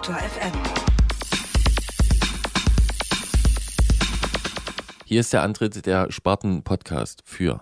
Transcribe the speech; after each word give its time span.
Detektor 0.00 0.16
FM. 0.16 0.52
Hier 5.04 5.20
ist 5.20 5.32
der 5.34 5.42
Antritt 5.42 5.84
der 5.84 6.10
Sparten-Podcast 6.10 7.20
für 7.26 7.60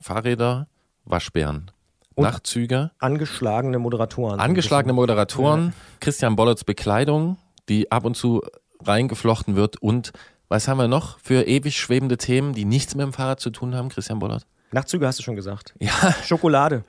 Fahrräder, 0.00 0.66
Waschbären, 1.04 1.70
Nachtzüge, 2.16 2.90
Angeschlagene 2.98 3.78
Moderatoren. 3.78 4.40
angeschlagene 4.40 4.94
Moderatoren, 4.94 5.74
Christian 6.00 6.36
Bollerts 6.36 6.64
Bekleidung, 6.64 7.36
die 7.68 7.92
ab 7.92 8.06
und 8.06 8.16
zu 8.16 8.40
reingeflochten 8.82 9.54
wird 9.54 9.76
und 9.82 10.12
was 10.48 10.68
haben 10.68 10.78
wir 10.78 10.88
noch 10.88 11.18
für 11.18 11.46
ewig 11.46 11.78
schwebende 11.78 12.16
Themen, 12.16 12.54
die 12.54 12.64
nichts 12.64 12.94
mit 12.94 13.04
dem 13.04 13.12
Fahrrad 13.12 13.40
zu 13.40 13.50
tun 13.50 13.74
haben, 13.74 13.90
Christian 13.90 14.20
Bollert? 14.20 14.46
Nachtzüge 14.74 15.06
hast 15.06 15.18
du 15.18 15.22
schon 15.22 15.36
gesagt. 15.36 15.74
Ja, 15.80 15.90
Schokolade. 16.24 16.84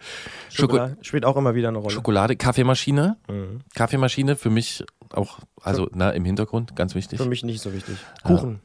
Schoko- 0.50 0.56
Schokolade 0.74 0.98
spielt 1.02 1.24
auch 1.26 1.38
immer 1.38 1.56
wieder 1.56 1.70
eine 1.70 1.78
Rolle. 1.78 1.94
Schokolade, 1.94 2.36
Kaffeemaschine. 2.36 3.18
Kaffeemaschine 3.76 4.36
für 4.36 4.50
mich 4.50 4.84
auch, 5.14 5.40
also 5.62 5.88
na, 5.94 6.10
im 6.10 6.26
Hintergrund, 6.26 6.76
ganz 6.76 6.96
wichtig. 6.96 7.20
Für 7.20 7.28
mich 7.30 7.44
nicht 7.44 7.62
so 7.62 7.74
wichtig. 7.74 7.96
Kuchen. 8.24 8.60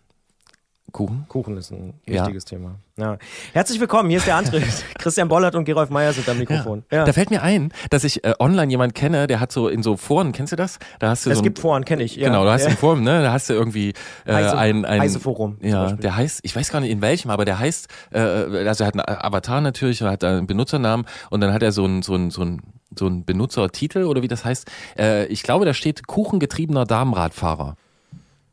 Kuchen. 0.93 1.25
Kuchen 1.29 1.57
ist 1.57 1.71
ein 1.71 1.95
Ja. 2.07 2.23
wichtiges 2.23 2.45
Thema. 2.45 2.77
Ja. 2.97 3.17
Herzlich 3.53 3.81
willkommen, 3.81 4.09
hier 4.11 4.19
ist 4.19 4.27
der 4.27 4.37
Antritt. 4.37 4.65
Christian 4.99 5.29
Bollert 5.29 5.55
und 5.55 5.65
Gerolf 5.65 5.89
Meyer 5.91 6.13
sind 6.13 6.29
am 6.29 6.39
Mikrofon. 6.39 6.85
Ja. 6.91 7.05
Da 7.05 7.13
fällt 7.13 7.31
mir 7.31 7.43
ein, 7.43 7.73
dass 7.91 8.05
ich 8.05 8.25
äh, 8.25 8.35
online 8.39 8.71
jemand 8.71 8.95
kenne, 8.95 9.27
der 9.27 9.41
hat 9.41 9.53
so 9.53 9.69
in 9.69 9.83
so 9.83 9.97
Foren, 9.97 10.33
kennst 10.33 10.53
du 10.53 10.57
das? 10.57 10.79
Da 10.99 11.11
hast 11.11 11.25
du 11.27 11.31
Es 11.31 11.37
so 11.37 11.43
ein- 11.43 11.45
gibt 11.45 11.59
Foren, 11.59 11.85
kenne 11.85 12.03
ich. 12.03 12.17
Ja. 12.17 12.29
Genau, 12.29 12.45
du 12.45 12.51
hast 12.51 12.63
ja. 12.65 12.69
ein 12.71 12.77
Forum, 12.77 13.03
ne? 13.03 13.23
Da 13.23 13.33
hast 13.33 13.49
du 13.49 13.55
irgendwie 13.55 13.91
äh, 14.27 14.33
Heise- 14.33 14.59
ein, 14.59 14.85
ein 14.85 15.01
Heise-Forum 15.01 15.59
zum 15.61 15.69
Ja, 15.69 15.93
der 15.93 16.17
heißt, 16.17 16.41
ich 16.43 16.55
weiß 16.55 16.71
gar 16.71 16.81
nicht 16.81 16.91
in 16.91 17.01
welchem, 17.01 17.31
aber 17.31 17.45
der 17.45 17.59
heißt, 17.59 17.89
äh, 18.13 18.19
also 18.19 18.85
er 18.85 18.89
hat 18.89 18.95
einen 18.95 19.05
Avatar 19.07 19.61
natürlich, 19.61 20.01
er 20.03 20.11
hat 20.11 20.25
einen 20.25 20.47
Benutzernamen 20.47 21.07
und 21.31 21.41
dann 21.41 21.53
hat 21.53 21.63
er 21.63 21.73
so 21.73 21.85
einen 21.85 22.03
so 22.03 22.15
einen 22.15 22.31
so 22.31 22.43
einen 22.43 22.61
so 22.99 23.07
einen 23.07 23.25
Benutzertitel 23.25 24.03
oder 24.05 24.21
wie 24.23 24.29
das 24.29 24.45
heißt. 24.45 24.69
Äh, 24.99 25.27
ich 25.27 25.45
glaube, 25.45 25.65
da 25.65 25.73
steht 25.75 26.09
kuchengetriebener 26.09 26.85
Damenradfahrer. 26.87 27.77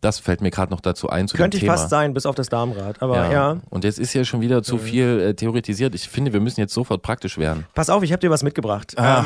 Das 0.07 0.19
fällt 0.19 0.39
mir 0.39 0.51
gerade 0.51 0.71
noch 0.71 0.79
dazu 0.79 1.09
ein 1.09 1.27
zu 1.27 1.35
Könnte 1.35 1.57
dem 1.57 1.65
ich 1.65 1.69
fast 1.69 1.89
sein, 1.89 2.13
bis 2.13 2.25
auf 2.25 2.33
das 2.33 2.47
Damenrad. 2.47 3.01
Aber 3.01 3.17
ja. 3.25 3.31
ja. 3.31 3.57
Und 3.69 3.83
jetzt 3.83 3.99
ist 3.99 4.11
hier 4.11 4.23
schon 4.23 4.39
wieder 4.39 4.63
zu 4.63 4.77
viel 4.77 5.19
äh, 5.19 5.33
theoretisiert. 5.33 5.93
Ich 5.95 6.07
finde, 6.07 6.31
wir 6.31 6.39
müssen 6.39 6.61
jetzt 6.61 6.73
sofort 6.73 7.01
praktisch 7.01 7.37
werden. 7.37 7.65
Pass 7.75 7.89
auf, 7.89 8.03
ich 8.03 8.13
habe 8.13 8.21
dir 8.21 8.29
was 8.29 8.41
mitgebracht. 8.41 8.95
Ähm, 8.97 9.25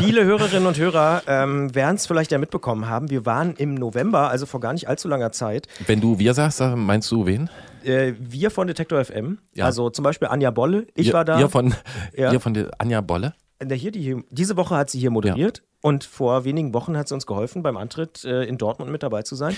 viele 0.00 0.24
Hörerinnen 0.24 0.66
und 0.66 0.76
Hörer 0.76 1.22
ähm, 1.28 1.72
werden 1.72 1.94
es 1.94 2.06
vielleicht 2.08 2.32
ja 2.32 2.38
mitbekommen 2.38 2.88
haben. 2.88 3.10
Wir 3.10 3.24
waren 3.26 3.54
im 3.54 3.74
November, 3.76 4.28
also 4.28 4.44
vor 4.44 4.58
gar 4.58 4.72
nicht 4.72 4.88
allzu 4.88 5.06
langer 5.06 5.30
Zeit, 5.30 5.68
Wenn 5.86 6.00
du 6.00 6.18
wir 6.18 6.34
sagst, 6.34 6.60
meinst 6.74 7.08
du 7.12 7.26
wen? 7.26 7.48
äh, 7.84 8.14
wir 8.18 8.50
von 8.50 8.66
Detektor 8.66 9.04
FM, 9.04 9.38
Ja. 9.54 9.66
also 9.66 9.90
zum 9.90 10.02
Beispiel 10.02 10.26
Anja 10.26 10.50
Bolle, 10.50 10.88
ich 10.96 11.06
ihr, 11.06 11.12
war 11.12 11.24
da. 11.24 11.38
Ihr 11.38 11.48
von, 11.48 11.72
Ja. 12.16 12.32
ihr 12.32 12.40
von 12.40 12.68
Anja 12.78 13.00
Bolle? 13.02 13.34
Der 13.62 13.76
hier, 13.76 13.90
die 13.90 14.00
hier, 14.02 14.22
diese 14.30 14.56
Woche 14.56 14.76
hat 14.76 14.90
sie 14.90 14.98
hier 14.98 15.10
moderiert 15.10 15.62
und 15.80 16.04
vor 16.04 16.44
wenigen 16.44 16.74
Wochen 16.74 16.96
hat 16.96 17.08
sie 17.08 17.14
uns 17.14 17.26
geholfen, 17.26 17.62
beim 17.62 17.76
Antritt 17.76 18.24
äh, 18.24 18.44
in 18.44 18.58
Dortmund 18.58 18.90
mit 18.90 19.02
dabei 19.02 19.22
zu 19.22 19.34
sein 19.34 19.56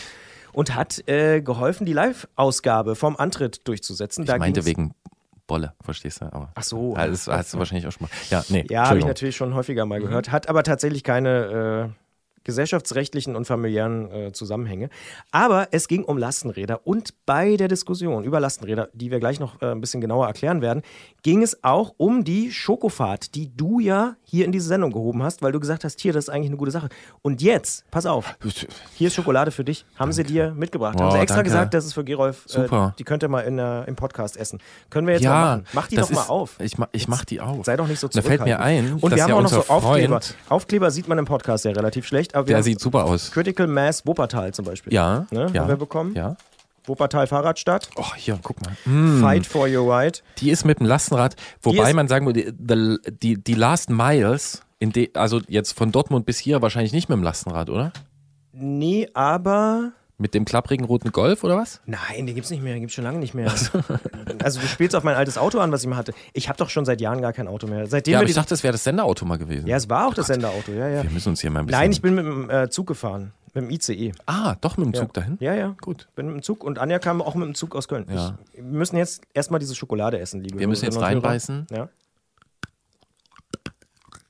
und 0.52 0.74
hat 0.74 1.02
äh, 1.08 1.40
geholfen, 1.42 1.84
die 1.84 1.92
Live-Ausgabe 1.92 2.94
vom 2.94 3.16
Antritt 3.16 3.66
durchzusetzen. 3.66 4.24
Ich 4.24 4.36
meinte 4.38 4.60
ging's- 4.60 4.66
wegen 4.66 4.94
Bolle, 5.48 5.72
verstehst 5.80 6.20
du? 6.20 6.26
Aber 6.26 6.52
Ach 6.54 6.62
so. 6.62 6.94
Ja, 6.94 7.06
Das 7.06 7.26
hast 7.26 7.54
du 7.54 7.58
wahrscheinlich 7.58 7.86
auch 7.86 7.92
schon 7.92 8.06
mal. 8.06 8.10
Ja, 8.30 8.44
nee. 8.50 8.66
Ja, 8.68 8.86
habe 8.88 8.98
ich 8.98 9.06
natürlich 9.06 9.34
schon 9.36 9.54
häufiger 9.54 9.86
mal 9.86 9.98
gehört. 9.98 10.30
Hat 10.30 10.48
aber 10.48 10.62
tatsächlich 10.62 11.02
keine 11.02 11.90
äh, 11.90 12.07
gesellschaftsrechtlichen 12.48 13.36
und 13.36 13.44
familiären 13.46 14.10
äh, 14.10 14.32
Zusammenhänge. 14.32 14.88
Aber 15.30 15.68
es 15.70 15.86
ging 15.86 16.02
um 16.04 16.16
Lastenräder 16.18 16.86
und 16.86 17.10
bei 17.26 17.56
der 17.56 17.68
Diskussion 17.68 18.24
über 18.24 18.40
Lastenräder, 18.40 18.88
die 18.94 19.10
wir 19.10 19.20
gleich 19.20 19.38
noch 19.38 19.60
äh, 19.62 19.66
ein 19.66 19.80
bisschen 19.82 20.00
genauer 20.00 20.26
erklären 20.26 20.62
werden, 20.62 20.82
ging 21.22 21.42
es 21.42 21.62
auch 21.62 21.94
um 21.98 22.24
die 22.24 22.50
Schokofahrt, 22.50 23.34
die 23.34 23.54
du 23.54 23.80
ja 23.80 24.16
hier 24.24 24.44
in 24.46 24.52
diese 24.52 24.66
Sendung 24.68 24.92
gehoben 24.92 25.22
hast, 25.22 25.42
weil 25.42 25.52
du 25.52 25.60
gesagt 25.60 25.84
hast, 25.84 26.00
hier, 26.00 26.12
das 26.12 26.24
ist 26.24 26.30
eigentlich 26.30 26.48
eine 26.48 26.56
gute 26.56 26.70
Sache. 26.70 26.88
Und 27.22 27.42
jetzt, 27.42 27.84
pass 27.90 28.06
auf, 28.06 28.34
hier 28.94 29.08
ist 29.08 29.14
Schokolade 29.14 29.50
für 29.50 29.64
dich. 29.64 29.84
Haben 29.96 30.12
sie 30.12 30.24
dir 30.24 30.52
mitgebracht. 30.52 30.98
Haben 30.98 31.08
Oh, 31.08 31.10
sie 31.12 31.18
extra 31.18 31.36
danke. 31.36 31.50
gesagt, 31.50 31.74
das 31.74 31.84
ist 31.84 31.92
für 31.92 32.04
Gerolf. 32.04 32.44
Super. 32.46 32.92
Äh, 32.94 32.96
die 32.98 33.04
könnt 33.04 33.22
ihr 33.22 33.28
mal 33.28 33.40
in, 33.42 33.58
der- 33.58 33.86
im 33.86 33.94
Podcast 33.96 34.36
essen. 34.38 34.58
Können 34.90 35.06
wir 35.06 35.14
jetzt 35.14 35.24
mal 35.24 35.28
Ja, 35.30 35.44
machen. 35.56 35.64
Mach 35.74 35.86
die 35.88 35.96
doch 35.96 36.10
mal 36.10 36.22
ist- 36.22 36.30
auf. 36.30 36.56
Ich, 36.60 36.78
ma, 36.78 36.88
ich 36.92 37.08
mach 37.08 37.24
die 37.24 37.40
auf. 37.40 37.66
Sei 37.66 37.76
doch 37.76 37.86
nicht 37.88 38.00
so 38.00 38.08
Da 38.08 38.22
fällt 38.22 38.40
mir 38.40 38.46
zurückhaltend. 38.56 38.94
ein, 38.94 38.98
Und 39.02 39.14
wir 39.14 39.22
haben 39.22 39.30
ja 39.30 39.36
auch 39.36 39.42
noch 39.42 39.48
so 39.50 39.64
Aufkleber. 39.68 40.20
Aufkleber 40.48 40.90
sieht 40.90 41.08
man 41.08 41.18
im 41.18 41.24
Podcast 41.26 41.64
ja 41.64 41.72
relativ 41.72 42.06
schlecht, 42.06 42.34
Der 42.46 42.62
sieht 42.62 42.80
super 42.80 43.04
aus. 43.04 43.30
Critical 43.30 43.66
Mass 43.66 44.06
Wuppertal 44.06 44.52
zum 44.54 44.64
Beispiel. 44.64 44.92
Ja, 44.92 45.26
Ne, 45.30 45.48
ja. 45.52 45.60
haben 45.62 45.68
wir 45.68 45.76
bekommen. 45.76 46.14
Ja. 46.14 46.36
Wuppertal 46.86 47.26
Fahrradstadt. 47.26 47.90
Oh, 47.96 48.14
hier, 48.16 48.38
guck 48.42 48.64
mal. 48.64 48.72
Hm, 48.84 49.20
Fight 49.20 49.46
for 49.46 49.68
your 49.68 49.92
right. 49.92 50.22
Die 50.38 50.50
ist 50.50 50.64
mit 50.64 50.80
dem 50.80 50.86
Lastenrad, 50.86 51.36
wobei 51.62 51.92
man 51.92 52.08
sagen 52.08 52.24
würde, 52.26 52.52
die, 52.52 52.98
die, 53.12 53.42
die 53.42 53.54
Last 53.54 53.90
Miles, 53.90 54.62
de, 54.80 55.10
also 55.14 55.40
jetzt 55.48 55.72
von 55.76 55.92
Dortmund 55.92 56.24
bis 56.24 56.38
hier 56.38 56.62
wahrscheinlich 56.62 56.92
nicht 56.92 57.08
mit 57.08 57.16
dem 57.16 57.22
Lastenrad, 57.22 57.68
oder? 57.68 57.92
Nee, 58.52 59.08
aber. 59.14 59.92
Mit 60.20 60.34
dem 60.34 60.44
klapprigen 60.44 60.84
roten 60.84 61.12
Golf 61.12 61.44
oder 61.44 61.56
was? 61.56 61.80
Nein, 61.86 62.26
den 62.26 62.34
gibt's 62.34 62.50
nicht 62.50 62.60
mehr, 62.60 62.72
den 62.74 62.80
gibt's 62.80 62.94
schon 62.96 63.04
lange 63.04 63.20
nicht 63.20 63.34
mehr. 63.34 63.52
Also 64.42 64.60
du 64.60 64.66
spielst 64.66 64.96
auf 64.96 65.04
mein 65.04 65.14
altes 65.14 65.38
Auto 65.38 65.60
an, 65.60 65.70
was 65.70 65.82
ich 65.82 65.88
mal 65.88 65.96
hatte. 65.96 66.12
Ich 66.32 66.48
habe 66.48 66.58
doch 66.58 66.70
schon 66.70 66.84
seit 66.84 67.00
Jahren 67.00 67.22
gar 67.22 67.32
kein 67.32 67.46
Auto 67.46 67.68
mehr. 67.68 67.86
Seitdem 67.86 68.12
Ja, 68.12 68.18
wir 68.18 68.22
aber 68.22 68.28
ich 68.28 68.34
dachte, 68.34 68.48
das 68.50 68.64
wäre 68.64 68.72
das 68.72 68.82
Senderauto 68.82 69.24
mal 69.24 69.38
gewesen. 69.38 69.68
ja, 69.68 69.76
es 69.76 69.88
war 69.88 70.08
auch 70.08 70.14
das 70.14 70.26
Senderauto, 70.26 70.72
ja, 70.72 70.88
ja. 70.88 71.02
Wir 71.04 71.10
müssen 71.10 71.28
uns 71.28 71.40
hier 71.40 71.50
mal 71.50 71.60
ein 71.60 71.66
bisschen. 71.66 71.80
Nein, 71.80 71.92
ich 71.92 72.02
bin 72.02 72.16
mit 72.16 72.24
dem 72.26 72.50
äh, 72.50 72.68
Zug 72.68 72.88
gefahren, 72.88 73.32
mit 73.54 73.62
dem 73.64 73.70
ICE. 73.70 74.10
Ah, 74.26 74.56
doch 74.60 74.76
mit 74.76 74.86
dem 74.86 74.94
Zug 74.94 75.12
dahin? 75.14 75.36
Ja, 75.38 75.54
ja. 75.54 75.76
Gut. 75.80 76.08
Bin 76.16 76.26
mit 76.26 76.34
dem 76.34 76.42
Zug 76.42 76.64
und 76.64 76.80
Anja 76.80 76.98
kam 76.98 77.22
auch 77.22 77.36
mit 77.36 77.46
dem 77.46 77.54
Zug 77.54 77.76
aus 77.76 77.86
Köln. 77.86 78.04
Ja. 78.12 78.36
Ich, 78.52 78.56
wir 78.58 78.64
müssen 78.64 78.96
jetzt 78.96 79.22
erstmal 79.34 79.60
diese 79.60 79.76
Schokolade 79.76 80.18
essen, 80.18 80.40
liebe 80.42 80.58
Wir 80.58 80.66
müssen 80.66 80.84
jetzt 80.86 81.00
reinbeißen. 81.00 81.68
Ja. 81.70 81.88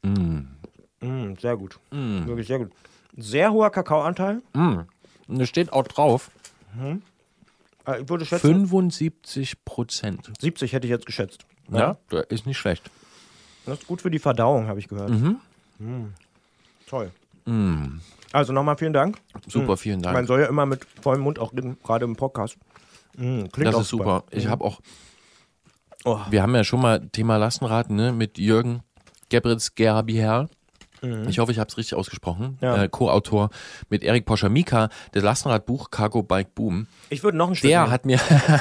Mm, 0.02 1.34
sehr 1.40 1.56
gut. 1.56 1.78
Wirklich 1.90 2.46
sehr 2.46 2.58
gut. 2.58 2.72
Sehr 3.16 3.50
hoher 3.52 3.70
Kakaoanteil. 3.70 4.42
Und 5.28 5.40
es 5.40 5.48
steht 5.48 5.72
auch 5.72 5.86
drauf, 5.86 6.30
Äh, 7.86 8.02
Ich 8.02 8.08
würde 8.08 8.26
schätzen, 8.26 8.46
75 8.66 9.64
Prozent. 9.64 10.30
70 10.40 10.72
hätte 10.72 10.86
ich 10.86 10.90
jetzt 10.90 11.06
geschätzt. 11.06 11.46
Ja, 11.70 11.96
das 12.08 12.26
ist 12.30 12.46
nicht 12.46 12.58
schlecht. 12.58 12.90
Das 13.66 13.78
ist 13.80 13.86
gut 13.86 14.00
für 14.02 14.10
die 14.10 14.18
Verdauung, 14.18 14.66
habe 14.68 14.78
ich 14.78 14.88
gehört. 14.88 15.10
Mhm. 15.10 15.38
Mm. 15.78 16.14
Toll. 16.86 17.10
Also 18.32 18.52
nochmal 18.52 18.76
vielen 18.76 18.92
Dank. 18.92 19.18
Super, 19.46 19.76
vielen 19.78 20.02
Dank. 20.02 20.14
Man 20.14 20.26
soll 20.26 20.40
ja 20.40 20.46
immer 20.48 20.66
mit 20.66 20.84
vollem 21.00 21.22
Mund 21.22 21.38
auch 21.38 21.52
reden, 21.54 21.78
gerade 21.82 22.04
im 22.04 22.14
Podcast. 22.16 22.58
Mm, 23.16 23.44
klingt 23.46 23.68
Das 23.68 23.74
auch 23.74 23.80
ist 23.80 23.88
super. 23.88 24.24
Ich 24.30 24.46
habe 24.48 24.64
auch, 24.64 24.80
Oh. 26.04 26.18
wir 26.30 26.42
haben 26.42 26.54
ja 26.54 26.62
schon 26.64 26.80
mal 26.80 27.08
Thema 27.10 27.38
Lastenrad 27.38 27.90
ne, 27.90 28.12
mit 28.12 28.38
Jürgen 28.38 28.82
Gebritz 29.30 29.74
Gerbiher. 29.74 30.48
Ich 31.28 31.38
hoffe, 31.38 31.52
ich 31.52 31.58
habe 31.58 31.68
es 31.68 31.76
richtig 31.76 31.96
ausgesprochen. 31.96 32.58
Mhm. 32.60 32.66
Ja. 32.66 32.82
Äh, 32.84 32.88
Co-Autor 32.88 33.50
mit 33.90 34.02
Erik 34.02 34.24
Poschamika, 34.26 34.88
das 35.12 35.22
Lastenradbuch 35.22 35.90
Cargo 35.90 36.22
Bike 36.22 36.54
Boom. 36.54 36.86
Ich 37.10 37.22
würde 37.22 37.38
noch 37.38 37.48
ein 37.48 37.54
Stück 37.54 37.70
Der 37.70 37.80
nehmen. 37.82 37.92
hat 37.92 38.04
mir, 38.06 38.18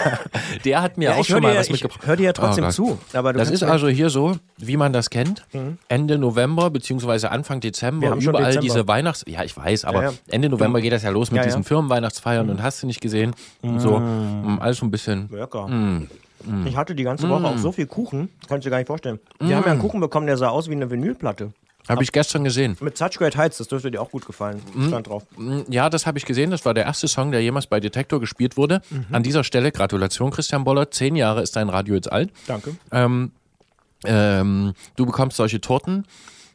der 0.66 0.81
hat 0.81 0.98
mir 0.98 1.09
Ja, 1.09 1.16
auch 1.16 1.20
ich 1.22 1.28
schon 1.28 1.42
mal 1.42 1.52
dir- 1.53 1.59
was 1.59 1.66
ich 1.68 1.74
mitgebracht. 1.74 2.06
hör 2.06 2.16
dir 2.16 2.24
ja 2.24 2.34
trotzdem 2.34 2.64
Gott. 2.66 2.74
zu, 2.74 2.98
aber 3.14 3.34
das 3.34 3.50
ist 3.50 3.64
also 3.64 3.88
hier 3.88 4.09
so, 4.09 4.38
wie 4.58 4.78
man 4.78 4.94
das 4.94 5.09
kennt. 5.09 5.46
Mhm. 5.53 5.78
Ende 5.88 6.18
November 6.18 6.70
beziehungsweise 6.70 7.31
Anfang 7.31 7.59
Dezember 7.59 8.02
Wir 8.02 8.12
haben 8.12 8.22
schon 8.22 8.31
überall 8.31 8.46
Dezember. 8.52 8.62
diese 8.64 8.88
Weihnachts, 8.88 9.24
ja 9.28 9.44
ich 9.44 9.56
weiß, 9.56 9.86
aber 9.86 10.04
Ja. 10.04 10.14
Ende 10.30 10.50
November 10.50 10.81
geht 10.81 10.94
das 10.94 11.04
ja 11.04 11.09
los 11.09 11.31
mit 11.31 11.44
diesen 11.46 11.64
Firmenweihnachtsfeiern 11.64 12.50
und 12.50 12.62
hast 12.64 12.84
du 12.84 12.88
nicht 12.88 13.02
gesehen 13.02 13.34
und 13.62 13.80
so 13.80 13.98
Mm, 14.00 14.59
alles 14.59 14.78
so 14.78 14.86
ein 14.86 14.92
bisschen. 14.92 15.28
Lecker. 15.31 15.68
Mm. 15.68 16.08
Ich 16.66 16.78
hatte 16.78 16.94
die 16.96 17.04
ganze 17.04 17.28
Woche 17.30 17.46
auch 17.46 17.58
so 17.58 17.72
viel 17.72 17.88
Kuchen, 17.88 18.30
kannst 18.48 18.64
du 18.66 18.69
dir 18.69 18.72
gar 18.72 18.78
nicht 18.78 18.88
vorstellen. 18.88 19.19
Wir 19.40 19.56
haben 19.56 19.66
ja 19.66 19.72
einen 19.72 19.81
Kuchen 19.81 20.00
bekommen, 20.00 20.28
der 20.28 20.38
sah 20.38 20.50
aus 20.50 20.69
wie 20.69 20.74
eine 20.74 20.90
Vinylplatte. 20.90 21.52
Habe 21.90 22.03
ich 22.03 22.12
gestern 22.12 22.44
gesehen. 22.44 22.78
Mit 22.81 22.98
Such 22.98 23.12
Great 23.18 23.38
Heights, 23.38 23.58
das 23.58 23.68
dürfte 23.68 23.90
dir 23.92 24.02
auch 24.02 24.12
gut 24.12 24.25
gefallen. 24.25 24.62
Stand 24.88 25.08
drauf. 25.08 25.24
Mm, 25.38 25.62
Ja, 25.70 25.90
das 25.90 26.06
habe 26.06 26.18
ich 26.18 26.25
gesehen. 26.25 26.52
Das 26.52 26.66
war 26.66 26.74
der 26.74 26.86
erste 26.86 27.08
Song, 27.08 27.31
der 27.31 27.42
jemals 27.42 27.68
bei 27.68 27.80
Detektor 27.80 28.20
gespielt 28.20 28.58
wurde. 28.58 28.81
Mhm. 28.90 29.06
An 29.12 29.24
dieser 29.24 29.44
Stelle 29.44 29.72
Gratulation, 29.72 30.31
Christian 30.31 30.63
Boller. 30.63 30.92
Zehn 30.92 31.16
Jahre 31.16 31.42
ist 31.42 31.56
dein 31.56 31.69
Radio 31.69 31.95
jetzt 31.95 32.12
alt. 32.12 32.31
Danke. 32.48 32.75
Ähm, 32.92 33.31
ähm, 34.06 34.74
du 34.95 35.06
bekommst 35.06 35.38
solche 35.38 35.62
Torten. 35.62 36.06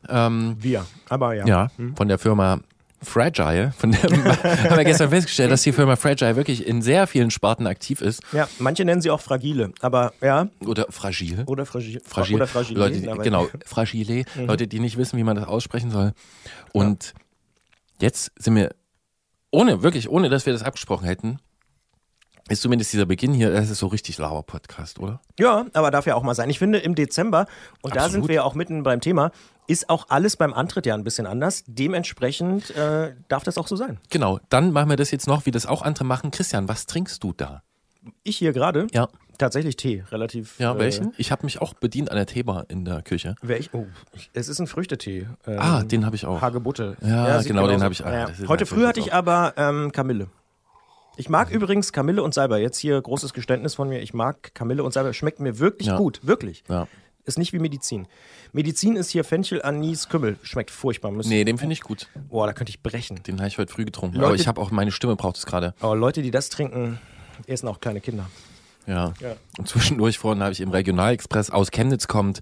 Ähm, 0.08 0.56
Wir. 0.61 0.84
Aber 1.08 1.34
ja. 1.34 1.46
ja, 1.46 1.69
von 1.96 2.08
der 2.08 2.19
Firma 2.19 2.61
Fragile. 3.02 3.72
Von 3.76 3.93
der 3.93 4.02
haben 4.02 4.76
wir 4.76 4.84
gestern 4.84 5.10
festgestellt, 5.10 5.50
dass 5.50 5.62
die 5.62 5.72
Firma 5.72 5.96
Fragile 5.96 6.37
wirklich 6.37 6.66
in 6.66 6.82
sehr 6.82 7.06
vielen 7.06 7.31
Sparten 7.31 7.66
aktiv 7.66 8.00
ist. 8.00 8.22
Ja, 8.32 8.49
manche 8.58 8.84
nennen 8.84 9.02
sie 9.02 9.10
auch 9.10 9.20
Fragile, 9.20 9.72
aber 9.81 10.12
ja. 10.20 10.49
Oder 10.64 10.87
fragil. 10.90 11.44
Oder 11.46 11.66
fragil. 11.66 12.00
Fragil. 12.04 12.37
Oder 12.37 12.46
fragile. 12.46 12.78
Leute, 12.78 13.00
die, 13.00 13.06
genau, 13.22 13.49
fragile. 13.66 14.25
Mhm. 14.34 14.46
Leute, 14.46 14.66
die 14.66 14.81
nicht 14.81 14.96
wissen, 14.96 15.19
wie 15.19 15.25
man 15.25 15.37
das 15.37 15.46
aussprechen 15.46 15.90
soll. 15.90 16.12
Und 16.72 17.14
jetzt 18.00 18.32
sind 18.37 18.54
wir, 18.54 18.70
ohne, 19.50 19.82
wirklich, 19.82 20.08
ohne 20.08 20.28
dass 20.28 20.46
wir 20.46 20.52
das 20.52 20.62
abgesprochen 20.62 21.05
hätten, 21.06 21.38
ist 22.48 22.62
zumindest 22.62 22.93
dieser 22.93 23.06
Beginn 23.06 23.32
hier, 23.32 23.50
das 23.50 23.70
ist 23.70 23.78
so 23.78 23.87
richtig 23.87 24.19
Lauer-Podcast, 24.19 24.98
oder? 24.98 25.20
Ja, 25.38 25.66
aber 25.72 25.90
darf 25.90 26.06
ja 26.06 26.14
auch 26.16 26.22
mal 26.22 26.34
sein. 26.34 26.50
Ich 26.50 26.58
finde, 26.58 26.78
im 26.78 26.94
Dezember, 26.94 27.46
und 27.82 27.94
da 27.94 28.00
Absolut. 28.00 28.12
sind 28.12 28.28
wir 28.28 28.34
ja 28.37 28.43
auch 28.43 28.55
mitten 28.55 28.82
beim 28.82 29.00
Thema, 29.00 29.31
ist 29.67 29.88
auch 29.91 30.06
alles 30.09 30.37
beim 30.37 30.53
Antritt 30.53 30.87
ja 30.87 30.94
ein 30.94 31.05
bisschen 31.05 31.26
anders. 31.26 31.64
Dementsprechend 31.67 32.70
äh, 32.76 33.14
darf 33.29 33.44
das 33.44 33.59
auch 33.59 33.67
so 33.69 33.76
sein. 33.76 33.99
Genau, 34.11 34.41
dann 34.49 34.73
machen 34.73 34.91
wir 34.91 34.97
das 34.97 35.11
jetzt 35.11 35.26
noch, 35.26 35.47
wie 35.47 35.50
das 35.50 35.67
auch 35.67 35.82
andere 35.82 36.05
machen. 36.05 36.31
Christian, 36.31 36.69
was 36.69 36.87
trinkst 36.87 37.23
du 37.23 37.32
da? 37.32 37.62
Ich 38.25 38.37
hier 38.38 38.53
gerade 38.53 38.88
Ja. 38.93 39.09
tatsächlich 39.38 39.76
Tee, 39.76 40.03
relativ. 40.11 40.59
Ja, 40.59 40.75
äh, 40.75 40.79
welchen? 40.79 41.14
Ich 41.17 41.31
habe 41.31 41.44
mich 41.44 41.61
auch 41.62 41.75
bedient 41.75 42.11
an 42.11 42.17
der 42.17 42.26
Teebar 42.26 42.64
in 42.69 42.85
der 42.85 43.03
Küche. 43.03 43.37
Welch, 43.43 43.70
oh, 43.73 43.87
es 44.32 44.49
ist 44.49 44.59
ein 44.59 44.67
Früchtetee. 44.67 45.29
Ähm, 45.47 45.59
Ah, 45.61 45.82
den 45.85 46.05
habe 46.05 46.17
ich 46.17 46.26
auch. 46.26 46.41
Hagebutte. 46.41 46.97
Ja, 47.00 47.38
sieht 47.38 47.49
genau, 47.49 47.62
den 47.69 47.79
genauso- 47.79 47.85
hab 47.85 47.93
ich- 47.93 48.05
ah, 48.05 48.29
Ja. 48.43 48.49
Heute 48.49 48.67
früh 48.67 48.85
hatte 48.87 48.99
ich 48.99 49.15
aber 49.15 49.55
ähm, 49.56 49.93
Kamille. 49.93 50.26
Ich 51.17 51.29
mag 51.29 51.50
übrigens 51.50 51.93
Kamille 51.93 52.23
und 52.23 52.32
Salbei. 52.35 52.61
Jetzt 52.61 52.79
hier 52.79 53.00
großes 53.00 53.35
Geständnis 53.35 53.75
von 53.75 53.88
mir. 53.88 54.00
Ich 54.00 54.15
mag 54.15 54.55
Kamille 54.55 54.82
und 54.82 54.93
Salbei. 54.93 55.12
Schmeckt 55.12 55.41
mir 55.41 55.58
wirklich 55.58 55.88
Ja. 55.88 55.97
gut. 55.99 56.20
Wirklich. 56.26 56.65
Ja. 56.69 56.88
Ist 57.24 57.38
nicht 57.38 57.52
wie 57.52 57.60
Medizin. 57.60 58.08
Medizin 58.52 58.96
ist 58.96 59.10
hier 59.10 59.22
Fenchel, 59.22 59.62
Anis, 59.62 60.08
Kümmel. 60.08 60.36
Schmeckt 60.42 60.70
furchtbar. 60.72 61.12
Müsst- 61.12 61.28
Nee, 61.28 61.44
den 61.44 61.56
finde 61.56 61.74
ich 61.74 61.80
gut. 61.82 62.08
Boah, 62.28 62.46
da 62.48 62.52
könnte 62.52 62.70
ich 62.70 62.82
brechen. 62.82 63.22
Den 63.22 63.38
habe 63.38 63.46
ich 63.48 63.58
heute 63.58 63.72
früh 63.72 63.84
getrunken. 63.84 64.16
Leute- 64.16 64.26
Aber 64.26 64.34
ich 64.34 64.48
habe 64.48 64.60
auch, 64.60 64.70
meine 64.72 64.90
Stimme 64.90 65.14
braucht 65.14 65.36
es 65.36 65.46
gerade. 65.46 65.74
Aber 65.80 65.94
Leute, 65.94 66.22
die 66.22 66.32
das 66.32 66.48
trinken, 66.48 66.98
essen 67.46 67.69
auch 67.69 67.78
kleine 67.80 68.00
Kinder. 68.00 68.28
Ja. 68.88 69.14
Ja. 69.20 69.36
Und 69.56 69.69
zwischendurch 69.69 70.19
vorhin 70.19 70.42
habe 70.42 70.52
ich 70.52 70.60
im 70.60 70.70
Regionalexpress 70.70 71.50
aus 71.50 71.70
Chemnitz 71.70 72.08
kommt 72.08 72.40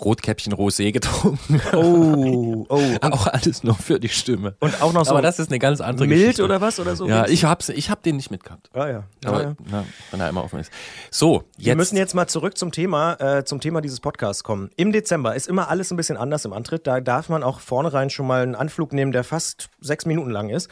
Rotkäppchen 0.00 0.52
Rosé 0.52 0.92
getrunken. 0.92 1.60
Oh, 1.72 2.66
oh. 2.68 2.80
auch 3.00 3.26
alles 3.26 3.62
nur 3.64 3.74
für 3.74 3.98
die 3.98 4.08
Stimme. 4.08 4.56
Und 4.60 4.82
auch 4.82 4.92
noch 4.92 5.04
so 5.04 5.12
Aber 5.12 5.22
das 5.22 5.38
ist 5.38 5.48
eine 5.50 5.58
ganz 5.58 5.80
andere 5.80 6.06
mild 6.06 6.20
Geschichte. 6.20 6.44
oder 6.44 6.60
was? 6.60 6.78
Oder 6.80 6.96
so? 6.96 7.06
Ja, 7.08 7.26
ich 7.26 7.44
hab's, 7.44 7.68
ich 7.68 7.90
hab 7.90 8.02
den 8.02 8.16
nicht 8.16 8.30
mitgehabt. 8.30 8.70
Ah, 8.74 8.88
ja. 8.88 9.02
Aber, 9.24 9.36
Ah, 9.38 9.42
ja. 9.42 9.54
na, 9.70 9.84
wenn 10.10 10.20
er 10.20 10.28
immer 10.28 10.44
offen 10.44 10.60
ist. 10.60 10.70
So, 11.10 11.44
jetzt. 11.56 11.66
Wir 11.66 11.76
müssen 11.76 11.96
jetzt 11.96 12.14
mal 12.14 12.26
zurück 12.26 12.56
zum 12.58 12.72
Thema, 12.72 13.14
äh, 13.38 13.44
zum 13.44 13.60
Thema 13.60 13.80
dieses 13.80 14.00
Podcasts 14.00 14.44
kommen. 14.44 14.70
Im 14.76 14.92
Dezember 14.92 15.34
ist 15.34 15.48
immer 15.48 15.68
alles 15.68 15.90
ein 15.90 15.96
bisschen 15.96 16.16
anders 16.16 16.44
im 16.44 16.52
Antritt. 16.52 16.86
Da 16.86 17.00
darf 17.00 17.28
man 17.28 17.42
auch 17.42 17.60
vornherein 17.60 18.10
schon 18.10 18.26
mal 18.26 18.42
einen 18.42 18.54
Anflug 18.54 18.92
nehmen, 18.92 19.12
der 19.12 19.24
fast 19.24 19.68
sechs 19.80 20.06
Minuten 20.06 20.30
lang 20.30 20.50
ist. 20.50 20.68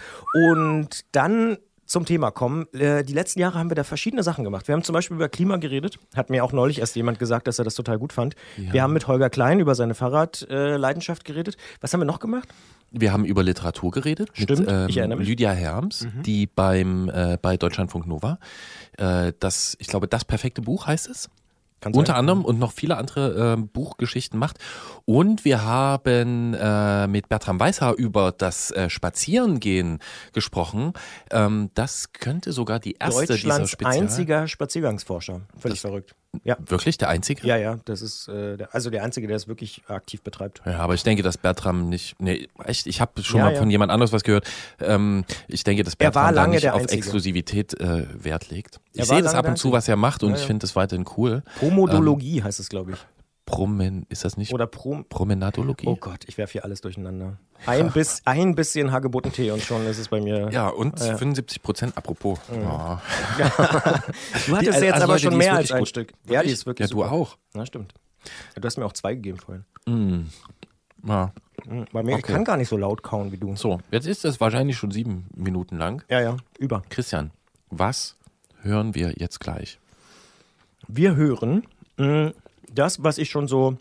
Und 0.51 1.05
dann 1.13 1.59
zum 1.87 2.05
Thema 2.05 2.31
kommen. 2.31 2.67
Äh, 2.73 3.05
die 3.05 3.13
letzten 3.13 3.41
Jahre 3.41 3.59
haben 3.59 3.71
wir 3.71 3.75
da 3.75 3.85
verschiedene 3.85 4.23
Sachen 4.23 4.45
gemacht. 4.45 4.69
Wir 4.69 4.75
haben 4.75 4.83
zum 4.83 4.93
Beispiel 4.93 5.17
über 5.17 5.29
Klima 5.29 5.57
geredet. 5.57 5.99
Hat 6.15 6.31
mir 6.31 6.45
auch 6.45 6.53
neulich 6.53 6.79
erst 6.79 6.97
jemand 6.97 7.19
gesagt, 7.19 7.47
dass 7.47 7.59
er 7.59 7.65
das 7.65 7.75
total 7.75 7.99
gut 7.99 8.13
fand. 8.13 8.35
Wir 8.57 8.83
haben 8.83 8.93
mit 8.93 9.07
Holger 9.07 9.31
Klein 9.31 9.61
über 9.61 9.75
seine 9.75 9.95
Fahrradleidenschaft 9.95 11.25
geredet. 11.25 11.57
Was 11.81 11.93
haben 11.93 12.01
wir 12.01 12.07
noch 12.07 12.21
gemacht? 12.21 12.49
Wir 12.91 13.13
haben 13.13 13.25
über 13.25 13.43
Literatur 13.43 13.91
geredet. 13.91 14.31
Stimmt, 14.35 14.61
mit, 14.61 14.69
ähm, 14.71 14.87
ich 14.89 14.97
erinnere 14.97 15.19
mich. 15.19 15.27
Mhm. 15.27 15.31
Lydia 15.31 15.51
Herms, 15.51 16.07
die 16.25 16.47
beim, 16.47 17.09
äh, 17.09 17.39
bei 17.41 17.57
Deutschlandfunk 17.57 18.07
Nova, 18.07 18.39
äh, 18.99 19.33
das, 19.41 19.77
ich 19.81 19.89
glaube, 19.89 20.07
das 20.07 20.25
perfekte 20.25 20.63
Buch 20.63 20.87
heißt 20.87 21.09
es. 21.09 21.29
Kann 21.85 21.93
Unter 21.93 22.13
sein. 22.13 22.21
anderem 22.21 22.47
und 22.47 22.59
noch 22.59 22.73
viele 22.73 22.97
andere 22.97 23.53
äh, 23.53 23.57
Buchgeschichten 23.61 24.39
macht. 24.39 24.57
Und 25.05 25.45
wir 25.45 25.65
haben 25.65 26.55
äh, 26.55 27.07
mit 27.09 27.29
Bertram 27.29 27.61
Weißhaar 27.61 27.93
über 27.93 28.33
das 28.33 28.71
äh, 28.71 28.89
Spazierengehen 28.89 29.99
gesprochen. 30.33 30.95
Ähm, 31.31 31.69
das 31.75 32.15
könnte 32.15 32.53
sogar 32.53 32.81
die 32.81 32.95
erste 32.95 33.21
dieser 33.21 33.35
Deutschlands 33.35 33.71
Spezial... 33.71 34.03
einziger 34.03 34.49
Spaziergangsforscher. 34.49 35.43
Völlig 35.59 35.83
verrückt. 35.83 36.15
Ja. 36.43 36.57
Wirklich 36.67 36.99
der 36.99 37.09
einzige? 37.09 37.47
Ja, 37.47 37.57
ja, 37.57 37.79
das 37.85 38.03
ist 38.03 38.29
äh, 38.29 38.57
der, 38.57 38.75
also 38.75 38.91
der 38.91 39.03
Einzige, 39.05 39.27
der 39.27 39.37
es 39.37 39.47
wirklich 39.49 39.83
aktiv 39.89 40.23
betreibt. 40.23 40.63
Ja, 40.67 40.79
aber 40.79 40.95
ich 40.95 41.03
denke, 41.03 41.23
dass 41.23 41.39
Bertram 41.39 41.89
nicht. 41.89 42.17
Nee, 42.21 42.49
echt, 42.65 42.87
ich 42.87 43.01
habe 43.01 43.23
schon 43.23 43.39
Ja, 43.39 43.45
mal 43.47 43.53
ja. 43.55 43.59
von 43.59 43.71
jemand 43.71 43.93
anderes 43.93 44.13
was 44.13 44.25
gehört. 44.25 44.47
Ähm, 44.81 45.25
ich 45.49 45.65
denke, 45.65 45.85
dass 45.85 45.95
Er 45.95 46.11
Bertram 46.11 46.25
da 46.25 46.31
lange 46.31 46.55
nicht 46.57 46.69
auf 46.71 46.81
Einzige. 46.83 46.99
Exklusivität 46.99 47.79
äh, 47.81 48.07
Wert 48.23 48.51
legt. 48.51 48.81
Ich 48.93 49.05
sehe 49.07 49.23
das 49.23 49.35
ab 49.35 49.49
und 49.49 49.57
zu, 49.57 49.73
was 49.73 49.89
er 49.89 49.97
macht, 49.97 50.23
und 50.23 50.31
Ja, 50.31 50.37
ich 50.37 50.43
finde 50.43 50.61
das 50.63 50.75
weiterhin 50.77 51.05
cool. 51.17 51.43
Pomodologie 51.59 52.43
heißt 52.43 52.61
es, 52.61 52.69
glaube 52.69 52.93
ich. 52.93 52.99
Promen, 53.47 54.07
ist 54.09 54.25
das 54.25 54.37
nicht 54.39 54.53
Oder 54.55 54.67
Prom. 54.67 55.05
Promenadologie? 55.09 55.87
Oh 55.87 55.97
Gott, 55.97 56.25
ich 56.27 56.39
werfe 56.39 56.53
hier 56.53 56.65
alles 56.65 56.81
durcheinander. 56.81 57.37
Ein, 57.67 57.91
bis, 57.93 58.23
ein 58.25 58.55
bisschen 58.55 58.91
Hagebuttentee 58.93 59.51
und 59.51 59.63
schon 59.63 59.87
ist 59.87 59.99
es 59.99 60.09
bei 60.09 60.21
mir. 60.21 60.51
Ja, 60.51 60.69
und 60.69 60.99
Ja. 61.01 61.17
75 61.17 61.63
Prozent, 61.63 61.97
apropos. 61.97 62.39
Oh. 62.51 62.55
Du 63.39 64.57
hattest 64.57 64.61
Die- 64.61 64.65
jetzt 64.65 64.83
also 64.83 65.05
aber 65.05 65.07
Leute, 65.15 65.23
schon 65.23 65.37
mehr 65.39 65.55
als 65.55 65.73
ein 65.73 65.79
gut. 65.81 65.89
Stück. 65.89 66.13
Ja, 66.29 66.43
die 66.43 66.51
ist 66.51 66.67
wirklich 66.67 66.89
Ja, 66.91 66.95
du 66.95 67.01
super. 67.03 67.13
auch. 67.13 67.37
Na, 67.55 67.65
stimmt. 67.67 67.95
Ja, 68.55 68.61
du 68.61 68.67
hast 68.67 68.77
mir 68.79 68.85
auch 68.87 68.93
zwei 68.93 69.15
gegeben 69.15 69.39
vorhin. 69.39 69.65
Ja. 71.07 71.33
Mhm. 71.67 71.85
Bei 71.93 72.03
mir, 72.03 72.13
ich 72.19 72.25
Okay. 72.25 72.33
kann 72.33 72.45
gar 72.45 72.57
nicht 72.57 72.69
so 72.69 72.77
laut 72.77 73.03
kauen 73.03 73.33
wie 73.33 73.37
du. 73.39 73.55
So, 73.57 73.79
jetzt 73.91 74.07
ist 74.07 74.25
das 74.25 74.41
wahrscheinlich 74.41 74.77
schon 74.77 74.91
sieben 74.91 75.27
Minuten 75.35 75.77
lang. 75.79 76.03
Ja, 76.09 76.21
ja, 76.21 76.37
über. 76.59 76.83
Christian, 76.91 77.31
was 77.71 78.17
hören 78.63 78.95
wir 78.95 79.15
jetzt 79.17 79.41
gleich? 79.41 79.79
Wir 80.89 81.17
hören 81.17 81.65
mh, 81.97 82.33
das, 82.75 83.03
was 83.03 83.19
ich 83.19 83.31
schon 83.31 83.49
so 83.49 83.79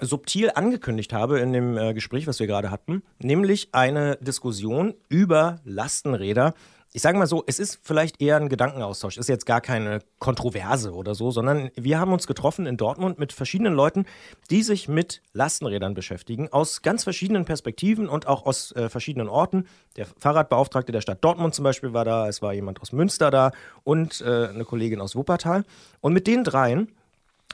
subtil 0.00 0.50
angekündigt 0.54 1.12
habe 1.12 1.40
in 1.40 1.52
dem 1.52 1.76
äh, 1.76 1.94
Gespräch, 1.94 2.26
was 2.26 2.40
wir 2.40 2.46
gerade 2.46 2.70
hatten, 2.70 3.02
nämlich 3.18 3.68
eine 3.72 4.16
Diskussion 4.16 4.94
über 5.08 5.60
Lastenräder. 5.64 6.54
Ich 6.94 7.02
sage 7.02 7.18
mal 7.18 7.26
so, 7.26 7.44
es 7.46 7.58
ist 7.58 7.80
vielleicht 7.82 8.22
eher 8.22 8.36
ein 8.36 8.48
Gedankenaustausch, 8.48 9.18
ist 9.18 9.28
jetzt 9.28 9.44
gar 9.44 9.60
keine 9.60 10.00
Kontroverse 10.18 10.94
oder 10.94 11.14
so, 11.14 11.30
sondern 11.30 11.70
wir 11.74 12.00
haben 12.00 12.14
uns 12.14 12.26
getroffen 12.26 12.64
in 12.64 12.78
Dortmund 12.78 13.18
mit 13.18 13.34
verschiedenen 13.34 13.74
Leuten, 13.74 14.06
die 14.50 14.62
sich 14.62 14.88
mit 14.88 15.20
Lastenrädern 15.34 15.92
beschäftigen, 15.92 16.48
aus 16.50 16.80
ganz 16.80 17.04
verschiedenen 17.04 17.44
Perspektiven 17.44 18.08
und 18.08 18.26
auch 18.26 18.46
aus 18.46 18.72
äh, 18.72 18.88
verschiedenen 18.88 19.28
Orten. 19.28 19.66
Der 19.96 20.06
Fahrradbeauftragte 20.06 20.90
der 20.90 21.02
Stadt 21.02 21.22
Dortmund 21.22 21.54
zum 21.54 21.64
Beispiel 21.64 21.92
war 21.92 22.06
da, 22.06 22.26
es 22.26 22.40
war 22.40 22.54
jemand 22.54 22.80
aus 22.80 22.92
Münster 22.92 23.30
da 23.30 23.52
und 23.84 24.22
äh, 24.22 24.48
eine 24.48 24.64
Kollegin 24.64 25.02
aus 25.02 25.14
Wuppertal. 25.14 25.64
Und 26.00 26.14
mit 26.14 26.26
den 26.26 26.42
dreien 26.42 26.88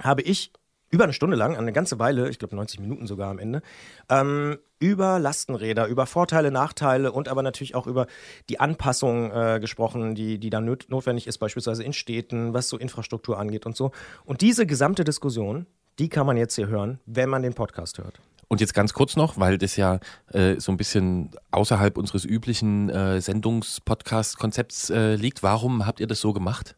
habe 0.03 0.23
ich 0.23 0.53
über 0.95 1.05
eine 1.05 1.13
Stunde 1.13 1.37
lang, 1.37 1.57
eine 1.57 1.73
ganze 1.73 1.99
Weile, 1.99 2.31
ich 2.31 2.39
glaube 2.39 2.55
90 2.55 2.79
Minuten 2.79 3.07
sogar 3.07 3.29
am 3.31 3.39
Ende, 3.41 3.63
ähm, 4.09 4.59
über 4.79 5.19
Lastenräder, 5.19 5.87
über 5.87 6.07
Vorteile, 6.07 6.53
Nachteile 6.53 7.11
und 7.11 7.29
aber 7.29 7.43
natürlich 7.43 7.75
auch 7.75 7.87
über 7.87 8.07
die 8.49 8.61
Anpassung 8.61 9.33
äh, 9.33 9.59
gesprochen, 9.61 10.15
die, 10.15 10.39
die 10.39 10.51
da 10.51 10.61
nöt 10.61 10.87
notwendig 10.91 11.27
ist, 11.27 11.39
beispielsweise 11.39 11.83
in 11.83 11.93
Städten, 11.93 12.55
was 12.55 12.69
so 12.69 12.79
Infrastruktur 12.79 13.39
angeht 13.39 13.67
und 13.67 13.77
so. 13.77 13.91
Und 14.25 14.41
diese 14.41 14.67
gesamte 14.67 15.03
Diskussion, 15.03 15.67
die 15.99 16.09
kann 16.09 16.27
man 16.27 16.37
jetzt 16.37 16.55
hier 16.55 16.69
hören, 16.69 17.01
wenn 17.07 17.29
man 17.29 17.43
den 17.43 17.55
Podcast 17.55 17.99
hört. 17.99 18.21
Und 18.47 18.61
jetzt 18.61 18.75
ganz 18.75 18.93
kurz 18.93 19.17
noch, 19.17 19.39
weil 19.39 19.59
das 19.59 19.77
ja 19.77 19.99
äh, 20.33 20.61
so 20.61 20.71
ein 20.71 20.77
bisschen 20.77 21.31
außerhalb 21.51 21.97
unseres 21.99 22.25
üblichen 22.25 22.89
äh, 22.91 23.21
Sendungspodcast-Konzepts 23.21 24.91
äh, 24.91 25.15
liegt. 25.17 25.43
Warum 25.43 25.87
habt 25.87 25.99
ihr 25.99 26.07
das 26.07 26.21
so 26.21 26.33
gemacht? 26.33 26.77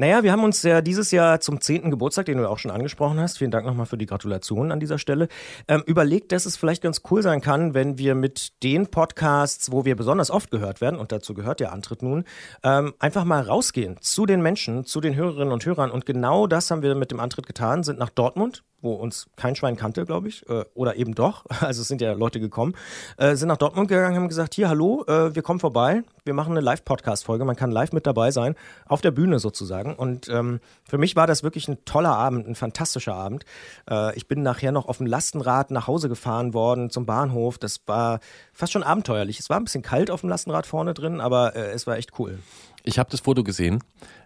Naja, 0.00 0.22
wir 0.22 0.30
haben 0.30 0.44
uns 0.44 0.62
ja 0.62 0.80
dieses 0.80 1.10
Jahr 1.10 1.40
zum 1.40 1.60
10. 1.60 1.90
Geburtstag, 1.90 2.26
den 2.26 2.38
du 2.38 2.48
auch 2.48 2.58
schon 2.58 2.70
angesprochen 2.70 3.18
hast, 3.18 3.36
vielen 3.36 3.50
Dank 3.50 3.66
nochmal 3.66 3.86
für 3.86 3.98
die 3.98 4.06
Gratulation 4.06 4.70
an 4.70 4.78
dieser 4.78 4.96
Stelle, 4.96 5.26
ähm, 5.66 5.82
überlegt, 5.86 6.30
dass 6.30 6.46
es 6.46 6.56
vielleicht 6.56 6.84
ganz 6.84 7.02
cool 7.10 7.20
sein 7.20 7.40
kann, 7.40 7.74
wenn 7.74 7.98
wir 7.98 8.14
mit 8.14 8.62
den 8.62 8.86
Podcasts, 8.86 9.72
wo 9.72 9.84
wir 9.84 9.96
besonders 9.96 10.30
oft 10.30 10.52
gehört 10.52 10.80
werden, 10.80 11.00
und 11.00 11.10
dazu 11.10 11.34
gehört 11.34 11.58
der 11.58 11.72
Antritt 11.72 12.04
nun, 12.04 12.22
ähm, 12.62 12.94
einfach 13.00 13.24
mal 13.24 13.42
rausgehen 13.42 13.96
zu 14.00 14.24
den 14.24 14.40
Menschen, 14.40 14.84
zu 14.84 15.00
den 15.00 15.16
Hörerinnen 15.16 15.52
und 15.52 15.66
Hörern. 15.66 15.90
Und 15.90 16.06
genau 16.06 16.46
das 16.46 16.70
haben 16.70 16.82
wir 16.82 16.94
mit 16.94 17.10
dem 17.10 17.18
Antritt 17.18 17.48
getan, 17.48 17.82
sind 17.82 17.98
nach 17.98 18.10
Dortmund, 18.10 18.62
wo 18.80 18.94
uns 18.94 19.26
kein 19.36 19.56
Schwein 19.56 19.76
kannte, 19.76 20.04
glaube 20.04 20.28
ich, 20.28 20.48
äh, 20.48 20.64
oder 20.74 20.96
eben 20.96 21.14
doch, 21.14 21.44
also 21.60 21.82
es 21.82 21.88
sind 21.88 22.00
ja 22.00 22.12
Leute 22.12 22.40
gekommen, 22.40 22.74
äh, 23.16 23.34
sind 23.34 23.48
nach 23.48 23.56
Dortmund 23.56 23.88
gegangen, 23.88 24.16
haben 24.16 24.28
gesagt, 24.28 24.54
hier, 24.54 24.68
hallo, 24.68 25.04
äh, 25.08 25.34
wir 25.34 25.42
kommen 25.42 25.60
vorbei, 25.60 26.02
wir 26.24 26.34
machen 26.34 26.52
eine 26.52 26.60
Live-Podcast-Folge, 26.60 27.44
man 27.44 27.56
kann 27.56 27.70
live 27.70 27.92
mit 27.92 28.06
dabei 28.06 28.30
sein, 28.30 28.54
auf 28.86 29.00
der 29.00 29.10
Bühne 29.10 29.38
sozusagen. 29.38 29.94
Und 29.94 30.28
ähm, 30.28 30.60
für 30.88 30.98
mich 30.98 31.16
war 31.16 31.26
das 31.26 31.42
wirklich 31.42 31.68
ein 31.68 31.84
toller 31.84 32.16
Abend, 32.16 32.46
ein 32.46 32.54
fantastischer 32.54 33.14
Abend. 33.14 33.44
Äh, 33.90 34.16
ich 34.16 34.28
bin 34.28 34.42
nachher 34.42 34.72
noch 34.72 34.86
auf 34.86 34.98
dem 34.98 35.06
Lastenrad 35.06 35.70
nach 35.70 35.86
Hause 35.86 36.08
gefahren 36.08 36.54
worden 36.54 36.90
zum 36.90 37.06
Bahnhof. 37.06 37.58
Das 37.58 37.80
war 37.86 38.20
fast 38.52 38.72
schon 38.72 38.82
abenteuerlich. 38.82 39.40
Es 39.40 39.50
war 39.50 39.56
ein 39.56 39.64
bisschen 39.64 39.82
kalt 39.82 40.10
auf 40.10 40.20
dem 40.20 40.28
Lastenrad 40.28 40.66
vorne 40.66 40.94
drin, 40.94 41.20
aber 41.20 41.56
äh, 41.56 41.72
es 41.72 41.86
war 41.86 41.96
echt 41.96 42.18
cool. 42.18 42.38
Ich 42.84 42.98
habe 42.98 43.10
das 43.10 43.20
Foto 43.20 43.42
gesehen. 43.42 43.82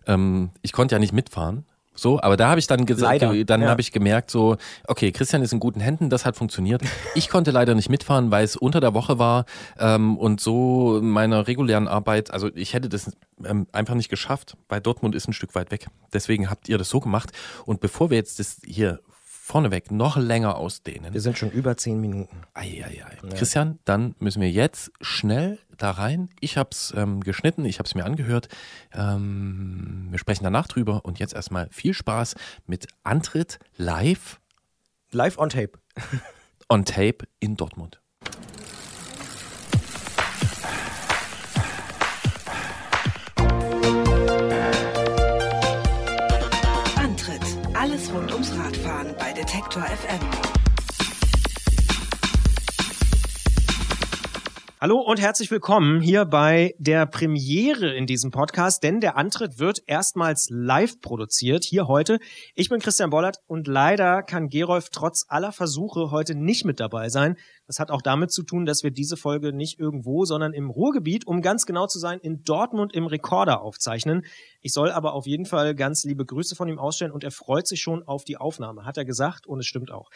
Ähm, 0.07 0.51
ich 0.63 0.73
konnte 0.73 0.95
ja 0.95 0.99
nicht 0.99 1.13
mitfahren. 1.13 1.65
So, 1.95 2.21
aber 2.23 2.37
da 2.37 2.49
habe 2.49 2.59
ich 2.59 2.67
dann 2.67 2.87
gesagt, 2.87 3.21
Leider, 3.21 3.45
dann 3.45 3.63
ja. 3.63 3.69
habe 3.69 3.81
ich 3.81 3.93
gemerkt, 3.93 4.31
so, 4.31 4.57
okay, 4.87 5.13
Christian 5.13 5.43
ist 5.43 5.53
in 5.53 5.61
guten 5.61 5.81
Händen, 5.81 6.09
das 6.09 6.25
hat 6.25 6.37
funktioniert. 6.37 6.83
Ich 7.15 7.29
konnte 7.29 7.51
leider 7.51 7.75
nicht 7.75 7.91
mitfahren, 7.91 8.31
weil 8.31 8.45
es 8.45 8.57
unter 8.57 8.81
der 8.81 8.95
Woche 8.95 9.19
war 9.19 9.45
ähm, 9.79 10.17
und 10.17 10.41
so 10.41 10.99
in 10.99 11.11
meiner 11.11 11.47
regulären 11.47 11.89
Arbeit, 11.89 12.31
also 12.31 12.51
ich 12.55 12.73
hätte 12.73 12.89
das 12.89 13.13
ähm, 13.45 13.67
einfach 13.73 13.95
nicht 13.95 14.09
geschafft, 14.09 14.57
weil 14.69 14.81
Dortmund 14.81 15.15
ist 15.15 15.29
ein 15.29 15.35
Stück 15.35 15.55
weit 15.55 15.71
weg. 15.71 15.87
Deswegen 16.13 16.49
habt 16.49 16.69
ihr 16.69 16.79
das 16.79 16.89
so 16.89 17.01
gemacht. 17.01 17.31
Und 17.67 17.81
bevor 17.81 18.11
wir 18.11 18.17
jetzt 18.17 18.39
das 18.39 18.59
hier 18.65 19.01
vorneweg 19.53 19.91
noch 19.91 20.17
länger 20.17 20.57
ausdehnen, 20.57 21.13
Wir 21.13 21.21
sind 21.21 21.37
schon 21.37 21.51
über 21.51 21.77
zehn 21.77 22.01
Minuten. 22.01 22.41
Eieiei. 22.55 23.19
Christian, 23.37 23.79
dann 23.85 24.15
müssen 24.19 24.41
wir 24.41 24.51
jetzt 24.51 24.91
schnell 25.03 25.59
da 25.77 25.91
rein. 25.91 26.31
Ich 26.41 26.57
habe 26.57 26.71
es 26.73 26.95
ähm, 26.97 27.21
geschnitten, 27.21 27.67
ich 27.67 27.79
habe 27.79 27.87
es 27.87 27.95
mir 27.95 28.07
angehört. 28.07 28.49
Ähm, 28.95 30.07
wir 30.09 30.19
sprechen 30.19 30.45
danach 30.45 30.69
drüber 30.69 31.05
und 31.05 31.19
jetzt 31.19 31.35
erstmal 31.35 31.69
viel 31.71 31.93
Spaß 31.93 32.35
mit 32.67 32.87
Antritt 33.03 33.59
live 33.77 34.41
Live 35.11 35.37
on 35.37 35.51
Tape. 35.51 35.73
on 36.71 36.87
Tape 36.87 37.19
in 37.39 37.55
Dortmund. 37.57 38.01
Detektor 49.63 49.83
FM. 49.85 50.53
Hallo 54.81 54.99
und 54.99 55.21
herzlich 55.21 55.53
willkommen 55.53 56.01
hier 56.01 56.25
bei 56.25 56.75
der 56.79 57.07
Premiere 57.07 57.95
in 57.95 58.07
diesem 58.07 58.33
Podcast, 58.33 58.83
denn 58.83 58.99
der 58.99 59.17
Antritt 59.17 59.61
wird 59.61 59.81
erstmals 59.87 60.49
live 60.51 61.01
produziert, 61.01 61.63
hier 61.63 61.87
heute. 61.87 62.19
Ich 62.57 62.71
bin 62.71 62.81
Christian 62.81 63.11
Bollert 63.11 63.37
und 63.47 63.69
leider 63.69 64.25
kann 64.25 64.49
Gerolf 64.49 64.89
trotz 64.91 65.25
aller 65.29 65.53
Versuche 65.53 66.11
heute 66.11 66.35
nicht 66.35 66.65
mit 66.65 66.81
dabei 66.81 67.09
sein. 67.11 67.37
Das 67.67 67.79
hat 67.79 67.91
auch 67.91 68.03
damit 68.03 68.33
zu 68.33 68.43
tun, 68.43 68.67
dass 68.67 68.83
wir 68.83 68.91
diese 68.91 69.17
Folge 69.17 69.53
nicht 69.53 69.79
irgendwo, 69.79 70.25
sondern 70.25 70.53
im 70.53 70.71
Ruhrgebiet, 70.71 71.27
um 71.27 71.43
ganz 71.43 71.65
genau 71.67 71.87
zu 71.87 71.99
sein, 71.99 72.19
in 72.21 72.43
Dortmund 72.43 72.93
im 72.95 73.07
Rekorder 73.07 73.63
aufzeichnen. 73.63 74.25
Ich 74.61 74.73
soll 74.73 74.91
aber 74.91 75.15
auf 75.15 75.27
jeden 75.27 75.47
Fall 75.47 75.75
ganz 75.75 76.05
liebe 76.05 76.25
Grüße 76.25 76.55
von 76.55 76.69
ihm 76.69 76.79
ausstellen 76.79 77.13
und 77.13 77.25
er 77.25 77.31
freut 77.31 77.67
sich 77.67 77.81
schon 77.81 78.03
auf 78.03 78.25
die 78.25 78.37
Aufnahme, 78.37 78.85
hat 78.85 78.97
er 78.97 79.05
gesagt 79.05 79.47
und 79.47 79.61
es 79.61 79.67
stimmt 79.67 79.91
auch. 79.91 80.11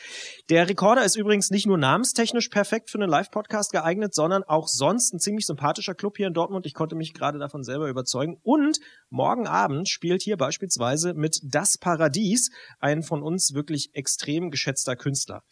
Der 0.50 0.68
Rekorder 0.68 1.04
ist 1.04 1.16
übrigens 1.16 1.50
nicht 1.50 1.66
nur 1.66 1.78
namenstechnisch 1.78 2.48
perfekt 2.48 2.90
für 2.90 2.98
einen 2.98 3.08
Live-Podcast 3.08 3.72
geeignet, 3.72 4.14
sondern 4.14 4.42
auch 4.44 4.68
sonst 4.68 5.14
ein 5.14 5.18
ziemlich 5.18 5.46
sympathischer 5.46 5.94
Club 5.94 6.16
hier 6.16 6.26
in 6.26 6.34
Dortmund. 6.34 6.66
Ich 6.66 6.74
konnte 6.74 6.96
mich 6.96 7.14
gerade 7.14 7.38
davon 7.38 7.62
selber 7.62 7.88
überzeugen. 7.88 8.38
Und 8.42 8.78
morgen 9.08 9.46
Abend 9.46 9.88
spielt 9.88 10.22
hier 10.22 10.36
beispielsweise 10.36 11.14
mit 11.14 11.40
Das 11.44 11.78
Paradies 11.78 12.50
ein 12.80 13.02
von 13.02 13.22
uns 13.22 13.54
wirklich 13.54 13.90
extrem 13.94 14.50
geschätzter 14.50 14.96
Künstler. 14.96 15.42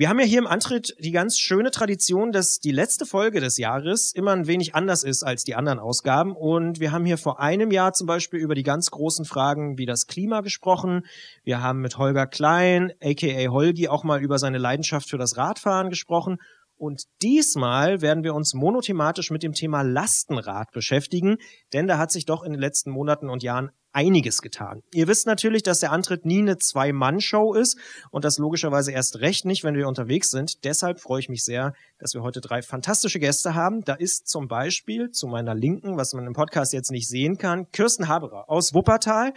Wir 0.00 0.08
haben 0.08 0.18
ja 0.18 0.24
hier 0.24 0.38
im 0.38 0.46
Antritt 0.46 0.96
die 0.98 1.10
ganz 1.10 1.38
schöne 1.38 1.70
Tradition, 1.70 2.32
dass 2.32 2.58
die 2.58 2.70
letzte 2.70 3.04
Folge 3.04 3.38
des 3.38 3.58
Jahres 3.58 4.14
immer 4.14 4.30
ein 4.30 4.46
wenig 4.46 4.74
anders 4.74 5.04
ist 5.04 5.22
als 5.22 5.44
die 5.44 5.54
anderen 5.54 5.78
Ausgaben. 5.78 6.34
Und 6.34 6.80
wir 6.80 6.90
haben 6.90 7.04
hier 7.04 7.18
vor 7.18 7.38
einem 7.38 7.70
Jahr 7.70 7.92
zum 7.92 8.06
Beispiel 8.06 8.40
über 8.40 8.54
die 8.54 8.62
ganz 8.62 8.90
großen 8.90 9.26
Fragen 9.26 9.76
wie 9.76 9.84
das 9.84 10.06
Klima 10.06 10.40
gesprochen. 10.40 11.04
Wir 11.44 11.62
haben 11.62 11.82
mit 11.82 11.98
Holger 11.98 12.26
Klein, 12.26 12.94
aka 13.02 13.50
Holgi, 13.50 13.88
auch 13.88 14.02
mal 14.02 14.22
über 14.22 14.38
seine 14.38 14.56
Leidenschaft 14.56 15.10
für 15.10 15.18
das 15.18 15.36
Radfahren 15.36 15.90
gesprochen. 15.90 16.38
Und 16.78 17.02
diesmal 17.20 18.00
werden 18.00 18.24
wir 18.24 18.34
uns 18.34 18.54
monothematisch 18.54 19.30
mit 19.30 19.42
dem 19.42 19.52
Thema 19.52 19.82
Lastenrad 19.82 20.70
beschäftigen, 20.72 21.36
denn 21.74 21.86
da 21.86 21.98
hat 21.98 22.10
sich 22.10 22.24
doch 22.24 22.42
in 22.42 22.52
den 22.52 22.60
letzten 22.62 22.90
Monaten 22.90 23.28
und 23.28 23.42
Jahren 23.42 23.70
einiges 23.92 24.42
getan. 24.42 24.82
Ihr 24.92 25.08
wisst 25.08 25.26
natürlich, 25.26 25.62
dass 25.62 25.80
der 25.80 25.92
Antritt 25.92 26.24
nie 26.24 26.38
eine 26.38 26.58
Zwei-Mann-Show 26.58 27.54
ist 27.54 27.78
und 28.10 28.24
das 28.24 28.38
logischerweise 28.38 28.92
erst 28.92 29.20
recht 29.20 29.44
nicht, 29.44 29.64
wenn 29.64 29.74
wir 29.74 29.88
unterwegs 29.88 30.30
sind. 30.30 30.64
Deshalb 30.64 31.00
freue 31.00 31.20
ich 31.20 31.28
mich 31.28 31.44
sehr, 31.44 31.74
dass 31.98 32.14
wir 32.14 32.22
heute 32.22 32.40
drei 32.40 32.62
fantastische 32.62 33.18
Gäste 33.18 33.54
haben. 33.54 33.82
Da 33.82 33.94
ist 33.94 34.28
zum 34.28 34.48
Beispiel 34.48 35.10
zu 35.10 35.26
meiner 35.26 35.54
Linken, 35.54 35.96
was 35.96 36.12
man 36.12 36.26
im 36.26 36.32
Podcast 36.32 36.72
jetzt 36.72 36.90
nicht 36.90 37.08
sehen 37.08 37.38
kann, 37.38 37.70
Kirsten 37.72 38.08
Haberer 38.08 38.48
aus 38.48 38.74
Wuppertal, 38.74 39.32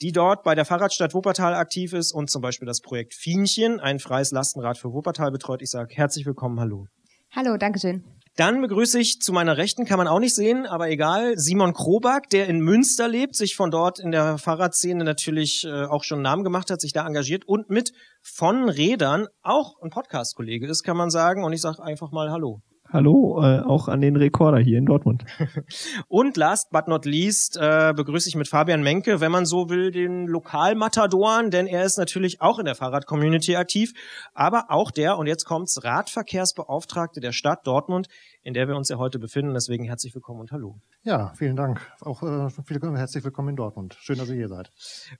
die 0.00 0.12
dort 0.12 0.42
bei 0.44 0.54
der 0.54 0.64
Fahrradstadt 0.64 1.14
Wuppertal 1.14 1.54
aktiv 1.54 1.92
ist 1.92 2.12
und 2.12 2.30
zum 2.30 2.42
Beispiel 2.42 2.66
das 2.66 2.80
Projekt 2.80 3.14
Fienchen, 3.14 3.80
ein 3.80 3.98
freies 3.98 4.30
Lastenrad 4.30 4.78
für 4.78 4.92
Wuppertal 4.92 5.30
betreut. 5.30 5.62
Ich 5.62 5.70
sage 5.70 5.94
herzlich 5.94 6.26
willkommen, 6.26 6.60
hallo. 6.60 6.86
Hallo, 7.30 7.56
danke 7.56 7.80
schön. 7.80 8.15
Dann 8.36 8.60
begrüße 8.60 9.00
ich 9.00 9.22
zu 9.22 9.32
meiner 9.32 9.56
Rechten, 9.56 9.86
kann 9.86 9.96
man 9.96 10.08
auch 10.08 10.20
nicht 10.20 10.34
sehen, 10.34 10.66
aber 10.66 10.90
egal, 10.90 11.38
Simon 11.38 11.72
Kroback, 11.72 12.28
der 12.28 12.48
in 12.48 12.60
Münster 12.60 13.08
lebt, 13.08 13.34
sich 13.34 13.56
von 13.56 13.70
dort 13.70 13.98
in 13.98 14.10
der 14.10 14.36
Fahrradszene 14.36 15.04
natürlich 15.04 15.64
äh, 15.64 15.86
auch 15.86 16.04
schon 16.04 16.18
einen 16.18 16.24
Namen 16.24 16.44
gemacht 16.44 16.70
hat, 16.70 16.82
sich 16.82 16.92
da 16.92 17.06
engagiert 17.06 17.48
und 17.48 17.70
mit 17.70 17.94
von 18.20 18.68
Rädern 18.68 19.26
auch 19.40 19.80
ein 19.80 19.88
Podcast-Kollege 19.88 20.66
ist, 20.66 20.82
kann 20.82 20.98
man 20.98 21.08
sagen. 21.08 21.44
Und 21.44 21.54
ich 21.54 21.62
sage 21.62 21.82
einfach 21.82 22.12
mal 22.12 22.30
Hallo. 22.30 22.60
Hallo, 22.92 23.42
äh, 23.42 23.60
auch 23.60 23.88
an 23.88 24.00
den 24.00 24.14
Rekorder 24.14 24.58
hier 24.58 24.78
in 24.78 24.86
Dortmund. 24.86 25.24
Und 26.08 26.36
last 26.36 26.70
but 26.70 26.86
not 26.86 27.04
least 27.04 27.56
äh, 27.56 27.92
begrüße 27.94 28.28
ich 28.28 28.36
mit 28.36 28.46
Fabian 28.46 28.82
Menke, 28.82 29.20
wenn 29.20 29.32
man 29.32 29.44
so 29.44 29.68
will, 29.68 29.90
den 29.90 30.26
Lokalmatadoren, 30.26 31.50
denn 31.50 31.66
er 31.66 31.84
ist 31.84 31.98
natürlich 31.98 32.40
auch 32.40 32.60
in 32.60 32.64
der 32.64 32.76
Fahrrad-Community 32.76 33.56
aktiv, 33.56 33.92
aber 34.34 34.66
auch 34.68 34.92
der, 34.92 35.18
und 35.18 35.26
jetzt 35.26 35.44
kommt's, 35.44 35.82
Radverkehrsbeauftragte 35.82 37.20
der 37.20 37.32
Stadt 37.32 37.66
Dortmund, 37.66 38.08
in 38.46 38.54
der 38.54 38.68
wir 38.68 38.76
uns 38.76 38.88
ja 38.88 38.96
heute 38.96 39.18
befinden. 39.18 39.54
Deswegen 39.54 39.84
herzlich 39.84 40.14
willkommen 40.14 40.38
und 40.38 40.52
hallo. 40.52 40.78
Ja, 41.02 41.32
vielen 41.36 41.56
Dank. 41.56 41.80
Auch 42.00 42.22
äh, 42.22 42.48
herzlich 42.96 43.24
willkommen 43.24 43.48
in 43.48 43.56
Dortmund. 43.56 43.96
Schön, 44.00 44.18
dass 44.18 44.28
ihr 44.28 44.36
hier 44.36 44.48
seid. 44.48 44.70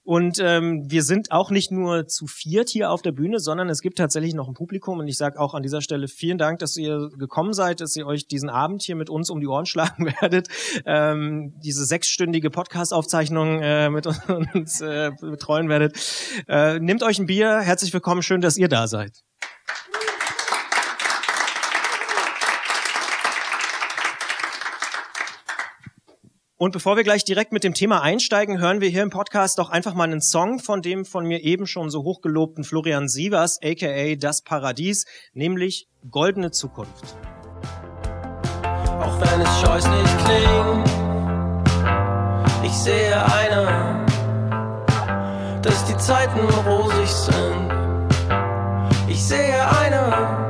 Und 0.05 0.39
ähm, 0.41 0.85
wir 0.89 1.03
sind 1.03 1.33
auch 1.33 1.51
nicht 1.51 1.73
nur 1.73 2.07
zu 2.07 2.29
viert 2.29 2.69
hier 2.69 2.93
auf 2.93 3.03
der 3.03 3.11
Bühne, 3.11 3.41
sondern 3.41 3.69
es 3.69 3.81
gibt 3.81 3.99
tatsächlich 3.99 4.35
noch 4.35 4.47
ein 4.47 4.55
Publikum. 4.55 5.01
Und 5.01 5.09
ich 5.09 5.17
sage 5.17 5.41
auch 5.41 5.55
an 5.55 5.65
dieser 5.65 5.81
Stelle 5.81 6.07
vielen 6.07 6.39
Dank, 6.39 6.61
dass 6.61 6.77
ihr 6.77 7.09
gekommen 7.19 7.53
seid, 7.57 7.81
dass 7.81 7.97
ihr 7.97 8.07
euch 8.07 8.29
diesen 8.29 8.49
Abend 8.49 8.83
hier 8.83 8.95
mit 8.95 9.11
uns 9.11 9.31
um 9.31 9.41
die 9.41 9.49
Ohren 9.49 9.67
schlagen 9.67 10.07
werdet. 10.21 10.47
Ähm, 10.85 11.55
diese 11.65 11.85
sechsstündige 11.85 12.51
Podcast-Aufzeichnung 12.51 13.61
äh, 13.61 13.91
mit 13.91 14.07
uns 14.55 14.81
äh, 14.81 15.11
betreuen 15.21 15.69
werdet. 15.69 15.99
Äh, 16.47 16.79
nehmt 16.79 17.03
euch 17.03 17.19
ein 17.19 17.27
Bier. 17.27 17.61
Herzlich 17.61 17.93
willkommen. 17.93 18.23
Schön, 18.23 18.41
dass 18.41 18.57
ihr 18.57 18.69
da 18.69 18.87
seid. 18.87 19.25
Und 26.59 26.73
bevor 26.73 26.97
wir 26.97 27.05
gleich 27.05 27.23
direkt 27.23 27.53
mit 27.53 27.65
dem 27.65 27.75
Thema 27.75 28.01
einsteigen, 28.01 28.59
hören 28.59 28.81
wir 28.81 28.89
hier 28.89 29.03
im 29.03 29.11
Podcast 29.11 29.59
doch 29.59 29.69
einfach 29.69 29.93
mal 29.93 30.05
einen 30.05 30.23
Song 30.23 30.59
von 30.59 30.81
dem 30.81 31.05
von 31.05 31.27
mir 31.27 31.43
eben 31.45 31.67
schon 31.67 31.91
so 31.91 32.03
hochgelobten 32.03 32.65
Florian 32.65 33.09
Sievers, 33.09 33.59
aka 33.63 34.15
Das 34.15 34.41
Paradies, 34.41 35.05
nämlich 35.35 35.87
Goldene 36.11 36.53
Zukunft. 36.53 37.15
Auch 39.01 39.21
wenn 39.21 39.41
es 39.41 39.61
scheußlich 39.61 40.11
klingt, 40.25 40.91
ich 42.63 42.73
sehe 42.73 43.17
eine, 43.17 44.05
dass 45.63 45.85
die 45.85 45.97
Zeiten 45.97 46.41
rosig 46.67 47.09
sind. 47.09 47.73
Ich 49.09 49.25
sehe 49.25 49.57
eine, 49.83 50.46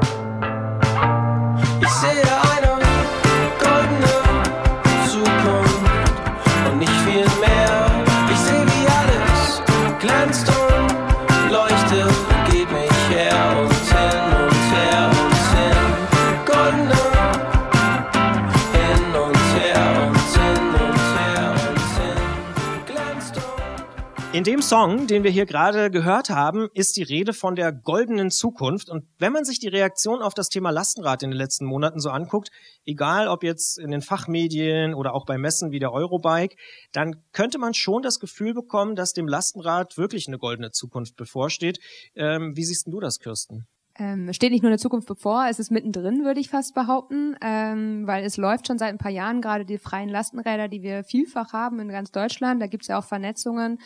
In 24.37 24.45
dem 24.45 24.61
Song, 24.61 25.07
den 25.07 25.25
wir 25.25 25.31
hier 25.31 25.47
gerade 25.47 25.91
gehört 25.91 26.29
haben, 26.29 26.69
ist 26.75 26.99
die 26.99 27.03
Rede 27.03 27.33
von 27.33 27.57
der 27.57 27.73
goldenen 27.73 28.31
Zukunft. 28.31 28.91
Und 28.91 29.07
wenn 29.19 29.33
man 29.33 29.47
sich 29.47 29.61
die 29.61 29.69
Reaktion 29.69 30.21
auf 30.21 30.35
das 30.35 30.51
Thema 30.51 30.69
Lastenrad 30.69 31.23
in 31.23 31.31
den 31.31 31.39
letzten 31.39 31.65
Monaten 31.65 32.01
so 32.01 32.11
anguckt, 32.11 32.51
egal 32.85 33.29
ob 33.29 33.43
jetzt 33.43 33.79
in 33.79 33.91
den 33.91 34.03
Fachmedien 34.03 34.93
oder 34.93 35.15
auch 35.15 35.25
bei 35.25 35.39
Messen 35.39 35.71
wie 35.71 35.79
der 35.79 35.91
Eurobike, 35.91 36.55
dann 36.93 37.23
könnte 37.33 37.57
man 37.57 37.73
schon 37.73 38.03
das 38.03 38.21
Gefühl 38.21 38.53
bekommen, 38.53 38.95
dass 38.95 39.15
dem 39.15 39.27
Lastenrad 39.27 39.97
wirklich 39.97 40.29
eine 40.29 40.37
goldene 40.37 40.71
Zukunft 40.71 41.17
bevorsteht. 41.17 41.81
Ähm, 42.15 42.55
wie 42.59 42.65
siehst 42.65 42.85
denn 42.85 42.93
du 42.93 43.01
das, 43.01 43.21
Kirsten? 43.21 43.67
Ähm, 43.99 44.31
steht 44.35 44.53
nicht 44.53 44.63
nur 44.63 44.71
eine 44.71 44.79
Zukunft 44.79 45.09
bevor, 45.09 45.47
es 45.49 45.59
ist 45.59 45.71
mittendrin, 45.71 46.23
würde 46.25 46.39
ich 46.39 46.51
fast 46.51 46.75
behaupten, 46.75 47.35
ähm, 47.41 48.07
weil 48.07 48.25
es 48.25 48.37
läuft 48.37 48.67
schon 48.67 48.79
seit 48.79 48.91
ein 48.91 48.99
paar 48.99 49.11
Jahren 49.11 49.41
gerade 49.41 49.65
die 49.65 49.79
freien 49.79 50.11
Lastenräder, 50.11 50.69
die 50.69 50.83
wir 50.83 51.03
vielfach 51.03 51.55
haben 51.55 51.81
in 51.81 51.89
ganz 51.89 52.13
Deutschland. 52.13 52.61
Da 52.61 52.67
gibt's 52.67 52.89
ja 52.89 52.99
auch 52.99 53.05
Vernetzungen 53.05 53.79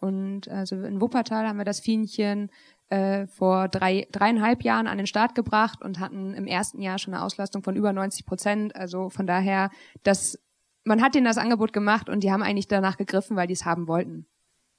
und 0.00 0.48
also 0.48 0.76
in 0.76 1.02
Wuppertal 1.02 1.46
haben 1.46 1.58
wir 1.58 1.66
das 1.66 1.80
Fienchen 1.80 2.50
äh, 2.88 3.26
vor 3.26 3.68
drei, 3.68 4.08
dreieinhalb 4.10 4.62
Jahren 4.62 4.86
an 4.86 4.96
den 4.96 5.06
Start 5.06 5.34
gebracht 5.34 5.82
und 5.82 6.00
hatten 6.00 6.32
im 6.32 6.46
ersten 6.46 6.80
Jahr 6.80 6.98
schon 6.98 7.12
eine 7.12 7.22
Auslastung 7.22 7.62
von 7.62 7.76
über 7.76 7.92
90 7.92 8.24
Prozent. 8.24 8.74
Also 8.74 9.10
von 9.10 9.26
daher, 9.26 9.70
das, 10.02 10.38
man 10.84 11.02
hat 11.02 11.14
denen 11.14 11.26
das 11.26 11.36
Angebot 11.36 11.74
gemacht 11.74 12.08
und 12.08 12.24
die 12.24 12.32
haben 12.32 12.42
eigentlich 12.42 12.68
danach 12.68 12.96
gegriffen, 12.96 13.36
weil 13.36 13.46
die 13.46 13.52
es 13.52 13.66
haben 13.66 13.86
wollten. 13.88 14.26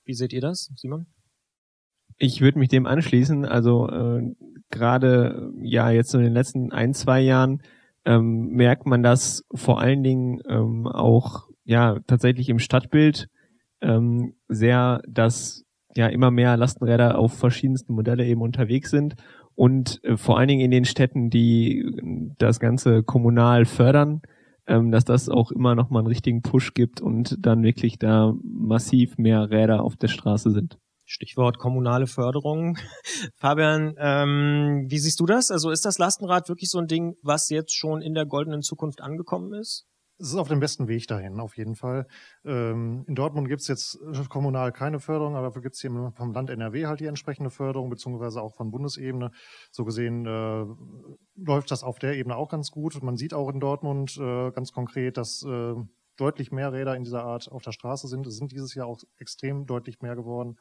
Wie 0.06 0.16
seht 0.16 0.34
ihr 0.34 0.42
das, 0.42 0.72
Simon? 0.76 1.06
Ich 2.20 2.42
würde 2.42 2.60
mich 2.60 2.70
dem 2.70 2.86
anschließen. 2.86 3.46
Also 3.46 3.90
äh, 3.90 4.36
gerade 4.70 5.52
ja 5.62 5.90
jetzt 5.90 6.14
in 6.14 6.22
den 6.22 6.34
letzten 6.34 6.72
ein, 6.72 6.94
zwei 6.94 7.22
Jahren 7.22 7.64
ähm, 8.06 8.50
merkt 8.50 8.86
man 8.86 9.02
das 9.02 9.44
vor 9.54 9.80
allen 9.80 10.04
Dingen 10.04 10.42
ähm, 10.48 10.86
auch 10.86 11.48
ja 11.64 11.98
tatsächlich 12.08 12.50
im 12.50 12.60
Stadtbild 12.60 13.30
ähm, 13.82 14.34
sehr, 14.48 15.02
dass 15.08 15.64
ja 15.96 16.08
immer 16.08 16.30
mehr 16.30 16.58
Lastenräder 16.58 17.18
auf 17.18 17.34
verschiedensten 17.34 17.94
Modelle 17.94 18.26
eben 18.26 18.42
unterwegs 18.42 18.92
sind 18.92 19.16
und 19.56 20.04
äh, 20.04 20.18
vor 20.18 20.38
allen 20.38 20.48
Dingen 20.48 20.62
in 20.62 20.72
den 20.72 20.86
Städten, 20.86 21.30
die 21.30 21.80
äh, 21.80 22.32
das 22.38 22.60
Ganze 22.60 23.04
kommunal 23.04 23.66
fördern, 23.66 24.22
ähm, 24.68 24.92
dass 24.92 25.04
das 25.04 25.30
auch 25.30 25.52
immer 25.52 25.76
noch 25.76 25.90
mal 25.90 26.00
einen 26.00 26.08
richtigen 26.08 26.42
Push 26.42 26.74
gibt 26.74 27.02
und 27.02 27.36
dann 27.46 27.64
wirklich 27.64 28.00
da 28.00 28.34
massiv 28.44 29.18
mehr 29.18 29.50
Räder 29.50 29.84
auf 29.84 29.96
der 29.96 30.08
Straße 30.08 30.52
sind. 30.52 30.78
Stichwort 31.10 31.58
kommunale 31.58 32.06
Förderung. 32.06 32.78
Fabian, 33.36 33.96
ähm, 33.98 34.86
wie 34.88 35.00
siehst 35.00 35.20
du 35.20 35.26
das? 35.26 35.50
Also 35.50 35.72
ist 35.72 35.86
das 35.86 35.98
Lastenrad 35.98 36.50
wirklich 36.50 36.70
so 36.70 36.78
ein 36.78 36.88
Ding, 36.88 37.16
was 37.24 37.50
jetzt 37.50 37.76
schon 37.76 38.02
in 38.04 38.14
der 38.14 38.28
goldenen 38.28 38.62
Zukunft 38.62 39.02
angekommen 39.02 39.54
ist? 39.54 39.88
es 40.20 40.32
ist 40.32 40.36
auf 40.36 40.50
dem 40.50 40.60
besten 40.60 40.90
Weg 40.90 41.08
dahin, 41.08 41.40
auf 41.40 41.56
jeden 41.56 41.76
Fall. 41.76 42.06
Ähm, 42.44 43.06
in 43.08 43.16
Dortmund 43.16 43.48
gibt 43.48 43.62
es 43.62 43.70
jetzt 43.70 43.98
kommunal 44.28 44.74
keine 44.74 45.00
Förderung, 45.00 45.38
aber 45.38 45.48
dafür 45.48 45.62
gibt 45.62 45.76
es 45.76 45.82
hier 45.82 46.12
vom 46.14 46.34
Land 46.34 46.50
NRW 46.50 46.88
halt 46.88 47.00
die 47.00 47.06
entsprechende 47.06 47.50
Förderung, 47.50 47.90
beziehungsweise 47.90 48.42
auch 48.42 48.54
von 48.54 48.70
Bundesebene. 48.70 49.32
So 49.72 49.86
gesehen 49.86 50.26
äh, 50.26 50.66
läuft 51.42 51.72
das 51.72 51.84
auf 51.84 52.00
der 52.00 52.18
Ebene 52.18 52.36
auch 52.36 52.50
ganz 52.50 52.70
gut. 52.70 53.02
Man 53.02 53.16
sieht 53.16 53.34
auch 53.34 53.50
in 53.50 53.62
Dortmund 53.62 54.18
äh, 54.18 54.52
ganz 54.52 54.74
konkret, 54.74 55.16
dass 55.16 55.42
äh, 55.44 55.76
deutlich 56.18 56.52
mehr 56.52 56.74
Räder 56.74 56.98
in 56.98 57.06
dieser 57.06 57.24
Art 57.24 57.50
auf 57.50 57.64
der 57.64 57.72
Straße 57.72 58.10
sind. 58.10 58.28
Es 58.28 58.36
sind 58.36 58.52
dieses 58.52 58.76
Jahr 58.76 58.88
auch 58.88 59.00
extrem 59.20 59.66
deutlich 59.66 60.02
mehr 60.02 60.18
geworden. 60.18 60.58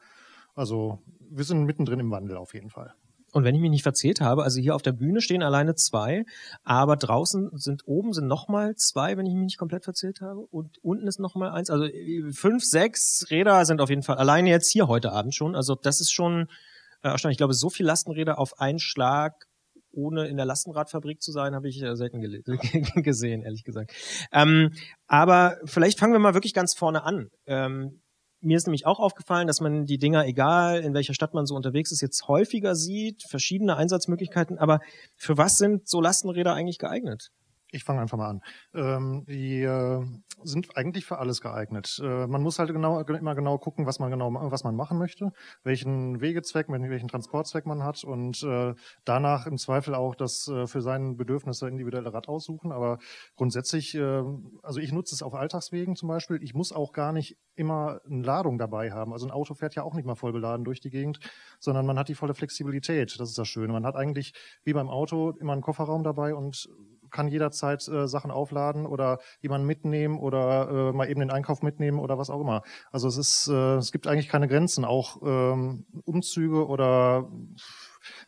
Also 0.55 0.99
wir 1.29 1.43
sind 1.43 1.65
mittendrin 1.65 1.99
im 1.99 2.11
Wandel 2.11 2.37
auf 2.37 2.53
jeden 2.53 2.69
Fall. 2.69 2.93
Und 3.31 3.43
wenn 3.43 3.53
ich 3.53 3.61
mich 3.61 3.69
nicht 3.69 3.83
verzählt 3.83 4.21
habe, 4.21 4.43
also 4.43 4.59
hier 4.59 4.75
auf 4.75 4.81
der 4.81 4.91
Bühne 4.91 5.21
stehen 5.21 5.43
alleine 5.43 5.75
zwei, 5.75 6.25
aber 6.63 6.95
draußen 6.95 7.51
sind 7.53 7.83
oben 7.85 8.13
sind 8.13 8.27
nochmal 8.27 8.75
zwei, 8.75 9.17
wenn 9.17 9.25
ich 9.25 9.33
mich 9.33 9.43
nicht 9.43 9.57
komplett 9.57 9.83
verzählt 9.83 10.21
habe. 10.21 10.39
Und 10.39 10.79
unten 10.81 11.07
ist 11.07 11.19
nochmal 11.19 11.51
eins. 11.51 11.69
Also 11.69 11.87
fünf, 12.31 12.63
sechs 12.63 13.27
Räder 13.29 13.65
sind 13.65 13.81
auf 13.81 13.89
jeden 13.89 14.03
Fall 14.03 14.17
alleine 14.17 14.49
jetzt 14.49 14.71
hier 14.71 14.87
heute 14.87 15.11
Abend 15.11 15.35
schon. 15.35 15.55
Also 15.55 15.75
das 15.75 16.01
ist 16.01 16.11
schon 16.11 16.47
äh, 17.03 17.09
erstaunlich. 17.09 17.35
Ich 17.35 17.39
glaube, 17.39 17.53
so 17.53 17.69
viel 17.69 17.85
Lastenräder 17.85 18.39
auf 18.39 18.59
einen 18.59 18.79
Schlag 18.79 19.45
ohne 19.91 20.27
in 20.27 20.37
der 20.37 20.45
Lastenradfabrik 20.45 21.21
zu 21.21 21.31
sein, 21.31 21.55
habe 21.55 21.67
ich 21.67 21.81
äh, 21.81 21.95
selten 21.95 22.21
gesehen, 23.03 23.41
ehrlich 23.41 23.63
gesagt. 23.63 23.91
Ähm, 24.31 24.73
aber 25.07 25.57
vielleicht 25.65 25.99
fangen 25.99 26.13
wir 26.13 26.19
mal 26.19 26.33
wirklich 26.35 26.53
ganz 26.53 26.73
vorne 26.73 27.03
an. 27.03 27.29
Ähm, 27.47 28.01
mir 28.41 28.57
ist 28.57 28.67
nämlich 28.67 28.85
auch 28.85 28.99
aufgefallen, 28.99 29.47
dass 29.47 29.61
man 29.61 29.85
die 29.85 29.97
Dinger, 29.97 30.25
egal 30.25 30.81
in 30.81 30.93
welcher 30.93 31.13
Stadt 31.13 31.33
man 31.33 31.45
so 31.45 31.55
unterwegs 31.55 31.91
ist, 31.91 32.01
jetzt 32.01 32.27
häufiger 32.27 32.75
sieht, 32.75 33.23
verschiedene 33.23 33.75
Einsatzmöglichkeiten. 33.75 34.57
Aber 34.57 34.79
für 35.15 35.37
was 35.37 35.57
sind 35.57 35.87
so 35.87 36.01
Lastenräder 36.01 36.53
eigentlich 36.53 36.79
geeignet? 36.79 37.31
Ich 37.71 37.83
fange 37.83 38.01
einfach 38.01 38.17
mal 38.17 38.29
an. 38.29 38.41
Ähm, 38.73 39.25
die 39.27 39.61
äh, 39.61 40.03
sind 40.43 40.75
eigentlich 40.75 41.05
für 41.05 41.19
alles 41.19 41.39
geeignet. 41.39 41.99
Äh, 42.03 42.25
man 42.25 42.41
muss 42.41 42.57
halt 42.57 42.71
genau, 42.71 42.99
immer 43.01 43.35
genau 43.35 43.59
gucken, 43.59 43.85
was 43.85 43.99
man 43.99 44.09
genau, 44.09 44.33
was 44.33 44.63
man 44.63 44.75
machen 44.75 44.97
möchte, 44.97 45.31
welchen 45.63 46.19
Wegezweck, 46.19 46.67
welchen 46.69 47.07
Transportzweck 47.07 47.67
man 47.67 47.83
hat 47.83 48.03
und 48.03 48.41
äh, 48.43 48.73
danach 49.05 49.45
im 49.45 49.57
Zweifel 49.57 49.93
auch 49.93 50.15
das 50.15 50.47
äh, 50.47 50.65
für 50.65 50.81
seine 50.81 51.13
Bedürfnisse 51.13 51.67
individuelle 51.67 52.11
Rad 52.11 52.27
aussuchen. 52.27 52.71
Aber 52.71 52.97
grundsätzlich, 53.35 53.93
äh, 53.93 54.23
also 54.63 54.79
ich 54.79 54.91
nutze 54.91 55.13
es 55.13 55.21
auf 55.21 55.35
Alltagswegen 55.35 55.95
zum 55.95 56.09
Beispiel. 56.09 56.41
Ich 56.41 56.55
muss 56.55 56.71
auch 56.71 56.91
gar 56.91 57.13
nicht 57.13 57.37
immer 57.55 58.01
eine 58.09 58.23
Ladung 58.23 58.57
dabei 58.57 58.91
haben. 58.91 59.13
Also 59.13 59.27
ein 59.27 59.31
Auto 59.31 59.53
fährt 59.53 59.75
ja 59.75 59.83
auch 59.83 59.93
nicht 59.93 60.05
mal 60.05 60.15
voll 60.15 60.31
beladen 60.31 60.65
durch 60.65 60.79
die 60.79 60.89
Gegend, 60.89 61.19
sondern 61.59 61.85
man 61.85 61.99
hat 61.99 62.09
die 62.09 62.15
volle 62.15 62.33
Flexibilität. 62.33 63.19
Das 63.19 63.29
ist 63.29 63.37
das 63.37 63.47
Schöne. 63.47 63.73
Man 63.73 63.85
hat 63.85 63.95
eigentlich 63.95 64.33
wie 64.63 64.73
beim 64.73 64.89
Auto 64.89 65.31
immer 65.39 65.53
einen 65.53 65.61
Kofferraum 65.61 66.03
dabei 66.03 66.33
und 66.33 66.67
kann 67.11 67.27
jederzeit 67.27 67.87
äh, 67.87 68.07
Sachen 68.07 68.31
aufladen 68.31 68.85
oder 68.85 69.19
jemanden 69.41 69.67
mitnehmen 69.67 70.19
oder 70.19 70.69
äh, 70.69 70.93
mal 70.93 71.09
eben 71.09 71.19
den 71.19 71.31
Einkauf 71.31 71.61
mitnehmen 71.61 71.99
oder 71.99 72.17
was 72.17 72.29
auch 72.29 72.41
immer. 72.41 72.63
Also 72.91 73.07
es 73.07 73.17
ist, 73.17 73.47
äh, 73.47 73.75
es 73.77 73.91
gibt 73.91 74.07
eigentlich 74.07 74.29
keine 74.29 74.47
Grenzen. 74.47 74.85
Auch 74.85 75.21
ähm, 75.23 75.85
Umzüge 76.05 76.67
oder 76.67 77.29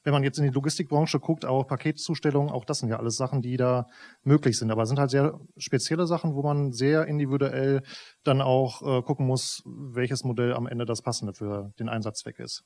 wenn 0.03 0.13
man 0.13 0.23
jetzt 0.23 0.37
in 0.37 0.43
die 0.43 0.51
Logistikbranche 0.51 1.19
guckt, 1.19 1.45
auch 1.45 1.67
Paketzustellungen, 1.67 2.51
auch 2.51 2.65
das 2.65 2.79
sind 2.79 2.89
ja 2.89 2.97
alles 2.97 3.15
Sachen, 3.15 3.41
die 3.41 3.57
da 3.57 3.87
möglich 4.23 4.57
sind. 4.57 4.71
Aber 4.71 4.83
es 4.83 4.89
sind 4.89 4.99
halt 4.99 5.11
sehr 5.11 5.39
spezielle 5.57 6.07
Sachen, 6.07 6.35
wo 6.35 6.43
man 6.43 6.71
sehr 6.71 7.07
individuell 7.07 7.81
dann 8.23 8.41
auch 8.41 8.81
äh, 8.81 9.01
gucken 9.01 9.25
muss, 9.25 9.63
welches 9.65 10.23
Modell 10.23 10.53
am 10.53 10.67
Ende 10.67 10.85
das 10.85 11.01
passende 11.01 11.33
für 11.33 11.71
den 11.79 11.89
Einsatzzweck 11.89 12.39
ist. 12.39 12.63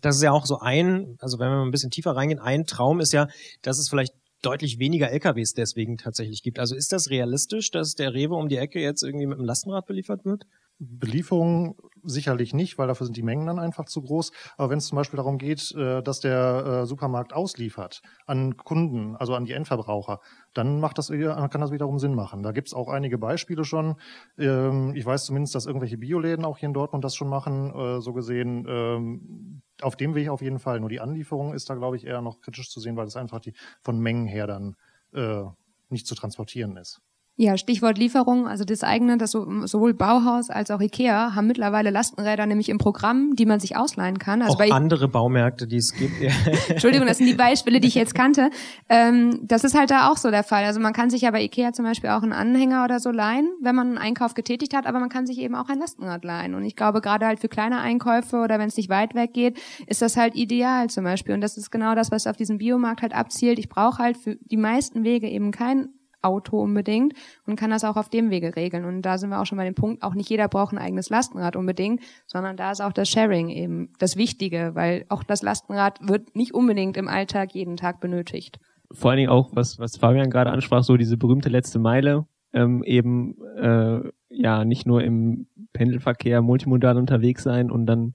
Das 0.00 0.16
ist 0.16 0.22
ja 0.22 0.32
auch 0.32 0.46
so 0.46 0.58
ein, 0.58 1.16
also 1.20 1.38
wenn 1.38 1.48
wir 1.50 1.56
mal 1.56 1.64
ein 1.64 1.70
bisschen 1.70 1.90
tiefer 1.90 2.12
reingehen, 2.16 2.40
ein 2.40 2.64
Traum 2.64 3.00
ist 3.00 3.12
ja, 3.12 3.28
dass 3.62 3.78
es 3.78 3.88
vielleicht 3.88 4.14
deutlich 4.42 4.78
weniger 4.78 5.10
LKWs 5.10 5.54
deswegen 5.54 5.96
tatsächlich 5.96 6.42
gibt. 6.42 6.58
Also 6.58 6.74
ist 6.74 6.92
das 6.92 7.10
realistisch, 7.10 7.70
dass 7.70 7.94
der 7.94 8.14
Rewe 8.14 8.34
um 8.34 8.48
die 8.48 8.56
Ecke 8.56 8.80
jetzt 8.80 9.02
irgendwie 9.02 9.26
mit 9.26 9.38
einem 9.38 9.46
Lastenrad 9.46 9.86
beliefert 9.86 10.24
wird? 10.24 10.44
Belieferung 10.80 11.76
sicherlich 12.04 12.54
nicht, 12.54 12.78
weil 12.78 12.86
dafür 12.86 13.06
sind 13.06 13.16
die 13.16 13.24
Mengen 13.24 13.46
dann 13.48 13.58
einfach 13.58 13.86
zu 13.86 14.00
groß. 14.00 14.30
Aber 14.56 14.70
wenn 14.70 14.78
es 14.78 14.86
zum 14.86 14.94
Beispiel 14.94 15.16
darum 15.16 15.36
geht, 15.36 15.72
äh, 15.74 16.02
dass 16.02 16.20
der 16.20 16.82
äh, 16.82 16.86
Supermarkt 16.86 17.32
ausliefert 17.32 18.00
an 18.26 18.56
Kunden, 18.56 19.16
also 19.16 19.34
an 19.34 19.44
die 19.44 19.52
Endverbraucher, 19.54 20.20
dann 20.54 20.78
macht 20.78 20.98
das, 20.98 21.10
eher- 21.10 21.48
kann 21.48 21.60
das 21.60 21.72
wiederum 21.72 21.98
Sinn 21.98 22.14
machen. 22.14 22.44
Da 22.44 22.52
gibt 22.52 22.68
es 22.68 22.74
auch 22.74 22.88
einige 22.88 23.18
Beispiele 23.18 23.64
schon. 23.64 23.96
Ähm, 24.38 24.94
Ich 24.94 25.04
weiß 25.04 25.24
zumindest, 25.24 25.56
dass 25.56 25.66
irgendwelche 25.66 25.98
Bioläden 25.98 26.44
auch 26.44 26.58
hier 26.58 26.68
in 26.68 26.74
Dortmund 26.74 27.04
das 27.04 27.16
schon 27.16 27.28
machen. 27.28 27.72
Äh, 27.74 28.00
So 28.00 28.12
gesehen, 28.12 28.64
ähm, 28.68 29.62
auf 29.82 29.96
dem 29.96 30.14
Weg 30.14 30.28
auf 30.28 30.42
jeden 30.42 30.58
Fall. 30.58 30.80
Nur 30.80 30.88
die 30.88 31.00
Anlieferung 31.00 31.54
ist 31.54 31.70
da, 31.70 31.74
glaube 31.74 31.96
ich, 31.96 32.06
eher 32.06 32.20
noch 32.20 32.40
kritisch 32.40 32.70
zu 32.70 32.80
sehen, 32.80 32.96
weil 32.96 33.06
es 33.06 33.16
einfach 33.16 33.40
die 33.40 33.54
von 33.80 33.98
Mengen 33.98 34.26
her 34.26 34.46
dann 34.46 34.76
äh, 35.12 35.44
nicht 35.88 36.06
zu 36.06 36.14
transportieren 36.14 36.76
ist. 36.76 37.00
Ja, 37.40 37.56
Stichwort 37.56 37.98
Lieferung, 37.98 38.48
also 38.48 38.64
das 38.64 38.82
eigene, 38.82 39.16
das 39.16 39.30
so, 39.30 39.64
sowohl 39.64 39.94
Bauhaus 39.94 40.50
als 40.50 40.72
auch 40.72 40.80
Ikea 40.80 41.36
haben 41.36 41.46
mittlerweile 41.46 41.90
Lastenräder 41.90 42.46
nämlich 42.46 42.68
im 42.68 42.78
Programm, 42.78 43.36
die 43.36 43.46
man 43.46 43.60
sich 43.60 43.76
ausleihen 43.76 44.18
kann. 44.18 44.42
Also 44.42 44.54
auch 44.54 44.58
bei 44.58 44.72
andere 44.72 45.06
Baumärkte, 45.06 45.68
die 45.68 45.76
es 45.76 45.94
gibt. 45.94 46.20
Ja. 46.20 46.32
Entschuldigung, 46.68 47.06
das 47.06 47.18
sind 47.18 47.28
die 47.28 47.34
Beispiele, 47.34 47.78
die 47.78 47.86
ich 47.86 47.94
jetzt 47.94 48.16
kannte. 48.16 48.50
Ähm, 48.88 49.38
das 49.44 49.62
ist 49.62 49.78
halt 49.78 49.92
da 49.92 50.10
auch 50.10 50.16
so 50.16 50.32
der 50.32 50.42
Fall. 50.42 50.64
Also 50.64 50.80
man 50.80 50.92
kann 50.92 51.10
sich 51.10 51.20
ja 51.20 51.30
bei 51.30 51.40
Ikea 51.44 51.72
zum 51.72 51.84
Beispiel 51.84 52.10
auch 52.10 52.24
einen 52.24 52.32
Anhänger 52.32 52.82
oder 52.82 52.98
so 52.98 53.12
leihen, 53.12 53.48
wenn 53.62 53.76
man 53.76 53.86
einen 53.86 53.98
Einkauf 53.98 54.34
getätigt 54.34 54.74
hat, 54.74 54.88
aber 54.88 54.98
man 54.98 55.08
kann 55.08 55.24
sich 55.24 55.38
eben 55.38 55.54
auch 55.54 55.68
ein 55.68 55.78
Lastenrad 55.78 56.24
leihen. 56.24 56.56
Und 56.56 56.64
ich 56.64 56.74
glaube, 56.74 57.00
gerade 57.00 57.24
halt 57.24 57.38
für 57.38 57.48
kleine 57.48 57.78
Einkäufe 57.78 58.38
oder 58.38 58.58
wenn 58.58 58.66
es 58.66 58.76
nicht 58.76 58.88
weit 58.88 59.14
weg 59.14 59.32
geht, 59.32 59.60
ist 59.86 60.02
das 60.02 60.16
halt 60.16 60.34
ideal 60.34 60.90
zum 60.90 61.04
Beispiel. 61.04 61.34
Und 61.34 61.40
das 61.40 61.56
ist 61.56 61.70
genau 61.70 61.94
das, 61.94 62.10
was 62.10 62.26
auf 62.26 62.36
diesen 62.36 62.58
Biomarkt 62.58 63.02
halt 63.02 63.14
abzielt. 63.14 63.60
Ich 63.60 63.68
brauche 63.68 64.02
halt 64.02 64.16
für 64.16 64.34
die 64.34 64.56
meisten 64.56 65.04
Wege 65.04 65.28
eben 65.28 65.52
kein 65.52 65.90
Auto 66.22 66.60
unbedingt 66.60 67.14
und 67.46 67.56
kann 67.56 67.70
das 67.70 67.84
auch 67.84 67.96
auf 67.96 68.08
dem 68.08 68.30
Wege 68.30 68.56
regeln. 68.56 68.84
Und 68.84 69.02
da 69.02 69.18
sind 69.18 69.30
wir 69.30 69.40
auch 69.40 69.46
schon 69.46 69.58
bei 69.58 69.64
dem 69.64 69.74
Punkt, 69.74 70.02
auch 70.02 70.14
nicht 70.14 70.30
jeder 70.30 70.48
braucht 70.48 70.72
ein 70.72 70.78
eigenes 70.78 71.10
Lastenrad 71.10 71.56
unbedingt, 71.56 72.00
sondern 72.26 72.56
da 72.56 72.70
ist 72.70 72.80
auch 72.80 72.92
das 72.92 73.08
Sharing 73.08 73.48
eben 73.48 73.92
das 73.98 74.16
Wichtige, 74.16 74.72
weil 74.74 75.04
auch 75.08 75.22
das 75.22 75.42
Lastenrad 75.42 75.98
wird 76.06 76.34
nicht 76.34 76.54
unbedingt 76.54 76.96
im 76.96 77.08
Alltag 77.08 77.54
jeden 77.54 77.76
Tag 77.76 78.00
benötigt. 78.00 78.58
vor 78.90 79.10
allen 79.10 79.18
Dingen 79.18 79.30
auch, 79.30 79.50
was, 79.52 79.78
was 79.78 79.96
Fabian 79.96 80.30
gerade 80.30 80.50
ansprach, 80.50 80.82
so 80.82 80.96
diese 80.96 81.16
berühmte 81.16 81.48
letzte 81.48 81.78
Meile, 81.78 82.26
ähm, 82.52 82.82
eben 82.84 83.36
äh, 83.56 84.00
ja 84.30 84.64
nicht 84.64 84.86
nur 84.86 85.02
im 85.02 85.46
Pendelverkehr 85.72 86.42
multimodal 86.42 86.96
unterwegs 86.96 87.42
sein 87.42 87.70
und 87.70 87.86
dann, 87.86 88.14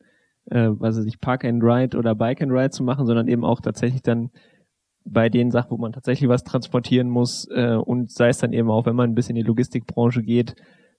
äh, 0.49 0.69
was 0.69 0.97
weiß 0.97 1.05
ich, 1.05 1.19
Park 1.19 1.45
and 1.45 1.63
Ride 1.63 1.97
oder 1.97 2.15
Bike 2.15 2.41
and 2.41 2.51
Ride 2.51 2.71
zu 2.71 2.83
machen, 2.83 3.05
sondern 3.05 3.27
eben 3.27 3.45
auch 3.45 3.61
tatsächlich 3.61 4.01
dann 4.01 4.31
bei 5.05 5.29
den 5.29 5.51
Sachen, 5.51 5.71
wo 5.71 5.77
man 5.77 5.91
tatsächlich 5.91 6.29
was 6.29 6.43
transportieren 6.43 7.09
muss 7.09 7.47
äh, 7.51 7.75
und 7.75 8.11
sei 8.11 8.29
es 8.29 8.37
dann 8.37 8.53
eben 8.53 8.69
auch, 8.69 8.85
wenn 8.85 8.95
man 8.95 9.09
ein 9.09 9.15
bisschen 9.15 9.35
in 9.35 9.43
die 9.43 9.47
Logistikbranche 9.47 10.23
geht, 10.23 10.55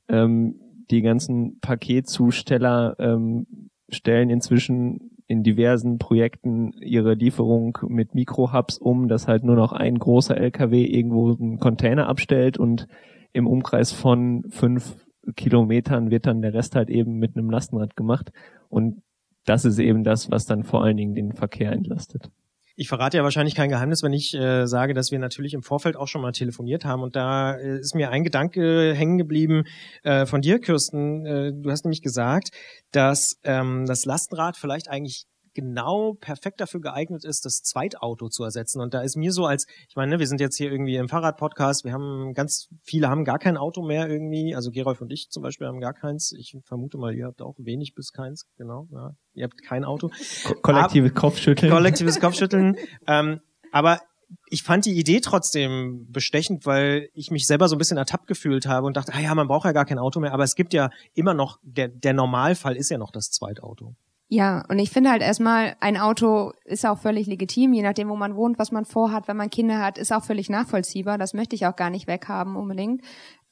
ähm, 0.09 0.57
die 0.91 1.03
ganzen 1.03 1.59
Paketzusteller 1.61 2.97
ähm, 2.99 3.47
stellen 3.89 4.31
inzwischen 4.31 5.11
in 5.27 5.43
diversen 5.43 5.99
Projekten 5.99 6.73
ihre 6.81 7.15
Lieferung 7.15 7.79
mit 7.89 8.15
Mikrohubs 8.15 8.77
um, 8.79 9.09
dass 9.09 9.27
halt 9.27 9.43
nur 9.43 9.57
noch 9.57 9.73
ein 9.73 9.99
großer 9.99 10.37
LKW 10.37 10.85
irgendwo 10.85 11.33
einen 11.33 11.59
Container 11.59 12.09
abstellt 12.09 12.59
und 12.59 12.87
im 13.33 13.47
Umkreis 13.47 13.93
von 13.93 14.45
fünf 14.51 15.07
Kilometern 15.35 16.11
wird 16.11 16.27
dann 16.27 16.43
der 16.43 16.53
Rest 16.53 16.77
halt 16.77 16.91
eben 16.91 17.15
mit 17.15 17.37
einem 17.37 17.51
Lastenrad 17.51 17.97
gemacht 17.97 18.33
und 18.69 19.03
das 19.47 19.65
ist 19.65 19.79
eben 19.79 20.05
das, 20.05 20.31
was 20.31 20.45
dann 20.45 20.63
vor 20.63 20.85
allen 20.85 20.97
Dingen 20.97 21.15
den 21.15 21.33
Verkehr 21.33 21.73
entlastet. 21.73 22.31
Ich 22.77 22.89
verrate 22.89 23.17
ja 23.17 23.23
wahrscheinlich 23.23 23.55
kein 23.55 23.71
Geheimnis, 23.71 24.03
wenn 24.03 24.13
ich 24.13 24.35
äh, 24.35 24.67
sage, 24.67 24.95
dass 24.95 25.13
wir 25.13 25.21
natürlich 25.21 25.55
im 25.55 25.63
Vorfeld 25.63 25.97
auch 25.97 26.09
schon 26.09 26.23
mal 26.23 26.33
telefoniert 26.33 26.85
haben. 26.85 27.03
Und 27.03 27.15
da 27.15 27.55
äh, 27.55 27.79
ist 27.79 27.95
mir 27.95 28.11
ein 28.11 28.25
Gedanke 28.25 28.93
hängen 28.95 29.17
geblieben 29.17 29.65
äh, 30.03 30.27
von 30.27 30.41
dir, 30.41 30.59
Kirsten. 30.59 31.25
Äh, 31.25 31.53
du 31.55 31.71
hast 31.71 31.85
nämlich 31.85 32.03
gesagt, 32.03 32.49
dass 32.91 33.39
ähm, 33.45 33.87
das 33.87 34.05
Lastenrad 34.05 34.57
vielleicht 34.57 34.89
eigentlich 34.89 35.27
genau 35.55 36.15
perfekt 36.15 36.61
dafür 36.61 36.81
geeignet 36.81 37.25
ist, 37.25 37.45
das 37.45 37.63
Zweitauto 37.63 38.29
zu 38.29 38.45
ersetzen. 38.45 38.81
Und 38.81 38.95
da 38.95 39.03
ist 39.03 39.17
mir 39.17 39.33
so 39.33 39.47
als, 39.47 39.67
ich 39.89 39.97
meine, 39.97 40.13
ne, 40.13 40.19
wir 40.19 40.27
sind 40.27 40.41
jetzt 40.41 40.57
hier 40.57 40.71
irgendwie 40.71 40.97
im 40.97 41.09
Fahrradpodcast, 41.09 41.85
wir 41.85 41.93
haben 41.93 42.35
ganz 42.35 42.69
viele 42.83 43.09
haben 43.09 43.25
gar 43.25 43.39
kein 43.39 43.57
Auto 43.57 43.83
mehr 43.83 44.09
irgendwie. 44.09 44.55
Also 44.55 44.71
Gerolf 44.71 45.01
und 45.01 45.13
ich 45.13 45.31
zum 45.31 45.43
Beispiel 45.43 45.67
haben 45.67 45.81
gar 45.81 45.95
keins. 45.95 46.33
Ich 46.33 46.57
vermute 46.65 46.99
mal, 46.99 47.15
ihr 47.15 47.27
habt 47.27 47.41
auch 47.41 47.55
wenig 47.59 47.95
bis 47.95 48.13
keins, 48.13 48.47
genau. 48.57 48.89
Ja. 48.93 49.15
Ihr 49.35 49.45
habt 49.45 49.63
kein 49.63 49.85
Auto. 49.85 50.11
Ko 50.45 50.55
kollektives 50.63 51.15
Kopfschütteln. 51.15 51.73
Kollektives 51.73 52.21
Kopfschütteln. 52.21 52.77
ähm, 53.07 53.41
aber 53.73 54.01
ich 54.49 54.63
fand 54.63 54.85
die 54.85 54.99
Idee 54.99 55.21
trotzdem 55.21 56.07
bestechend, 56.11 56.67
weil 56.67 57.09
ich 57.15 57.31
mich 57.31 57.47
selber 57.47 57.69
so 57.69 57.77
ein 57.77 57.79
bisschen 57.79 57.97
ertappt 57.97 58.27
gefühlt 58.27 58.67
habe 58.67 58.87
und 58.87 58.97
dachte, 58.97 59.13
ah 59.15 59.21
ja, 59.21 59.35
man 59.35 59.49
braucht 59.49 59.65
ja 59.65 59.73
gar 59.73 59.85
kein 59.85 59.99
Auto 59.99 60.21
mehr. 60.21 60.33
Aber 60.33 60.45
es 60.45 60.55
gibt 60.55 60.73
ja 60.73 60.91
immer 61.15 61.35
noch, 61.35 61.59
der, 61.63 61.89
der 61.89 62.13
Normalfall 62.13 62.77
ist 62.77 62.91
ja 62.91 62.99
noch 62.99 63.11
das 63.11 63.31
Zweitauto. 63.31 63.95
Ja, 64.29 64.65
und 64.69 64.79
ich 64.79 64.91
finde 64.91 65.11
halt 65.11 65.23
erstmal, 65.23 65.77
ein 65.81 65.99
Auto 65.99 66.53
ist 66.65 66.87
auch 66.87 66.99
völlig 66.99 67.27
legitim, 67.27 67.75
je 67.75 67.83
nachdem, 67.83 68.09
wo 68.09 68.17
man 68.17 68.37
wohnt, 68.37 68.59
was 68.59 68.73
man 68.73 68.85
vorhat, 68.87 69.29
wenn 69.29 69.37
man 69.37 69.51
Kinder 69.51 69.81
hat, 69.81 69.99
ist 69.99 70.13
auch 70.13 70.25
völlig 70.25 70.49
nachvollziehbar. 70.49 71.19
Das 71.19 71.35
möchte 71.35 71.55
ich 71.55 71.67
auch 71.67 71.77
gar 71.77 71.91
nicht 71.91 72.07
weghaben 72.07 72.57
unbedingt 72.57 73.03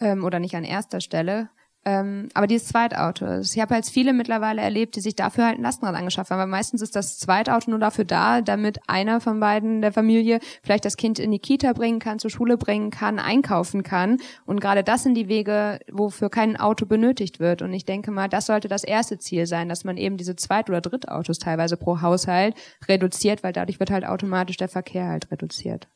ähm, 0.01 0.25
oder 0.25 0.39
nicht 0.41 0.57
an 0.57 0.65
erster 0.65 1.01
Stelle. 1.01 1.51
Ähm, 1.85 2.29
aber 2.35 2.47
dieses 2.47 2.68
Zweitauto, 2.68 3.40
ich 3.40 3.59
habe 3.59 3.75
halt 3.75 3.87
viele 3.87 4.12
mittlerweile 4.12 4.62
erlebt, 4.62 4.95
die 4.95 5.01
sich 5.01 5.16
dafür 5.16 5.47
halt 5.47 5.59
ein 5.59 5.62
Lastenrad 5.62 5.97
angeschafft 5.97 6.31
haben, 6.31 6.38
weil 6.38 6.47
meistens 6.47 6.81
ist 6.81 6.95
das 6.95 7.18
Zweitauto 7.18 7.71
nur 7.71 7.81
dafür 7.81 8.05
da, 8.05 8.40
damit 8.40 8.79
einer 8.87 9.21
von 9.21 9.40
beiden 9.40 9.83
der 9.83 9.92
Familie 9.92 10.38
vielleicht 10.62 10.85
das 10.85 10.97
Kind 10.97 11.18
in 11.18 11.33
die 11.33 11.40
Kita 11.40 11.73
bringen 11.73 11.99
kann, 11.99 12.21
zur 12.21 12.31
Schule 12.31 12.57
bringen 12.57 12.90
kann, 12.90 13.18
einkaufen 13.18 13.83
kann. 13.83 14.18
Und 14.47 14.61
gerade 14.61 14.85
das 14.85 15.03
sind 15.03 15.14
die 15.14 15.29
Wege, 15.29 15.81
wofür 15.90 16.31
kein 16.31 16.57
Auto 16.57 16.87
benötigt 16.87 17.40
wird. 17.40 17.62
Und 17.62 17.73
ich 17.73 17.85
denke 17.85 18.12
mal, 18.12 18.29
das 18.29 18.47
sollte 18.47 18.68
das 18.68 18.85
erste 18.85 19.18
Ziel 19.18 19.47
sein, 19.47 19.68
dass 19.68 19.83
man 19.83 19.97
eben 19.97 20.16
diese 20.16 20.37
Zweit- 20.37 20.71
oder 20.71 20.81
Drittautos 20.81 21.40
teilweise 21.40 21.77
pro 21.77 22.01
Haushalt 22.01 22.55
reduziert, 22.88 23.42
weil 23.42 23.53
dadurch 23.53 23.81
wird 23.81 23.90
halt 23.90 24.05
automatisch 24.07 24.57
der 24.57 24.68
Verkehr 24.68 25.09
halt 25.09 25.33
reduziert. 25.33 25.88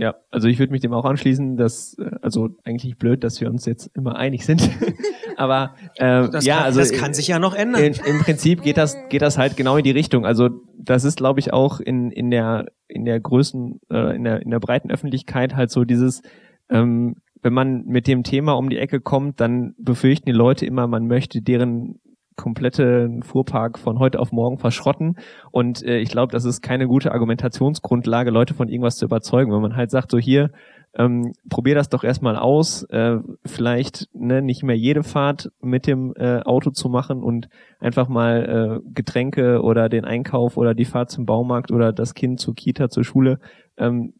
Ja, 0.00 0.14
also 0.30 0.46
ich 0.46 0.60
würde 0.60 0.70
mich 0.70 0.80
dem 0.80 0.92
auch 0.92 1.04
anschließen, 1.04 1.56
dass, 1.56 1.98
äh, 1.98 2.08
also 2.22 2.50
eigentlich 2.62 2.98
blöd, 2.98 3.24
dass 3.24 3.40
wir 3.40 3.50
uns 3.50 3.66
jetzt 3.66 3.90
immer 3.96 4.14
einig 4.14 4.46
sind. 4.46 4.70
Aber 5.36 5.74
äh, 5.96 6.28
Das, 6.28 6.44
ja, 6.44 6.58
kann, 6.58 6.64
also 6.66 6.78
das 6.78 6.92
kann 6.92 7.14
sich 7.14 7.26
ja 7.26 7.40
noch 7.40 7.52
ändern. 7.52 7.82
in, 7.82 7.94
im 8.06 8.20
Prinzip 8.20 8.62
geht 8.62 8.76
das 8.76 8.96
geht 9.08 9.22
das 9.22 9.38
halt 9.38 9.56
genau 9.56 9.76
in 9.76 9.82
die 9.82 9.90
Richtung. 9.90 10.24
Also 10.24 10.50
das 10.78 11.02
ist, 11.02 11.16
glaube 11.16 11.40
ich, 11.40 11.52
auch 11.52 11.80
in 11.80 12.12
in 12.12 12.30
der 12.30 12.66
in 12.86 13.04
der 13.04 13.18
Größen 13.18 13.80
äh, 13.90 14.14
in 14.14 14.22
der 14.22 14.40
in 14.40 14.50
der 14.50 14.60
breiten 14.60 14.92
Öffentlichkeit 14.92 15.56
halt 15.56 15.72
so 15.72 15.84
dieses 15.84 16.22
ähm, 16.70 17.16
wenn 17.42 17.52
man 17.52 17.84
mit 17.86 18.06
dem 18.06 18.22
Thema 18.22 18.52
um 18.52 18.68
die 18.68 18.78
Ecke 18.78 19.00
kommt, 19.00 19.40
dann 19.40 19.74
befürchten 19.78 20.26
die 20.26 20.32
Leute 20.32 20.64
immer, 20.64 20.86
man 20.86 21.08
möchte 21.08 21.42
deren 21.42 22.00
komplette 22.38 23.10
Fuhrpark 23.22 23.78
von 23.78 23.98
heute 23.98 24.18
auf 24.18 24.32
morgen 24.32 24.56
verschrotten. 24.56 25.18
Und 25.50 25.84
äh, 25.84 25.98
ich 25.98 26.08
glaube, 26.08 26.32
das 26.32 26.46
ist 26.46 26.62
keine 26.62 26.86
gute 26.86 27.12
Argumentationsgrundlage, 27.12 28.30
Leute 28.30 28.54
von 28.54 28.68
irgendwas 28.68 28.96
zu 28.96 29.04
überzeugen. 29.04 29.52
Wenn 29.52 29.60
man 29.60 29.76
halt 29.76 29.90
sagt, 29.90 30.10
so 30.10 30.18
hier, 30.18 30.50
ähm, 30.94 31.32
probier 31.50 31.74
das 31.74 31.90
doch 31.90 32.02
erstmal 32.02 32.36
aus, 32.36 32.84
äh, 32.84 33.18
vielleicht 33.44 34.08
ne, 34.14 34.40
nicht 34.40 34.62
mehr 34.62 34.76
jede 34.76 35.02
Fahrt 35.02 35.50
mit 35.60 35.86
dem 35.86 36.14
äh, 36.16 36.40
Auto 36.40 36.70
zu 36.70 36.88
machen 36.88 37.22
und 37.22 37.48
einfach 37.78 38.08
mal 38.08 38.80
äh, 38.84 38.90
Getränke 38.94 39.60
oder 39.60 39.88
den 39.88 40.04
Einkauf 40.04 40.56
oder 40.56 40.74
die 40.74 40.86
Fahrt 40.86 41.10
zum 41.10 41.26
Baumarkt 41.26 41.70
oder 41.70 41.92
das 41.92 42.14
Kind 42.14 42.40
zur 42.40 42.54
Kita, 42.54 42.88
zur 42.88 43.04
Schule, 43.04 43.38
ähm, 43.76 44.14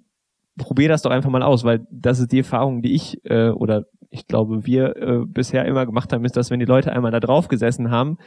probier 0.58 0.88
das 0.88 1.02
doch 1.02 1.10
einfach 1.10 1.30
mal 1.30 1.42
aus, 1.42 1.64
weil 1.64 1.86
das 1.90 2.18
ist 2.18 2.32
die 2.32 2.38
Erfahrung, 2.38 2.82
die 2.82 2.94
ich 2.94 3.24
äh, 3.24 3.50
oder 3.50 3.84
ich 4.10 4.26
glaube, 4.26 4.66
wir 4.66 4.96
äh, 4.96 5.24
bisher 5.26 5.64
immer 5.64 5.86
gemacht 5.86 6.12
haben, 6.12 6.24
ist, 6.24 6.36
dass 6.36 6.50
wenn 6.50 6.60
die 6.60 6.66
Leute 6.66 6.92
einmal 6.92 7.12
da 7.12 7.20
drauf 7.20 7.48
gesessen 7.48 7.90
haben 7.90 8.18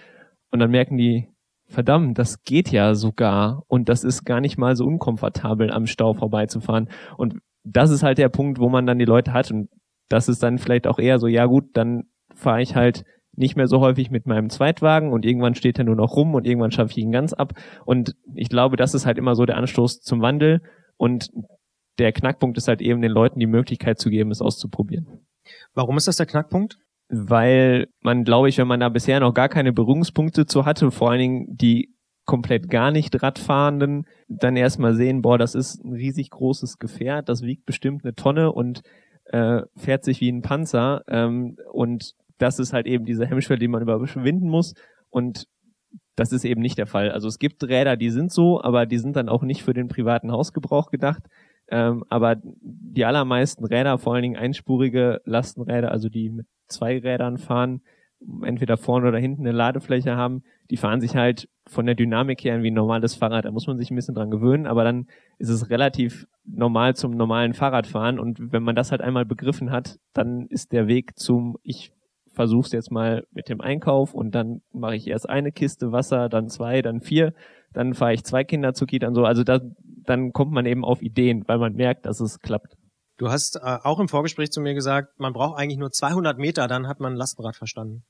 und 0.52 0.60
dann 0.60 0.72
merken 0.72 0.98
die, 0.98 1.28
verdammt, 1.68 2.20
das 2.20 2.44
geht 2.44 2.72
ja 2.72 2.94
sogar 2.96 3.64
und 3.68 3.90
das 3.90 4.04
ist 4.04 4.26
gar 4.26 4.42
nicht 4.42 4.58
mal 4.58 4.76
so 4.76 4.86
unkomfortabel, 4.86 5.72
am 5.72 5.88
Stau 5.88 6.14
vorbeizufahren. 6.14 6.90
Und 7.18 7.36
das 7.64 7.92
ist 7.92 8.04
halt 8.04 8.18
der 8.18 8.30
Punkt, 8.30 8.60
wo 8.60 8.70
man 8.70 8.86
dann 8.86 9.00
die 9.00 9.06
Leute 9.06 9.34
hat 9.34 9.52
und 9.52 9.70
das 10.10 10.28
ist 10.28 10.44
dann 10.44 10.58
vielleicht 10.58 10.88
auch 10.88 11.00
eher 11.00 11.20
so, 11.20 11.28
ja 11.28 11.46
gut, 11.46 11.66
dann 11.74 12.04
fahre 12.36 12.62
ich 12.62 12.76
halt 12.76 13.04
nicht 13.34 13.56
mehr 13.56 13.68
so 13.68 13.80
häufig 13.80 14.12
mit 14.12 14.28
meinem 14.28 14.50
Zweitwagen 14.50 15.14
und 15.14 15.26
irgendwann 15.26 15.56
steht 15.56 15.80
er 15.80 15.86
nur 15.86 15.96
noch 15.96 16.16
rum 16.18 16.36
und 16.36 16.46
irgendwann 16.46 16.72
schaffe 16.72 16.92
ich 16.92 16.98
ihn 16.98 17.12
ganz 17.12 17.32
ab. 17.32 17.54
Und 17.86 18.16
ich 18.36 18.50
glaube, 18.50 18.76
das 18.76 18.94
ist 18.94 19.06
halt 19.06 19.18
immer 19.18 19.36
so 19.36 19.46
der 19.46 19.58
Anstoß 19.58 20.02
zum 20.02 20.22
Wandel 20.22 20.62
und 20.98 21.30
der 22.02 22.12
Knackpunkt 22.12 22.58
ist 22.58 22.68
halt 22.68 22.82
eben 22.82 23.02
den 23.02 23.12
Leuten 23.12 23.40
die 23.40 23.48
Möglichkeit 23.48 24.00
zu 24.00 24.10
geben, 24.10 24.32
es 24.32 24.42
auszuprobieren. 24.42 25.08
Warum 25.76 25.98
ist 25.98 26.08
das 26.08 26.18
der 26.18 26.26
Knackpunkt? 26.26 26.78
Weil 27.10 27.88
man, 28.02 28.24
glaube 28.24 28.50
ich, 28.50 28.58
wenn 28.58 28.68
man 28.68 28.80
da 28.80 28.90
bisher 28.90 29.20
noch 29.20 29.34
gar 29.34 29.50
keine 29.50 29.72
Berührungspunkte 29.72 30.46
zu 30.48 30.66
hatte, 30.66 30.90
vor 30.90 31.12
allen 31.12 31.20
Dingen 31.20 31.46
die 31.50 31.94
komplett 32.26 32.70
gar 32.70 32.92
nicht 32.92 33.22
Radfahrenden, 33.22 34.08
dann 34.28 34.56
erstmal 34.56 34.96
sehen, 34.96 35.22
boah, 35.22 35.38
das 35.38 35.54
ist 35.54 35.84
ein 35.84 35.94
riesig 35.94 36.30
großes 36.32 36.80
Gefährt, 36.80 37.30
das 37.30 37.42
wiegt 37.44 37.66
bestimmt 37.66 38.04
eine 38.04 38.16
Tonne 38.16 38.52
und 38.52 38.82
äh, 39.26 39.62
fährt 39.76 40.04
sich 40.04 40.22
wie 40.22 40.32
ein 40.32 40.42
Panzer. 40.42 41.04
Ähm, 41.08 41.58
und 41.72 42.14
das 42.38 42.58
ist 42.58 42.74
halt 42.74 42.88
eben 42.88 43.06
diese 43.06 43.28
Hemmschwelle, 43.28 43.60
die 43.60 43.68
man 43.68 43.84
überwinden 43.84 44.50
muss. 44.50 44.74
Und 45.10 45.46
das 46.16 46.32
ist 46.32 46.46
eben 46.46 46.62
nicht 46.62 46.78
der 46.78 46.88
Fall. 46.88 47.12
Also 47.12 47.28
es 47.28 47.38
gibt 47.38 47.64
Räder, 47.64 47.96
die 47.96 48.10
sind 48.10 48.32
so, 48.32 48.62
aber 48.62 48.86
die 48.86 48.98
sind 48.98 49.16
dann 49.16 49.30
auch 49.30 49.44
nicht 49.44 49.64
für 49.64 49.74
den 49.74 49.88
privaten 49.88 50.32
Hausgebrauch 50.32 50.90
gedacht. 50.90 51.24
Ähm, 51.72 52.04
aber 52.10 52.36
die 52.44 53.06
allermeisten 53.06 53.66
Räder, 53.66 53.98
vor 53.98 54.14
allen 54.14 54.24
Dingen 54.24 54.36
einspurige 54.36 55.22
Lastenräder, 55.26 55.92
also 55.92 56.10
die 56.10 56.30
mit 56.30 56.46
zwei 56.68 57.00
Rädern 57.00 57.38
fahren, 57.38 57.82
entweder 58.44 58.78
vorne 58.78 59.08
oder 59.08 59.18
hinten 59.18 59.42
eine 59.42 59.56
Ladefläche 59.56 60.16
haben, 60.16 60.44
die 60.70 60.78
fahren 60.78 61.02
sich 61.02 61.16
halt 61.16 61.50
von 61.68 61.86
der 61.86 61.96
Dynamik 61.96 62.44
her 62.44 62.62
wie 62.62 62.70
ein 62.70 62.76
normales 62.76 63.16
Fahrrad. 63.16 63.46
Da 63.46 63.52
muss 63.52 63.68
man 63.68 63.78
sich 63.78 63.90
ein 63.90 63.96
bisschen 63.96 64.16
dran 64.16 64.30
gewöhnen, 64.30 64.68
aber 64.68 64.84
dann 64.84 65.08
ist 65.38 65.50
es 65.50 65.70
relativ 65.70 66.28
normal 66.46 66.96
zum 66.96 67.12
normalen 67.12 67.54
Fahrradfahren. 67.54 68.20
Und 68.20 68.52
wenn 68.52 68.64
man 68.64 68.76
das 68.76 68.92
halt 68.92 69.02
einmal 69.02 69.26
begriffen 69.26 69.72
hat, 69.72 69.98
dann 70.14 70.48
ist 70.48 70.72
der 70.72 70.88
Weg 70.88 71.18
zum, 71.18 71.58
ich 71.64 71.94
versuch's 72.34 72.72
jetzt 72.72 72.92
mal 72.92 73.26
mit 73.32 73.50
dem 73.50 73.62
Einkauf 73.62 74.14
und 74.14 74.36
dann 74.36 74.62
mache 74.72 74.96
ich 74.96 75.08
erst 75.08 75.30
eine 75.30 75.52
Kiste 75.52 75.92
Wasser, 75.92 76.30
dann 76.30 76.50
zwei, 76.50 76.82
dann 76.82 77.02
vier, 77.02 77.34
dann 77.74 77.94
fahre 77.94 78.14
ich 78.14 78.24
zwei 78.24 78.44
Kinder 78.44 78.74
zur 78.74 78.88
Kita 78.88 79.08
und 79.08 79.16
so. 79.16 79.26
Also 79.26 79.44
da, 79.44 79.60
dann 80.06 80.32
kommt 80.34 80.52
man 80.52 80.66
eben 80.66 80.84
auf 80.84 81.02
Ideen, 81.02 81.44
weil 81.48 81.58
man 81.58 81.74
merkt, 81.74 82.06
dass 82.06 82.20
es 82.20 82.40
klappt. 82.40 82.76
Du 83.18 83.30
hast 83.30 83.58
äh, 83.58 83.78
auch 83.84 84.00
im 84.00 84.08
Vorgespräch 84.08 84.52
zu 84.52 84.62
mir 84.62 84.74
gesagt, 84.74 85.20
man 85.20 85.34
braucht 85.34 85.60
eigentlich 85.60 85.78
nur 85.78 85.92
200 85.92 86.38
Meter, 86.38 86.68
dann 86.68 86.88
hat 86.88 87.00
man 87.00 87.14
ein 87.14 87.18
Lastenrad 87.18 87.56
verstanden. 87.56 88.04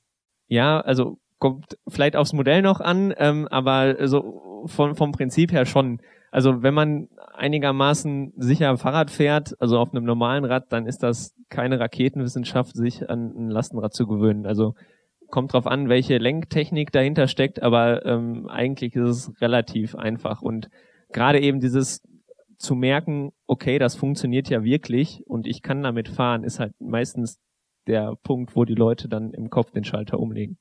Ja, 0.46 0.80
also 0.80 1.18
kommt 1.38 1.76
vielleicht 1.88 2.16
aufs 2.16 2.32
Modell 2.32 2.62
noch 2.62 2.80
an, 2.80 3.12
ähm, 3.16 3.48
aber 3.48 4.06
so 4.06 4.62
von, 4.66 4.94
vom 4.94 5.12
Prinzip 5.12 5.52
her 5.52 5.66
schon. 5.66 6.00
Also 6.30 6.62
wenn 6.62 6.72
man 6.72 7.08
einigermaßen 7.34 8.32
sicher 8.36 8.76
Fahrrad 8.78 9.10
fährt, 9.10 9.60
also 9.60 9.78
auf 9.78 9.92
einem 9.92 10.04
normalen 10.04 10.44
Rad, 10.44 10.72
dann 10.72 10.86
ist 10.86 11.02
das 11.02 11.34
keine 11.50 11.78
Raketenwissenschaft, 11.78 12.74
sich 12.74 13.10
an 13.10 13.32
ein 13.36 13.50
Lastenrad 13.50 13.92
zu 13.92 14.06
gewöhnen. 14.06 14.46
Also 14.46 14.74
kommt 15.28 15.52
drauf 15.52 15.66
an, 15.66 15.88
welche 15.88 16.18
Lenktechnik 16.18 16.92
dahinter 16.92 17.26
steckt, 17.26 17.62
aber 17.62 18.06
ähm, 18.06 18.48
eigentlich 18.48 18.94
ist 18.94 19.08
es 19.08 19.40
relativ 19.40 19.94
einfach. 19.94 20.42
Und 20.42 20.68
gerade 21.12 21.40
eben 21.40 21.60
dieses 21.60 22.00
zu 22.58 22.74
merken, 22.74 23.32
okay, 23.46 23.78
das 23.78 23.96
funktioniert 23.96 24.48
ja 24.48 24.62
wirklich 24.62 25.22
und 25.26 25.46
ich 25.46 25.62
kann 25.62 25.82
damit 25.82 26.08
fahren, 26.08 26.44
ist 26.44 26.60
halt 26.60 26.72
meistens 26.80 27.38
der 27.86 28.14
Punkt, 28.22 28.54
wo 28.54 28.64
die 28.64 28.74
Leute 28.74 29.08
dann 29.08 29.32
im 29.32 29.50
Kopf 29.50 29.72
den 29.72 29.84
Schalter 29.84 30.20
umlegen. 30.20 30.58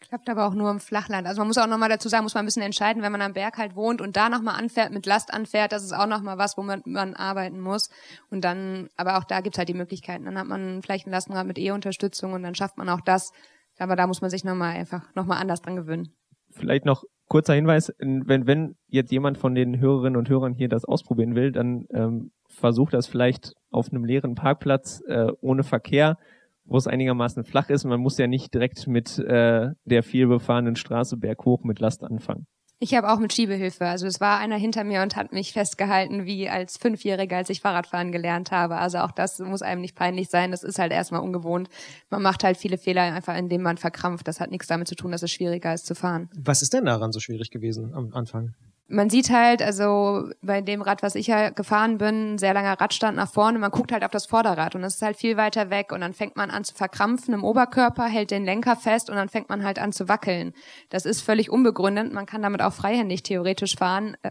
Klappt 0.00 0.28
aber 0.28 0.46
auch 0.46 0.54
nur 0.54 0.70
im 0.70 0.78
Flachland. 0.78 1.26
Also 1.26 1.40
man 1.40 1.48
muss 1.48 1.58
auch 1.58 1.66
nochmal 1.66 1.88
dazu 1.88 2.08
sagen, 2.08 2.22
muss 2.22 2.34
man 2.34 2.44
ein 2.44 2.46
bisschen 2.46 2.62
entscheiden, 2.62 3.02
wenn 3.02 3.10
man 3.10 3.22
am 3.22 3.32
Berg 3.32 3.58
halt 3.58 3.74
wohnt 3.74 4.00
und 4.00 4.16
da 4.16 4.28
nochmal 4.28 4.54
anfährt, 4.54 4.92
mit 4.92 5.06
Last 5.06 5.34
anfährt, 5.34 5.72
das 5.72 5.82
ist 5.82 5.92
auch 5.92 6.06
nochmal 6.06 6.38
was, 6.38 6.56
wo 6.56 6.62
man, 6.62 6.82
man 6.84 7.14
arbeiten 7.14 7.58
muss. 7.58 7.90
Und 8.30 8.44
dann, 8.44 8.90
aber 8.96 9.18
auch 9.18 9.24
da 9.24 9.40
gibt's 9.40 9.58
halt 9.58 9.68
die 9.68 9.74
Möglichkeiten. 9.74 10.26
Dann 10.26 10.38
hat 10.38 10.46
man 10.46 10.82
vielleicht 10.82 11.06
ein 11.06 11.10
Lastenrad 11.10 11.46
mit 11.46 11.58
E-Unterstützung 11.58 12.32
und 12.32 12.44
dann 12.44 12.54
schafft 12.54 12.78
man 12.78 12.88
auch 12.88 13.00
das. 13.00 13.32
Aber 13.78 13.96
da 13.96 14.06
muss 14.06 14.20
man 14.20 14.30
sich 14.30 14.44
nochmal 14.44 14.76
einfach 14.76 15.02
nochmal 15.14 15.40
anders 15.40 15.62
dran 15.62 15.74
gewöhnen. 15.74 16.14
Vielleicht 16.50 16.84
noch 16.84 17.02
kurzer 17.28 17.54
Hinweis, 17.54 17.92
wenn, 17.98 18.46
wenn 18.46 18.76
jetzt 18.88 19.12
jemand 19.12 19.38
von 19.38 19.54
den 19.54 19.78
Hörerinnen 19.78 20.16
und 20.16 20.28
Hörern 20.28 20.54
hier 20.54 20.68
das 20.68 20.84
ausprobieren 20.84 21.34
will, 21.34 21.52
dann 21.52 21.86
ähm, 21.92 22.30
versucht 22.48 22.94
das 22.94 23.06
vielleicht 23.06 23.54
auf 23.70 23.90
einem 23.90 24.04
leeren 24.04 24.34
Parkplatz 24.34 25.02
äh, 25.06 25.28
ohne 25.40 25.62
Verkehr, 25.62 26.16
wo 26.64 26.76
es 26.76 26.86
einigermaßen 26.86 27.44
flach 27.44 27.70
ist. 27.70 27.84
Man 27.84 28.00
muss 28.00 28.18
ja 28.18 28.26
nicht 28.26 28.52
direkt 28.54 28.86
mit 28.86 29.18
äh, 29.18 29.70
der 29.84 30.02
viel 30.02 30.26
befahrenen 30.26 30.76
Straße 30.76 31.16
berghoch 31.16 31.64
mit 31.64 31.80
Last 31.80 32.02
anfangen. 32.02 32.46
Ich 32.80 32.94
habe 32.94 33.10
auch 33.10 33.18
mit 33.18 33.32
Schiebehilfe. 33.32 33.86
Also 33.86 34.06
es 34.06 34.20
war 34.20 34.38
einer 34.38 34.56
hinter 34.56 34.84
mir 34.84 35.02
und 35.02 35.16
hat 35.16 35.32
mich 35.32 35.52
festgehalten, 35.52 36.26
wie 36.26 36.48
als 36.48 36.76
Fünfjähriger, 36.76 37.36
als 37.36 37.50
ich 37.50 37.60
Fahrradfahren 37.60 38.12
gelernt 38.12 38.52
habe. 38.52 38.76
Also 38.76 38.98
auch 38.98 39.10
das 39.10 39.40
muss 39.40 39.62
einem 39.62 39.80
nicht 39.80 39.96
peinlich 39.96 40.28
sein. 40.28 40.52
Das 40.52 40.62
ist 40.62 40.78
halt 40.78 40.92
erstmal 40.92 41.20
ungewohnt. 41.20 41.68
Man 42.08 42.22
macht 42.22 42.44
halt 42.44 42.56
viele 42.56 42.78
Fehler 42.78 43.02
einfach, 43.02 43.36
indem 43.36 43.62
man 43.62 43.78
verkrampft. 43.78 44.28
Das 44.28 44.38
hat 44.38 44.52
nichts 44.52 44.68
damit 44.68 44.86
zu 44.86 44.94
tun, 44.94 45.10
dass 45.10 45.24
es 45.24 45.32
schwieriger 45.32 45.74
ist 45.74 45.86
zu 45.86 45.96
fahren. 45.96 46.30
Was 46.36 46.62
ist 46.62 46.72
denn 46.72 46.84
daran 46.84 47.10
so 47.10 47.18
schwierig 47.18 47.50
gewesen 47.50 47.94
am 47.94 48.14
Anfang? 48.14 48.54
Man 48.90 49.10
sieht 49.10 49.28
halt, 49.30 49.60
also 49.60 50.30
bei 50.40 50.62
dem 50.62 50.80
Rad, 50.80 51.02
was 51.02 51.14
ich 51.14 51.26
ja 51.26 51.50
gefahren 51.50 51.98
bin, 51.98 52.34
ein 52.34 52.38
sehr 52.38 52.54
langer 52.54 52.80
Radstand 52.80 53.16
nach 53.16 53.30
vorne. 53.30 53.58
Man 53.58 53.70
guckt 53.70 53.92
halt 53.92 54.02
auf 54.02 54.10
das 54.10 54.24
Vorderrad 54.24 54.74
und 54.74 54.82
es 54.82 54.94
ist 54.96 55.02
halt 55.02 55.18
viel 55.18 55.36
weiter 55.36 55.68
weg 55.68 55.92
und 55.92 56.00
dann 56.00 56.14
fängt 56.14 56.36
man 56.36 56.50
an 56.50 56.64
zu 56.64 56.74
verkrampfen 56.74 57.34
im 57.34 57.44
Oberkörper, 57.44 58.06
hält 58.06 58.30
den 58.30 58.46
Lenker 58.46 58.76
fest 58.76 59.10
und 59.10 59.16
dann 59.16 59.28
fängt 59.28 59.50
man 59.50 59.62
halt 59.62 59.78
an 59.78 59.92
zu 59.92 60.08
wackeln. 60.08 60.54
Das 60.88 61.04
ist 61.04 61.20
völlig 61.20 61.50
unbegründet. 61.50 62.12
Man 62.14 62.24
kann 62.24 62.40
damit 62.40 62.62
auch 62.62 62.72
freihändig 62.72 63.22
theoretisch 63.22 63.76
fahren. 63.76 64.16
Äh, 64.22 64.30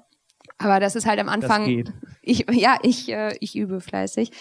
Aber 0.58 0.80
das 0.80 0.96
ist 0.96 1.06
halt 1.06 1.20
am 1.20 1.30
Anfang. 1.30 1.66
Ich, 2.24 2.48
ja, 2.52 2.80
ich, 2.82 3.12
äh, 3.12 3.38
ich 3.40 3.56
übe 3.56 3.80
fleißig. 3.80 4.32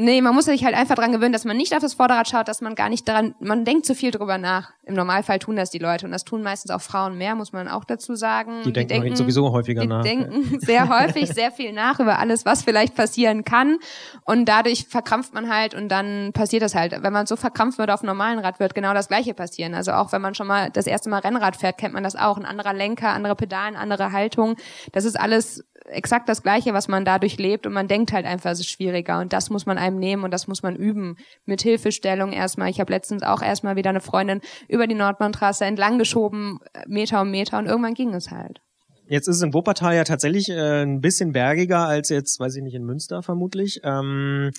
Nee, 0.00 0.22
man 0.22 0.32
muss 0.32 0.44
sich 0.44 0.64
halt 0.64 0.76
einfach 0.76 0.94
dran 0.94 1.10
gewöhnen, 1.10 1.32
dass 1.32 1.44
man 1.44 1.56
nicht 1.56 1.74
auf 1.74 1.80
das 1.80 1.94
Vorderrad 1.94 2.28
schaut, 2.28 2.46
dass 2.46 2.60
man 2.60 2.76
gar 2.76 2.88
nicht 2.88 3.08
daran, 3.08 3.34
man 3.40 3.64
denkt 3.64 3.84
zu 3.84 3.96
viel 3.96 4.12
drüber 4.12 4.38
nach. 4.38 4.70
Im 4.84 4.94
Normalfall 4.94 5.40
tun 5.40 5.56
das 5.56 5.70
die 5.70 5.80
Leute 5.80 6.06
und 6.06 6.12
das 6.12 6.22
tun 6.22 6.40
meistens 6.44 6.70
auch 6.70 6.80
Frauen 6.80 7.18
mehr, 7.18 7.34
muss 7.34 7.52
man 7.52 7.66
auch 7.66 7.84
dazu 7.84 8.14
sagen. 8.14 8.62
Die 8.64 8.72
denken, 8.72 9.16
sowieso 9.16 9.50
häufiger 9.50 9.80
die 9.80 9.88
nach. 9.88 10.02
denken 10.04 10.60
sehr 10.60 10.88
häufig 10.88 11.28
sehr 11.30 11.50
viel 11.50 11.72
nach 11.72 11.98
über 11.98 12.20
alles, 12.20 12.46
was 12.46 12.62
vielleicht 12.62 12.94
passieren 12.94 13.44
kann 13.44 13.78
und 14.24 14.44
dadurch 14.44 14.86
verkrampft 14.86 15.34
man 15.34 15.52
halt 15.52 15.74
und 15.74 15.88
dann 15.88 16.30
passiert 16.32 16.62
das 16.62 16.76
halt. 16.76 17.02
Wenn 17.02 17.12
man 17.12 17.26
so 17.26 17.34
verkrampft 17.34 17.78
wird 17.78 17.90
auf 17.90 18.02
einem 18.02 18.10
normalen 18.10 18.38
Rad, 18.38 18.60
wird 18.60 18.76
genau 18.76 18.94
das 18.94 19.08
Gleiche 19.08 19.34
passieren. 19.34 19.74
Also 19.74 19.90
auch 19.90 20.12
wenn 20.12 20.22
man 20.22 20.36
schon 20.36 20.46
mal 20.46 20.70
das 20.70 20.86
erste 20.86 21.10
Mal 21.10 21.18
Rennrad 21.18 21.56
fährt, 21.56 21.76
kennt 21.76 21.94
man 21.94 22.04
das 22.04 22.14
auch. 22.14 22.36
Ein 22.36 22.44
anderer 22.44 22.72
Lenker, 22.72 23.08
andere 23.08 23.34
Pedalen, 23.34 23.74
andere 23.74 24.12
Haltung. 24.12 24.54
Das 24.92 25.04
ist 25.04 25.18
alles 25.18 25.64
exakt 25.90 26.28
das 26.28 26.42
Gleiche, 26.42 26.74
was 26.74 26.88
man 26.88 27.04
dadurch 27.04 27.38
lebt 27.38 27.66
und 27.66 27.72
man 27.72 27.88
denkt 27.88 28.12
halt 28.12 28.26
einfach, 28.26 28.50
es 28.50 28.60
ist 28.60 28.70
schwieriger 28.70 29.20
und 29.20 29.32
das 29.32 29.50
muss 29.50 29.66
man 29.66 29.78
einem 29.88 29.98
nehmen 29.98 30.24
und 30.24 30.32
das 30.32 30.46
muss 30.46 30.62
man 30.62 30.76
üben. 30.76 31.16
Mit 31.44 31.62
Hilfestellung 31.62 32.32
erstmal. 32.32 32.70
Ich 32.70 32.80
habe 32.80 32.92
letztens 32.92 33.22
auch 33.22 33.42
erstmal 33.42 33.76
wieder 33.76 33.90
eine 33.90 34.00
Freundin 34.00 34.40
über 34.68 34.86
die 34.86 34.94
Nordbahntrasse 34.94 35.64
entlang 35.64 35.98
geschoben, 35.98 36.60
Meter 36.86 37.22
um 37.22 37.30
Meter 37.30 37.58
und 37.58 37.66
irgendwann 37.66 37.94
ging 37.94 38.14
es 38.14 38.30
halt. 38.30 38.60
Jetzt 39.08 39.26
ist 39.26 39.36
es 39.36 39.42
in 39.42 39.54
Wuppertal 39.54 39.96
ja 39.96 40.04
tatsächlich 40.04 40.50
äh, 40.50 40.82
ein 40.82 41.00
bisschen 41.00 41.32
bergiger 41.32 41.86
als 41.86 42.10
jetzt, 42.10 42.38
weiß 42.38 42.56
ich 42.56 42.62
nicht, 42.62 42.74
in 42.74 42.84
Münster 42.84 43.22
vermutlich. 43.22 43.80
Ähm, 43.82 44.50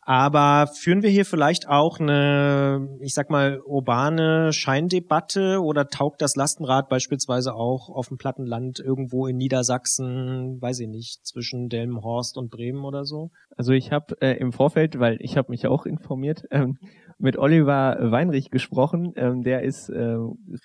aber 0.00 0.66
führen 0.66 1.02
wir 1.02 1.10
hier 1.10 1.26
vielleicht 1.26 1.68
auch 1.68 2.00
eine, 2.00 2.88
ich 3.00 3.12
sag 3.12 3.28
mal, 3.28 3.60
urbane 3.60 4.52
Scheindebatte 4.52 5.62
oder 5.62 5.88
taugt 5.88 6.22
das 6.22 6.36
Lastenrad 6.36 6.88
beispielsweise 6.88 7.54
auch 7.54 7.90
auf 7.90 8.08
dem 8.08 8.16
Plattenland 8.16 8.80
irgendwo 8.80 9.26
in 9.26 9.36
Niedersachsen, 9.36 10.60
weiß 10.60 10.80
ich 10.80 10.88
nicht, 10.88 11.26
zwischen 11.26 11.68
Delmenhorst 11.68 12.38
und 12.38 12.50
Bremen 12.50 12.84
oder 12.84 13.04
so? 13.04 13.30
Also 13.56 13.72
ich 13.72 13.92
habe 13.92 14.16
äh, 14.22 14.38
im 14.38 14.52
Vorfeld, 14.52 14.98
weil 14.98 15.18
ich 15.20 15.36
habe 15.36 15.50
mich 15.50 15.66
auch 15.66 15.84
informiert, 15.84 16.44
ähm, 16.50 16.78
mit 17.18 17.36
Oliver 17.36 17.98
Weinrich 18.00 18.50
gesprochen. 18.50 19.12
Ähm, 19.16 19.42
der 19.42 19.62
ist 19.62 19.88
äh, 19.88 20.16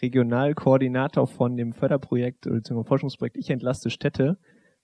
Regionalkoordinator 0.01 1.27
von 1.27 1.57
dem 1.57 1.73
Förderprojekt 1.73 2.41
bzw. 2.41 2.83
Forschungsprojekt 2.83 3.37
Ich 3.37 3.49
entlaste 3.49 3.89
Städte 3.89 4.37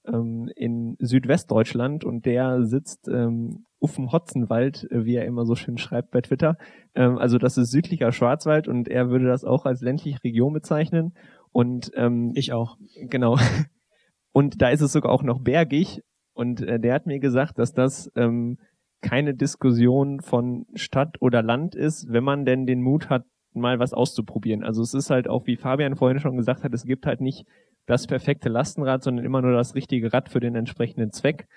ähm, 0.06 0.50
in 0.56 0.96
Südwestdeutschland 1.00 2.04
und 2.04 2.26
der 2.26 2.64
sitzt 2.66 3.08
ähm, 3.08 3.66
auf 3.80 3.96
dem 3.96 4.12
Hotzenwald, 4.12 4.88
wie 4.92 5.16
er 5.16 5.26
immer 5.26 5.46
so 5.46 5.56
schön 5.56 5.78
schreibt 5.78 6.12
bei 6.12 6.22
Twitter. 6.22 6.58
Ähm, 6.96 7.18
also 7.18 7.38
das 7.38 7.58
ist 7.58 7.72
südlicher 7.72 8.12
Schwarzwald 8.12 8.68
und 8.68 8.88
er 8.88 9.10
würde 9.10 9.28
das 9.28 9.46
auch 9.46 9.66
als 9.66 9.82
ländliche 9.82 10.24
Region 10.24 10.54
bezeichnen. 10.54 11.14
Und 11.52 11.92
ähm, 11.96 12.32
Ich 12.36 12.52
auch. 12.54 12.78
Genau. 13.10 13.38
Und 14.32 14.62
da 14.62 14.70
ist 14.70 14.82
es 14.82 14.92
sogar 14.92 15.12
auch 15.12 15.24
noch 15.24 15.40
bergig. 15.42 16.04
Und 16.34 16.62
äh, 16.62 16.80
der 16.80 16.94
hat 16.94 17.08
mir 17.08 17.20
gesagt, 17.20 17.58
dass 17.58 17.74
das 17.74 18.12
ähm, 18.16 18.60
keine 19.02 19.34
Diskussion 19.34 20.20
von 20.22 20.66
Stadt 20.76 21.22
oder 21.22 21.42
Land 21.42 21.76
ist, 21.76 22.12
wenn 22.12 22.24
man 22.24 22.46
denn 22.46 22.66
den 22.66 22.82
Mut 22.82 23.10
hat, 23.10 23.26
mal 23.54 23.80
was 23.80 23.94
auszuprobieren. 23.94 24.64
Also 24.64 24.82
es 24.82 24.94
ist 24.94 25.10
halt 25.10 25.28
auch, 25.28 25.48
wie 25.48 25.58
Fabian 25.58 25.96
vorhin 25.96 26.20
schon 26.20 26.38
gesagt 26.38 26.64
hat, 26.64 26.74
es 26.74 26.84
gibt 26.84 27.06
halt 27.06 27.22
nicht 27.22 27.46
das 27.86 28.06
perfekte 28.06 28.50
Lastenrad, 28.50 29.04
sondern 29.04 29.26
immer 29.26 29.42
nur 29.42 29.54
das 29.54 29.74
richtige 29.74 30.14
Rad 30.14 30.30
für 30.30 30.40
den 30.40 30.56
entsprechenden 30.56 31.12
Zweck. 31.12 31.48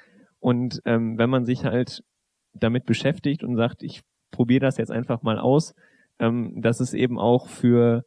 Und 0.40 0.80
ähm, 0.86 1.18
wenn 1.18 1.28
man 1.28 1.44
sich 1.44 1.64
halt 1.64 2.02
damit 2.54 2.86
beschäftigt 2.86 3.44
und 3.44 3.56
sagt, 3.56 3.82
ich 3.82 4.02
probiere 4.30 4.60
das 4.60 4.78
jetzt 4.78 4.90
einfach 4.90 5.22
mal 5.22 5.38
aus, 5.38 5.74
ähm, 6.18 6.60
dass 6.62 6.80
es 6.80 6.94
eben 6.94 7.18
auch 7.18 7.48
für 7.48 8.04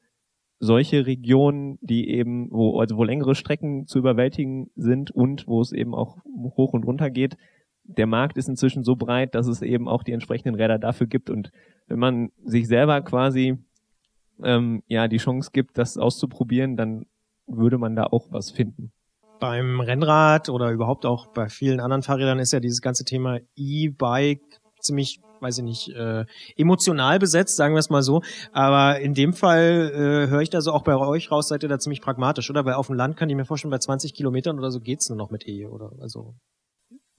solche 0.59 1.05
Regionen, 1.05 1.77
die 1.81 2.09
eben, 2.09 2.49
wo, 2.51 2.79
also 2.79 2.97
wo 2.97 3.03
längere 3.03 3.35
Strecken 3.35 3.85
zu 3.87 3.99
überwältigen 3.99 4.71
sind 4.75 5.11
und 5.11 5.47
wo 5.47 5.61
es 5.61 5.71
eben 5.71 5.93
auch 5.93 6.17
hoch 6.57 6.73
und 6.73 6.85
runter 6.85 7.09
geht, 7.09 7.37
der 7.87 8.07
Markt 8.07 8.37
ist 8.37 8.49
inzwischen 8.49 8.83
so 8.83 8.95
breit, 8.95 9.35
dass 9.35 9.47
es 9.47 9.61
eben 9.61 9.87
auch 9.87 10.03
die 10.03 10.11
entsprechenden 10.11 10.55
Räder 10.55 10.79
dafür 10.79 11.07
gibt. 11.07 11.29
Und 11.29 11.51
wenn 11.87 11.99
man 11.99 12.31
sich 12.43 12.67
selber 12.67 13.01
quasi 13.01 13.57
ähm, 14.43 14.83
ja 14.87 15.07
die 15.07 15.17
Chance 15.17 15.51
gibt, 15.53 15.77
das 15.77 15.97
auszuprobieren, 15.97 16.75
dann 16.75 17.05
würde 17.47 17.77
man 17.77 17.95
da 17.95 18.05
auch 18.05 18.27
was 18.31 18.51
finden. 18.51 18.91
Beim 19.39 19.79
Rennrad 19.81 20.49
oder 20.49 20.71
überhaupt 20.71 21.05
auch 21.05 21.27
bei 21.27 21.49
vielen 21.49 21.79
anderen 21.79 22.01
Fahrrädern 22.03 22.39
ist 22.39 22.53
ja 22.53 22.59
dieses 22.59 22.81
ganze 22.81 23.03
Thema 23.03 23.39
E-Bike 23.55 24.61
ziemlich, 24.79 25.19
weiß 25.41 25.57
ich 25.59 25.63
nicht, 25.63 25.89
äh, 25.89 26.25
emotional 26.55 27.19
besetzt, 27.19 27.55
sagen 27.55 27.75
wir 27.75 27.79
es 27.79 27.89
mal 27.89 28.01
so. 28.01 28.21
Aber 28.53 28.99
in 28.99 29.13
dem 29.13 29.33
Fall 29.33 29.91
äh, 29.93 30.29
höre 30.29 30.41
ich 30.41 30.49
da 30.49 30.61
so 30.61 30.71
auch 30.71 30.83
bei 30.83 30.95
euch 30.95 31.31
raus, 31.31 31.49
seid 31.49 31.63
ihr 31.63 31.69
da 31.69 31.79
ziemlich 31.79 32.01
pragmatisch, 32.01 32.49
oder? 32.49 32.65
Weil 32.65 32.75
auf 32.75 32.87
dem 32.87 32.95
Land 32.95 33.17
kann 33.17 33.29
ich 33.29 33.35
mir 33.35 33.45
vorstellen, 33.45 33.71
bei 33.71 33.77
20 33.77 34.13
Kilometern 34.13 34.57
oder 34.57 34.71
so 34.71 34.79
geht's 34.79 35.09
nur 35.09 35.17
noch 35.17 35.31
mit 35.31 35.47
E, 35.47 35.65
oder? 35.65 35.91
Also 35.99 36.35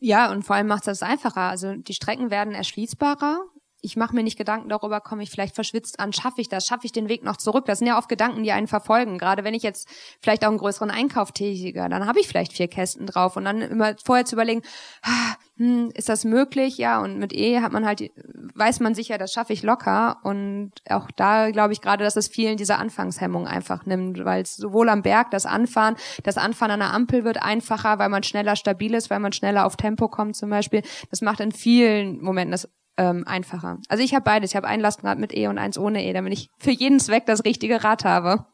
Ja, 0.00 0.30
und 0.30 0.42
vor 0.42 0.56
allem 0.56 0.66
macht 0.66 0.86
das 0.86 1.02
einfacher. 1.02 1.42
Also 1.42 1.74
die 1.74 1.94
Strecken 1.94 2.30
werden 2.30 2.54
erschließbarer. 2.54 3.40
Ich 3.82 3.96
mache 3.96 4.14
mir 4.14 4.22
nicht 4.22 4.38
Gedanken 4.38 4.68
darüber, 4.68 5.00
komme 5.00 5.22
ich 5.22 5.30
vielleicht 5.30 5.54
verschwitzt 5.54 6.00
an, 6.00 6.12
schaffe 6.12 6.40
ich 6.40 6.48
das, 6.48 6.66
schaffe 6.66 6.86
ich 6.86 6.92
den 6.92 7.08
Weg 7.08 7.24
noch 7.24 7.36
zurück. 7.36 7.66
Das 7.66 7.78
sind 7.78 7.88
ja 7.88 7.98
oft 7.98 8.08
Gedanken, 8.08 8.42
die 8.42 8.52
einen 8.52 8.66
verfolgen. 8.66 9.18
Gerade 9.18 9.44
wenn 9.44 9.54
ich 9.54 9.62
jetzt 9.62 9.88
vielleicht 10.20 10.44
auch 10.44 10.48
einen 10.48 10.58
größeren 10.58 10.90
Einkauf 10.90 11.32
tätige, 11.32 11.88
dann 11.88 12.06
habe 12.06 12.20
ich 12.20 12.28
vielleicht 12.28 12.52
vier 12.52 12.68
Kästen 12.68 13.06
drauf 13.06 13.36
und 13.36 13.44
dann 13.44 13.60
immer 13.60 13.94
vorher 14.04 14.24
zu 14.24 14.34
überlegen, 14.34 14.62
ah, 15.02 15.36
hm, 15.58 15.90
ist 15.94 16.10
das 16.10 16.24
möglich? 16.24 16.76
Ja, 16.76 17.00
und 17.00 17.18
mit 17.18 17.32
E 17.32 17.60
hat 17.60 17.72
man 17.72 17.86
halt, 17.86 18.10
weiß 18.54 18.80
man 18.80 18.94
sicher, 18.94 19.16
das 19.16 19.32
schaffe 19.32 19.54
ich 19.54 19.62
locker. 19.62 20.18
Und 20.22 20.72
auch 20.88 21.10
da 21.16 21.50
glaube 21.50 21.72
ich 21.72 21.80
gerade, 21.80 22.04
dass 22.04 22.16
es 22.16 22.28
vielen 22.28 22.58
diese 22.58 22.76
Anfangshemmung 22.76 23.46
einfach 23.46 23.86
nimmt, 23.86 24.22
weil 24.24 24.42
es 24.42 24.56
sowohl 24.56 24.90
am 24.90 25.02
Berg 25.02 25.30
das 25.30 25.46
Anfahren, 25.46 25.96
das 26.24 26.36
Anfahren 26.36 26.72
an 26.72 26.80
der 26.80 26.92
Ampel 26.92 27.24
wird 27.24 27.42
einfacher, 27.42 27.98
weil 27.98 28.10
man 28.10 28.22
schneller 28.22 28.56
stabil 28.56 28.94
ist, 28.94 29.08
weil 29.08 29.20
man 29.20 29.32
schneller 29.32 29.64
auf 29.64 29.76
Tempo 29.76 30.08
kommt 30.08 30.36
zum 30.36 30.50
Beispiel. 30.50 30.82
Das 31.10 31.22
macht 31.22 31.40
in 31.40 31.52
vielen 31.52 32.22
Momenten 32.22 32.52
das 32.52 32.68
ähm, 32.96 33.24
einfacher. 33.26 33.78
Also 33.88 34.02
ich 34.02 34.14
habe 34.14 34.24
beides. 34.24 34.50
Ich 34.50 34.56
habe 34.56 34.66
ein 34.66 34.80
Lastenrad 34.80 35.18
mit 35.18 35.36
E 35.36 35.48
und 35.48 35.58
eins 35.58 35.78
ohne 35.78 36.04
E, 36.04 36.12
damit 36.12 36.32
ich 36.32 36.48
für 36.58 36.70
jeden 36.70 37.00
Zweck 37.00 37.26
das 37.26 37.44
richtige 37.44 37.84
Rad 37.84 38.04
habe. 38.04 38.46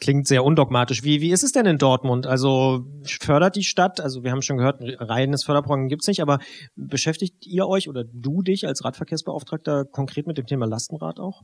klingt 0.00 0.26
sehr 0.26 0.44
undogmatisch. 0.44 1.04
Wie, 1.04 1.20
wie 1.20 1.30
ist 1.30 1.44
es 1.44 1.52
denn 1.52 1.66
in 1.66 1.78
Dortmund? 1.78 2.26
Also 2.26 2.84
fördert 3.04 3.56
die 3.56 3.64
Stadt, 3.64 4.00
also 4.00 4.24
wir 4.24 4.32
haben 4.32 4.42
schon 4.42 4.56
gehört, 4.56 4.80
ein 4.80 4.94
reines 4.94 5.44
Förderprogramm 5.44 5.88
gibt's 5.88 6.08
nicht, 6.08 6.20
aber 6.20 6.38
beschäftigt 6.74 7.46
ihr 7.46 7.66
euch 7.68 7.88
oder 7.88 8.04
du 8.04 8.42
dich 8.42 8.66
als 8.66 8.84
Radverkehrsbeauftragter 8.84 9.84
konkret 9.84 10.26
mit 10.26 10.38
dem 10.38 10.46
Thema 10.46 10.66
Lastenrad 10.66 11.20
auch? 11.20 11.42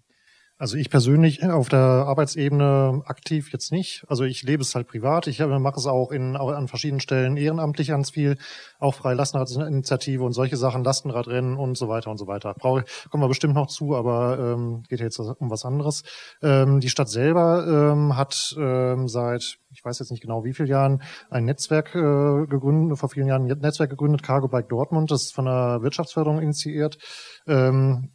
Also 0.58 0.78
ich 0.78 0.88
persönlich 0.88 1.44
auf 1.44 1.68
der 1.68 1.78
Arbeitsebene 1.78 3.02
aktiv 3.04 3.52
jetzt 3.52 3.72
nicht. 3.72 4.06
Also 4.08 4.24
ich 4.24 4.42
lebe 4.42 4.62
es 4.62 4.74
halt 4.74 4.88
privat. 4.88 5.26
Ich 5.26 5.40
äh, 5.40 5.58
mache 5.58 5.78
es 5.78 5.86
auch 5.86 6.10
in, 6.10 6.34
an 6.34 6.66
verschiedenen 6.66 7.00
Stellen 7.00 7.36
ehrenamtlich 7.36 7.88
ganz 7.88 8.08
viel. 8.10 8.38
Auch 8.78 8.94
freie 8.94 9.14
Lastenradinitiative 9.14 10.24
und 10.24 10.32
solche 10.32 10.56
Sachen, 10.56 10.82
Lastenradrennen 10.82 11.58
und 11.58 11.76
so 11.76 11.90
weiter 11.90 12.10
und 12.10 12.16
so 12.16 12.26
weiter. 12.26 12.54
Brauche, 12.54 12.84
kommen 13.10 13.22
wir 13.22 13.28
bestimmt 13.28 13.54
noch 13.54 13.66
zu, 13.66 13.94
aber 13.94 14.38
ähm, 14.38 14.82
geht 14.88 15.00
jetzt 15.00 15.18
um 15.18 15.50
was 15.50 15.66
anderes. 15.66 16.04
Ähm, 16.42 16.80
die 16.80 16.88
Stadt 16.88 17.10
selber 17.10 17.92
ähm, 17.92 18.16
hat 18.16 18.54
ähm, 18.58 19.08
seit, 19.08 19.58
ich 19.70 19.84
weiß 19.84 19.98
jetzt 19.98 20.10
nicht 20.10 20.22
genau 20.22 20.42
wie 20.44 20.54
vielen 20.54 20.68
Jahren, 20.68 21.02
ein 21.28 21.44
Netzwerk 21.44 21.94
äh, 21.94 22.46
gegründet, 22.46 22.98
vor 22.98 23.10
vielen 23.10 23.26
Jahren 23.26 23.50
ein 23.50 23.58
Netzwerk 23.58 23.90
gegründet, 23.90 24.22
Cargo 24.22 24.48
Bike 24.48 24.70
Dortmund, 24.70 25.10
das 25.10 25.24
ist 25.24 25.34
von 25.34 25.44
der 25.44 25.82
Wirtschaftsförderung 25.82 26.40
initiiert. 26.40 26.96
Ähm, 27.46 28.12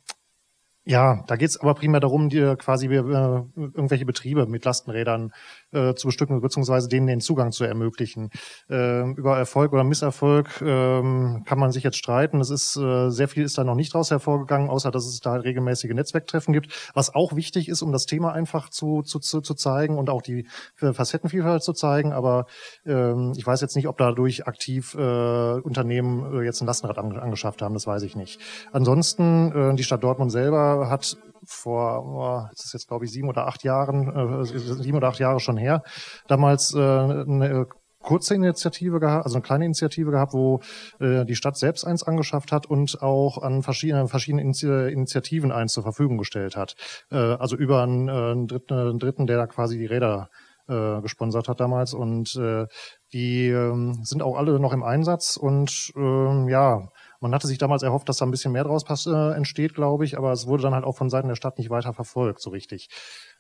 ja, 0.84 1.24
da 1.28 1.36
geht's 1.36 1.60
aber 1.60 1.76
primär 1.76 2.00
darum, 2.00 2.30
dir 2.30 2.56
quasi 2.56 2.88
äh, 2.88 2.96
irgendwelche 2.96 4.06
Betriebe 4.06 4.48
mit 4.48 4.66
Lastenrädern 4.66 5.32
äh, 5.72 5.94
zu 5.94 6.08
bestücken, 6.08 6.42
beziehungsweise 6.42 6.88
denen 6.90 7.06
den 7.06 7.22
Zugang 7.22 7.52
zu 7.52 7.66
ermöglichen. 7.66 8.32
Ähm, 8.68 9.16
über 9.16 9.38
Erfolg 9.38 9.74
oder 9.74 9.84
Misserfolg 9.84 10.60
ähm, 10.62 11.44
kann 11.46 11.60
man 11.60 11.72
sich 11.72 11.84
jetzt 11.84 11.98
streiten. 11.98 12.42
Es 12.42 12.50
ist 12.50 12.78
äh, 12.78 13.12
sehr 13.12 13.28
viel 13.28 13.44
ist 13.44 13.60
da 13.60 13.64
noch 13.64 13.76
nicht 13.76 13.94
draus 13.94 14.10
hervorgegangen, 14.10 14.72
außer 14.72 14.90
dass 14.90 15.06
es 15.06 15.20
da 15.20 15.32
halt 15.32 15.44
regelmäßige 15.44 15.92
Netzwerktreffen 15.92 16.52
gibt, 16.52 16.92
was 16.96 17.14
auch 17.14 17.36
wichtig 17.36 17.70
ist, 17.70 17.84
um 17.84 17.92
das 17.92 18.08
Thema 18.08 18.34
einfach 18.34 18.70
zu, 18.70 19.04
zu, 19.04 19.20
zu, 19.20 19.42
zu 19.42 19.54
zeigen 19.54 20.00
und 20.00 20.10
auch 20.10 20.24
die 20.24 20.48
Facettenvielfalt 20.74 21.62
zu 21.62 21.74
zeigen. 21.74 22.12
Aber 22.12 22.48
ähm, 22.88 23.34
ich 23.38 23.46
weiß 23.46 23.62
jetzt 23.62 23.76
nicht, 23.76 23.88
ob 23.88 24.00
dadurch 24.00 24.48
aktiv 24.48 24.96
äh, 24.96 24.98
Unternehmen 24.98 26.40
äh, 26.40 26.44
jetzt 26.44 26.62
ein 26.62 26.66
Lastenrad 26.66 26.98
an, 26.98 27.20
angeschafft 27.20 27.62
haben, 27.62 27.76
das 27.76 27.86
weiß 27.86 28.02
ich 28.02 28.16
nicht. 28.16 28.42
Ansonsten, 28.72 29.52
äh, 29.52 29.76
die 29.76 29.84
Stadt 29.84 30.04
Dortmund 30.04 30.32
selber 30.32 30.71
hat 30.90 31.18
vor, 31.46 32.06
oh, 32.06 32.48
das 32.52 32.66
ist 32.66 32.74
jetzt 32.74 32.88
glaube 32.88 33.06
ich 33.06 33.12
sieben 33.12 33.30
oder 33.30 33.48
acht 33.48 33.64
Jahren, 33.64 34.42
äh, 34.42 34.46
sieben 34.46 34.98
oder 34.98 35.08
acht 35.08 35.20
Jahre 35.20 35.40
schon 35.40 35.58
her, 35.58 35.84
damals 36.28 36.74
äh, 36.74 36.80
eine 36.80 37.66
kurze 38.02 38.36
Initiative 38.36 39.00
gehabt, 39.00 39.26
also 39.26 39.36
eine 39.36 39.44
kleine 39.44 39.66
Initiative 39.66 40.12
gehabt, 40.12 40.34
wo 40.34 40.62
äh, 41.00 41.26
die 41.26 41.36
Stadt 41.36 41.58
selbst 41.58 41.86
eins 41.86 42.04
angeschafft 42.04 42.52
hat 42.52 42.66
und 42.66 43.02
auch 43.02 43.38
an 43.42 43.64
verschiedenen 43.64 44.08
verschiedenen 44.08 44.52
Initi- 44.52 44.88
Initiativen 44.88 45.52
eins 45.52 45.74
zur 45.74 45.84
Verfügung 45.84 46.18
gestellt 46.18 46.56
hat. 46.56 46.76
Äh, 47.12 47.16
also 47.16 47.56
über 47.56 47.84
einen, 47.84 48.08
äh, 48.08 48.12
einen, 48.12 48.48
Dritten, 48.48 48.74
einen 48.74 49.00
Dritten, 49.00 49.28
der 49.28 49.38
da 49.38 49.48
quasi 49.48 49.78
die 49.78 49.86
Räder 49.86 50.30
äh, 50.68 51.02
gesponsert 51.02 51.48
hat 51.48 51.60
damals 51.60 51.94
und 51.94 52.36
äh, 52.36 52.66
die 53.14 53.50
ähm, 53.50 54.00
sind 54.04 54.22
auch 54.22 54.38
alle 54.38 54.60
noch 54.60 54.74
im 54.74 54.84
Einsatz 54.84 55.38
und 55.38 55.92
ähm, 55.96 56.48
ja, 56.50 56.88
man 57.22 57.34
hatte 57.34 57.48
sich 57.48 57.58
damals 57.58 57.84
erhofft, 57.84 58.10
dass 58.10 58.18
da 58.18 58.26
ein 58.26 58.32
bisschen 58.32 58.52
mehr 58.52 58.64
draus 58.64 58.84
äh, 59.06 59.36
entsteht, 59.36 59.74
glaube 59.74 60.06
ich, 60.06 60.18
aber 60.18 60.32
es 60.32 60.48
wurde 60.48 60.64
dann 60.64 60.74
halt 60.74 60.86
auch 60.86 60.98
von 60.98 61.10
Seiten 61.10 61.28
der 61.28 61.36
Stadt 61.36 61.58
nicht 61.58 61.70
weiter 61.70 61.94
verfolgt, 61.94 62.42
so 62.42 62.50
richtig. 62.50 62.90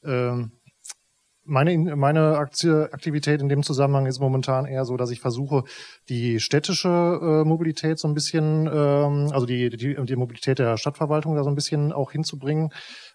Ähm, 0.03 0.51
meine, 1.43 1.95
meine 1.95 2.37
Aktie, 2.37 2.89
Aktivität 2.93 3.41
in 3.41 3.49
dem 3.49 3.63
Zusammenhang 3.63 4.05
ist 4.05 4.19
momentan 4.19 4.65
eher 4.65 4.85
so, 4.85 4.95
dass 4.95 5.09
ich 5.09 5.21
versuche, 5.21 5.63
die 6.07 6.39
städtische 6.39 6.87
äh, 6.87 7.47
Mobilität 7.47 7.97
so 7.99 8.07
ein 8.07 8.13
bisschen, 8.13 8.67
ähm, 8.67 9.29
also 9.31 9.45
die, 9.45 9.69
die, 9.69 9.95
die 9.95 10.15
Mobilität 10.15 10.59
der 10.59 10.77
Stadtverwaltung 10.77 11.35
da 11.35 11.43
so 11.43 11.49
ein 11.49 11.55
bisschen 11.55 11.91
auch 11.91 12.11
hinzubringen. 12.11 12.69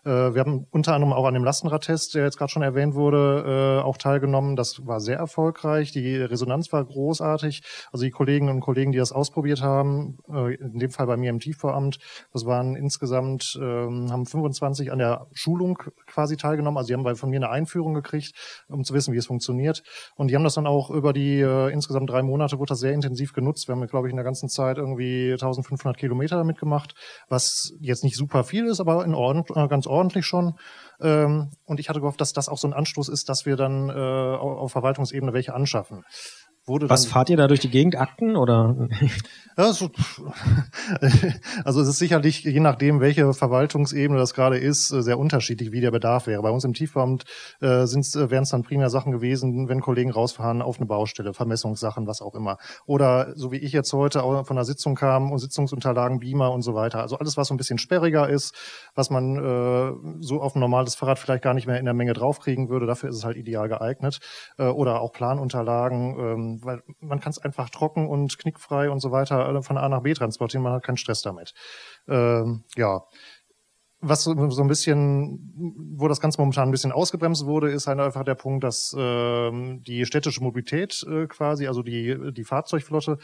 Äh, 0.07 0.35
wir 0.35 0.41
haben 0.41 0.67
unter 0.71 0.95
anderem 0.95 1.13
auch 1.13 1.27
an 1.27 1.35
dem 1.35 1.43
Lastenradtest, 1.43 2.15
der 2.15 2.25
jetzt 2.25 2.39
gerade 2.39 2.51
schon 2.51 2.63
erwähnt 2.63 2.95
wurde, 2.95 3.81
äh, 3.81 3.83
auch 3.83 3.97
teilgenommen. 3.97 4.55
Das 4.55 4.87
war 4.87 5.01
sehr 5.01 5.19
erfolgreich. 5.19 5.91
Die 5.91 6.17
Resonanz 6.17 6.73
war 6.73 6.85
großartig. 6.85 7.63
Also 7.91 8.05
die 8.05 8.13
Kolleginnen 8.13 8.55
und 8.55 8.61
Kollegen, 8.61 8.93
die 8.93 8.99
das 8.99 9.11
ausprobiert 9.11 9.63
haben, 9.63 10.19
äh, 10.33 10.55
in 10.55 10.79
dem 10.79 10.91
Fall 10.91 11.07
bei 11.07 11.17
mir 11.17 11.31
im 11.31 11.41
Tiefbauamt, 11.41 11.99
das 12.33 12.47
waren 12.47 12.77
insgesamt, 12.77 13.59
ähm, 13.61 14.13
haben 14.13 14.27
25 14.27 14.93
an 14.93 14.99
der 14.99 15.27
Schulung 15.33 15.79
quasi 16.07 16.37
teilgenommen. 16.37 16.79
Also 16.79 16.89
die 16.89 16.95
haben 16.95 17.17
von 17.17 17.31
mir 17.31 17.37
eine 17.37 17.51
Einführung 17.51 17.95
gekriegt, 17.95 18.33
um 18.69 18.85
zu 18.85 18.95
wissen, 18.95 19.13
wie 19.13 19.19
es 19.19 19.27
funktioniert. 19.27 19.83
Und 20.15 20.29
die 20.29 20.37
haben 20.37 20.45
das 20.45 20.55
dann 20.55 20.67
auch 20.67 20.91
über 20.91 21.13
die 21.13 21.41
insgesamt 21.41 22.11
drei 22.11 22.23
Monate, 22.23 22.59
wurde 22.59 22.71
das 22.71 22.81
sehr 22.81 22.93
intensiv 22.93 23.33
genutzt. 23.33 23.69
Wir 23.69 23.75
haben, 23.75 23.87
glaube 23.87 24.07
ich, 24.07 24.11
in 24.11 24.17
der 24.17 24.25
ganzen 24.25 24.49
Zeit 24.49 24.79
irgendwie 24.79 25.33
1500 25.33 25.97
Kilometer 25.97 26.37
damit 26.37 26.59
gemacht, 26.59 26.95
was 27.29 27.73
jetzt 27.81 28.05
nicht 28.05 28.17
super 28.17 28.45
viel 28.45 28.67
ist, 28.67 28.81
aber 28.81 29.05
in 29.05 29.15
Ordnung, 29.15 29.45
ganz 29.69 29.87
ordentlich 29.87 29.96
schon. 30.27 30.55
Ähm, 31.01 31.51
und 31.65 31.81
ich 31.81 31.89
hatte 31.89 32.01
gehofft, 32.01 32.21
dass 32.21 32.33
das 32.33 32.49
auch 32.49 32.59
so 32.59 32.69
ein 32.69 32.73
Anstoß 32.73 33.09
ist, 33.09 33.29
dass 33.29 33.47
wir 33.47 33.57
dann 33.57 33.89
äh, 33.91 33.93
auf 33.93 34.73
Verwaltungsebene 34.73 35.33
welche 35.33 35.55
anschaffen. 35.55 36.05
Wurde 36.69 36.91
Was 36.91 37.07
fahrt 37.07 37.31
ihr 37.31 37.37
da 37.37 37.47
durch 37.47 37.61
die 37.61 37.71
Gegend? 37.71 37.97
Akten 37.97 38.37
oder? 38.37 38.89
Ja, 39.59 39.73
so, 39.73 39.89
also 41.65 41.81
es 41.81 41.89
ist 41.89 41.99
sicherlich, 41.99 42.45
je 42.45 42.61
nachdem, 42.61 43.01
welche 43.01 43.33
Verwaltungsebene 43.33 44.19
das 44.19 44.35
gerade 44.35 44.59
ist, 44.59 44.91
äh, 44.91 45.01
sehr 45.01 45.19
unterschiedlich, 45.19 45.73
wie 45.73 45.81
der 45.81 45.93
Bedarf 45.93 46.27
wäre. 46.27 46.43
Bei 46.43 46.51
uns 46.51 46.65
im 46.65 46.75
Tiefbauamt 46.75 47.25
äh, 47.63 47.87
sind 47.87 48.05
äh, 48.17 48.31
wären 48.31 48.43
es 48.43 48.51
dann 48.51 48.65
primär 48.65 48.91
Sachen 48.91 49.13
gewesen, 49.13 49.69
wenn 49.69 49.81
Kollegen 49.81 50.11
rausfahren 50.11 50.61
auf 50.61 50.77
eine 50.77 50.87
Baustelle, 50.87 51.33
Vermessungssachen, 51.33 52.07
was 52.07 52.21
auch 52.21 52.35
immer. 52.35 52.59
Oder 52.85 53.33
so 53.35 53.51
wie 53.51 53.57
ich 53.57 53.73
jetzt 53.73 53.93
heute 53.95 54.25
auch 54.25 54.47
von 54.47 54.59
einer 54.59 54.67
Sitzung 54.67 54.95
kam 54.95 55.33
und 55.33 55.39
Sitzungsunterlagen, 55.39 56.19
Beamer 56.19 56.53
und 56.53 56.61
so 56.61 56.75
weiter. 56.75 57.01
Also 57.01 57.17
alles, 57.17 57.39
was 57.39 57.49
so 57.49 57.55
ein 57.55 57.57
bisschen 57.57 57.79
sperriger 57.79 58.29
ist, 58.29 58.55
was 58.95 59.09
man 59.09 59.37
äh, 59.37 59.93
so 60.21 60.43
auf 60.43 60.55
ein 60.55 60.61
normales 60.61 60.97
Fahrrad 60.97 61.19
vielleicht 61.19 61.43
gar 61.45 61.55
nicht 61.55 61.67
mehr 61.67 61.79
in 61.79 61.87
der 61.87 61.95
Menge 61.95 62.13
draufkriegen 62.13 62.69
würde, 62.69 62.87
dafür 62.87 63.09
ist 63.09 63.17
es 63.17 63.25
halt 63.25 63.39
ideal 63.39 63.69
geeignet. 63.69 64.19
Äh, 64.59 64.67
oder 64.67 65.01
auch 65.01 65.13
Planunterlagen, 65.13 66.17
ähm, 66.19 66.56
weil 66.65 66.83
man 67.01 67.21
kann 67.21 67.31
es 67.31 67.39
einfach 67.39 67.71
trocken 67.71 68.09
und 68.09 68.39
knickfrei 68.39 68.91
und 68.91 69.01
so 69.01 69.11
weiter 69.11 69.49
äh, 69.49 69.63
von 69.63 69.79
A 69.79 69.89
nach 69.89 70.03
B 70.03 70.15
transportieren, 70.15 70.63
man 70.63 70.73
hat 70.73 70.85
keinen 70.85 70.97
Stress 70.97 71.23
damit. 71.23 71.55
Ähm, 72.09 72.65
ja. 72.77 73.05
Was 74.01 74.25
so, 74.25 74.51
so 74.51 74.61
ein 74.61 74.69
bisschen, 74.69 75.55
wo 75.97 76.07
das 76.07 76.21
Ganze 76.21 76.39
momentan 76.39 76.69
ein 76.69 76.71
bisschen 76.71 76.93
ausgebremst 76.93 77.47
wurde, 77.47 77.71
ist 77.71 77.87
halt 77.87 77.99
einfach 77.99 78.25
der 78.25 78.35
Punkt, 78.35 78.63
dass 78.63 78.95
ähm, 78.97 79.83
die 79.87 80.05
städtische 80.05 80.43
Mobilität 80.43 81.03
äh, 81.09 81.27
quasi, 81.27 81.67
also 81.67 81.83
die, 81.83 82.33
die 82.33 82.45
Fahrzeugflotte, 82.45 83.17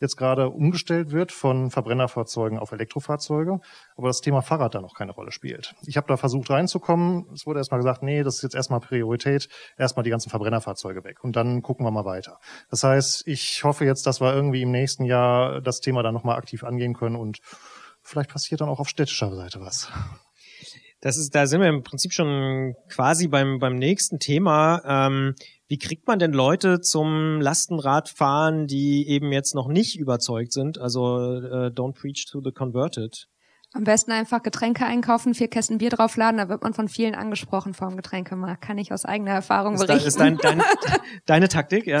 jetzt 0.00 0.16
gerade 0.16 0.50
umgestellt 0.50 1.12
wird 1.12 1.30
von 1.30 1.70
Verbrennerfahrzeugen 1.70 2.58
auf 2.58 2.72
Elektrofahrzeuge, 2.72 3.60
aber 3.96 4.08
das 4.08 4.20
Thema 4.20 4.42
Fahrrad 4.42 4.74
da 4.74 4.80
noch 4.80 4.94
keine 4.94 5.12
Rolle 5.12 5.30
spielt. 5.30 5.74
Ich 5.86 5.96
habe 5.96 6.08
da 6.08 6.16
versucht 6.16 6.50
reinzukommen, 6.50 7.26
es 7.32 7.46
wurde 7.46 7.60
erstmal 7.60 7.78
gesagt, 7.78 8.02
nee, 8.02 8.24
das 8.24 8.36
ist 8.36 8.42
jetzt 8.42 8.56
erstmal 8.56 8.80
Priorität, 8.80 9.48
erstmal 9.78 10.02
die 10.02 10.10
ganzen 10.10 10.30
Verbrennerfahrzeuge 10.30 11.04
weg 11.04 11.22
und 11.22 11.36
dann 11.36 11.62
gucken 11.62 11.86
wir 11.86 11.92
mal 11.92 12.04
weiter. 12.04 12.40
Das 12.68 12.82
heißt, 12.82 13.28
ich 13.28 13.62
hoffe 13.62 13.84
jetzt, 13.84 14.06
dass 14.06 14.20
wir 14.20 14.34
irgendwie 14.34 14.62
im 14.62 14.72
nächsten 14.72 15.04
Jahr 15.04 15.60
das 15.60 15.80
Thema 15.80 16.02
dann 16.02 16.14
nochmal 16.14 16.36
aktiv 16.36 16.64
angehen 16.64 16.94
können 16.94 17.14
und 17.14 17.38
vielleicht 18.06 18.30
passiert 18.30 18.60
dann 18.60 18.68
auch 18.68 18.80
auf 18.80 18.88
städtischer 18.88 19.34
Seite 19.34 19.60
was. 19.60 19.88
Das 21.00 21.18
ist, 21.18 21.34
da 21.34 21.46
sind 21.46 21.60
wir 21.60 21.68
im 21.68 21.82
Prinzip 21.82 22.12
schon 22.12 22.74
quasi 22.88 23.28
beim, 23.28 23.58
beim 23.58 23.76
nächsten 23.76 24.18
Thema. 24.18 24.82
Ähm, 24.86 25.34
wie 25.68 25.78
kriegt 25.78 26.06
man 26.06 26.18
denn 26.18 26.32
Leute 26.32 26.80
zum 26.80 27.40
Lastenradfahren, 27.40 28.66
die 28.66 29.06
eben 29.08 29.30
jetzt 29.32 29.54
noch 29.54 29.68
nicht 29.68 29.98
überzeugt 29.98 30.52
sind? 30.52 30.78
Also 30.78 31.16
äh, 31.18 31.66
don't 31.68 31.92
preach 31.92 32.26
to 32.30 32.40
the 32.42 32.52
converted. 32.52 33.28
Am 33.72 33.84
besten 33.84 34.12
einfach 34.12 34.42
Getränke 34.42 34.86
einkaufen, 34.86 35.34
vier 35.34 35.48
Kästen 35.48 35.78
Bier 35.78 35.90
draufladen, 35.90 36.38
da 36.38 36.48
wird 36.48 36.62
man 36.62 36.72
von 36.72 36.88
vielen 36.88 37.14
angesprochen 37.14 37.74
vom 37.74 37.96
Getränkemarkt. 37.96 38.62
Kann 38.62 38.78
ich 38.78 38.90
aus 38.90 39.04
eigener 39.04 39.32
Erfahrung 39.32 39.74
Ist, 39.74 39.82
da, 39.82 39.86
berichten. 39.86 40.08
ist 40.08 40.18
dein, 40.18 40.38
dein, 40.38 40.62
deine 41.26 41.48
Taktik, 41.48 41.86
ja? 41.86 42.00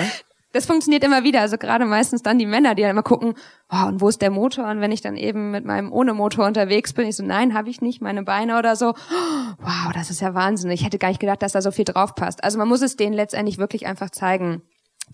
Das 0.56 0.66
funktioniert 0.66 1.04
immer 1.04 1.22
wieder. 1.22 1.40
Also 1.40 1.58
gerade 1.58 1.84
meistens 1.84 2.22
dann 2.22 2.38
die 2.38 2.46
Männer, 2.46 2.74
die 2.74 2.82
dann 2.82 2.90
immer 2.90 3.02
gucken, 3.02 3.34
oh, 3.70 3.86
und 3.86 4.00
wo 4.00 4.08
ist 4.08 4.22
der 4.22 4.30
Motor? 4.30 4.68
Und 4.68 4.80
wenn 4.80 4.90
ich 4.90 5.02
dann 5.02 5.16
eben 5.16 5.50
mit 5.50 5.64
meinem 5.64 5.92
ohne 5.92 6.14
Motor 6.14 6.46
unterwegs 6.46 6.92
bin, 6.92 7.06
ich 7.06 7.16
so, 7.16 7.24
nein, 7.24 7.54
habe 7.54 7.68
ich 7.68 7.80
nicht, 7.80 8.00
meine 8.00 8.22
Beine 8.22 8.58
oder 8.58 8.74
so. 8.74 8.94
Wow, 9.58 9.92
das 9.92 10.10
ist 10.10 10.20
ja 10.20 10.34
Wahnsinn. 10.34 10.70
Ich 10.70 10.84
hätte 10.84 10.98
gar 10.98 11.08
nicht 11.08 11.20
gedacht, 11.20 11.42
dass 11.42 11.52
da 11.52 11.60
so 11.60 11.70
viel 11.70 11.84
drauf 11.84 12.14
passt. 12.14 12.42
Also 12.42 12.58
man 12.58 12.68
muss 12.68 12.82
es 12.82 12.96
denen 12.96 13.14
letztendlich 13.14 13.58
wirklich 13.58 13.86
einfach 13.86 14.10
zeigen 14.10 14.62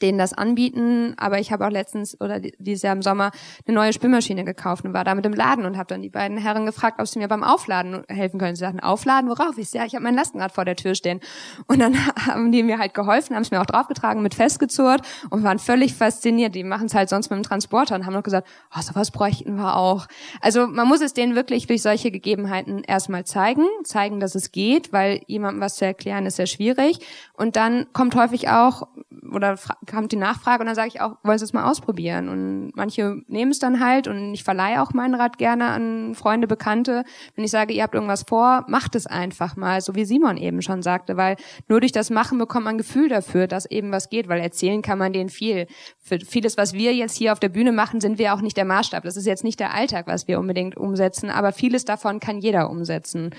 denen 0.02 0.18
das 0.18 0.32
anbieten, 0.32 1.14
aber 1.16 1.38
ich 1.38 1.52
habe 1.52 1.66
auch 1.66 1.70
letztens 1.70 2.20
oder 2.20 2.40
di- 2.40 2.52
dieses 2.58 2.82
Jahr 2.82 2.94
im 2.94 3.02
Sommer 3.02 3.30
eine 3.66 3.74
neue 3.74 3.92
Spülmaschine 3.92 4.44
gekauft 4.44 4.84
und 4.84 4.92
war 4.92 5.04
damit 5.04 5.24
im 5.26 5.32
Laden 5.32 5.64
und 5.64 5.76
habe 5.76 5.86
dann 5.86 6.02
die 6.02 6.10
beiden 6.10 6.36
Herren 6.38 6.66
gefragt, 6.66 7.00
ob 7.00 7.06
sie 7.06 7.18
mir 7.18 7.28
beim 7.28 7.44
Aufladen 7.44 8.02
helfen 8.08 8.38
können. 8.38 8.56
Sie 8.56 8.60
sagten, 8.60 8.80
Aufladen, 8.80 9.30
worauf? 9.30 9.56
Ich 9.58 9.72
ja, 9.72 9.84
ich 9.84 9.94
habe 9.94 10.02
mein 10.04 10.14
Lastenrad 10.14 10.52
vor 10.52 10.64
der 10.64 10.76
Tür 10.76 10.94
stehen. 10.94 11.20
Und 11.66 11.78
dann 11.78 11.94
haben 12.26 12.52
die 12.52 12.62
mir 12.62 12.78
halt 12.78 12.94
geholfen, 12.94 13.34
haben 13.34 13.42
es 13.42 13.50
mir 13.50 13.60
auch 13.60 13.66
draufgetragen, 13.66 14.22
mit 14.22 14.34
festgezurrt 14.34 15.02
und 15.30 15.44
waren 15.44 15.58
völlig 15.58 15.94
fasziniert. 15.94 16.54
Die 16.54 16.64
machen 16.64 16.86
es 16.86 16.94
halt 16.94 17.08
sonst 17.08 17.30
mit 17.30 17.36
dem 17.38 17.42
Transporter 17.44 17.94
und 17.94 18.04
haben 18.06 18.12
noch 18.14 18.22
gesagt, 18.22 18.48
oh, 18.76 18.80
sowas 18.80 19.10
bräuchten 19.10 19.54
wir 19.56 19.76
auch. 19.76 20.06
Also 20.40 20.66
man 20.66 20.88
muss 20.88 21.00
es 21.00 21.14
denen 21.14 21.34
wirklich 21.34 21.66
durch 21.66 21.82
solche 21.82 22.10
Gegebenheiten 22.10 22.82
erstmal 22.84 23.24
zeigen, 23.24 23.66
zeigen, 23.84 24.20
dass 24.20 24.34
es 24.34 24.52
geht, 24.52 24.92
weil 24.92 25.20
jemandem 25.26 25.60
was 25.60 25.76
zu 25.76 25.84
erklären 25.84 26.26
ist 26.26 26.36
sehr 26.36 26.46
schwierig. 26.46 26.98
Und 27.34 27.56
dann 27.56 27.86
kommt 27.92 28.14
häufig 28.14 28.48
auch, 28.48 28.88
oder 29.34 29.58
kommt 29.90 30.12
die 30.12 30.16
Nachfrage 30.16 30.60
und 30.60 30.66
dann 30.66 30.74
sage 30.74 30.88
ich 30.88 31.00
auch, 31.00 31.16
wollen 31.22 31.38
Sie 31.38 31.44
es 31.44 31.52
mal 31.52 31.68
ausprobieren? 31.70 32.28
Und 32.28 32.72
manche 32.74 33.22
nehmen 33.28 33.50
es 33.50 33.58
dann 33.58 33.80
halt 33.80 34.08
und 34.08 34.34
ich 34.34 34.44
verleihe 34.44 34.82
auch 34.82 34.92
mein 34.92 35.14
Rad 35.14 35.38
gerne 35.38 35.68
an 35.68 36.14
Freunde, 36.14 36.46
Bekannte. 36.46 37.04
Wenn 37.34 37.44
ich 37.44 37.50
sage, 37.50 37.72
ihr 37.74 37.82
habt 37.82 37.94
irgendwas 37.94 38.24
vor, 38.28 38.64
macht 38.68 38.94
es 38.94 39.06
einfach 39.06 39.56
mal, 39.56 39.80
so 39.80 39.94
wie 39.94 40.04
Simon 40.04 40.36
eben 40.36 40.62
schon 40.62 40.82
sagte, 40.82 41.16
weil 41.16 41.36
nur 41.68 41.80
durch 41.80 41.92
das 41.92 42.10
Machen 42.10 42.38
bekommt 42.38 42.64
man 42.64 42.74
ein 42.74 42.78
Gefühl 42.78 43.08
dafür, 43.08 43.46
dass 43.46 43.66
eben 43.66 43.92
was 43.92 44.10
geht, 44.10 44.28
weil 44.28 44.40
erzählen 44.40 44.82
kann 44.82 44.98
man 44.98 45.12
denen 45.12 45.28
viel. 45.28 45.66
Für 45.98 46.18
vieles, 46.20 46.56
was 46.56 46.72
wir 46.74 46.94
jetzt 46.94 47.16
hier 47.16 47.32
auf 47.32 47.40
der 47.40 47.48
Bühne 47.48 47.72
machen, 47.72 48.00
sind 48.00 48.18
wir 48.18 48.34
auch 48.34 48.40
nicht 48.40 48.56
der 48.56 48.64
Maßstab. 48.64 49.04
Das 49.04 49.16
ist 49.16 49.26
jetzt 49.26 49.44
nicht 49.44 49.60
der 49.60 49.74
Alltag, 49.74 50.06
was 50.06 50.28
wir 50.28 50.38
unbedingt 50.38 50.76
umsetzen, 50.76 51.30
aber 51.30 51.52
vieles 51.52 51.84
davon 51.84 52.20
kann 52.20 52.38
jeder 52.38 52.70
umsetzen. 52.70 53.30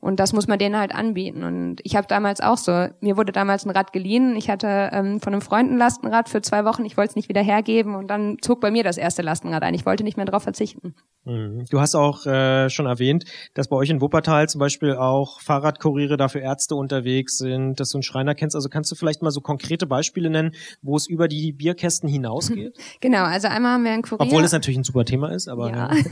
Und 0.00 0.18
das 0.18 0.32
muss 0.32 0.48
man 0.48 0.58
denen 0.58 0.78
halt 0.78 0.94
anbieten. 0.94 1.44
Und 1.44 1.76
ich 1.82 1.94
habe 1.94 2.06
damals 2.06 2.40
auch 2.40 2.56
so, 2.56 2.88
mir 3.00 3.18
wurde 3.18 3.32
damals 3.32 3.66
ein 3.66 3.70
Rad 3.70 3.92
geliehen. 3.92 4.34
Ich 4.34 4.48
hatte 4.48 4.88
ähm, 4.92 5.20
von 5.20 5.34
einem 5.34 5.42
Freund 5.42 5.70
ein 5.70 5.76
Lastenrad 5.76 6.30
für 6.30 6.40
zwei 6.40 6.64
Wochen. 6.64 6.86
Ich 6.86 6.96
wollte 6.96 7.10
es 7.10 7.16
nicht 7.16 7.28
wieder 7.28 7.42
hergeben. 7.42 7.94
Und 7.94 8.08
dann 8.08 8.38
zog 8.40 8.62
bei 8.62 8.70
mir 8.70 8.82
das 8.82 8.96
erste 8.96 9.20
Lastenrad 9.20 9.62
ein. 9.62 9.74
Ich 9.74 9.84
wollte 9.84 10.02
nicht 10.02 10.16
mehr 10.16 10.24
darauf 10.24 10.42
verzichten. 10.42 10.94
Mhm. 11.24 11.66
Du 11.70 11.80
hast 11.80 11.94
auch 11.94 12.24
äh, 12.24 12.70
schon 12.70 12.86
erwähnt, 12.86 13.24
dass 13.52 13.68
bei 13.68 13.76
euch 13.76 13.90
in 13.90 14.00
Wuppertal 14.00 14.48
zum 14.48 14.58
Beispiel 14.58 14.94
auch 14.94 15.40
Fahrradkuriere 15.40 16.16
dafür 16.16 16.40
Ärzte 16.40 16.76
unterwegs 16.76 17.36
sind, 17.36 17.78
dass 17.78 17.90
du 17.90 17.98
einen 17.98 18.02
Schreiner 18.02 18.34
kennst. 18.34 18.56
Also 18.56 18.70
kannst 18.70 18.90
du 18.90 18.96
vielleicht 18.96 19.20
mal 19.20 19.30
so 19.30 19.42
konkrete 19.42 19.86
Beispiele 19.86 20.30
nennen, 20.30 20.52
wo 20.80 20.96
es 20.96 21.06
über 21.06 21.28
die 21.28 21.52
Bierkästen 21.52 22.08
hinausgeht? 22.08 22.78
Genau, 23.00 23.24
also 23.24 23.48
einmal 23.48 23.74
haben 23.74 23.84
wir 23.84 23.92
einen 23.92 24.02
Kurier. 24.02 24.20
Obwohl 24.20 24.44
es 24.44 24.52
natürlich 24.52 24.78
ein 24.78 24.84
super 24.84 25.04
Thema 25.04 25.32
ist, 25.32 25.48
aber 25.48 25.70
ja. 25.70 25.90
ja. 25.92 26.02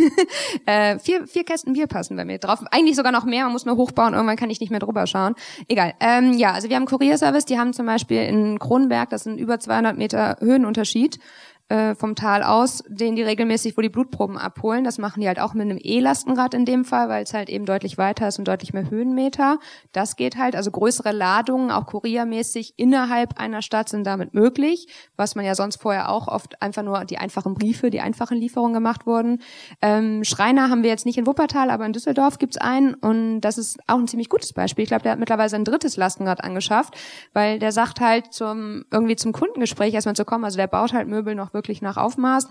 äh, 0.94 0.98
vier, 0.98 1.26
vier 1.26 1.44
Kästen 1.44 1.72
Bier 1.72 1.86
passen 1.86 2.16
bei 2.16 2.24
mir 2.24 2.38
drauf. 2.38 2.60
Eigentlich 2.70 2.96
sogar 2.96 3.12
noch 3.12 3.24
mehr, 3.24 3.44
man 3.44 3.52
muss 3.52 3.66
nur 3.66 3.77
hochbauen, 3.78 4.12
irgendwann 4.12 4.36
kann 4.36 4.50
ich 4.50 4.60
nicht 4.60 4.70
mehr 4.70 4.80
drüber 4.80 5.06
schauen. 5.06 5.34
Egal. 5.68 5.94
Ähm, 6.00 6.34
ja, 6.34 6.52
also 6.52 6.68
wir 6.68 6.76
haben 6.76 6.84
Kurierservice, 6.84 7.46
die 7.46 7.58
haben 7.58 7.72
zum 7.72 7.86
Beispiel 7.86 8.22
in 8.22 8.58
Kronenberg, 8.58 9.08
das 9.08 9.24
sind 9.24 9.38
über 9.38 9.58
200 9.58 9.96
Meter 9.96 10.36
Höhenunterschied 10.40 11.18
äh, 11.68 11.94
vom 11.94 12.14
Tal 12.14 12.42
aus, 12.42 12.82
den 12.88 13.16
die 13.16 13.22
regelmäßig, 13.22 13.76
wo 13.76 13.82
die 13.82 13.88
Blutproben 13.88 14.38
abholen. 14.38 14.84
Das 14.84 14.98
machen 14.98 15.20
die 15.20 15.28
halt 15.28 15.38
auch 15.38 15.52
mit 15.52 15.62
einem 15.62 15.78
E-Lastenrad 15.82 16.54
in 16.54 16.64
dem 16.64 16.84
Fall, 16.84 17.08
weil 17.08 17.24
es 17.24 17.34
halt 17.34 17.50
eben 17.50 17.66
deutlich 17.66 17.98
weiter 17.98 18.28
ist 18.28 18.38
und 18.38 18.48
deutlich 18.48 18.72
mehr 18.72 18.88
Höhenmeter. 18.88 19.58
Das 19.92 20.16
geht 20.16 20.38
halt, 20.38 20.56
also 20.56 20.70
größere 20.70 21.12
Ladungen, 21.12 21.70
auch 21.70 21.86
kuriermäßig 21.86 22.74
innerhalb 22.76 23.38
einer 23.38 23.60
Stadt 23.60 23.88
sind 23.88 24.06
damit 24.06 24.32
möglich, 24.32 24.88
was 25.16 25.34
man 25.34 25.44
ja 25.44 25.54
sonst 25.54 25.80
vorher 25.80 26.08
auch 26.10 26.28
oft 26.28 26.62
einfach 26.62 26.82
nur 26.82 27.04
die 27.04 27.18
einfachen 27.18 27.54
Briefe, 27.54 27.90
die 27.90 28.00
einfachen 28.00 28.38
Lieferungen 28.38 28.74
gemacht 28.74 29.06
wurden. 29.06 29.42
Ähm, 29.82 30.24
Schreiner 30.24 30.70
haben 30.70 30.82
wir 30.82 30.90
jetzt 30.90 31.06
nicht 31.06 31.18
in 31.18 31.26
Wuppertal, 31.26 31.70
aber 31.70 31.84
in 31.84 31.92
Düsseldorf 31.92 32.38
gibt's 32.38 32.56
einen 32.56 32.94
und 32.94 33.42
das 33.42 33.58
ist 33.58 33.78
auch 33.86 33.98
ein 33.98 34.08
ziemlich 34.08 34.28
gutes 34.28 34.52
Beispiel. 34.52 34.84
Ich 34.84 34.88
glaube, 34.88 35.02
der 35.02 35.12
hat 35.12 35.18
mittlerweile 35.18 35.54
ein 35.54 35.64
drittes 35.64 35.96
Lastenrad 35.96 36.42
angeschafft, 36.42 36.94
weil 37.32 37.58
der 37.58 37.72
sagt 37.72 38.00
halt 38.00 38.32
zum 38.32 38.84
irgendwie 38.90 39.16
zum 39.16 39.32
Kundengespräch 39.32 39.94
erstmal 39.94 40.16
zu 40.16 40.24
kommen, 40.24 40.44
also 40.44 40.56
der 40.56 40.66
baut 40.66 40.92
halt 40.92 41.08
Möbel 41.08 41.34
noch 41.34 41.52
wirklich 41.58 41.82
nach 41.82 41.96
Aufmaß 41.96 42.48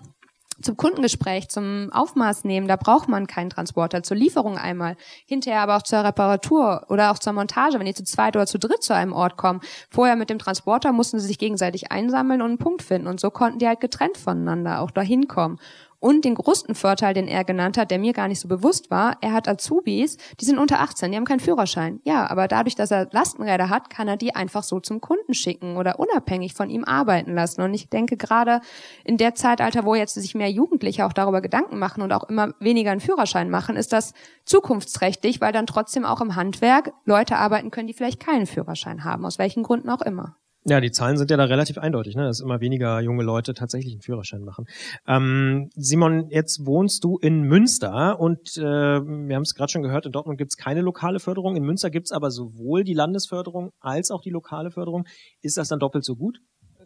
zum 0.62 0.76
Kundengespräch, 0.76 1.50
zum 1.50 1.90
Aufmaß 1.92 2.44
nehmen, 2.44 2.68
da 2.68 2.76
braucht 2.76 3.08
man 3.08 3.28
keinen 3.28 3.50
Transporter. 3.50 4.04
Zur 4.04 4.18
Lieferung 4.18 4.58
einmal, 4.58 4.98
hinterher 5.26 5.62
aber 5.62 5.78
auch 5.78 5.84
zur 5.84 6.04
Reparatur 6.04 6.86
oder 6.90 7.12
auch 7.12 7.20
zur 7.20 7.34
Montage, 7.34 7.78
wenn 7.78 7.86
die 7.86 7.94
zu 7.94 8.04
zweit 8.04 8.36
oder 8.36 8.48
zu 8.48 8.58
dritt 8.58 8.84
zu 8.84 8.96
einem 8.96 9.14
Ort 9.14 9.38
kommen. 9.38 9.62
Vorher 9.90 10.16
mit 10.16 10.30
dem 10.30 10.40
Transporter 10.40 10.92
mussten 10.92 11.20
sie 11.20 11.28
sich 11.28 11.38
gegenseitig 11.38 11.92
einsammeln 11.92 12.42
und 12.42 12.50
einen 12.50 12.58
Punkt 12.58 12.82
finden 12.82 13.08
und 13.08 13.20
so 13.20 13.30
konnten 13.30 13.60
die 13.60 13.68
halt 13.68 13.82
getrennt 13.82 14.18
voneinander 14.18 14.82
auch 14.82 14.92
dahin 14.92 15.28
kommen. 15.28 15.60
Und 16.00 16.26
den 16.26 16.36
größten 16.36 16.76
Vorteil, 16.76 17.16
den 17.16 17.28
er 17.28 17.44
genannt 17.44 17.76
hat, 17.76 17.90
der 17.90 17.98
mir 17.98 18.14
gar 18.14 18.28
nicht 18.28 18.40
so 18.40 18.48
bewusst 18.48 18.92
war, 18.92 19.18
er 19.22 19.34
hat 19.34 19.48
Azubis, 19.48 20.18
die 20.40 20.46
sind 20.46 20.60
unter 20.60 20.80
18, 20.80 21.10
die 21.10 21.18
haben 21.18 21.26
keinen 21.26 21.40
Führerschein. 21.40 22.02
Ja, 22.04 22.30
aber 22.30 22.48
dadurch, 22.48 22.76
dass 22.76 22.92
er 22.92 23.08
Lastenräder 23.12 23.70
hat, 23.70 23.90
kann 23.90 24.08
er 24.08 24.16
die 24.16 24.36
einfach 24.36 24.62
so 24.62 24.80
zum 24.80 25.02
Kunden 25.02 25.34
schicken 25.34 25.76
oder 25.76 26.00
unabhängig 26.00 26.54
von 26.54 26.70
ihm 26.70 26.84
arbeiten 26.84 27.34
lassen. 27.34 27.62
Und 27.62 27.74
ich 27.74 27.90
denke 27.90 28.16
gerade 28.16 28.62
in 29.06 29.18
der 29.18 29.34
Zeitalter, 29.34 29.86
wo 29.86 29.96
jetzt 29.96 30.14
sich 30.14 30.36
mehr 30.36 30.52
Jugendliche 30.52 31.04
auch 31.04 31.14
darüber 31.14 31.42
Gedanken 31.42 31.80
machen 31.80 32.04
und 32.04 32.12
auch 32.12 32.26
immer 32.26 32.54
weniger 32.60 32.92
einen 32.92 33.02
Führerschein 33.02 33.50
machen, 33.50 33.76
ist 33.76 33.92
das 33.92 34.14
zukunftsträchtig, 34.46 35.42
weil 35.42 35.52
dann 35.52 35.66
trotzdem 35.66 36.06
auch 36.06 36.22
im 36.22 36.36
Handwerk 36.36 36.94
Leute 37.06 37.38
arbeiten 37.38 37.72
können, 37.72 37.88
die 37.88 37.94
vielleicht 37.94 38.20
keinen 38.20 38.46
Führerschein 38.46 39.04
haben, 39.04 39.26
aus 39.26 39.40
welchen 39.40 39.64
Gründen 39.64 39.90
auch 39.90 40.02
immer. 40.02 40.36
Ja, 40.70 40.82
die 40.82 40.92
Zahlen 40.92 41.18
sind 41.18 41.32
ja 41.32 41.38
da 41.38 41.46
relativ 41.46 41.78
eindeutig, 41.78 42.16
ne? 42.16 42.24
dass 42.24 42.42
immer 42.42 42.60
weniger 42.60 43.00
junge 43.00 43.24
Leute 43.24 43.54
tatsächlich 43.54 43.94
einen 43.94 44.02
Führerschein 44.02 44.44
machen. 44.44 44.66
Ähm, 45.08 45.70
Simon, 45.76 46.30
jetzt 46.30 46.66
wohnst 46.66 47.06
du 47.06 47.18
in 47.20 47.44
Münster 47.44 48.20
und 48.20 48.58
äh, 48.58 48.62
wir 48.62 49.36
haben 49.36 49.44
es 49.44 49.56
gerade 49.56 49.72
schon 49.72 49.82
gehört, 49.82 50.06
in 50.06 50.12
Dortmund 50.12 50.38
gibt 50.38 50.52
es 50.52 50.58
keine 50.58 50.82
lokale 50.82 51.20
Förderung. 51.20 51.56
In 51.56 51.64
Münster 51.64 51.90
gibt 51.90 52.08
es 52.08 52.12
aber 52.12 52.32
sowohl 52.32 52.84
die 52.84 52.94
Landesförderung 52.94 53.72
als 53.80 54.12
auch 54.12 54.20
die 54.22 54.30
lokale 54.30 54.70
Förderung. 54.70 55.06
Ist 55.42 55.56
das 55.56 55.70
dann 55.70 55.80
doppelt 55.80 56.04
so 56.04 56.18
gut? 56.18 56.40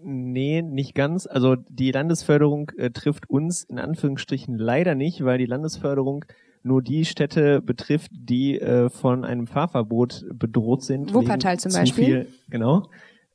Nee, 0.04 0.62
nicht 0.62 0.94
ganz. 0.94 1.26
Also 1.26 1.56
die 1.56 1.92
Landesförderung 1.92 2.70
äh, 2.78 2.92
trifft 2.92 3.32
uns 3.32 3.64
in 3.64 3.80
Anführungsstrichen 3.80 4.60
leider 4.60 4.94
nicht, 4.94 5.26
weil 5.26 5.40
die 5.40 5.46
Landesförderung 5.48 6.26
nur 6.64 6.84
die 6.84 7.06
Städte 7.06 7.62
betrifft, 7.62 8.12
die 8.14 8.60
äh, 8.60 8.90
von 8.90 9.26
einem 9.26 9.48
Fahrverbot 9.48 10.26
bedroht 10.34 10.84
sind. 10.84 11.14
Wuppertal 11.16 11.60
zum 11.60 11.72
zu 11.72 11.80
Beispiel. 11.80 12.06
Viel, 12.06 12.28
genau. 12.50 12.88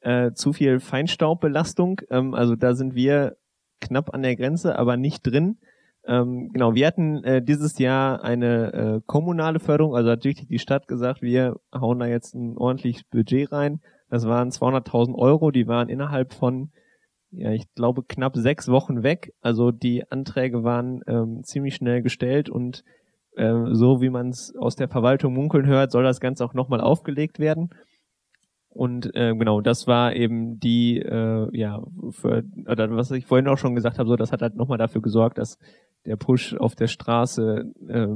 Äh, 0.07 0.35
zu 0.35 0.53
viel 0.53 0.79
Feinstaubbelastung. 0.79 2.01
Ähm, 2.11 2.33
also 2.33 2.55
da 2.55 2.75
sind 2.75 2.95
wir 2.95 3.37
knapp 3.81 4.15
an 4.15 4.23
der 4.23 4.37
Grenze, 4.37 4.79
aber 4.79 4.97
nicht 4.97 5.27
drin. 5.27 5.59
Ähm, 6.07 6.51
genau, 6.53 6.77
wir 6.77 6.87
hatten 6.87 7.25
äh, 7.25 7.43
dieses 7.43 7.77
Jahr 7.81 8.23
eine 8.23 8.73
äh, 8.73 9.01
kommunale 9.05 9.59
Förderung, 9.59 9.97
also 9.97 10.11
hat 10.11 10.23
wirklich 10.23 10.47
die 10.47 10.61
Stadt 10.61 10.87
gesagt, 10.87 11.23
wir 11.23 11.57
hauen 11.75 11.99
da 11.99 12.07
jetzt 12.07 12.37
ein 12.37 12.57
ordentliches 12.57 13.03
Budget 13.03 13.51
rein. 13.51 13.81
Das 14.09 14.29
waren 14.29 14.51
200.000 14.51 15.17
Euro, 15.17 15.51
die 15.51 15.67
waren 15.67 15.89
innerhalb 15.89 16.35
von, 16.35 16.71
ja, 17.33 17.51
ich 17.51 17.67
glaube, 17.75 18.05
knapp 18.05 18.37
sechs 18.37 18.69
Wochen 18.69 19.03
weg. 19.03 19.35
Also 19.41 19.73
die 19.73 20.09
Anträge 20.09 20.63
waren 20.63 21.01
ähm, 21.09 21.43
ziemlich 21.43 21.75
schnell 21.75 22.03
gestellt 22.03 22.49
und 22.49 22.85
äh, 23.35 23.53
so 23.73 24.01
wie 24.01 24.11
man 24.11 24.29
es 24.29 24.55
aus 24.55 24.77
der 24.77 24.87
Verwaltung 24.87 25.35
munkeln 25.35 25.67
hört, 25.67 25.91
soll 25.91 26.05
das 26.05 26.21
Ganze 26.21 26.45
auch 26.45 26.55
nochmal 26.55 26.81
aufgelegt 26.81 27.41
werden. 27.41 27.71
Und 28.77 29.15
äh, 29.15 29.35
genau, 29.35 29.63
das 29.63 29.87
war 29.87 30.15
eben 30.15 30.59
die, 30.61 30.99
äh, 30.99 31.49
ja, 31.57 31.83
für, 32.11 32.45
oder 32.71 32.91
was 32.91 33.11
ich 33.11 33.25
vorhin 33.25 33.49
auch 33.49 33.57
schon 33.57 33.75
gesagt 33.75 33.99
habe, 33.99 34.09
so 34.09 34.17
das 34.17 34.33
hat 34.33 34.43
halt 34.43 34.55
nochmal 34.55 34.79
dafür 34.79 35.01
gesorgt, 35.01 35.39
dass 35.39 35.59
der 36.05 36.17
Push 36.17 36.55
auf 36.55 36.75
der 36.75 36.87
Straße 36.87 37.73
äh, 37.89 38.07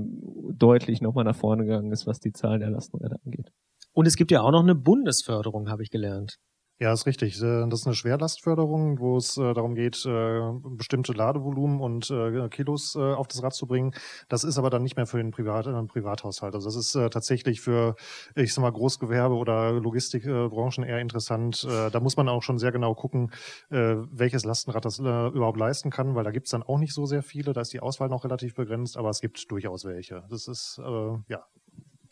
deutlich 0.53 1.01
nochmal 1.01 1.25
nach 1.25 1.37
vorne 1.37 1.65
gegangen 1.65 1.93
ist, 1.93 2.07
was 2.07 2.21
die 2.21 2.33
Zahl 2.33 2.59
der 2.59 2.71
Lastenräder 2.71 3.17
angeht. 3.25 3.51
Und 3.93 4.07
es 4.07 4.17
gibt 4.17 4.31
ja 4.31 4.43
auch 4.43 4.53
noch 4.53 4.63
eine 4.63 4.75
Bundesförderung, 4.75 5.69
habe 5.71 5.83
ich 5.83 5.91
gelernt. 5.91 6.37
Ja, 6.83 6.95
ist 6.95 7.05
richtig. 7.05 7.37
Äh, 7.43 7.68
Das 7.68 7.81
ist 7.81 7.87
eine 7.87 7.95
Schwerlastförderung, 7.95 9.01
wo 9.01 9.18
es 9.18 9.37
äh, 9.37 9.53
darum 9.53 9.74
geht, 9.74 10.03
äh, 10.07 10.41
bestimmte 10.76 11.12
Ladevolumen 11.12 11.78
und 11.81 12.11
Kilos 12.51 12.97
auf 12.97 13.28
das 13.28 13.43
Rad 13.43 13.55
zu 13.55 13.66
bringen. 13.66 13.93
Das 14.28 14.45
ist 14.45 14.57
aber 14.59 14.70
dann 14.70 14.83
nicht 14.83 14.97
mehr 14.97 15.07
für 15.07 15.18
den 15.18 15.31
Privat, 15.31 15.66
Privathaushalt. 15.89 16.55
Also 16.55 16.68
das 16.68 16.76
ist 16.76 16.93
tatsächlich 16.93 17.61
für, 17.61 17.97
ich 18.35 18.55
sag 18.55 18.62
mal, 18.62 18.70
Großgewerbe 18.72 19.35
oder 19.35 19.72
Logistikbranchen 19.72 20.85
eher 20.85 21.01
interessant. 21.01 21.64
Da 21.64 22.01
muss 22.01 22.16
man 22.16 22.28
auch 22.28 22.43
schon 22.43 22.59
sehr 22.59 22.72
genau 22.72 22.95
gucken, 22.95 23.31
welches 23.68 24.45
Lastenrad 24.45 24.85
das 24.85 24.99
überhaupt 24.99 25.59
leisten 25.59 25.91
kann, 25.91 26.14
weil 26.14 26.24
da 26.24 26.31
gibt's 26.31 26.51
dann 26.51 26.62
auch 26.62 26.78
nicht 26.78 26.95
so 26.95 27.07
sehr 27.07 27.22
viele. 27.22 27.53
Da 27.53 27.61
ist 27.61 27.72
die 27.72 27.81
Auswahl 27.81 28.09
noch 28.09 28.24
relativ 28.24 28.55
begrenzt, 28.55 28.97
aber 28.97 29.11
es 29.11 29.20
gibt 29.20 29.51
durchaus 29.51 29.85
welche. 29.85 30.24
Das 30.31 30.49
ist, 30.49 30.81
ja, 31.28 31.45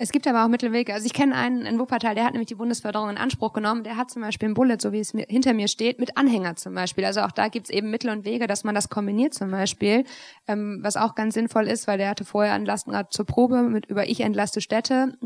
Es 0.01 0.13
gibt 0.13 0.29
aber 0.29 0.45
auch 0.45 0.49
Mittelwege. 0.49 0.95
Also 0.95 1.07
ich 1.07 1.13
kenne 1.13 1.35
einen 1.35 1.67
in 1.67 1.81
Wuppertal, 1.81 2.15
der 2.15 2.25
hat 2.25 2.33
nämlich 2.33 2.47
die 2.47 2.55
Bundesförderung 2.55 3.11
in 3.11 3.19
Anspruch 3.19 3.53
genommen. 3.53 3.83
Der 3.83 3.97
hat 3.97 4.13
zum 4.13 4.23
Beispiel 4.23 4.49
ein 4.49 4.55
Bullet, 4.55 4.77
so 4.81 4.93
wie 4.93 5.01
es 5.01 5.13
mir, 5.13 5.27
hinter 5.29 5.55
mir 5.55 5.67
steht, 5.67 5.99
mit 5.99 6.17
Anhänger 6.17 6.55
zum 6.55 6.73
Beispiel. 6.73 7.05
Also 7.05 7.23
auch 7.23 7.33
da 7.33 7.49
gibt's 7.49 7.69
eben 7.69 7.91
Mittel 7.91 8.11
und 8.11 8.25
Wege, 8.25 8.47
dass 8.47 8.63
man 8.63 8.77
das 8.77 8.91
kombiniert 8.91 9.35
zum 9.35 9.51
Beispiel, 9.51 10.05
ähm, 10.47 10.79
was 10.83 10.97
auch 10.97 11.17
ganz 11.17 11.35
sinnvoll 11.35 11.67
ist, 11.67 11.89
weil 11.89 11.99
der 11.99 12.11
hatte 12.11 12.25
vorher 12.25 12.53
ein 12.53 12.65
Lastenrad 12.65 13.13
zur 13.13 13.27
Probe 13.27 13.63
mit 13.63 13.87
über 13.87 14.09
Ich 14.09 14.21
entlaste 14.21 14.61
Städte 14.61 15.19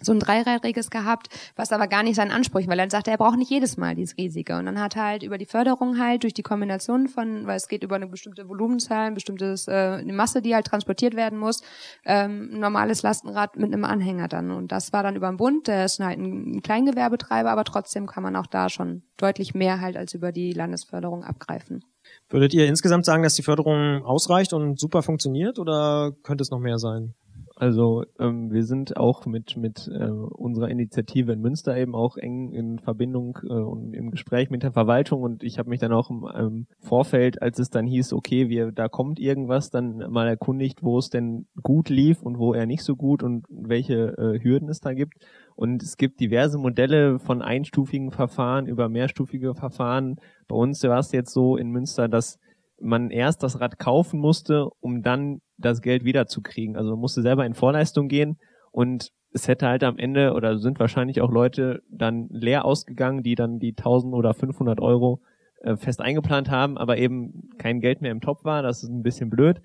so 0.00 0.12
ein 0.12 0.20
dreirädriges 0.20 0.90
gehabt, 0.90 1.28
was 1.56 1.72
aber 1.72 1.86
gar 1.86 2.02
nicht 2.02 2.16
seinen 2.16 2.30
Ansprüchen, 2.30 2.70
weil 2.70 2.78
er 2.78 2.90
sagt, 2.90 3.08
er 3.08 3.16
braucht 3.16 3.38
nicht 3.38 3.50
jedes 3.50 3.76
Mal 3.76 3.94
dieses 3.94 4.16
riesige. 4.16 4.56
Und 4.56 4.66
dann 4.66 4.80
hat 4.80 4.96
halt 4.96 5.22
über 5.22 5.38
die 5.38 5.46
Förderung 5.46 5.98
halt, 5.98 6.22
durch 6.22 6.34
die 6.34 6.42
Kombination 6.42 7.08
von, 7.08 7.46
weil 7.46 7.56
es 7.56 7.68
geht 7.68 7.82
über 7.82 7.96
eine 7.96 8.06
bestimmte 8.06 8.48
Volumenzahl, 8.48 9.06
ein 9.06 9.14
bestimmtes, 9.14 9.68
äh, 9.68 9.72
eine 9.72 10.12
Masse, 10.12 10.42
die 10.42 10.54
halt 10.54 10.66
transportiert 10.66 11.14
werden 11.14 11.38
muss, 11.38 11.62
ähm, 12.04 12.50
ein 12.52 12.60
normales 12.60 13.02
Lastenrad 13.02 13.56
mit 13.56 13.72
einem 13.72 13.84
Anhänger 13.84 14.28
dann. 14.28 14.50
Und 14.50 14.72
das 14.72 14.92
war 14.92 15.02
dann 15.02 15.16
über 15.16 15.28
den 15.28 15.36
Bund, 15.36 15.68
der 15.68 15.84
ist 15.84 16.00
halt 16.00 16.18
ein 16.18 16.62
Kleingewerbetreiber, 16.62 17.50
aber 17.50 17.64
trotzdem 17.64 18.06
kann 18.06 18.22
man 18.22 18.36
auch 18.36 18.46
da 18.46 18.68
schon 18.68 19.02
deutlich 19.16 19.54
mehr 19.54 19.80
halt 19.80 19.96
als 19.96 20.14
über 20.14 20.32
die 20.32 20.52
Landesförderung 20.52 21.24
abgreifen. 21.24 21.84
Würdet 22.28 22.52
ihr 22.54 22.66
insgesamt 22.66 23.04
sagen, 23.04 23.22
dass 23.22 23.34
die 23.34 23.42
Förderung 23.42 24.04
ausreicht 24.04 24.52
und 24.52 24.78
super 24.78 25.02
funktioniert 25.02 25.58
oder 25.58 26.12
könnte 26.22 26.42
es 26.42 26.50
noch 26.50 26.58
mehr 26.58 26.78
sein? 26.78 27.14
Also 27.56 28.04
ähm, 28.18 28.50
wir 28.50 28.64
sind 28.64 28.96
auch 28.96 29.26
mit 29.26 29.56
mit 29.56 29.88
äh, 29.88 30.08
unserer 30.08 30.68
Initiative 30.68 31.32
in 31.32 31.40
Münster 31.40 31.76
eben 31.76 31.94
auch 31.94 32.16
eng 32.16 32.50
in 32.52 32.80
Verbindung 32.80 33.38
äh, 33.44 33.52
und 33.52 33.94
im 33.94 34.10
Gespräch 34.10 34.50
mit 34.50 34.64
der 34.64 34.72
Verwaltung 34.72 35.22
und 35.22 35.44
ich 35.44 35.58
habe 35.58 35.70
mich 35.70 35.78
dann 35.78 35.92
auch 35.92 36.10
im 36.10 36.28
ähm, 36.34 36.66
Vorfeld, 36.80 37.42
als 37.42 37.60
es 37.60 37.70
dann 37.70 37.86
hieß, 37.86 38.12
okay, 38.12 38.48
wir 38.48 38.72
da 38.72 38.88
kommt 38.88 39.20
irgendwas, 39.20 39.70
dann 39.70 39.98
mal 40.10 40.26
erkundigt, 40.26 40.82
wo 40.82 40.98
es 40.98 41.10
denn 41.10 41.46
gut 41.62 41.90
lief 41.90 42.22
und 42.22 42.38
wo 42.38 42.54
er 42.54 42.66
nicht 42.66 42.82
so 42.82 42.96
gut 42.96 43.22
und 43.22 43.46
welche 43.48 44.16
äh, 44.18 44.42
Hürden 44.42 44.68
es 44.68 44.80
da 44.80 44.92
gibt. 44.92 45.14
Und 45.54 45.80
es 45.84 45.96
gibt 45.96 46.18
diverse 46.18 46.58
Modelle 46.58 47.20
von 47.20 47.40
einstufigen 47.40 48.10
Verfahren 48.10 48.66
über 48.66 48.88
mehrstufige 48.88 49.54
Verfahren. 49.54 50.16
Bei 50.48 50.56
uns 50.56 50.82
war 50.82 50.98
es 50.98 51.12
jetzt 51.12 51.32
so 51.32 51.56
in 51.56 51.70
Münster, 51.70 52.08
dass 52.08 52.40
man 52.80 53.10
erst 53.10 53.42
das 53.42 53.60
Rad 53.60 53.78
kaufen 53.78 54.20
musste, 54.20 54.68
um 54.80 55.02
dann 55.02 55.40
das 55.56 55.80
Geld 55.80 56.04
wiederzukriegen. 56.04 56.76
Also 56.76 56.90
man 56.90 57.00
musste 57.00 57.22
selber 57.22 57.46
in 57.46 57.54
Vorleistung 57.54 58.08
gehen 58.08 58.38
und 58.72 59.10
es 59.32 59.48
hätte 59.48 59.66
halt 59.66 59.82
am 59.82 59.98
Ende 59.98 60.32
oder 60.32 60.58
sind 60.58 60.78
wahrscheinlich 60.78 61.20
auch 61.20 61.30
Leute 61.30 61.82
dann 61.88 62.28
leer 62.30 62.64
ausgegangen, 62.64 63.22
die 63.22 63.34
dann 63.34 63.58
die 63.58 63.74
1000 63.76 64.14
oder 64.14 64.32
500 64.32 64.80
Euro 64.80 65.20
äh, 65.62 65.76
fest 65.76 66.00
eingeplant 66.00 66.50
haben, 66.50 66.78
aber 66.78 66.98
eben 66.98 67.50
kein 67.58 67.80
Geld 67.80 68.00
mehr 68.00 68.12
im 68.12 68.20
Topf 68.20 68.44
war. 68.44 68.62
Das 68.62 68.82
ist 68.82 68.90
ein 68.90 69.02
bisschen 69.02 69.30
blöd. 69.30 69.60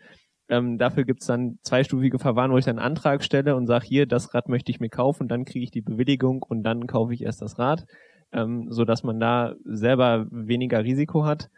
Ähm, 0.49 0.79
dafür 0.79 1.03
gibt's 1.03 1.27
dann 1.27 1.59
zweistufige 1.61 2.17
Verfahren, 2.17 2.51
wo 2.51 2.57
ich 2.57 2.65
dann 2.65 2.79
einen 2.79 2.87
Antrag 2.87 3.23
stelle 3.23 3.55
und 3.55 3.67
sage, 3.67 3.85
hier, 3.85 4.07
das 4.07 4.33
Rad 4.33 4.49
möchte 4.49 4.71
ich 4.71 4.79
mir 4.79 4.89
kaufen, 4.89 5.27
dann 5.27 5.45
kriege 5.45 5.63
ich 5.63 5.71
die 5.71 5.81
Bewilligung 5.81 6.41
und 6.41 6.63
dann 6.63 6.87
kaufe 6.87 7.13
ich 7.13 7.21
erst 7.21 7.43
das 7.43 7.59
Rad, 7.59 7.85
ähm, 8.31 8.67
so 8.71 8.83
dass 8.83 9.03
man 9.03 9.19
da 9.19 9.53
selber 9.63 10.25
weniger 10.31 10.83
Risiko 10.83 11.25
hat. 11.25 11.49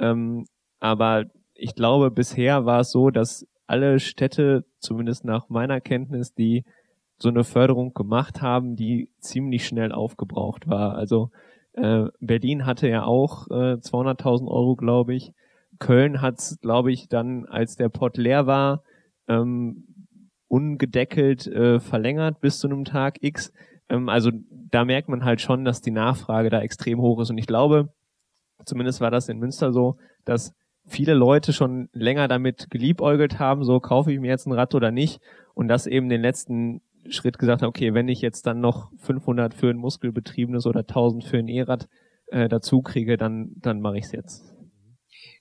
Ähm, 0.00 0.46
aber 0.80 1.26
ich 1.54 1.74
glaube, 1.74 2.10
bisher 2.10 2.64
war 2.64 2.80
es 2.80 2.90
so, 2.90 3.10
dass 3.10 3.46
alle 3.66 4.00
Städte, 4.00 4.64
zumindest 4.78 5.24
nach 5.24 5.48
meiner 5.48 5.80
Kenntnis, 5.80 6.34
die 6.34 6.64
so 7.18 7.28
eine 7.28 7.44
Förderung 7.44 7.92
gemacht 7.92 8.42
haben, 8.42 8.76
die 8.76 9.10
ziemlich 9.20 9.66
schnell 9.66 9.92
aufgebraucht 9.92 10.68
war. 10.68 10.96
Also 10.96 11.30
äh, 11.74 12.06
Berlin 12.20 12.66
hatte 12.66 12.88
ja 12.88 13.04
auch 13.04 13.46
äh, 13.48 13.74
200.000 13.74 14.48
Euro, 14.48 14.74
glaube 14.74 15.14
ich. 15.14 15.32
Köln 15.78 16.20
hat's, 16.20 16.58
glaube 16.60 16.90
ich, 16.90 17.08
dann, 17.08 17.46
als 17.46 17.76
der 17.76 17.90
Pott 17.90 18.16
leer 18.16 18.46
war, 18.46 18.82
ähm, 19.28 19.84
ungedeckelt 20.48 21.46
äh, 21.46 21.78
verlängert 21.78 22.40
bis 22.40 22.58
zu 22.58 22.66
einem 22.66 22.84
Tag 22.84 23.18
X. 23.22 23.52
Ähm, 23.88 24.08
also 24.08 24.30
da 24.50 24.84
merkt 24.84 25.08
man 25.08 25.24
halt 25.24 25.40
schon, 25.40 25.64
dass 25.64 25.80
die 25.80 25.92
Nachfrage 25.92 26.50
da 26.50 26.60
extrem 26.60 27.00
hoch 27.00 27.20
ist. 27.20 27.30
Und 27.30 27.38
ich 27.38 27.46
glaube, 27.46 27.92
zumindest 28.64 29.00
war 29.00 29.10
das 29.10 29.28
in 29.28 29.38
Münster 29.38 29.72
so, 29.72 29.96
dass 30.24 30.54
viele 30.90 31.14
Leute 31.14 31.52
schon 31.52 31.88
länger 31.92 32.28
damit 32.28 32.68
geliebäugelt 32.70 33.38
haben, 33.38 33.64
so 33.64 33.80
kaufe 33.80 34.12
ich 34.12 34.20
mir 34.20 34.28
jetzt 34.28 34.46
ein 34.46 34.52
Rad 34.52 34.74
oder 34.74 34.90
nicht. 34.90 35.20
Und 35.54 35.68
das 35.68 35.86
eben 35.86 36.08
den 36.08 36.20
letzten 36.20 36.82
Schritt 37.08 37.38
gesagt 37.38 37.62
haben, 37.62 37.68
okay, 37.68 37.94
wenn 37.94 38.08
ich 38.08 38.20
jetzt 38.20 38.46
dann 38.46 38.60
noch 38.60 38.90
500 38.98 39.54
für 39.54 39.70
ein 39.70 39.76
muskelbetriebenes 39.76 40.66
oder 40.66 40.80
1000 40.80 41.24
für 41.24 41.38
ein 41.38 41.48
E-Rad 41.48 41.88
äh, 42.26 42.48
dazu 42.48 42.82
kriege, 42.82 43.16
dann, 43.16 43.52
dann 43.56 43.80
mache 43.80 43.98
ich 43.98 44.04
es 44.06 44.12
jetzt. 44.12 44.49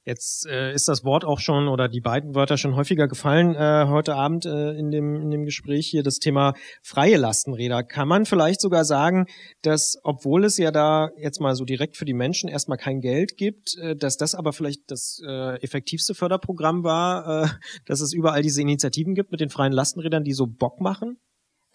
Jetzt 0.06 0.48
äh, 0.48 0.74
ist 0.74 0.88
das 0.88 1.04
Wort 1.04 1.26
auch 1.26 1.40
schon 1.40 1.68
oder 1.68 1.90
die 1.90 2.00
beiden 2.00 2.34
Wörter 2.34 2.58
schon 2.58 2.76
häufiger 2.76 3.08
gefallen 3.08 3.54
äh, 3.54 3.86
heute 3.88 4.16
Abend 4.16 4.46
äh, 4.46 4.72
in, 4.72 4.92
dem, 4.92 5.22
in 5.22 5.30
dem 5.30 5.44
Gespräch 5.44 5.88
hier, 5.88 6.04
das 6.04 6.20
Thema 6.20 6.54
freie 6.82 7.18
Lastenräder. 7.18 7.84
Kann 7.84 8.08
man 8.08 8.26
vielleicht 8.26 8.62
sogar 8.62 8.86
sagen, 8.86 9.26
dass 9.62 9.98
obwohl 10.04 10.46
es 10.46 10.58
ja 10.58 10.72
da 10.72 11.10
jetzt 11.18 11.42
mal 11.42 11.54
so 11.56 11.66
direkt 11.66 11.98
für 11.98 12.06
die 12.06 12.14
Menschen 12.14 12.50
erstmal 12.50 12.78
kein 12.78 13.02
Geld 13.02 13.36
gibt, 13.36 13.78
äh, 13.78 13.96
dass 13.96 14.16
das 14.16 14.36
aber 14.36 14.54
vielleicht 14.54 14.90
das 14.90 15.22
äh, 15.28 15.62
effektivste 15.62 16.16
Förderprogramm 16.16 16.84
war, 16.84 17.44
äh, 17.44 17.48
dass 17.86 18.00
es 18.00 18.14
überall 18.14 18.42
diese 18.42 18.62
Initiativen 18.62 19.16
gibt 19.16 19.32
mit 19.32 19.42
den 19.42 19.50
freien 19.50 19.74
Lastenrädern, 19.74 20.24
die 20.24 20.34
so 20.34 20.48
Bock 20.48 20.80
machen? 20.80 21.18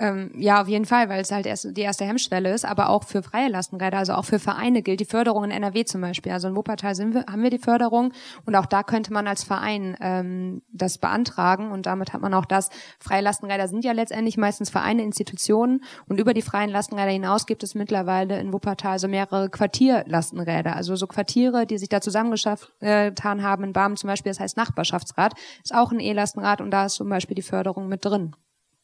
Ähm, 0.00 0.32
ja, 0.36 0.60
auf 0.60 0.66
jeden 0.66 0.86
Fall, 0.86 1.08
weil 1.08 1.20
es 1.20 1.30
halt 1.30 1.46
erst 1.46 1.76
die 1.76 1.82
erste 1.82 2.04
Hemmschwelle 2.04 2.52
ist, 2.52 2.64
aber 2.64 2.88
auch 2.88 3.04
für 3.04 3.22
freie 3.22 3.48
Lastenräder, 3.48 3.98
also 3.98 4.14
auch 4.14 4.24
für 4.24 4.40
Vereine 4.40 4.82
gilt 4.82 4.98
die 4.98 5.04
Förderung 5.04 5.44
in 5.44 5.50
NRW 5.52 5.84
zum 5.84 6.00
Beispiel. 6.00 6.32
Also 6.32 6.48
in 6.48 6.56
Wuppertal 6.56 6.96
sind 6.96 7.14
wir, 7.14 7.26
haben 7.26 7.44
wir 7.44 7.50
die 7.50 7.58
Förderung 7.58 8.12
und 8.44 8.56
auch 8.56 8.66
da 8.66 8.82
könnte 8.82 9.12
man 9.12 9.28
als 9.28 9.44
Verein 9.44 9.96
ähm, 10.00 10.62
das 10.72 10.98
beantragen 10.98 11.70
und 11.70 11.86
damit 11.86 12.12
hat 12.12 12.20
man 12.22 12.34
auch 12.34 12.44
das. 12.44 12.70
Freie 12.98 13.22
Lastenräder 13.22 13.68
sind 13.68 13.84
ja 13.84 13.92
letztendlich 13.92 14.36
meistens 14.36 14.68
Vereine, 14.68 15.02
Institutionen 15.02 15.84
und 16.06 16.18
über 16.18 16.34
die 16.34 16.42
freien 16.42 16.70
Lastenräder 16.70 17.12
hinaus 17.12 17.46
gibt 17.46 17.62
es 17.62 17.76
mittlerweile 17.76 18.40
in 18.40 18.52
Wuppertal 18.52 18.98
so 18.98 19.06
mehrere 19.06 19.48
Quartierlastenräder, 19.48 20.74
also 20.74 20.96
so 20.96 21.06
Quartiere, 21.06 21.66
die 21.66 21.78
sich 21.78 21.88
da 21.88 22.00
zusammengetan 22.00 23.42
haben 23.44 23.62
in 23.62 23.72
Barmen 23.72 23.96
zum 23.96 24.08
Beispiel, 24.08 24.30
das 24.30 24.40
heißt 24.40 24.56
Nachbarschaftsrat, 24.56 25.34
ist 25.62 25.72
auch 25.72 25.92
ein 25.92 26.00
E-Lastenrad 26.00 26.60
und 26.60 26.72
da 26.72 26.86
ist 26.86 26.94
zum 26.94 27.08
Beispiel 27.08 27.36
die 27.36 27.42
Förderung 27.42 27.86
mit 27.86 28.04
drin. 28.04 28.34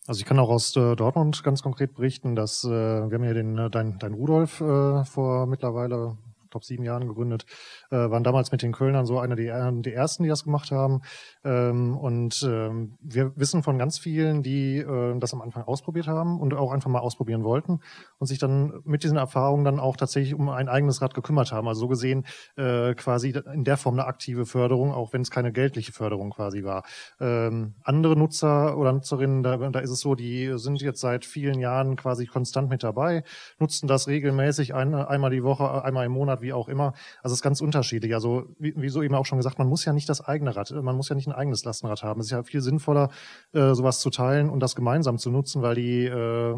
Also 0.06 0.20
ich 0.20 0.24
kann 0.24 0.38
auch 0.38 0.48
aus 0.48 0.74
äh, 0.76 0.96
Dortmund 0.96 1.42
ganz 1.44 1.62
konkret 1.62 1.94
berichten, 1.94 2.34
dass 2.34 2.64
äh, 2.64 2.68
wir 2.68 3.12
haben 3.12 3.24
ja 3.24 3.34
den 3.34 3.58
äh, 3.58 3.70
dein, 3.70 3.98
dein 3.98 4.14
Rudolf 4.14 4.60
äh, 4.60 5.04
vor 5.04 5.46
mittlerweile 5.46 6.16
glaube 6.50 6.64
sieben 6.64 6.84
Jahren 6.84 7.06
gegründet, 7.08 7.46
äh, 7.90 7.96
waren 7.96 8.24
damals 8.24 8.52
mit 8.52 8.62
den 8.62 8.72
Kölnern 8.72 9.06
so 9.06 9.18
einer 9.18 9.36
der 9.36 9.70
die 9.72 9.92
ersten, 9.92 10.22
die 10.22 10.28
das 10.28 10.44
gemacht 10.44 10.70
haben. 10.70 11.02
Ähm, 11.44 11.96
und 11.96 12.42
ähm, 12.48 12.98
wir 13.00 13.32
wissen 13.36 13.62
von 13.62 13.78
ganz 13.78 13.98
vielen, 13.98 14.42
die 14.42 14.78
äh, 14.78 15.18
das 15.18 15.32
am 15.32 15.42
Anfang 15.42 15.64
ausprobiert 15.64 16.06
haben 16.06 16.40
und 16.40 16.54
auch 16.54 16.72
einfach 16.72 16.90
mal 16.90 17.00
ausprobieren 17.00 17.44
wollten 17.44 17.80
und 18.18 18.26
sich 18.26 18.38
dann 18.38 18.80
mit 18.84 19.04
diesen 19.04 19.16
Erfahrungen 19.16 19.64
dann 19.64 19.80
auch 19.80 19.96
tatsächlich 19.96 20.34
um 20.34 20.48
ein 20.48 20.68
eigenes 20.68 21.02
Rad 21.02 21.14
gekümmert 21.14 21.52
haben. 21.52 21.68
Also 21.68 21.80
so 21.80 21.88
gesehen 21.88 22.26
äh, 22.56 22.94
quasi 22.94 23.34
in 23.52 23.64
der 23.64 23.76
Form 23.76 23.94
eine 23.98 24.06
aktive 24.06 24.46
Förderung, 24.46 24.92
auch 24.92 25.12
wenn 25.12 25.22
es 25.22 25.30
keine 25.30 25.52
geldliche 25.52 25.92
Förderung 25.92 26.30
quasi 26.30 26.64
war. 26.64 26.84
Ähm, 27.20 27.74
andere 27.82 28.16
Nutzer 28.16 28.76
oder 28.76 28.92
Nutzerinnen, 28.92 29.42
da, 29.42 29.56
da 29.56 29.78
ist 29.80 29.90
es 29.90 30.00
so, 30.00 30.14
die 30.14 30.52
sind 30.56 30.80
jetzt 30.82 31.00
seit 31.00 31.24
vielen 31.24 31.58
Jahren 31.58 31.96
quasi 31.96 32.26
konstant 32.26 32.68
mit 32.70 32.82
dabei, 32.82 33.24
nutzen 33.58 33.86
das 33.86 34.08
regelmäßig 34.08 34.74
ein, 34.74 34.94
einmal 34.94 35.30
die 35.30 35.42
Woche, 35.42 35.84
einmal 35.84 36.06
im 36.06 36.12
Monat, 36.12 36.39
wie 36.40 36.52
auch 36.52 36.68
immer. 36.68 36.92
Also 37.22 37.32
es 37.32 37.38
ist 37.38 37.42
ganz 37.42 37.60
unterschiedlich. 37.60 38.14
Also 38.14 38.46
wie, 38.58 38.74
wie 38.76 38.88
so 38.88 39.02
eben 39.02 39.14
auch 39.14 39.26
schon 39.26 39.38
gesagt, 39.38 39.58
man 39.58 39.68
muss 39.68 39.84
ja 39.84 39.92
nicht 39.92 40.08
das 40.08 40.20
eigene 40.20 40.54
Rad, 40.56 40.70
man 40.70 40.96
muss 40.96 41.08
ja 41.08 41.14
nicht 41.14 41.28
ein 41.28 41.34
eigenes 41.34 41.64
Lastenrad 41.64 42.02
haben. 42.02 42.20
Es 42.20 42.26
ist 42.26 42.32
ja 42.32 42.42
viel 42.42 42.60
sinnvoller, 42.60 43.10
äh, 43.52 43.74
sowas 43.74 44.00
zu 44.00 44.10
teilen 44.10 44.50
und 44.50 44.60
das 44.60 44.76
gemeinsam 44.76 45.18
zu 45.18 45.30
nutzen, 45.30 45.62
weil 45.62 45.74
die 45.74 46.04
äh, 46.04 46.56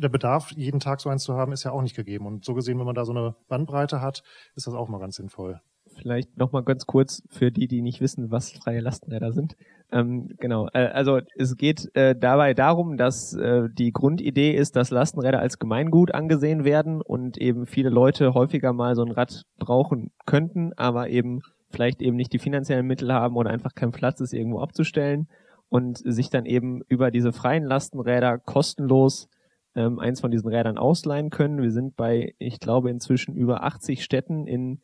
der 0.00 0.08
Bedarf, 0.08 0.52
jeden 0.52 0.80
Tag 0.80 1.00
so 1.00 1.10
eins 1.10 1.24
zu 1.24 1.34
haben, 1.34 1.52
ist 1.52 1.64
ja 1.64 1.72
auch 1.72 1.82
nicht 1.82 1.96
gegeben. 1.96 2.26
Und 2.26 2.44
so 2.44 2.54
gesehen, 2.54 2.78
wenn 2.78 2.86
man 2.86 2.94
da 2.94 3.04
so 3.04 3.12
eine 3.12 3.34
Bandbreite 3.48 4.00
hat, 4.00 4.22
ist 4.54 4.66
das 4.66 4.74
auch 4.74 4.88
mal 4.88 4.98
ganz 4.98 5.16
sinnvoll. 5.16 5.60
Vielleicht 6.00 6.38
nochmal 6.38 6.62
ganz 6.62 6.86
kurz 6.86 7.22
für 7.28 7.50
die, 7.50 7.68
die 7.68 7.82
nicht 7.82 8.00
wissen, 8.00 8.30
was 8.30 8.52
freie 8.52 8.80
Lastenräder 8.80 9.32
sind. 9.32 9.56
Ähm, 9.92 10.30
genau, 10.38 10.68
äh, 10.72 10.86
also 10.86 11.20
es 11.36 11.56
geht 11.56 11.94
äh, 11.94 12.14
dabei 12.16 12.54
darum, 12.54 12.96
dass 12.96 13.34
äh, 13.34 13.68
die 13.70 13.92
Grundidee 13.92 14.52
ist, 14.52 14.76
dass 14.76 14.90
Lastenräder 14.90 15.40
als 15.40 15.58
Gemeingut 15.58 16.14
angesehen 16.14 16.64
werden 16.64 17.02
und 17.02 17.36
eben 17.38 17.66
viele 17.66 17.90
Leute 17.90 18.32
häufiger 18.32 18.72
mal 18.72 18.94
so 18.94 19.02
ein 19.02 19.10
Rad 19.10 19.42
brauchen 19.58 20.10
könnten, 20.26 20.72
aber 20.74 21.10
eben 21.10 21.40
vielleicht 21.70 22.00
eben 22.00 22.16
nicht 22.16 22.32
die 22.32 22.38
finanziellen 22.38 22.86
Mittel 22.86 23.12
haben 23.12 23.36
oder 23.36 23.50
einfach 23.50 23.74
kein 23.74 23.90
Platz 23.90 24.20
ist, 24.20 24.32
irgendwo 24.32 24.60
abzustellen 24.60 25.28
und 25.68 25.98
sich 25.98 26.30
dann 26.30 26.46
eben 26.46 26.80
über 26.88 27.10
diese 27.10 27.32
freien 27.32 27.64
Lastenräder 27.64 28.38
kostenlos 28.38 29.28
ähm, 29.74 29.98
eins 29.98 30.20
von 30.20 30.30
diesen 30.30 30.48
Rädern 30.48 30.78
ausleihen 30.78 31.30
können. 31.30 31.62
Wir 31.62 31.70
sind 31.70 31.96
bei, 31.96 32.34
ich 32.38 32.58
glaube, 32.58 32.90
inzwischen 32.90 33.34
über 33.34 33.64
80 33.64 34.02
Städten 34.02 34.46
in, 34.46 34.80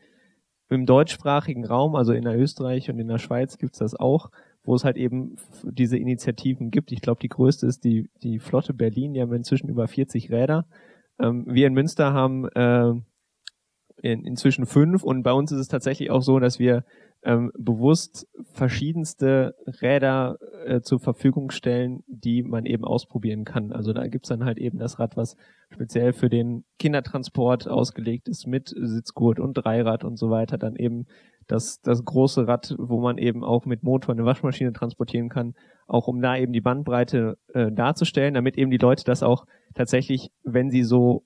im 0.69 0.87
deutschsprachigen 0.87 1.65
Raum, 1.65 1.95
also 1.95 2.13
in 2.13 2.25
der 2.25 2.39
Österreich 2.39 2.91
und 2.91 2.99
in 2.99 3.09
der 3.09 3.19
Schweiz 3.19 3.59
gibt's 3.59 3.79
das 3.79 3.95
auch, 3.95 4.31
wo 4.65 4.75
es 4.75 4.85
halt 4.85 4.97
eben 4.97 5.37
diese 5.63 5.97
Initiativen 5.97 6.71
gibt. 6.71 6.91
Ich 6.93 7.01
glaube, 7.01 7.21
die 7.21 7.29
größte 7.29 7.67
ist 7.67 7.85
die, 7.85 8.11
die 8.23 8.39
Flotte 8.39 8.75
Berlin, 8.75 9.15
die 9.15 9.21
haben 9.21 9.33
inzwischen 9.33 9.69
über 9.69 9.87
40 9.87 10.31
Räder. 10.31 10.67
Ähm, 11.21 11.45
wir 11.47 11.67
in 11.67 11.75
Münster 11.75 12.13
haben 12.13 12.49
äh, 12.49 12.93
in, 14.03 14.25
inzwischen 14.25 14.67
fünf 14.67 15.03
und 15.03 15.23
bei 15.23 15.33
uns 15.33 15.53
ist 15.53 15.61
es 15.61 15.69
tatsächlich 15.69 16.11
auch 16.11 16.23
so, 16.23 16.41
dass 16.41 16.59
wir 16.59 16.85
ähm, 17.27 17.51
bewusst 17.59 18.29
verschiedenste 18.53 19.57
Räder 19.83 20.39
äh, 20.65 20.81
zur 20.81 21.01
Verfügung 21.01 21.51
stellen, 21.51 22.05
die 22.07 22.45
man 22.45 22.67
eben 22.67 22.85
ausprobieren 22.85 23.45
kann. 23.45 23.73
Also 23.73 23.93
da 23.93 24.07
gibt's 24.07 24.29
dann 24.29 24.45
halt 24.45 24.59
eben 24.59 24.79
das 24.79 25.01
Rad, 25.01 25.17
was 25.17 25.37
speziell 25.71 26.13
für 26.13 26.31
den 26.31 26.65
Kindertransport 26.79 27.67
ausgelegt 27.67 28.29
ist, 28.29 28.47
mit 28.47 28.69
Sitzgurt 28.69 29.41
und 29.41 29.55
Dreirad 29.55 30.05
und 30.05 30.17
so 30.19 30.31
weiter. 30.31 30.57
Dann 30.57 30.77
eben 30.77 31.07
das, 31.49 31.81
das 31.81 32.05
große 32.05 32.47
Rad, 32.47 32.77
wo 32.79 33.01
man 33.01 33.19
eben 33.19 33.43
auch 33.43 33.67
mit 33.67 33.83
Motor 33.83 34.15
eine 34.15 34.25
Waschmaschine 34.25 34.73
transportieren 34.73 35.29
kann, 35.29 35.55
auch 35.89 36.07
um 36.07 36.23
da 36.23 36.37
eben 36.37 36.53
die 36.53 36.61
Bandbreite 36.61 37.39
äh, 37.53 37.73
darzustellen, 37.73 38.35
damit 38.35 38.57
eben 38.57 38.71
die 38.71 38.79
Leute 38.79 39.03
das 39.05 39.25
auch 39.25 39.47
tatsächlich, 39.75 40.31
wenn 40.45 40.71
sie 40.71 40.85
so 40.85 41.25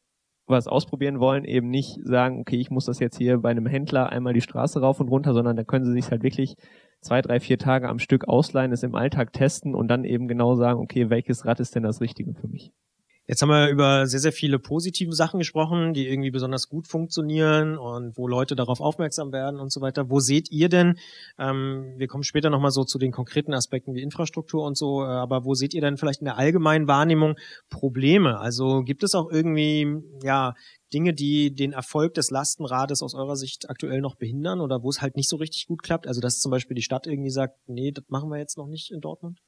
was 0.50 0.66
ausprobieren 0.66 1.20
wollen, 1.20 1.44
eben 1.44 1.68
nicht 1.68 1.98
sagen, 2.04 2.40
okay, 2.40 2.56
ich 2.56 2.70
muss 2.70 2.84
das 2.84 2.98
jetzt 2.98 3.16
hier 3.16 3.38
bei 3.38 3.50
einem 3.50 3.66
Händler 3.66 4.10
einmal 4.10 4.34
die 4.34 4.40
Straße 4.40 4.80
rauf 4.80 5.00
und 5.00 5.08
runter, 5.08 5.32
sondern 5.32 5.56
da 5.56 5.64
können 5.64 5.84
sie 5.84 5.92
sich 5.92 6.10
halt 6.10 6.22
wirklich 6.22 6.56
zwei, 7.00 7.22
drei, 7.22 7.40
vier 7.40 7.58
Tage 7.58 7.88
am 7.88 7.98
Stück 7.98 8.28
ausleihen, 8.28 8.72
es 8.72 8.82
im 8.82 8.94
Alltag 8.94 9.32
testen 9.32 9.74
und 9.74 9.88
dann 9.88 10.04
eben 10.04 10.28
genau 10.28 10.54
sagen, 10.54 10.80
okay, 10.80 11.10
welches 11.10 11.44
Rad 11.44 11.60
ist 11.60 11.74
denn 11.74 11.82
das 11.82 12.00
Richtige 12.00 12.34
für 12.34 12.48
mich? 12.48 12.72
Jetzt 13.26 13.42
haben 13.42 13.50
wir 13.50 13.68
über 13.68 14.06
sehr, 14.08 14.18
sehr 14.18 14.32
viele 14.32 14.58
positive 14.58 15.12
Sachen 15.12 15.38
gesprochen, 15.38 15.92
die 15.94 16.08
irgendwie 16.08 16.32
besonders 16.32 16.68
gut 16.68 16.88
funktionieren 16.88 17.78
und 17.78 18.16
wo 18.16 18.26
Leute 18.26 18.56
darauf 18.56 18.80
aufmerksam 18.80 19.32
werden 19.32 19.60
und 19.60 19.70
so 19.70 19.80
weiter. 19.80 20.10
Wo 20.10 20.18
seht 20.18 20.50
ihr 20.50 20.68
denn, 20.68 20.98
ähm, 21.38 21.94
wir 21.96 22.08
kommen 22.08 22.24
später 22.24 22.50
nochmal 22.50 22.72
so 22.72 22.82
zu 22.82 22.98
den 22.98 23.12
konkreten 23.12 23.54
Aspekten 23.54 23.94
wie 23.94 24.02
Infrastruktur 24.02 24.64
und 24.64 24.76
so, 24.76 25.02
äh, 25.04 25.06
aber 25.06 25.44
wo 25.44 25.54
seht 25.54 25.74
ihr 25.74 25.80
denn 25.80 25.96
vielleicht 25.96 26.22
in 26.22 26.24
der 26.24 26.38
allgemeinen 26.38 26.88
Wahrnehmung 26.88 27.36
Probleme? 27.68 28.40
Also 28.40 28.82
gibt 28.82 29.04
es 29.04 29.14
auch 29.14 29.30
irgendwie, 29.30 29.86
ja, 30.24 30.54
Dinge, 30.92 31.14
die 31.14 31.54
den 31.54 31.72
Erfolg 31.72 32.14
des 32.14 32.30
Lastenrades 32.30 33.00
aus 33.00 33.14
eurer 33.14 33.36
Sicht 33.36 33.70
aktuell 33.70 34.00
noch 34.00 34.16
behindern 34.16 34.60
oder 34.60 34.82
wo 34.82 34.90
es 34.90 35.00
halt 35.00 35.14
nicht 35.14 35.28
so 35.28 35.36
richtig 35.36 35.68
gut 35.68 35.84
klappt? 35.84 36.08
Also 36.08 36.20
dass 36.20 36.40
zum 36.40 36.50
Beispiel 36.50 36.74
die 36.74 36.82
Stadt 36.82 37.06
irgendwie 37.06 37.30
sagt, 37.30 37.56
nee, 37.68 37.92
das 37.92 38.04
machen 38.08 38.28
wir 38.28 38.38
jetzt 38.38 38.58
noch 38.58 38.66
nicht 38.66 38.90
in 38.90 39.00
Dortmund? 39.00 39.38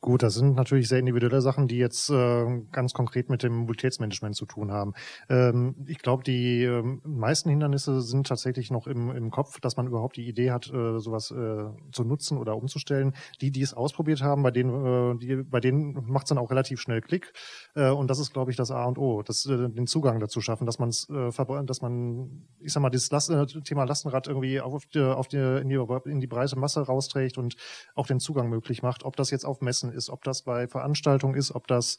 Gut, 0.00 0.22
das 0.22 0.34
sind 0.34 0.54
natürlich 0.54 0.86
sehr 0.86 1.00
individuelle 1.00 1.40
Sachen, 1.40 1.66
die 1.66 1.76
jetzt 1.76 2.08
äh, 2.08 2.62
ganz 2.70 2.92
konkret 2.92 3.28
mit 3.30 3.42
dem 3.42 3.52
Mobilitätsmanagement 3.56 4.36
zu 4.36 4.46
tun 4.46 4.70
haben. 4.70 4.94
Ähm, 5.28 5.74
ich 5.88 5.98
glaube, 5.98 6.22
die 6.22 6.62
ähm, 6.62 7.00
meisten 7.04 7.50
Hindernisse 7.50 8.00
sind 8.00 8.28
tatsächlich 8.28 8.70
noch 8.70 8.86
im, 8.86 9.10
im 9.10 9.32
Kopf, 9.32 9.58
dass 9.58 9.76
man 9.76 9.88
überhaupt 9.88 10.16
die 10.16 10.28
Idee 10.28 10.52
hat, 10.52 10.72
äh, 10.72 11.00
sowas 11.00 11.32
äh, 11.32 11.64
zu 11.90 12.04
nutzen 12.04 12.38
oder 12.38 12.56
umzustellen. 12.56 13.12
Die, 13.40 13.50
die 13.50 13.60
es 13.60 13.74
ausprobiert 13.74 14.22
haben, 14.22 14.44
bei 14.44 14.52
denen, 14.52 15.16
äh, 15.16 15.18
die, 15.18 15.42
bei 15.42 15.58
denen 15.58 16.04
macht 16.06 16.26
es 16.26 16.28
dann 16.28 16.38
auch 16.38 16.50
relativ 16.50 16.80
schnell 16.80 17.00
Klick. 17.00 17.32
Äh, 17.74 17.90
und 17.90 18.08
das 18.08 18.20
ist, 18.20 18.32
glaube 18.32 18.52
ich, 18.52 18.56
das 18.56 18.70
A 18.70 18.84
und 18.84 18.98
O, 18.98 19.24
das, 19.24 19.46
äh, 19.46 19.68
den 19.68 19.88
Zugang 19.88 20.20
dazu 20.20 20.40
schaffen, 20.40 20.64
dass 20.64 20.78
man 20.78 20.90
äh, 20.90 21.64
dass 21.64 21.82
man, 21.82 22.46
ich 22.60 22.72
sag 22.72 22.82
mal, 22.82 22.90
das 22.90 23.10
Last, 23.10 23.30
äh, 23.30 23.46
Thema 23.46 23.82
Lastenrad 23.82 24.28
irgendwie 24.28 24.60
auf 24.60 24.74
auf 24.74 25.26
die, 25.26 25.38
in, 25.38 25.68
die, 25.68 26.08
in 26.08 26.20
die 26.20 26.26
breite 26.28 26.56
Masse 26.56 26.82
rausträgt 26.82 27.36
und 27.36 27.56
auch 27.96 28.06
den 28.06 28.20
Zugang 28.20 28.48
möglich 28.48 28.84
macht. 28.84 29.02
Ob 29.02 29.16
das 29.16 29.32
jetzt 29.32 29.44
auf 29.44 29.60
Messen 29.60 29.87
ist, 29.90 30.10
ob 30.10 30.24
das 30.24 30.42
bei 30.42 30.68
Veranstaltungen 30.68 31.34
ist, 31.34 31.54
ob 31.54 31.66
das 31.66 31.96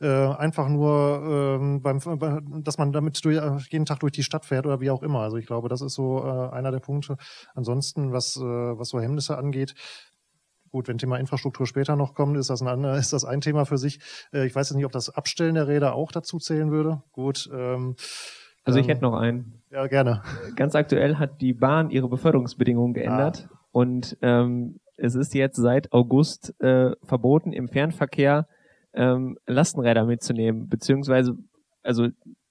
äh, 0.00 0.06
einfach 0.08 0.68
nur 0.68 1.58
ähm, 1.60 1.82
beim, 1.82 1.98
bei- 2.18 2.40
dass 2.62 2.78
man 2.78 2.92
damit 2.92 3.24
durch, 3.24 3.36
äh, 3.36 3.56
jeden 3.70 3.86
Tag 3.86 4.00
durch 4.00 4.12
die 4.12 4.22
Stadt 4.22 4.44
fährt 4.44 4.66
oder 4.66 4.80
wie 4.80 4.90
auch 4.90 5.02
immer. 5.02 5.20
Also 5.20 5.36
ich 5.36 5.46
glaube, 5.46 5.68
das 5.68 5.80
ist 5.80 5.94
so 5.94 6.18
äh, 6.24 6.54
einer 6.54 6.70
der 6.70 6.80
Punkte. 6.80 7.16
Ansonsten, 7.54 8.12
was, 8.12 8.36
äh, 8.36 8.40
was 8.40 8.88
so 8.88 9.00
Hemmnisse 9.00 9.36
angeht, 9.38 9.74
Gut, 10.70 10.86
wenn 10.86 10.98
Thema 10.98 11.16
Infrastruktur 11.16 11.66
später 11.66 11.96
noch 11.96 12.12
kommt, 12.12 12.36
ist 12.36 12.50
das 12.50 12.60
ein, 12.60 12.84
ist 12.98 13.14
das 13.14 13.24
ein 13.24 13.40
Thema 13.40 13.64
für 13.64 13.78
sich. 13.78 14.00
Äh, 14.34 14.46
ich 14.46 14.54
weiß 14.54 14.68
jetzt 14.68 14.76
nicht, 14.76 14.84
ob 14.84 14.92
das 14.92 15.08
Abstellen 15.08 15.54
der 15.54 15.66
Räder 15.66 15.94
auch 15.94 16.12
dazu 16.12 16.38
zählen 16.38 16.70
würde. 16.70 17.02
Gut. 17.12 17.48
Ähm, 17.52 17.96
Also 18.64 18.78
ich 18.78 18.84
ähm, 18.84 18.90
hätte 18.90 19.02
noch 19.02 19.14
einen. 19.14 19.62
Ja, 19.70 19.86
gerne. 19.86 20.22
Ganz 20.56 20.74
aktuell 20.74 21.16
hat 21.16 21.40
die 21.40 21.54
Bahn 21.54 21.88
ihre 21.90 22.08
Beförderungsbedingungen 22.08 22.92
geändert 22.92 23.48
und 23.72 24.18
ähm, 24.20 24.78
es 24.98 25.14
ist 25.14 25.34
jetzt 25.34 25.56
seit 25.56 25.92
August 25.92 26.54
äh, 26.60 26.92
verboten, 27.02 27.52
im 27.52 27.68
Fernverkehr 27.68 28.46
ähm, 28.94 29.38
Lastenräder 29.46 30.04
mitzunehmen, 30.04 30.68
beziehungsweise 30.68 31.36
also 31.82 32.08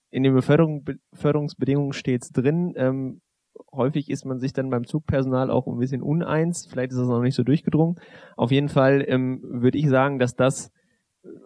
in 0.09 0.23
den 0.23 0.33
Beförderung, 0.33 0.85
Beförderungsbedingungen 1.11 1.93
steht's 1.93 2.31
drin. 2.31 2.73
Ähm, 2.75 3.21
häufig 3.71 4.09
ist 4.09 4.25
man 4.25 4.39
sich 4.39 4.53
dann 4.53 4.69
beim 4.69 4.85
Zugpersonal 4.85 5.51
auch 5.51 5.67
ein 5.67 5.77
bisschen 5.77 6.01
uneins. 6.01 6.67
Vielleicht 6.69 6.91
ist 6.91 6.99
das 6.99 7.07
noch 7.07 7.21
nicht 7.21 7.35
so 7.35 7.43
durchgedrungen. 7.43 7.99
Auf 8.35 8.51
jeden 8.51 8.69
Fall 8.69 9.03
ähm, 9.07 9.41
würde 9.43 9.77
ich 9.77 9.89
sagen, 9.89 10.19
dass 10.19 10.35
das 10.35 10.71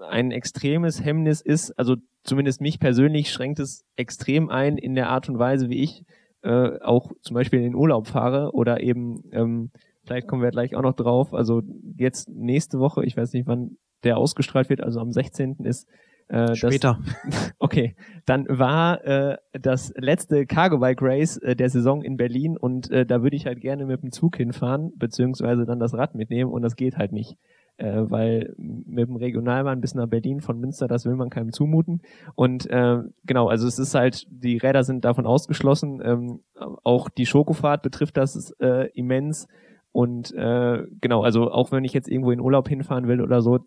ein 0.07 0.31
extremes 0.31 1.03
Hemmnis 1.03 1.41
ist. 1.41 1.71
Also 1.77 1.95
zumindest 2.23 2.61
mich 2.61 2.79
persönlich 2.79 3.31
schränkt 3.31 3.59
es 3.59 3.85
extrem 3.95 4.49
ein 4.49 4.77
in 4.77 4.95
der 4.95 5.09
Art 5.09 5.27
und 5.27 5.39
Weise, 5.39 5.69
wie 5.69 5.81
ich 5.83 6.05
äh, 6.43 6.79
auch 6.81 7.11
zum 7.21 7.33
Beispiel 7.33 7.59
in 7.59 7.65
den 7.65 7.75
Urlaub 7.75 8.07
fahre 8.07 8.51
oder 8.53 8.81
eben, 8.81 9.23
ähm, 9.31 9.71
vielleicht 10.11 10.27
kommen 10.27 10.41
wir 10.41 10.51
gleich 10.51 10.75
auch 10.75 10.81
noch 10.81 10.95
drauf, 10.95 11.33
also 11.33 11.61
jetzt 11.97 12.29
nächste 12.29 12.79
Woche, 12.79 13.05
ich 13.05 13.15
weiß 13.15 13.33
nicht, 13.33 13.47
wann 13.47 13.77
der 14.03 14.17
ausgestrahlt 14.17 14.69
wird, 14.69 14.81
also 14.81 14.99
am 14.99 15.11
16. 15.11 15.63
ist 15.63 15.87
äh, 16.27 16.45
das, 16.47 16.57
Später. 16.57 16.99
Okay, 17.59 17.95
dann 18.25 18.45
war 18.47 19.03
äh, 19.05 19.37
das 19.53 19.93
letzte 19.97 20.45
Cargo 20.45 20.79
Bike 20.79 21.01
Race 21.01 21.37
äh, 21.37 21.55
der 21.55 21.69
Saison 21.69 22.03
in 22.03 22.17
Berlin 22.17 22.57
und 22.57 22.89
äh, 22.89 23.05
da 23.05 23.21
würde 23.21 23.35
ich 23.35 23.45
halt 23.45 23.61
gerne 23.61 23.85
mit 23.85 24.01
dem 24.01 24.11
Zug 24.11 24.37
hinfahren, 24.37 24.91
beziehungsweise 24.97 25.65
dann 25.65 25.79
das 25.79 25.93
Rad 25.93 26.15
mitnehmen 26.15 26.51
und 26.51 26.61
das 26.61 26.75
geht 26.75 26.97
halt 26.97 27.11
nicht. 27.11 27.37
äh, 27.81 28.09
weil 28.09 28.53
mit 28.57 29.07
dem 29.07 29.15
Regionalbahn 29.15 29.81
bis 29.81 29.95
nach 29.95 30.07
Berlin 30.07 30.41
von 30.41 30.59
Münster, 30.59 30.87
das 30.87 31.05
will 31.05 31.15
man 31.15 31.29
keinem 31.29 31.51
zumuten. 31.51 32.01
Und 32.35 32.69
äh, 32.69 32.99
genau, 33.25 33.47
also 33.47 33.67
es 33.67 33.79
ist 33.79 33.95
halt, 33.95 34.27
die 34.29 34.57
Räder 34.57 34.83
sind 34.83 35.03
davon 35.03 35.25
ausgeschlossen. 35.25 36.01
Ähm, 36.03 36.41
auch 36.83 37.09
die 37.09 37.25
Schokofahrt 37.25 37.81
betrifft 37.81 38.17
das 38.17 38.51
äh, 38.59 38.89
immens. 38.93 39.47
Und 39.91 40.33
äh, 40.33 40.83
genau, 41.01 41.21
also 41.21 41.51
auch 41.51 41.71
wenn 41.71 41.83
ich 41.83 41.93
jetzt 41.93 42.09
irgendwo 42.09 42.31
in 42.31 42.39
Urlaub 42.39 42.69
hinfahren 42.69 43.07
will 43.07 43.21
oder 43.21 43.41
so, 43.41 43.59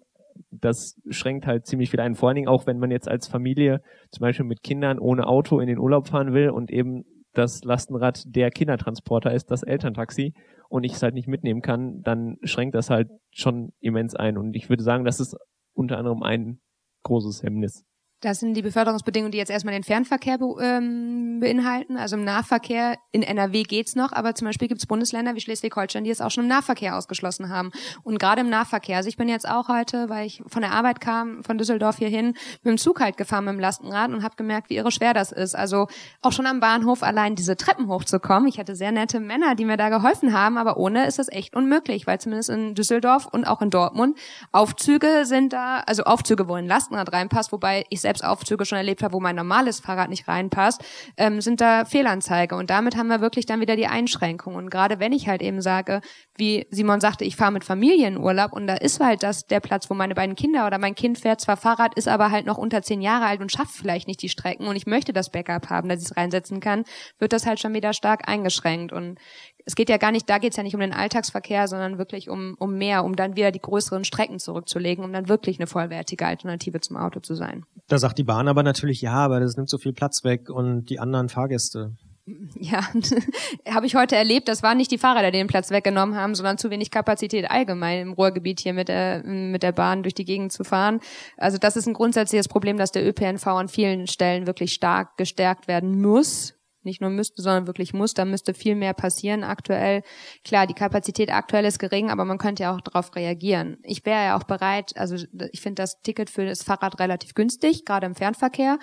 das 0.50 1.00
schränkt 1.10 1.46
halt 1.46 1.66
ziemlich 1.66 1.90
viel 1.90 2.00
ein. 2.00 2.14
Vor 2.14 2.28
allen 2.28 2.36
Dingen 2.36 2.48
auch, 2.48 2.66
wenn 2.66 2.78
man 2.78 2.90
jetzt 2.90 3.08
als 3.08 3.28
Familie 3.28 3.82
zum 4.10 4.22
Beispiel 4.22 4.46
mit 4.46 4.62
Kindern 4.62 4.98
ohne 4.98 5.26
Auto 5.26 5.60
in 5.60 5.68
den 5.68 5.78
Urlaub 5.78 6.08
fahren 6.08 6.32
will 6.32 6.50
und 6.50 6.70
eben 6.70 7.04
das 7.34 7.62
Lastenrad 7.64 8.22
der 8.26 8.50
Kindertransporter 8.50 9.32
ist, 9.32 9.50
das 9.50 9.62
Elterntaxi, 9.62 10.34
und 10.68 10.82
ich 10.82 10.94
es 10.94 11.02
halt 11.02 11.14
nicht 11.14 11.28
mitnehmen 11.28 11.62
kann, 11.62 12.02
dann 12.02 12.36
schränkt 12.42 12.74
das 12.74 12.90
halt 12.90 13.08
schon 13.30 13.72
immens 13.80 14.16
ein. 14.16 14.36
Und 14.36 14.56
ich 14.56 14.68
würde 14.68 14.82
sagen, 14.82 15.04
das 15.04 15.20
ist 15.20 15.36
unter 15.72 15.98
anderem 15.98 16.22
ein 16.22 16.58
großes 17.04 17.44
Hemmnis. 17.44 17.84
Das 18.24 18.40
sind 18.40 18.54
die 18.54 18.62
Beförderungsbedingungen, 18.62 19.32
die 19.32 19.38
jetzt 19.38 19.50
erstmal 19.50 19.74
den 19.74 19.84
Fernverkehr 19.84 20.38
be 20.38 20.56
ähm, 20.60 21.40
beinhalten. 21.40 21.98
Also 21.98 22.16
im 22.16 22.24
Nahverkehr 22.24 22.96
in 23.12 23.22
NRW 23.22 23.64
geht's 23.64 23.96
noch, 23.96 24.12
aber 24.12 24.34
zum 24.34 24.46
Beispiel 24.46 24.66
gibt's 24.68 24.86
Bundesländer 24.86 25.34
wie 25.34 25.40
Schleswig-Holstein, 25.40 26.04
die 26.04 26.10
es 26.10 26.22
auch 26.22 26.30
schon 26.30 26.44
im 26.44 26.48
Nahverkehr 26.48 26.96
ausgeschlossen 26.96 27.50
haben. 27.50 27.70
Und 28.02 28.18
gerade 28.18 28.40
im 28.40 28.48
Nahverkehr, 28.48 28.96
also 28.96 29.10
ich 29.10 29.18
bin 29.18 29.28
jetzt 29.28 29.46
auch 29.46 29.68
heute, 29.68 30.08
weil 30.08 30.26
ich 30.26 30.42
von 30.46 30.62
der 30.62 30.72
Arbeit 30.72 31.02
kam, 31.02 31.44
von 31.44 31.58
Düsseldorf 31.58 31.98
hierhin, 31.98 32.28
mit 32.62 32.70
dem 32.70 32.78
Zug 32.78 33.00
halt 33.00 33.18
gefahren 33.18 33.44
mit 33.44 33.54
dem 33.54 33.60
Lastenrad 33.60 34.10
und 34.10 34.22
habe 34.22 34.36
gemerkt, 34.36 34.70
wie 34.70 34.76
irre 34.76 34.90
schwer 34.90 35.12
das 35.12 35.30
ist. 35.30 35.54
Also 35.54 35.88
auch 36.22 36.32
schon 36.32 36.46
am 36.46 36.60
Bahnhof 36.60 37.02
allein 37.02 37.34
diese 37.34 37.56
Treppen 37.56 37.88
hochzukommen. 37.88 38.48
Ich 38.48 38.58
hatte 38.58 38.74
sehr 38.74 38.90
nette 38.90 39.20
Männer, 39.20 39.54
die 39.54 39.66
mir 39.66 39.76
da 39.76 39.90
geholfen 39.90 40.32
haben, 40.32 40.56
aber 40.56 40.78
ohne 40.78 41.06
ist 41.06 41.18
das 41.18 41.28
echt 41.30 41.54
unmöglich, 41.54 42.06
weil 42.06 42.18
zumindest 42.20 42.48
in 42.48 42.74
Düsseldorf 42.74 43.26
und 43.26 43.44
auch 43.44 43.60
in 43.60 43.68
Dortmund 43.68 44.16
Aufzüge 44.52 45.26
sind 45.26 45.52
da, 45.52 45.80
also 45.80 46.04
Aufzüge, 46.04 46.48
wo 46.48 46.54
ein 46.54 46.66
Lastenrad 46.66 47.12
reinpasst, 47.12 47.52
wobei 47.52 47.84
ich 47.90 48.00
selbst 48.00 48.13
Aufzüge 48.22 48.64
schon 48.64 48.78
erlebt 48.78 49.02
habe, 49.02 49.14
wo 49.14 49.20
mein 49.20 49.36
normales 49.36 49.80
Fahrrad 49.80 50.10
nicht 50.10 50.28
reinpasst, 50.28 50.84
ähm, 51.16 51.40
sind 51.40 51.60
da 51.60 51.84
Fehlanzeige. 51.84 52.56
Und 52.56 52.70
damit 52.70 52.96
haben 52.96 53.08
wir 53.08 53.20
wirklich 53.20 53.46
dann 53.46 53.60
wieder 53.60 53.76
die 53.76 53.86
Einschränkung. 53.86 54.54
Und 54.54 54.70
gerade 54.70 55.00
wenn 55.00 55.12
ich 55.12 55.28
halt 55.28 55.42
eben 55.42 55.60
sage, 55.60 56.00
wie 56.36 56.66
Simon 56.70 57.00
sagte, 57.00 57.24
ich 57.24 57.36
fahre 57.36 57.52
mit 57.52 57.64
Familienurlaub 57.64 58.52
und 58.52 58.66
da 58.66 58.74
ist 58.74 59.00
halt 59.00 59.22
das 59.22 59.46
der 59.46 59.60
Platz, 59.60 59.88
wo 59.90 59.94
meine 59.94 60.14
beiden 60.14 60.36
Kinder 60.36 60.66
oder 60.66 60.78
mein 60.78 60.94
Kind 60.94 61.18
fährt 61.18 61.40
zwar 61.40 61.56
Fahrrad, 61.56 61.94
ist 61.94 62.08
aber 62.08 62.30
halt 62.30 62.46
noch 62.46 62.58
unter 62.58 62.82
zehn 62.82 63.00
Jahre 63.00 63.26
alt 63.26 63.40
und 63.40 63.52
schafft 63.52 63.74
vielleicht 63.74 64.08
nicht 64.08 64.22
die 64.22 64.28
Strecken 64.28 64.66
und 64.66 64.76
ich 64.76 64.86
möchte 64.86 65.12
das 65.12 65.30
Backup 65.30 65.70
haben, 65.70 65.88
dass 65.88 66.00
ich 66.00 66.10
es 66.10 66.16
reinsetzen 66.16 66.60
kann, 66.60 66.84
wird 67.18 67.32
das 67.32 67.46
halt 67.46 67.60
schon 67.60 67.74
wieder 67.74 67.92
stark 67.92 68.28
eingeschränkt. 68.28 68.92
Und 68.92 69.18
es 69.64 69.74
geht 69.74 69.88
ja 69.88 69.96
gar 69.96 70.12
nicht, 70.12 70.28
da 70.28 70.38
geht 70.38 70.50
es 70.52 70.56
ja 70.56 70.62
nicht 70.62 70.74
um 70.74 70.80
den 70.80 70.92
Alltagsverkehr, 70.92 71.68
sondern 71.68 71.98
wirklich 71.98 72.28
um, 72.28 72.54
um 72.58 72.76
mehr, 72.76 73.04
um 73.04 73.16
dann 73.16 73.36
wieder 73.36 73.50
die 73.50 73.60
größeren 73.60 74.04
Strecken 74.04 74.38
zurückzulegen, 74.38 75.04
um 75.04 75.12
dann 75.12 75.28
wirklich 75.28 75.58
eine 75.58 75.66
vollwertige 75.66 76.26
Alternative 76.26 76.80
zum 76.80 76.96
Auto 76.96 77.20
zu 77.20 77.34
sein. 77.34 77.64
Da 77.88 77.98
sagt 77.98 78.18
die 78.18 78.24
Bahn 78.24 78.48
aber 78.48 78.62
natürlich, 78.62 79.00
ja, 79.00 79.14
aber 79.14 79.40
das 79.40 79.56
nimmt 79.56 79.70
so 79.70 79.78
viel 79.78 79.92
Platz 79.92 80.24
weg 80.24 80.50
und 80.50 80.86
die 80.90 81.00
anderen 81.00 81.28
Fahrgäste. 81.28 81.92
Ja, 82.58 82.80
habe 83.68 83.84
ich 83.84 83.96
heute 83.96 84.16
erlebt. 84.16 84.48
Das 84.48 84.62
waren 84.62 84.78
nicht 84.78 84.90
die 84.90 84.96
Fahrräder, 84.96 85.30
die 85.30 85.36
den 85.36 85.46
Platz 85.46 85.70
weggenommen 85.70 86.16
haben, 86.16 86.34
sondern 86.34 86.56
zu 86.56 86.70
wenig 86.70 86.90
Kapazität 86.90 87.50
allgemein 87.50 88.00
im 88.00 88.12
Ruhrgebiet 88.14 88.60
hier 88.60 88.72
mit 88.72 88.88
der, 88.88 89.22
mit 89.24 89.62
der 89.62 89.72
Bahn 89.72 90.02
durch 90.02 90.14
die 90.14 90.24
Gegend 90.24 90.50
zu 90.50 90.64
fahren. 90.64 91.00
Also 91.36 91.58
das 91.58 91.76
ist 91.76 91.86
ein 91.86 91.92
grundsätzliches 91.92 92.48
Problem, 92.48 92.78
dass 92.78 92.92
der 92.92 93.06
ÖPNV 93.06 93.46
an 93.46 93.68
vielen 93.68 94.06
Stellen 94.06 94.46
wirklich 94.46 94.72
stark 94.72 95.18
gestärkt 95.18 95.68
werden 95.68 96.00
muss. 96.00 96.54
Nicht 96.84 97.00
nur 97.00 97.10
müsste, 97.10 97.42
sondern 97.42 97.66
wirklich 97.66 97.94
muss. 97.94 98.14
Da 98.14 98.24
müsste 98.24 98.54
viel 98.54 98.74
mehr 98.74 98.94
passieren 98.94 99.44
aktuell. 99.44 100.02
Klar, 100.44 100.66
die 100.66 100.74
Kapazität 100.74 101.32
aktuell 101.32 101.64
ist 101.64 101.78
gering, 101.78 102.10
aber 102.10 102.24
man 102.24 102.38
könnte 102.38 102.64
ja 102.64 102.74
auch 102.74 102.80
darauf 102.80 103.14
reagieren. 103.16 103.78
Ich 103.82 104.04
wäre 104.04 104.24
ja 104.24 104.36
auch 104.36 104.44
bereit, 104.44 104.92
also 104.96 105.16
ich 105.52 105.60
finde 105.60 105.82
das 105.82 106.02
Ticket 106.02 106.30
für 106.30 106.46
das 106.46 106.62
Fahrrad 106.62 106.98
relativ 107.00 107.34
günstig, 107.34 107.84
gerade 107.84 108.06
im 108.06 108.14
Fernverkehr 108.14 108.78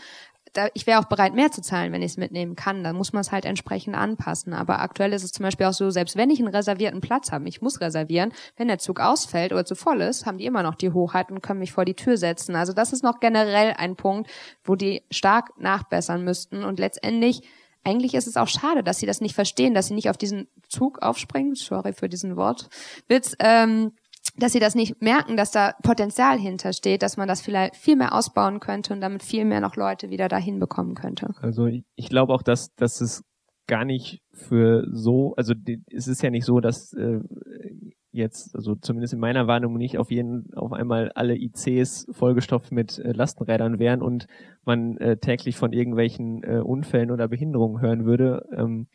da, 0.53 0.67
ich 0.73 0.85
wäre 0.85 0.99
auch 0.99 1.05
bereit, 1.05 1.33
mehr 1.33 1.51
zu 1.51 1.61
zahlen, 1.61 1.93
wenn 1.93 2.01
ich 2.01 2.11
es 2.11 2.17
mitnehmen 2.17 2.55
kann. 2.55 2.83
Dann 2.83 2.95
muss 2.95 3.13
man 3.13 3.21
es 3.21 3.31
halt 3.31 3.45
entsprechend 3.45 3.95
anpassen. 3.95 4.53
Aber 4.53 4.79
aktuell 4.79 5.13
ist 5.13 5.23
es 5.23 5.31
zum 5.31 5.43
Beispiel 5.43 5.65
auch 5.65 5.73
so, 5.73 5.89
selbst 5.89 6.17
wenn 6.17 6.29
ich 6.29 6.39
einen 6.39 6.53
reservierten 6.53 7.01
Platz 7.01 7.31
habe, 7.31 7.47
ich 7.47 7.61
muss 7.61 7.79
reservieren, 7.79 8.33
wenn 8.57 8.67
der 8.67 8.77
Zug 8.77 8.99
ausfällt 8.99 9.53
oder 9.53 9.65
zu 9.65 9.75
voll 9.75 10.01
ist, 10.01 10.25
haben 10.25 10.37
die 10.37 10.45
immer 10.45 10.63
noch 10.63 10.75
die 10.75 10.91
Hochheit 10.91 11.31
und 11.31 11.41
können 11.41 11.59
mich 11.59 11.71
vor 11.71 11.85
die 11.85 11.93
Tür 11.93 12.17
setzen. 12.17 12.55
Also 12.55 12.73
das 12.73 12.91
ist 12.91 13.03
noch 13.03 13.19
generell 13.19 13.73
ein 13.77 13.95
Punkt, 13.95 14.29
wo 14.63 14.75
die 14.75 15.03
stark 15.09 15.57
nachbessern 15.57 16.23
müssten. 16.23 16.63
Und 16.63 16.79
letztendlich, 16.79 17.43
eigentlich 17.83 18.13
ist 18.13 18.27
es 18.27 18.37
auch 18.37 18.47
schade, 18.47 18.83
dass 18.83 18.99
sie 18.99 19.05
das 19.05 19.21
nicht 19.21 19.35
verstehen, 19.35 19.73
dass 19.73 19.87
sie 19.87 19.93
nicht 19.93 20.09
auf 20.09 20.17
diesen 20.17 20.47
Zug 20.67 21.01
aufspringen. 21.01 21.55
Sorry 21.55 21.93
für 21.93 22.09
diesen 22.09 22.35
Wortwitz. 22.35 23.35
Ähm, 23.39 23.91
dass 24.37 24.53
sie 24.53 24.59
das 24.59 24.75
nicht 24.75 25.01
merken, 25.01 25.35
dass 25.35 25.51
da 25.51 25.73
Potenzial 25.83 26.37
hintersteht, 26.39 27.01
dass 27.01 27.17
man 27.17 27.27
das 27.27 27.41
vielleicht 27.41 27.75
viel 27.75 27.95
mehr 27.95 28.13
ausbauen 28.13 28.59
könnte 28.59 28.93
und 28.93 29.01
damit 29.01 29.23
viel 29.23 29.45
mehr 29.45 29.61
noch 29.61 29.75
Leute 29.75 30.09
wieder 30.09 30.27
dahin 30.27 30.59
bekommen 30.59 30.95
könnte. 30.95 31.33
Also 31.41 31.65
ich, 31.65 32.09
glaube 32.09 32.33
auch, 32.33 32.43
dass, 32.43 32.73
dass 32.75 33.01
es 33.01 33.23
gar 33.67 33.83
nicht 33.83 34.21
für 34.31 34.85
so, 34.91 35.33
also 35.37 35.53
es 35.91 36.07
ist 36.07 36.21
ja 36.21 36.29
nicht 36.29 36.45
so, 36.45 36.59
dass 36.59 36.93
äh, 36.93 37.19
jetzt, 38.11 38.55
also 38.55 38.75
zumindest 38.75 39.13
in 39.13 39.19
meiner 39.19 39.47
Warnung 39.47 39.77
nicht 39.77 39.97
auf 39.97 40.11
jeden, 40.11 40.53
auf 40.55 40.73
einmal 40.73 41.11
alle 41.15 41.35
ICs 41.35 42.07
vollgestopft 42.11 42.71
mit 42.71 42.99
äh, 42.99 43.11
Lastenrädern 43.11 43.79
wären 43.79 44.01
und 44.01 44.27
man 44.65 44.97
äh, 44.97 45.17
täglich 45.17 45.55
von 45.55 45.73
irgendwelchen 45.73 46.43
äh, 46.43 46.59
Unfällen 46.59 47.11
oder 47.11 47.27
Behinderungen 47.27 47.81
hören 47.81 48.05
würde. 48.05 48.45
Ähm, 48.55 48.87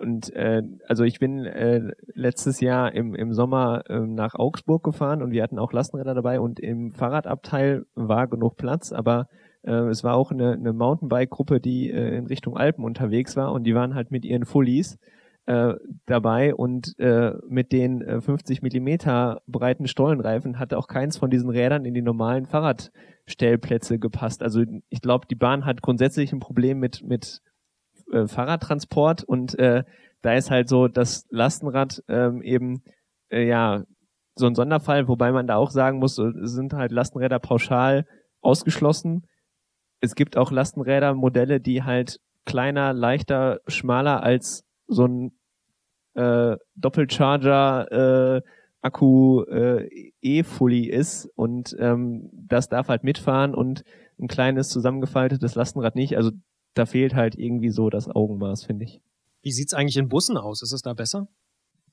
und 0.00 0.34
äh, 0.34 0.62
also 0.88 1.04
ich 1.04 1.18
bin 1.18 1.44
äh, 1.44 1.92
letztes 2.14 2.60
Jahr 2.60 2.94
im, 2.94 3.14
im 3.14 3.34
Sommer 3.34 3.82
äh, 3.88 4.00
nach 4.00 4.34
Augsburg 4.34 4.82
gefahren 4.82 5.22
und 5.22 5.30
wir 5.30 5.42
hatten 5.42 5.58
auch 5.58 5.72
Lastenräder 5.72 6.14
dabei 6.14 6.40
und 6.40 6.58
im 6.58 6.92
Fahrradabteil 6.92 7.84
war 7.94 8.26
genug 8.26 8.56
Platz, 8.56 8.92
aber 8.92 9.28
äh, 9.62 9.72
es 9.72 10.02
war 10.02 10.14
auch 10.14 10.30
eine, 10.30 10.52
eine 10.52 10.72
Mountainbike-Gruppe, 10.72 11.60
die 11.60 11.90
äh, 11.90 12.16
in 12.16 12.26
Richtung 12.26 12.56
Alpen 12.56 12.84
unterwegs 12.84 13.36
war 13.36 13.52
und 13.52 13.64
die 13.64 13.74
waren 13.74 13.94
halt 13.94 14.10
mit 14.10 14.24
ihren 14.24 14.46
Fullies 14.46 14.98
äh, 15.50 15.74
dabei 16.06 16.54
und 16.54 16.96
äh, 17.00 17.32
mit 17.48 17.72
den 17.72 18.02
äh, 18.02 18.20
50 18.20 18.62
Millimeter 18.62 19.42
breiten 19.48 19.88
Stollenreifen 19.88 20.60
hatte 20.60 20.78
auch 20.78 20.86
keins 20.86 21.16
von 21.16 21.28
diesen 21.28 21.50
Rädern 21.50 21.84
in 21.84 21.92
die 21.92 22.02
normalen 22.02 22.46
Fahrradstellplätze 22.46 23.98
gepasst. 23.98 24.44
Also 24.44 24.62
ich 24.90 25.00
glaube, 25.00 25.26
die 25.28 25.34
Bahn 25.34 25.66
hat 25.66 25.82
grundsätzlich 25.82 26.32
ein 26.32 26.38
Problem 26.38 26.78
mit 26.78 27.02
mit 27.02 27.40
äh, 28.12 28.28
Fahrradtransport 28.28 29.24
und 29.24 29.58
äh, 29.58 29.82
da 30.22 30.34
ist 30.34 30.52
halt 30.52 30.68
so 30.68 30.86
das 30.86 31.26
Lastenrad 31.30 32.00
ähm, 32.06 32.42
eben 32.42 32.84
äh, 33.30 33.44
ja 33.44 33.82
so 34.36 34.46
ein 34.46 34.54
Sonderfall, 34.54 35.08
wobei 35.08 35.32
man 35.32 35.48
da 35.48 35.56
auch 35.56 35.70
sagen 35.70 35.98
muss, 35.98 36.14
sind 36.14 36.74
halt 36.74 36.92
Lastenräder 36.92 37.40
pauschal 37.40 38.06
ausgeschlossen. 38.40 39.26
Es 40.00 40.14
gibt 40.14 40.36
auch 40.36 40.52
Lastenräder-Modelle, 40.52 41.60
die 41.60 41.82
halt 41.82 42.20
kleiner, 42.46 42.92
leichter, 42.92 43.58
schmaler 43.66 44.22
als 44.22 44.64
so 44.86 45.06
ein 45.06 45.32
äh, 46.14 46.56
Doppelcharger 46.74 48.36
äh, 48.36 48.42
Akku 48.82 49.42
äh, 49.44 50.12
E-Fully 50.22 50.88
ist 50.88 51.26
und 51.36 51.76
ähm, 51.78 52.30
das 52.32 52.68
darf 52.68 52.88
halt 52.88 53.04
mitfahren 53.04 53.54
und 53.54 53.84
ein 54.18 54.28
kleines 54.28 54.68
zusammengefaltetes 54.68 55.54
Lastenrad 55.54 55.96
nicht. 55.96 56.16
Also 56.16 56.30
da 56.74 56.86
fehlt 56.86 57.14
halt 57.14 57.34
irgendwie 57.36 57.70
so 57.70 57.90
das 57.90 58.08
Augenmaß, 58.08 58.64
finde 58.64 58.84
ich. 58.84 59.00
Wie 59.42 59.52
sieht's 59.52 59.74
eigentlich 59.74 59.96
in 59.96 60.08
Bussen 60.08 60.36
aus? 60.36 60.62
Ist 60.62 60.72
es 60.72 60.82
da 60.82 60.94
besser? 60.94 61.28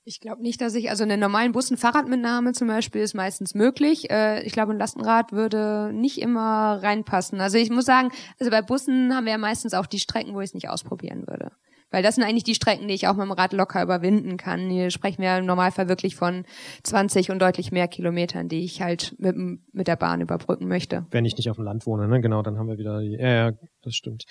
Ich 0.03 0.21
glaube 0.21 0.41
nicht, 0.41 0.61
dass 0.61 0.73
ich, 0.75 0.89
also 0.89 1.03
in 1.03 1.09
den 1.09 1.19
normalen 1.19 1.51
Bussen 1.51 1.75
Fahrradmitnahme 1.75 2.53
zum 2.53 2.69
Beispiel 2.69 3.01
ist 3.01 3.13
meistens 3.13 3.53
möglich. 3.53 4.09
Äh, 4.09 4.41
ich 4.43 4.53
glaube, 4.53 4.71
ein 4.71 4.79
Lastenrad 4.79 5.33
würde 5.33 5.91
nicht 5.93 6.21
immer 6.21 6.81
reinpassen. 6.81 7.41
Also 7.41 7.57
ich 7.57 7.69
muss 7.69 7.83
sagen, 7.83 8.11
also 8.39 8.49
bei 8.49 8.61
Bussen 8.61 9.13
haben 9.13 9.25
wir 9.25 9.33
ja 9.33 9.37
meistens 9.37 9.73
auch 9.73 9.85
die 9.85 9.99
Strecken, 9.99 10.33
wo 10.33 10.39
ich 10.39 10.51
es 10.51 10.53
nicht 10.53 10.69
ausprobieren 10.69 11.27
würde. 11.27 11.51
Weil 11.91 12.03
das 12.03 12.15
sind 12.15 12.23
eigentlich 12.23 12.43
die 12.43 12.55
Strecken, 12.55 12.87
die 12.87 12.93
ich 12.93 13.07
auch 13.07 13.15
mit 13.15 13.25
dem 13.25 13.31
Rad 13.31 13.53
locker 13.53 13.81
überwinden 13.81 14.37
kann. 14.37 14.69
Hier 14.69 14.91
sprechen 14.91 15.21
wir 15.21 15.37
im 15.37 15.45
Normalfall 15.45 15.87
wirklich 15.87 16.15
von 16.15 16.43
20 16.83 17.31
und 17.31 17.41
deutlich 17.41 17.71
mehr 17.71 17.87
Kilometern, 17.87 18.49
die 18.49 18.63
ich 18.63 18.81
halt 18.81 19.15
mit, 19.19 19.35
mit 19.71 19.87
der 19.87 19.95
Bahn 19.95 20.21
überbrücken 20.21 20.67
möchte. 20.67 21.05
Wenn 21.11 21.25
ich 21.25 21.37
nicht 21.37 21.49
auf 21.49 21.55
dem 21.55 21.65
Land 21.65 21.85
wohne, 21.85 22.07
ne? 22.07 22.19
Genau, 22.19 22.41
dann 22.41 22.57
haben 22.57 22.67
wir 22.67 22.77
wieder 22.77 22.99
die, 22.99 23.13
ja, 23.13 23.51
das 23.87 23.95
stimmt. 23.95 24.25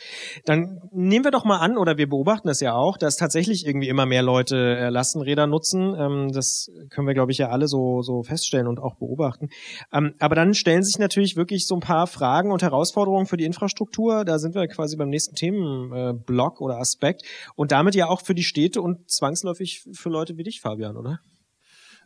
Dann 0.44 0.80
nehmen 0.92 1.24
wir 1.24 1.30
doch 1.30 1.44
mal 1.44 1.58
an, 1.58 1.76
oder 1.76 1.96
wir 1.96 2.08
beobachten 2.08 2.48
das 2.48 2.60
ja 2.60 2.74
auch, 2.74 2.96
dass 2.96 3.16
tatsächlich 3.16 3.66
irgendwie 3.66 3.88
immer 3.88 4.06
mehr 4.06 4.22
Leute 4.22 4.56
äh, 4.56 4.88
Lastenräder 4.88 5.46
nutzen. 5.46 5.94
Ähm, 5.98 6.32
das 6.32 6.70
können 6.90 7.06
wir, 7.06 7.14
glaube 7.14 7.32
ich, 7.32 7.38
ja 7.38 7.48
alle 7.48 7.66
so, 7.66 8.02
so 8.02 8.22
feststellen 8.22 8.66
und 8.68 8.78
auch 8.78 8.94
beobachten. 8.96 9.48
Ähm, 9.92 10.14
aber 10.20 10.34
dann 10.34 10.54
stellen 10.54 10.82
sich 10.82 10.98
natürlich 10.98 11.36
wirklich 11.36 11.66
so 11.66 11.74
ein 11.74 11.80
paar 11.80 12.06
Fragen 12.06 12.52
und 12.52 12.62
Herausforderungen 12.62 13.26
für 13.26 13.36
die 13.36 13.44
Infrastruktur. 13.44 14.24
Da 14.24 14.38
sind 14.38 14.54
wir 14.54 14.66
quasi 14.68 14.96
beim 14.96 15.08
nächsten 15.08 15.34
Themenblock 15.34 16.60
äh, 16.60 16.64
oder 16.64 16.78
Aspekt 16.78 17.22
und 17.56 17.72
damit 17.72 17.94
ja 17.94 18.08
auch 18.08 18.20
für 18.22 18.34
die 18.34 18.44
Städte 18.44 18.80
und 18.82 19.10
zwangsläufig 19.10 19.84
für 19.92 20.08
Leute 20.08 20.36
wie 20.36 20.44
dich, 20.44 20.60
Fabian, 20.60 20.96
oder? 20.96 21.20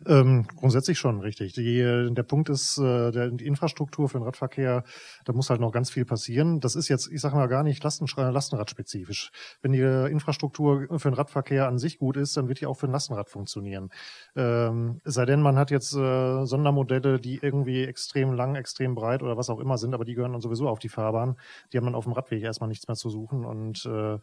Ähm, 0.06 0.46
grundsätzlich 0.56 0.98
schon, 0.98 1.20
richtig. 1.20 1.52
Die, 1.52 1.78
äh, 1.78 2.10
der 2.10 2.22
Punkt 2.22 2.48
ist, 2.48 2.78
äh, 2.78 3.10
der, 3.10 3.30
die 3.30 3.46
Infrastruktur 3.46 4.08
für 4.08 4.18
den 4.18 4.24
Radverkehr, 4.24 4.82
da 5.26 5.32
muss 5.34 5.50
halt 5.50 5.60
noch 5.60 5.72
ganz 5.72 5.90
viel 5.90 6.06
passieren. 6.06 6.60
Das 6.60 6.74
ist 6.74 6.88
jetzt, 6.88 7.10
ich 7.12 7.20
sage 7.20 7.36
mal, 7.36 7.48
gar 7.48 7.62
nicht 7.62 7.84
Lasten, 7.84 8.06
Lastenradspezifisch. 8.06 9.30
Wenn 9.60 9.72
die 9.72 9.80
äh, 9.80 10.10
Infrastruktur 10.10 10.86
für 10.98 11.10
den 11.10 11.14
Radverkehr 11.14 11.68
an 11.68 11.78
sich 11.78 11.98
gut 11.98 12.16
ist, 12.16 12.34
dann 12.36 12.48
wird 12.48 12.60
die 12.60 12.66
auch 12.66 12.78
für 12.78 12.86
ein 12.86 12.92
Lastenrad 12.92 13.28
funktionieren. 13.28 13.90
Ähm, 14.34 15.00
sei 15.04 15.26
denn, 15.26 15.42
man 15.42 15.58
hat 15.58 15.70
jetzt 15.70 15.94
äh, 15.94 16.46
Sondermodelle, 16.46 17.20
die 17.20 17.38
irgendwie 17.42 17.84
extrem 17.84 18.32
lang, 18.32 18.54
extrem 18.54 18.94
breit 18.94 19.22
oder 19.22 19.36
was 19.36 19.50
auch 19.50 19.60
immer 19.60 19.76
sind, 19.76 19.92
aber 19.92 20.06
die 20.06 20.14
gehören 20.14 20.32
dann 20.32 20.40
sowieso 20.40 20.68
auf 20.68 20.78
die 20.78 20.88
Fahrbahn. 20.88 21.36
Die 21.72 21.76
haben 21.76 21.84
dann 21.84 21.94
auf 21.94 22.04
dem 22.04 22.14
Radweg 22.14 22.42
erstmal 22.42 22.68
nichts 22.68 22.88
mehr 22.88 22.96
zu 22.96 23.10
suchen 23.10 23.44
und 23.44 23.84
äh, 23.84 24.18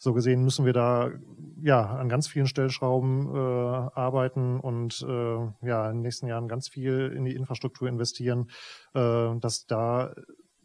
so 0.00 0.14
gesehen 0.14 0.42
müssen 0.42 0.64
wir 0.64 0.72
da 0.72 1.10
ja 1.62 1.84
an 1.84 2.08
ganz 2.08 2.26
vielen 2.26 2.46
Stellschrauben 2.46 3.28
äh, 3.28 3.38
arbeiten 3.38 4.58
und 4.58 5.04
äh, 5.06 5.66
ja 5.66 5.90
in 5.90 5.98
den 5.98 6.02
nächsten 6.02 6.26
Jahren 6.26 6.48
ganz 6.48 6.68
viel 6.68 7.12
in 7.14 7.26
die 7.26 7.36
Infrastruktur 7.36 7.86
investieren, 7.86 8.50
äh, 8.94 9.36
dass 9.38 9.66
da 9.66 10.14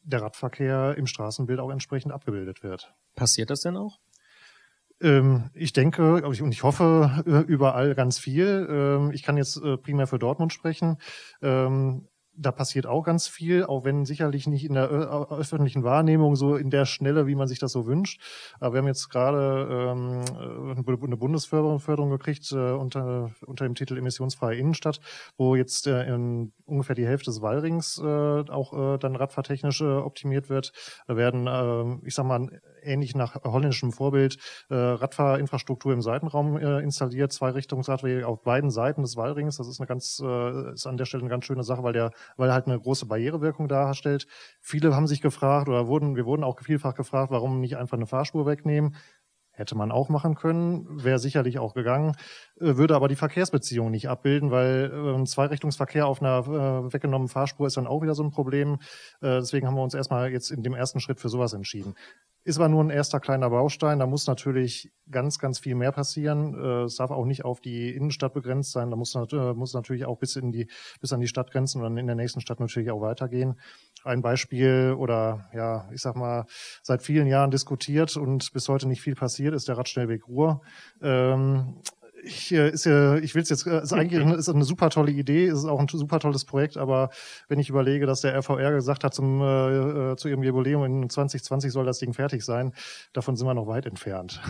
der 0.04 0.22
Radverkehr 0.22 0.96
im 0.98 1.06
Straßenbild 1.06 1.60
auch 1.60 1.70
entsprechend 1.70 2.14
abgebildet 2.14 2.64
wird. 2.64 2.94
Passiert 3.16 3.50
das 3.50 3.60
denn 3.60 3.76
auch? 3.76 4.00
Ähm, 5.02 5.50
ich 5.54 5.74
denke 5.74 6.26
und 6.26 6.54
ich 6.54 6.64
hoffe 6.64 7.24
äh, 7.28 7.40
überall 7.52 7.94
ganz 7.94 8.18
viel. 8.18 8.68
Ähm, 8.70 9.12
ich 9.12 9.24
kann 9.24 9.36
jetzt 9.36 9.58
äh, 9.58 9.76
primär 9.76 10.08
für 10.08 10.18
Dortmund 10.18 10.54
sprechen. 10.54 10.98
Da 12.38 12.52
passiert 12.52 12.86
auch 12.86 13.04
ganz 13.04 13.28
viel, 13.28 13.64
auch 13.64 13.86
wenn 13.86 14.06
sicherlich 14.06 14.48
nicht 14.48 14.66
in 14.66 14.74
der 14.74 14.90
öffentlichen 14.90 15.84
Wahrnehmung 15.84 16.36
so 16.36 16.56
in 16.56 16.70
der 16.70 16.86
Schnelle, 16.86 17.28
wie 17.28 17.36
man 17.36 17.48
sich 17.48 17.60
das 17.60 17.72
so 17.72 17.86
wünscht. 17.86 18.22
Aber 18.60 18.74
wir 18.74 18.80
haben 18.80 18.88
jetzt 18.88 19.10
gerade 19.10 19.94
ähm, 19.94 20.22
äh, 20.36 21.06
eine 21.06 21.18
Bundesförderung 21.18 21.80
Förderung 21.80 22.10
gekriegt 22.10 22.52
äh, 22.52 22.72
unter, 22.72 23.32
unter 23.46 23.66
dem 23.66 23.76
Titel 23.76 23.98
Emissionsfreie 23.98 24.58
Innenstadt, 24.58 25.00
wo 25.38 25.56
jetzt 25.56 25.88
äh, 25.88 26.04
in 26.14 26.52
ungefähr 26.66 26.96
die 26.96 27.06
Hälfte 27.06 27.32
des 27.32 27.42
Wallrings 27.42 27.98
äh, 28.00 28.04
auch 28.04 28.74
äh, 28.74 28.98
dann 28.98 29.16
radfahrtechnisch 29.16 29.82
äh, 29.82 29.86
optimiert 29.86 30.50
wird. 30.50 30.72
Da 31.08 31.16
werden, 31.16 31.48
äh, 31.48 32.08
ich 32.08 32.16
sag 32.16 32.26
mal, 32.26 32.50
ähnlich 32.86 33.16
nach 33.16 33.36
holländischem 33.44 33.92
Vorbild 33.92 34.38
äh, 34.70 34.76
Radfahrinfrastruktur 34.76 35.94
im 35.94 36.02
Seitenraum 36.02 36.58
äh, 36.58 36.80
installiert, 36.80 37.34
zwei 37.34 37.50
Richtungsradwege 37.50 38.28
auf 38.28 38.44
beiden 38.44 38.70
Seiten 38.70 39.02
des 39.02 39.16
Wallrings. 39.16 39.58
Das 39.58 39.68
ist 39.68 39.80
eine 39.80 39.88
ganz, 39.88 40.22
äh, 40.24 40.74
ist 40.74 40.86
an 40.86 40.98
der 40.98 41.06
Stelle 41.06 41.22
eine 41.22 41.30
ganz 41.30 41.46
schöne 41.46 41.64
Sache, 41.64 41.84
weil 41.84 41.94
der, 41.94 42.12
weil 42.38 42.52
halt 42.52 42.68
eine 42.68 42.80
große 42.80 43.06
Barrierewirkung 43.06 43.68
darstellt. 43.68 44.28
Viele 44.62 44.96
haben 44.96 45.08
sich 45.08 45.22
gefragt 45.22 45.68
oder 45.68 45.88
wurden, 45.88 46.16
wir 46.16 46.26
wurden 46.26 46.44
auch 46.44 46.60
vielfach 46.62 46.96
gefragt, 46.96 47.32
warum 47.32 47.60
nicht 47.60 47.78
einfach 47.78 47.98
eine 47.98 48.08
Fahrspur 48.08 48.46
wegnehmen. 48.46 48.96
Hätte 49.56 49.76
man 49.76 49.92
auch 49.92 50.10
machen 50.10 50.36
können, 50.36 50.86
wäre 51.04 51.18
sicherlich 51.18 51.60
auch 51.60 51.74
gegangen, 51.74 52.12
äh, 52.60 52.76
würde 52.76 52.96
aber 52.96 53.08
die 53.08 53.16
Verkehrsbeziehung 53.16 53.90
nicht 53.90 54.10
abbilden, 54.10 54.52
weil 54.52 54.92
äh, 54.94 55.16
ein 55.16 55.26
Zweirichtungsverkehr 55.26 56.08
auf 56.08 56.22
einer 56.22 56.40
äh, 56.40 56.94
weggenommenen 56.94 57.30
Fahrspur 57.30 57.68
ist 57.68 57.78
dann 57.78 57.88
auch 57.88 58.02
wieder 58.02 58.16
so 58.16 58.24
ein 58.24 58.32
Problem. 58.32 58.74
Äh, 59.22 59.40
deswegen 59.40 59.66
haben 59.66 59.76
wir 59.76 59.84
uns 59.84 59.94
erstmal 59.94 60.30
jetzt 60.32 60.52
in 60.52 60.62
dem 60.62 60.74
ersten 60.74 61.00
Schritt 61.00 61.20
für 61.20 61.30
sowas 61.30 61.54
entschieden. 61.54 61.96
Ist 62.44 62.58
aber 62.58 62.70
nur 62.70 62.84
ein 62.84 62.92
erster 62.92 63.20
kleiner 63.20 63.50
Baustein. 63.50 63.98
Da 63.98 64.06
muss 64.06 64.28
natürlich 64.28 64.92
ganz, 65.10 65.40
ganz 65.40 65.58
viel 65.58 65.74
mehr 65.74 65.92
passieren. 65.92 66.54
Äh, 66.54 66.84
Es 66.84 66.98
darf 66.98 67.10
auch 67.10 67.26
nicht 67.26 67.44
auf 67.44 67.60
die 67.60 67.96
Innenstadt 67.96 68.34
begrenzt 68.34 68.72
sein. 68.72 68.92
Da 68.92 68.98
muss, 68.98 69.16
äh, 69.16 69.54
muss 69.54 69.74
natürlich 69.74 70.06
auch 70.06 70.20
bis 70.20 70.36
in 70.36 70.52
die, 70.52 70.68
bis 71.02 71.12
an 71.12 71.22
die 71.22 71.28
Stadtgrenzen 71.28 71.82
und 71.82 71.86
dann 71.86 71.98
in 71.98 72.08
der 72.08 72.16
nächsten 72.16 72.42
Stadt 72.42 72.60
natürlich 72.60 72.92
auch 72.92 73.02
weitergehen. 73.02 73.56
Ein 74.06 74.22
Beispiel 74.22 74.96
oder 74.98 75.50
ja, 75.54 75.90
ich 75.92 76.02
sag 76.02 76.16
mal, 76.16 76.46
seit 76.82 77.02
vielen 77.02 77.28
Jahren 77.28 77.52
diskutiert 77.52 78.16
und 78.18 78.54
bis 78.54 78.70
heute 78.70 78.88
nicht 78.88 79.02
viel 79.02 79.16
passiert, 79.16 79.54
ist 79.54 79.68
der 79.68 79.78
Radschnellweg 79.78 80.28
Ruhr. 80.28 80.62
Ähm, 81.02 81.76
ich, 82.26 82.52
äh, 82.52 82.70
ist 82.70 82.86
ja, 82.86 83.16
ich 83.18 83.36
will 83.36 83.44
es 83.44 83.50
jetzt, 83.50 83.68
äh, 83.68 83.82
ist 83.82 83.94
eigentlich 83.94 84.26
ist 84.38 84.50
eine 84.50 84.64
super 84.64 84.90
tolle 84.90 85.12
Idee, 85.12 85.46
ist 85.46 85.66
auch 85.66 85.80
ein 85.80 85.88
super 85.88 86.20
tolles 86.20 86.46
Projekt, 86.46 86.78
aber 86.78 87.10
wenn 87.48 87.60
ich 87.60 87.70
überlege, 87.70 88.06
dass 88.06 88.22
der 88.22 88.36
RVR 88.36 88.72
gesagt 88.72 89.04
hat, 89.04 89.14
zum, 89.14 89.42
äh, 89.42 90.12
äh, 90.12 90.16
zu 90.16 90.28
ihrem 90.28 90.44
Jubiläum 90.44 90.84
in 90.86 91.10
2020 91.10 91.72
soll 91.72 91.86
das 91.86 92.00
Ding 92.00 92.14
fertig 92.14 92.44
sein, 92.44 92.74
davon 93.14 93.36
sind 93.36 93.48
wir 93.48 93.54
noch 93.54 93.68
weit 93.68 93.86
entfernt. 93.86 94.42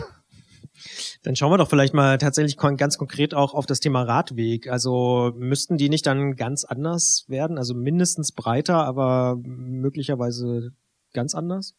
Dann 1.22 1.36
schauen 1.36 1.50
wir 1.50 1.58
doch 1.58 1.68
vielleicht 1.70 1.94
mal 1.94 2.18
tatsächlich 2.18 2.56
ganz 2.56 2.98
konkret 2.98 3.34
auch 3.34 3.54
auf 3.54 3.66
das 3.66 3.80
Thema 3.80 4.02
Radweg. 4.02 4.68
Also 4.68 5.32
müssten 5.36 5.76
die 5.76 5.88
nicht 5.88 6.06
dann 6.06 6.36
ganz 6.36 6.64
anders 6.64 7.24
werden? 7.28 7.58
Also 7.58 7.74
mindestens 7.74 8.32
breiter, 8.32 8.84
aber 8.84 9.36
möglicherweise 9.42 10.72
ganz 11.12 11.34
anders? 11.34 11.74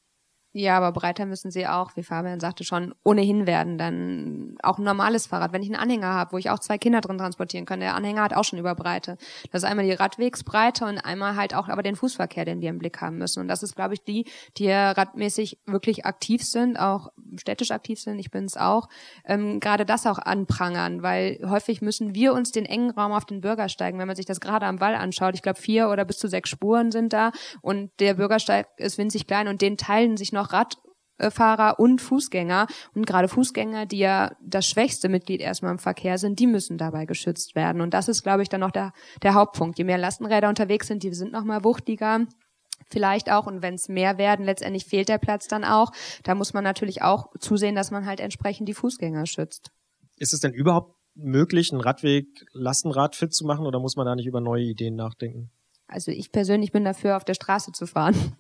Ja, 0.59 0.75
aber 0.75 0.91
breiter 0.91 1.27
müssen 1.27 1.51
sie 1.51 1.67
auch, 1.67 1.91
wie 1.95 2.01
Fabian 2.01 2.39
sagte 2.39 2.63
schon, 2.63 2.95
ohnehin 3.03 3.45
werden. 3.45 3.77
Dann 3.77 4.57
auch 4.63 4.79
ein 4.79 4.83
normales 4.83 5.27
Fahrrad. 5.27 5.53
Wenn 5.53 5.61
ich 5.61 5.69
einen 5.69 5.79
Anhänger 5.79 6.07
habe, 6.07 6.31
wo 6.31 6.39
ich 6.39 6.49
auch 6.49 6.57
zwei 6.57 6.79
Kinder 6.79 6.99
drin 6.99 7.19
transportieren 7.19 7.67
kann, 7.67 7.79
der 7.79 7.93
Anhänger 7.93 8.23
hat 8.23 8.33
auch 8.33 8.43
schon 8.43 8.57
Überbreite. 8.57 9.19
Das 9.51 9.61
ist 9.61 9.69
einmal 9.69 9.85
die 9.85 9.91
Radwegsbreite 9.91 10.85
und 10.85 10.97
einmal 10.97 11.35
halt 11.35 11.53
auch 11.53 11.69
aber 11.69 11.83
den 11.83 11.95
Fußverkehr, 11.95 12.43
den 12.43 12.59
wir 12.59 12.71
im 12.71 12.79
Blick 12.79 12.99
haben 13.01 13.19
müssen. 13.19 13.41
Und 13.41 13.49
das 13.49 13.61
ist, 13.61 13.75
glaube 13.75 13.93
ich, 13.93 14.03
die, 14.03 14.25
die 14.57 14.71
radmäßig 14.71 15.59
wirklich 15.67 16.07
aktiv 16.07 16.43
sind, 16.43 16.79
auch 16.79 17.09
städtisch 17.35 17.69
aktiv 17.69 17.99
sind. 17.99 18.17
Ich 18.17 18.31
bin 18.31 18.45
es 18.45 18.57
auch. 18.57 18.89
Ähm, 19.25 19.59
gerade 19.59 19.85
das 19.85 20.07
auch 20.07 20.17
anprangern, 20.17 21.03
weil 21.03 21.39
häufig 21.47 21.83
müssen 21.83 22.15
wir 22.15 22.33
uns 22.33 22.51
den 22.51 22.65
engen 22.65 22.89
Raum 22.89 23.11
auf 23.11 23.25
den 23.25 23.41
Bürgersteigen, 23.41 23.99
wenn 23.99 24.07
man 24.07 24.15
sich 24.15 24.25
das 24.25 24.39
gerade 24.39 24.65
am 24.65 24.79
Wall 24.79 24.95
anschaut, 24.95 25.35
ich 25.35 25.43
glaube 25.43 25.59
vier 25.59 25.89
oder 25.89 26.03
bis 26.03 26.17
zu 26.17 26.27
sechs 26.27 26.49
Spuren 26.49 26.91
sind 26.91 27.13
da 27.13 27.31
und 27.61 27.91
der 27.99 28.15
Bürgersteig 28.15 28.65
ist 28.77 28.97
winzig 28.97 29.27
klein 29.27 29.47
und 29.47 29.61
den 29.61 29.77
teilen 29.77 30.17
sich 30.17 30.31
noch 30.31 30.46
Radfahrer 30.53 31.79
und 31.79 32.01
Fußgänger. 32.01 32.67
Und 32.95 33.05
gerade 33.05 33.27
Fußgänger, 33.27 33.85
die 33.85 33.99
ja 33.99 34.31
das 34.41 34.67
schwächste 34.67 35.09
Mitglied 35.09 35.41
erstmal 35.41 35.71
im 35.71 35.79
Verkehr 35.79 36.17
sind, 36.17 36.39
die 36.39 36.47
müssen 36.47 36.77
dabei 36.77 37.05
geschützt 37.05 37.55
werden. 37.55 37.81
Und 37.81 37.93
das 37.93 38.07
ist, 38.07 38.23
glaube 38.23 38.43
ich, 38.43 38.49
dann 38.49 38.61
noch 38.61 38.71
der, 38.71 38.93
der 39.23 39.33
Hauptpunkt. 39.33 39.77
Je 39.77 39.83
mehr 39.83 39.97
Lastenräder 39.97 40.49
unterwegs 40.49 40.87
sind, 40.87 41.03
die 41.03 41.13
sind 41.13 41.31
noch 41.31 41.43
mal 41.43 41.63
wuchtiger. 41.63 42.25
Vielleicht 42.89 43.31
auch, 43.31 43.47
und 43.47 43.61
wenn 43.61 43.73
es 43.73 43.89
mehr 43.89 44.17
werden, 44.17 44.45
letztendlich 44.45 44.85
fehlt 44.85 45.09
der 45.09 45.17
Platz 45.17 45.47
dann 45.47 45.63
auch. 45.63 45.91
Da 46.23 46.35
muss 46.35 46.53
man 46.53 46.63
natürlich 46.63 47.01
auch 47.01 47.27
zusehen, 47.39 47.75
dass 47.75 47.91
man 47.91 48.05
halt 48.05 48.19
entsprechend 48.19 48.69
die 48.69 48.73
Fußgänger 48.73 49.25
schützt. 49.25 49.71
Ist 50.17 50.33
es 50.33 50.39
denn 50.39 50.53
überhaupt 50.53 50.95
möglich, 51.17 51.71
einen 51.71 51.81
Radweg 51.81 52.27
Lastenrad 52.53 53.15
fit 53.15 53.33
zu 53.33 53.45
machen 53.45 53.65
oder 53.65 53.79
muss 53.79 53.95
man 53.95 54.05
da 54.05 54.15
nicht 54.15 54.27
über 54.27 54.41
neue 54.41 54.63
Ideen 54.63 54.95
nachdenken? 54.95 55.51
Also 55.87 56.11
ich 56.11 56.31
persönlich 56.31 56.71
bin 56.71 56.83
dafür, 56.83 57.17
auf 57.17 57.25
der 57.25 57.33
Straße 57.33 57.71
zu 57.71 57.87
fahren. 57.87 58.35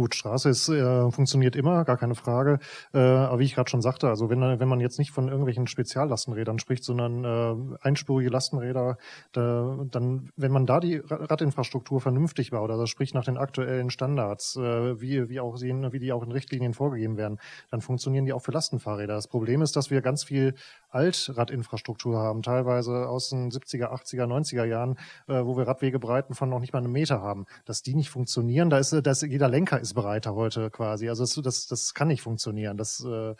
Gut, 0.00 0.14
Straße 0.14 0.48
ist, 0.48 0.66
äh, 0.70 1.10
funktioniert 1.10 1.54
immer, 1.56 1.84
gar 1.84 1.98
keine 1.98 2.14
Frage. 2.14 2.58
Äh, 2.94 3.00
aber 3.00 3.38
wie 3.38 3.44
ich 3.44 3.54
gerade 3.54 3.68
schon 3.68 3.82
sagte, 3.82 4.08
also 4.08 4.30
wenn, 4.30 4.40
wenn 4.40 4.66
man 4.66 4.80
jetzt 4.80 4.98
nicht 4.98 5.10
von 5.10 5.28
irgendwelchen 5.28 5.66
Speziallastenrädern 5.66 6.58
spricht, 6.58 6.84
sondern 6.84 7.22
äh, 7.22 7.76
einspurige 7.82 8.30
Lastenräder, 8.30 8.96
da, 9.32 9.76
dann, 9.90 10.30
wenn 10.36 10.52
man 10.52 10.64
da 10.64 10.80
die 10.80 10.96
Ra- 10.96 11.26
Radinfrastruktur 11.26 12.00
vernünftig 12.00 12.50
baut, 12.50 12.70
also 12.70 12.86
sprich 12.86 13.12
nach 13.12 13.26
den 13.26 13.36
aktuellen 13.36 13.90
Standards, 13.90 14.56
äh, 14.56 14.98
wie, 15.02 15.28
wie, 15.28 15.38
auch 15.38 15.60
in- 15.60 15.92
wie 15.92 15.98
die 15.98 16.14
auch 16.14 16.22
in 16.22 16.32
Richtlinien 16.32 16.72
vorgegeben 16.72 17.18
werden, 17.18 17.38
dann 17.70 17.82
funktionieren 17.82 18.24
die 18.24 18.32
auch 18.32 18.40
für 18.40 18.52
Lastenfahrräder. 18.52 19.16
Das 19.16 19.28
Problem 19.28 19.60
ist, 19.60 19.76
dass 19.76 19.90
wir 19.90 20.00
ganz 20.00 20.24
viel 20.24 20.54
Altradinfrastruktur 20.90 22.18
haben, 22.18 22.42
teilweise 22.42 23.08
aus 23.08 23.30
den 23.30 23.50
70er, 23.50 23.92
80er, 23.92 24.26
90er 24.26 24.64
Jahren, 24.64 24.98
äh, 25.28 25.44
wo 25.44 25.56
wir 25.56 25.66
Radwegebreiten 25.66 26.34
von 26.34 26.48
noch 26.48 26.60
nicht 26.60 26.72
mal 26.72 26.80
einem 26.80 26.92
Meter 26.92 27.20
haben. 27.20 27.46
Dass 27.64 27.82
die 27.82 27.94
nicht 27.94 28.10
funktionieren, 28.10 28.70
da 28.70 28.78
ist, 28.78 28.92
da 28.92 29.10
ist 29.10 29.22
jeder 29.22 29.48
Lenker 29.48 29.80
ist 29.80 29.94
breiter 29.94 30.34
heute 30.34 30.70
quasi. 30.70 31.08
Also 31.08 31.24
das, 31.24 31.34
das, 31.42 31.66
das 31.66 31.94
kann 31.94 32.08
nicht 32.08 32.22
funktionieren. 32.22 32.76
Das 32.76 33.04
äh, 33.04 33.34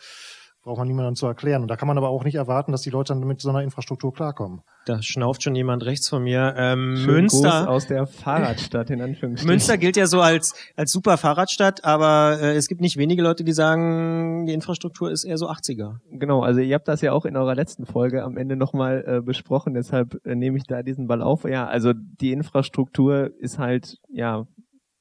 braucht 0.63 0.77
man 0.77 0.87
niemandem 0.87 1.15
zu 1.15 1.25
erklären. 1.25 1.63
Und 1.63 1.67
da 1.69 1.75
kann 1.75 1.87
man 1.87 1.97
aber 1.97 2.09
auch 2.09 2.23
nicht 2.23 2.35
erwarten, 2.35 2.71
dass 2.71 2.81
die 2.81 2.91
Leute 2.91 3.13
dann 3.13 3.25
mit 3.25 3.41
so 3.41 3.49
einer 3.49 3.63
Infrastruktur 3.63 4.13
klarkommen. 4.13 4.61
Da 4.85 5.01
schnauft 5.01 5.43
schon 5.43 5.55
jemand 5.55 5.85
rechts 5.85 6.07
von 6.09 6.23
mir. 6.23 6.53
Ähm, 6.57 7.03
Münster. 7.05 7.69
aus 7.69 7.87
der 7.87 8.05
Fahrradstadt 8.05 8.89
in 8.89 9.01
Anführungsstrichen. 9.01 9.49
Münster 9.49 9.77
gilt 9.77 9.97
ja 9.97 10.05
so 10.07 10.21
als, 10.21 10.53
als 10.75 10.91
super 10.91 11.17
Fahrradstadt, 11.17 11.83
aber 11.83 12.39
äh, 12.41 12.55
es 12.55 12.67
gibt 12.67 12.81
nicht 12.81 12.97
wenige 12.97 13.23
Leute, 13.23 13.43
die 13.43 13.53
sagen, 13.53 14.45
die 14.45 14.53
Infrastruktur 14.53 15.11
ist 15.11 15.23
eher 15.23 15.37
so 15.37 15.49
80er. 15.49 15.97
Genau, 16.11 16.41
also 16.41 16.59
ihr 16.59 16.75
habt 16.75 16.87
das 16.87 17.01
ja 17.01 17.11
auch 17.11 17.25
in 17.25 17.35
eurer 17.35 17.55
letzten 17.55 17.85
Folge 17.85 18.23
am 18.23 18.37
Ende 18.37 18.55
nochmal 18.55 19.03
äh, 19.07 19.21
besprochen, 19.21 19.73
deshalb 19.73 20.19
äh, 20.25 20.35
nehme 20.35 20.57
ich 20.57 20.63
da 20.63 20.83
diesen 20.83 21.07
Ball 21.07 21.21
auf. 21.21 21.43
Ja, 21.43 21.67
also 21.67 21.93
die 21.95 22.31
Infrastruktur 22.31 23.31
ist 23.39 23.57
halt, 23.57 23.97
ja, 24.09 24.45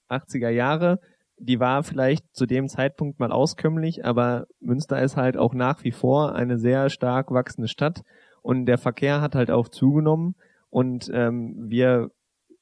80er 0.09 0.49
Jahre. 0.51 1.01
Die 1.43 1.59
war 1.59 1.83
vielleicht 1.83 2.25
zu 2.35 2.47
dem 2.47 2.69
Zeitpunkt 2.69 3.19
mal 3.19 3.33
auskömmlich, 3.33 4.05
aber 4.05 4.47
Münster 4.61 5.01
ist 5.03 5.17
halt 5.17 5.37
auch 5.37 5.55
nach 5.55 5.85
wie 5.85 5.93
vor 5.93 6.35
eine 6.35 6.59
sehr 6.59 6.91
stark 6.91 7.31
wachsende 7.31 7.69
Stadt 7.69 8.03
und 8.43 8.67
der 8.67 8.79
Verkehr 8.79 9.21
hat 9.21 9.35
halt 9.35 9.51
auch 9.51 9.69
zugenommen 9.69 10.35
und 10.69 11.11
ähm, 11.13 11.55
wir 11.59 12.11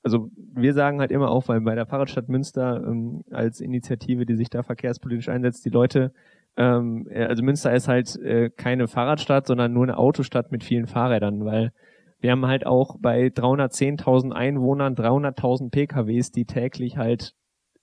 also 0.05 0.31
wir 0.55 0.75
sagen 0.75 1.01
halt 1.01 1.11
immer 1.11 1.29
auch, 1.29 1.49
weil 1.49 1.61
bei 1.61 1.75
der 1.75 1.87
Fahrradstadt 1.87 2.29
Münster 2.29 2.83
ähm, 2.87 3.25
als 3.31 3.61
Initiative, 3.61 4.27
die 4.27 4.37
sich 4.37 4.49
da 4.49 4.63
verkehrspolitisch 4.63 5.29
einsetzt, 5.29 5.65
die 5.65 5.71
Leute 5.71 6.13
ähm, 6.57 7.07
äh, 7.11 7.25
also 7.25 7.43
Münster 7.43 7.73
ist 7.73 7.89
halt 7.89 8.17
äh, 8.17 8.51
keine 8.51 8.89
Fahrradstadt, 8.89 9.47
sondern 9.47 9.73
nur 9.73 9.85
eine 9.85 9.97
Autostadt 9.97 10.53
mit 10.53 10.65
vielen 10.65 10.87
Fahrrädern, 10.87 11.45
weil 11.45 11.73
wir 12.21 12.33
haben 12.33 12.47
halt 12.47 12.67
auch 12.67 12.97
bei 13.01 13.29
310.000 13.29 14.33
Einwohnern 14.33 14.97
300.000 14.97 15.71
PKWs, 15.71 16.33
die 16.33 16.47
täglich 16.47 16.97
halt 16.97 17.35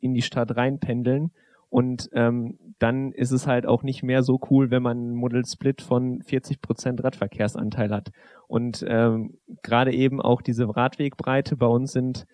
in 0.06 0.14
die 0.14 0.22
Stadt 0.22 0.56
reinpendeln. 0.56 1.32
Und 1.70 2.10
ähm, 2.14 2.58
dann 2.80 3.12
ist 3.12 3.32
es 3.32 3.48
halt 3.48 3.66
auch 3.66 3.84
nicht 3.84 4.04
mehr 4.04 4.24
so 4.24 4.40
cool, 4.50 4.72
wenn 4.72 4.84
man 4.84 4.98
einen 4.98 5.16
Model 5.16 5.44
Split 5.46 5.82
von 5.82 6.22
40 6.22 6.62
Prozent 6.62 7.04
Radverkehrsanteil 7.04 7.92
hat. 7.92 8.12
Und 8.48 8.86
ähm, 8.88 9.38
gerade 9.64 9.94
eben 9.94 10.22
auch 10.22 10.42
diese 10.42 10.74
Radwegbreite 10.74 11.58
bei 11.58 11.66
uns 11.66 11.92
sind 11.92 12.26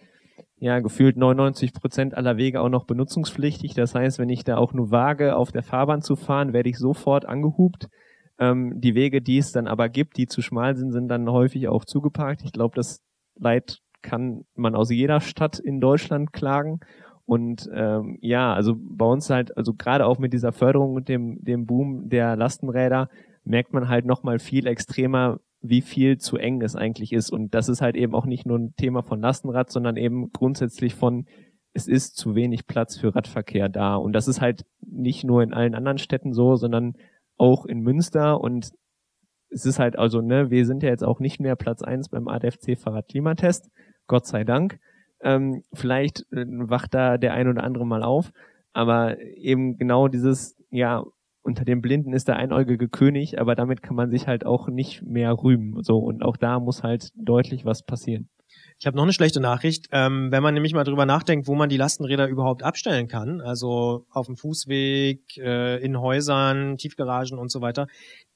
ja 0.57 0.79
gefühlt 0.79 1.17
99 1.17 1.73
Prozent 1.73 2.13
aller 2.13 2.37
Wege 2.37 2.61
auch 2.61 2.69
noch 2.69 2.85
benutzungspflichtig. 2.85 3.73
Das 3.73 3.95
heißt, 3.95 4.19
wenn 4.19 4.29
ich 4.29 4.43
da 4.43 4.57
auch 4.57 4.73
nur 4.73 4.91
wage, 4.91 5.35
auf 5.35 5.51
der 5.51 5.63
Fahrbahn 5.63 6.01
zu 6.01 6.15
fahren, 6.15 6.53
werde 6.53 6.69
ich 6.69 6.77
sofort 6.77 7.25
angehupt. 7.25 7.87
Ähm, 8.37 8.79
die 8.79 8.93
Wege, 8.93 9.21
die 9.21 9.39
es 9.39 9.51
dann 9.51 9.67
aber 9.67 9.89
gibt, 9.89 10.17
die 10.17 10.27
zu 10.27 10.41
schmal 10.41 10.75
sind, 10.75 10.91
sind 10.91 11.07
dann 11.07 11.29
häufig 11.29 11.67
auch 11.67 11.85
zugeparkt. 11.85 12.43
Ich 12.43 12.51
glaube, 12.51 12.75
das 12.75 13.01
Leid 13.39 13.79
kann 14.01 14.45
man 14.55 14.75
aus 14.75 14.91
jeder 14.91 15.21
Stadt 15.21 15.59
in 15.59 15.79
Deutschland 15.79 16.33
klagen. 16.33 16.79
Und 17.31 17.69
ähm, 17.73 18.17
ja, 18.19 18.53
also 18.53 18.75
bei 18.77 19.05
uns 19.05 19.29
halt, 19.29 19.55
also 19.55 19.73
gerade 19.73 20.05
auch 20.05 20.19
mit 20.19 20.33
dieser 20.33 20.51
Förderung 20.51 20.95
und 20.95 21.07
dem, 21.07 21.41
dem 21.41 21.65
Boom 21.65 22.09
der 22.09 22.35
Lastenräder, 22.35 23.07
merkt 23.45 23.71
man 23.71 23.87
halt 23.87 24.05
nochmal 24.05 24.37
viel 24.37 24.67
extremer, 24.67 25.39
wie 25.61 25.79
viel 25.79 26.17
zu 26.17 26.35
eng 26.35 26.61
es 26.61 26.75
eigentlich 26.75 27.13
ist. 27.13 27.31
Und 27.31 27.55
das 27.55 27.69
ist 27.69 27.81
halt 27.81 27.95
eben 27.95 28.15
auch 28.15 28.25
nicht 28.25 28.45
nur 28.45 28.59
ein 28.59 28.75
Thema 28.75 29.01
von 29.01 29.21
Lastenrad, 29.21 29.71
sondern 29.71 29.95
eben 29.95 30.33
grundsätzlich 30.33 30.93
von, 30.93 31.25
es 31.71 31.87
ist 31.87 32.17
zu 32.17 32.35
wenig 32.35 32.67
Platz 32.67 32.97
für 32.97 33.15
Radverkehr 33.15 33.69
da. 33.69 33.95
Und 33.95 34.11
das 34.11 34.27
ist 34.27 34.41
halt 34.41 34.65
nicht 34.81 35.23
nur 35.23 35.41
in 35.41 35.53
allen 35.53 35.73
anderen 35.73 35.99
Städten 35.99 36.33
so, 36.33 36.57
sondern 36.57 36.95
auch 37.37 37.65
in 37.65 37.79
Münster. 37.79 38.41
Und 38.41 38.73
es 39.49 39.65
ist 39.65 39.79
halt 39.79 39.97
also, 39.97 40.19
ne, 40.19 40.49
wir 40.49 40.65
sind 40.65 40.83
ja 40.83 40.89
jetzt 40.89 41.05
auch 41.05 41.21
nicht 41.21 41.39
mehr 41.39 41.55
Platz 41.55 41.81
eins 41.81 42.09
beim 42.09 42.27
ADFC 42.27 42.77
Fahrradklimatest. 42.77 43.71
Gott 44.07 44.25
sei 44.25 44.43
Dank. 44.43 44.81
Ähm, 45.23 45.63
vielleicht 45.73 46.21
äh, 46.31 46.45
wacht 46.47 46.93
da 46.93 47.17
der 47.17 47.33
ein 47.33 47.47
oder 47.47 47.63
andere 47.63 47.85
mal 47.85 48.03
auf. 48.03 48.31
Aber 48.73 49.19
eben 49.19 49.77
genau 49.77 50.07
dieses, 50.07 50.55
ja, 50.69 51.03
unter 51.43 51.65
den 51.65 51.81
Blinden 51.81 52.13
ist 52.13 52.27
der 52.27 52.37
einäugige 52.37 52.87
König, 52.87 53.39
aber 53.39 53.55
damit 53.55 53.81
kann 53.81 53.95
man 53.95 54.11
sich 54.11 54.27
halt 54.27 54.45
auch 54.45 54.67
nicht 54.67 55.03
mehr 55.03 55.33
rühmen. 55.33 55.83
So, 55.83 55.97
und 55.99 56.23
auch 56.23 56.37
da 56.37 56.59
muss 56.59 56.83
halt 56.83 57.09
deutlich 57.15 57.65
was 57.65 57.83
passieren. 57.83 58.29
Ich 58.81 58.87
habe 58.87 58.97
noch 58.97 59.03
eine 59.03 59.13
schlechte 59.13 59.39
Nachricht. 59.39 59.89
Ähm, 59.91 60.31
wenn 60.31 60.41
man 60.41 60.55
nämlich 60.55 60.73
mal 60.73 60.83
drüber 60.83 61.05
nachdenkt, 61.05 61.45
wo 61.45 61.53
man 61.53 61.69
die 61.69 61.77
Lastenräder 61.77 62.27
überhaupt 62.27 62.63
abstellen 62.63 63.07
kann, 63.07 63.39
also 63.39 64.07
auf 64.09 64.25
dem 64.25 64.37
Fußweg, 64.37 65.37
äh, 65.37 65.77
in 65.85 66.01
Häusern, 66.01 66.77
Tiefgaragen 66.77 67.37
und 67.37 67.51
so 67.51 67.61
weiter, 67.61 67.85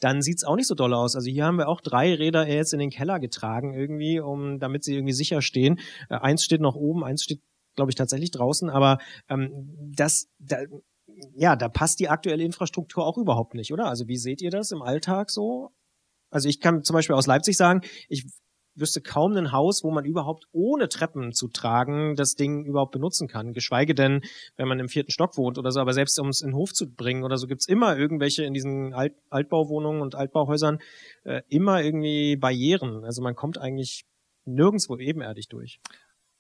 dann 0.02 0.22
sieht's 0.22 0.44
auch 0.44 0.56
nicht 0.56 0.68
so 0.68 0.76
doll 0.76 0.94
aus. 0.94 1.16
Also 1.16 1.32
hier 1.32 1.46
haben 1.46 1.58
wir 1.58 1.68
auch 1.68 1.82
drei 1.82 2.14
Räder 2.14 2.48
jetzt 2.48 2.74
in 2.74 2.80
den 2.80 2.92
Keller 2.92 3.20
getragen 3.20 3.74
irgendwie, 3.74 4.20
um 4.20 4.60
damit 4.60 4.84
sie 4.84 4.94
irgendwie 4.94 5.16
sicher 5.16 5.42
stehen. 5.42 5.80
Äh, 6.12 6.18
eins 6.18 6.44
steht 6.44 6.62
noch 6.62 6.76
oben, 6.76 7.04
eins 7.04 7.24
steht, 7.24 7.42
glaube 7.76 7.90
ich, 7.90 7.96
tatsächlich 7.96 8.30
draußen, 8.30 8.70
aber 8.70 9.00
ähm, 9.30 9.76
das, 9.96 10.28
da, 10.38 10.58
ja, 11.34 11.56
da 11.56 11.70
passt 11.70 12.00
die 12.00 12.10
aktuelle 12.10 12.44
Infrastruktur 12.44 13.04
auch 13.04 13.18
überhaupt 13.18 13.56
nicht, 13.56 13.74
oder? 13.74 13.88
Also 13.88 14.08
wie 14.08 14.18
seht 14.18 14.44
ihr 14.44 14.52
das 14.52 14.70
im 14.70 14.84
Alltag 14.84 15.32
so? 15.32 15.72
Also 16.30 16.50
ich 16.50 16.60
kann 16.60 16.84
zum 16.84 16.94
Beispiel 16.94 17.16
aus 17.16 17.26
Leipzig 17.26 17.58
sagen, 17.58 17.82
ich 18.10 18.28
wüsste 18.76 19.02
kaum 19.02 19.36
ein 19.36 19.52
Haus, 19.52 19.84
wo 19.84 19.92
man 19.92 20.06
überhaupt 20.06 20.46
ohne 20.52 20.90
Treppen 20.90 21.32
zu 21.32 21.48
tragen 21.48 22.16
das 22.16 22.36
Ding 22.36 22.66
überhaupt 22.66 22.92
benutzen 22.92 23.28
kann. 23.28 23.54
Geschweige 23.54 23.96
denn, 23.96 24.22
wenn 24.58 24.68
man 24.68 24.80
im 24.80 24.90
vierten 24.90 25.12
Stock 25.12 25.38
wohnt 25.38 25.58
oder 25.58 25.72
so. 25.72 25.80
Aber 25.80 25.94
selbst 25.94 26.20
um 26.20 26.30
es 26.30 26.42
in 26.42 26.52
den 26.52 26.56
Hof 26.56 26.74
zu 26.74 26.90
bringen 26.90 27.24
oder 27.24 27.38
so, 27.38 27.48
gibt's 27.48 27.68
immer 27.68 27.98
irgendwelche 27.98 28.44
in 28.44 28.54
diesen 28.54 28.94
Alt 28.94 29.14
Altbauwohnungen 29.30 30.02
und 30.02 30.16
Altbauhäusern 30.16 30.80
äh, 31.24 31.42
immer 31.50 31.82
irgendwie 31.82 32.36
Barrieren. 32.36 33.04
Also 33.04 33.22
man 33.22 33.36
kommt 33.36 33.58
eigentlich 33.58 34.06
nirgendwo 34.46 34.98
ebenerdig 34.98 35.48
durch. 35.50 35.80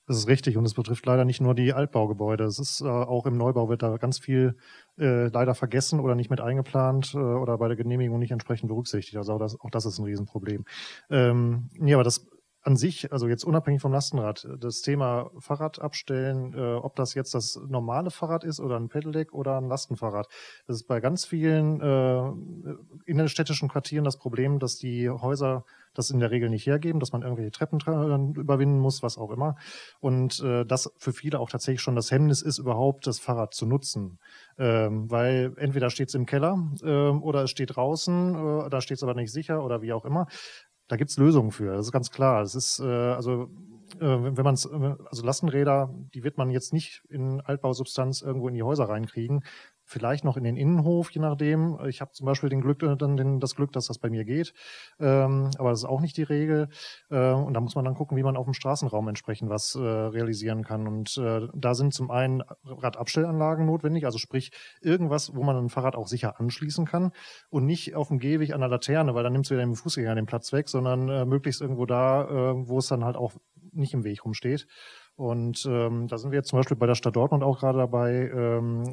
Das 0.07 0.17
ist 0.17 0.27
richtig 0.27 0.55
und 0.57 0.65
es 0.65 0.75
betrifft 0.75 1.05
leider 1.05 1.25
nicht 1.25 1.41
nur 1.41 1.55
die 1.55 1.73
Altbaugebäude. 1.73 2.43
Es 2.43 2.59
ist 2.59 2.81
äh, 2.81 2.85
auch 2.85 3.25
im 3.25 3.37
Neubau 3.37 3.69
wird 3.69 3.81
da 3.81 3.97
ganz 3.97 4.19
viel 4.19 4.55
äh, 4.99 5.27
leider 5.29 5.55
vergessen 5.55 5.99
oder 5.99 6.13
nicht 6.13 6.29
mit 6.29 6.41
eingeplant 6.41 7.13
äh, 7.15 7.17
oder 7.17 7.57
bei 7.57 7.67
der 7.67 7.77
Genehmigung 7.77 8.19
nicht 8.19 8.31
entsprechend 8.31 8.69
berücksichtigt. 8.69 9.17
Also 9.17 9.33
auch 9.33 9.39
das, 9.39 9.59
auch 9.59 9.71
das 9.71 9.85
ist 9.85 9.97
ein 9.97 10.05
Riesenproblem. 10.05 10.65
Ähm, 11.09 11.69
ja, 11.79 11.95
aber 11.95 12.03
das 12.03 12.27
an 12.65 12.75
sich, 12.75 13.11
also 13.11 13.27
jetzt 13.27 13.45
unabhängig 13.45 13.81
vom 13.81 13.91
Lastenrad, 13.91 14.47
das 14.59 14.81
Thema 14.81 15.29
Fahrrad 15.39 15.79
abstellen, 15.79 16.53
äh, 16.53 16.73
ob 16.73 16.95
das 16.95 17.13
jetzt 17.13 17.35
das 17.35 17.59
normale 17.67 18.09
Fahrrad 18.09 18.43
ist 18.43 18.59
oder 18.59 18.77
ein 18.77 18.89
Pedelec 18.89 19.33
oder 19.33 19.57
ein 19.57 19.69
Lastenfahrrad, 19.69 20.27
das 20.67 20.77
ist 20.77 20.87
bei 20.87 20.99
ganz 20.99 21.25
vielen 21.25 21.79
äh, 21.79 22.31
innerstädtischen 23.05 23.69
Quartieren 23.69 24.03
das 24.03 24.17
Problem, 24.17 24.59
dass 24.59 24.77
die 24.77 25.09
Häuser 25.09 25.63
das 25.93 26.09
in 26.09 26.19
der 26.19 26.29
Regel 26.29 26.49
nicht 26.49 26.65
hergeben, 26.67 26.99
dass 26.99 27.13
man 27.13 27.21
irgendwelche 27.21 27.51
Treppen 27.51 27.79
tra- 27.79 28.37
überwinden 28.37 28.79
muss, 28.79 29.01
was 29.01 29.17
auch 29.17 29.31
immer. 29.31 29.55
Und 30.01 30.41
äh, 30.41 30.65
das 30.65 30.91
für 30.97 31.13
viele 31.13 31.39
auch 31.39 31.49
tatsächlich 31.49 31.81
schon 31.81 31.95
das 31.95 32.11
Hemmnis 32.11 32.41
ist, 32.41 32.57
überhaupt 32.57 33.07
das 33.07 33.19
Fahrrad 33.19 33.53
zu 33.53 33.65
nutzen. 33.65 34.19
Ähm, 34.57 35.09
weil 35.09 35.53
entweder 35.57 35.89
steht 35.89 36.09
es 36.09 36.15
im 36.15 36.25
Keller 36.25 36.57
ähm, 36.83 37.23
oder 37.23 37.43
es 37.43 37.51
steht 37.51 37.75
draußen, 37.77 38.35
äh, 38.65 38.69
da 38.69 38.81
steht 38.81 38.97
es 38.97 39.03
aber 39.03 39.13
nicht 39.13 39.31
sicher 39.31 39.63
oder 39.63 39.81
wie 39.81 39.93
auch 39.93 40.03
immer. 40.03 40.27
Da 40.87 40.97
gibt's 40.97 41.17
Lösungen 41.17 41.51
für, 41.51 41.75
das 41.75 41.87
ist 41.87 41.91
ganz 41.91 42.11
klar. 42.11 42.41
Es 42.41 42.55
ist, 42.55 42.79
äh, 42.79 42.83
also 42.83 43.49
äh, 43.99 44.05
wenn 44.05 44.43
man 44.43 44.53
es, 44.53 44.67
also 44.67 45.25
Lastenräder, 45.25 45.93
die 46.13 46.23
wird 46.23 46.37
man 46.37 46.49
jetzt 46.49 46.73
nicht 46.73 47.03
in 47.09 47.41
Altbausubstanz 47.41 48.21
irgendwo 48.21 48.47
in 48.47 48.53
die 48.53 48.63
Häuser 48.63 48.89
reinkriegen. 48.89 49.43
Vielleicht 49.87 50.23
noch 50.23 50.35
in 50.35 50.43
den 50.43 50.57
Innenhof, 50.57 51.11
je 51.11 51.21
nachdem. 51.21 51.77
Ich 51.87 52.01
habe 52.01 52.11
zum 52.11 52.25
Beispiel 52.25 52.49
den 52.49 52.61
Glück, 52.61 52.81
äh, 52.81 52.95
dann 52.97 53.17
den, 53.17 53.39
das 53.39 53.55
Glück, 53.55 53.71
dass 53.71 53.85
das 53.85 53.99
bei 53.99 54.09
mir 54.09 54.25
geht. 54.25 54.53
Ähm, 54.99 55.51
aber 55.59 55.69
das 55.69 55.79
ist 55.79 55.85
auch 55.85 56.01
nicht 56.01 56.17
die 56.17 56.23
Regel. 56.23 56.69
Äh, 57.11 57.31
und 57.31 57.53
da 57.53 57.61
muss 57.61 57.75
man 57.75 57.85
dann 57.85 57.93
gucken, 57.93 58.17
wie 58.17 58.23
man 58.23 58.35
auf 58.35 58.45
dem 58.45 58.55
Straßenraum 58.55 59.07
entsprechend 59.07 59.51
was 59.51 59.75
äh, 59.75 59.79
realisieren 59.79 60.63
kann. 60.63 60.87
Und 60.87 61.15
äh, 61.17 61.47
da 61.53 61.75
sind 61.75 61.93
zum 61.93 62.09
einen 62.09 62.41
Radabstellanlagen 62.65 63.67
notwendig, 63.67 64.05
also 64.05 64.17
sprich 64.17 64.51
irgendwas, 64.81 65.35
wo 65.35 65.43
man 65.43 65.55
ein 65.55 65.69
Fahrrad 65.69 65.95
auch 65.95 66.07
sicher 66.07 66.39
anschließen 66.39 66.85
kann 66.85 67.11
und 67.49 67.65
nicht 67.65 67.95
auf 67.95 68.07
dem 68.07 68.17
Gehweg 68.17 68.53
an 68.53 68.61
der 68.61 68.69
Laterne, 68.69 69.13
weil 69.13 69.23
dann 69.23 69.33
nimmst 69.33 69.51
du 69.51 69.55
wieder 69.55 69.63
dem 69.63 69.75
Fußgänger 69.75 70.15
den 70.15 70.25
Platz 70.25 70.51
weg, 70.51 70.67
sondern 70.67 71.09
äh, 71.09 71.25
möglichst 71.25 71.61
irgendwo 71.61 71.85
da, 71.85 72.23
äh, 72.23 72.67
wo 72.67 72.79
es 72.79 72.87
dann 72.87 73.05
halt 73.05 73.17
auch 73.17 73.33
nicht 73.71 73.93
im 73.93 74.03
Weg 74.03 74.25
rumsteht. 74.25 74.67
Und 75.15 75.65
ähm, 75.69 76.07
da 76.07 76.17
sind 76.17 76.31
wir 76.31 76.37
jetzt 76.37 76.49
zum 76.49 76.59
Beispiel 76.59 76.77
bei 76.77 76.87
der 76.87 76.95
Stadt 76.95 77.15
Dortmund 77.15 77.43
auch 77.43 77.59
gerade 77.59 77.77
dabei, 77.77 78.29
ähm, 78.33 78.83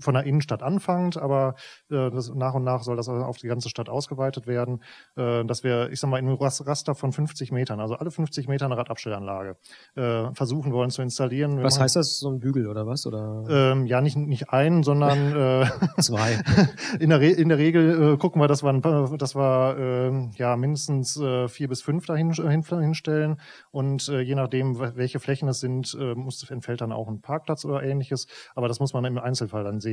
von 0.00 0.14
der 0.14 0.24
Innenstadt 0.24 0.62
anfangend, 0.62 1.16
aber 1.16 1.54
äh, 1.90 2.10
das, 2.10 2.32
nach 2.34 2.54
und 2.54 2.64
nach 2.64 2.82
soll 2.82 2.96
das 2.96 3.08
auf 3.08 3.36
die 3.38 3.48
ganze 3.48 3.68
Stadt 3.68 3.88
ausgeweitet 3.88 4.46
werden, 4.46 4.82
äh, 5.16 5.44
dass 5.44 5.64
wir, 5.64 5.90
ich 5.90 5.98
sag 6.00 6.08
mal, 6.10 6.18
in 6.18 6.26
einem 6.28 6.36
Ras- 6.36 6.64
Raster 6.66 6.94
von 6.94 7.12
50 7.12 7.50
Metern, 7.52 7.80
also 7.80 7.94
alle 7.96 8.10
50 8.10 8.46
Meter 8.48 8.66
eine 8.66 8.76
Radabstellanlage, 8.76 9.56
äh, 9.96 10.32
versuchen 10.34 10.72
wollen 10.72 10.90
zu 10.90 11.02
installieren. 11.02 11.62
Was 11.64 11.80
heißt 11.80 11.96
das? 11.96 12.18
So 12.18 12.30
ein 12.30 12.38
Bügel 12.38 12.68
oder 12.68 12.86
was? 12.86 13.06
Oder 13.06 13.44
Ähm, 13.48 13.86
ja, 13.86 14.00
nicht, 14.00 14.16
nicht 14.16 14.50
einen, 14.50 14.82
sondern 14.84 15.18
äh, 15.62 15.66
zwei? 16.00 16.38
in, 17.00 17.10
der 17.10 17.20
Re 17.20 17.26
in 17.30 17.48
der 17.48 17.58
Regel 17.58 18.14
äh, 18.14 18.16
gucken 18.18 18.40
wir, 18.40 18.46
dass 18.48 18.62
wir, 18.62 18.70
ein 18.70 18.82
dass 19.18 19.34
wir 19.34 19.76
äh, 19.78 20.30
ja, 20.38 20.56
mindestens 20.56 21.16
äh, 21.20 21.48
vier 21.48 21.68
bis 21.68 21.82
fünf 21.82 22.06
dahin 22.06 22.32
hin, 22.32 22.62
hinstellen. 22.62 23.40
Und 23.72 24.08
äh, 24.08 24.20
je 24.20 24.34
nachdem, 24.36 24.76
wel- 24.80 24.94
welche 24.96 25.18
Flächen 25.20 25.48
es 25.48 25.60
sind, 25.60 25.96
äh, 26.00 26.14
muss, 26.14 26.48
entfällt 26.48 26.80
dann 26.80 26.92
auch 26.92 27.08
ein 27.08 27.20
Parkplatz 27.20 27.64
oder 27.64 27.82
ähnliches. 27.82 28.26
Aber 28.54 28.68
das 28.68 28.78
muss 28.80 28.92
man 28.92 29.04
im 29.04 29.18
Einzelfall 29.18 29.64
dann 29.64 29.80
sehen. 29.80 29.87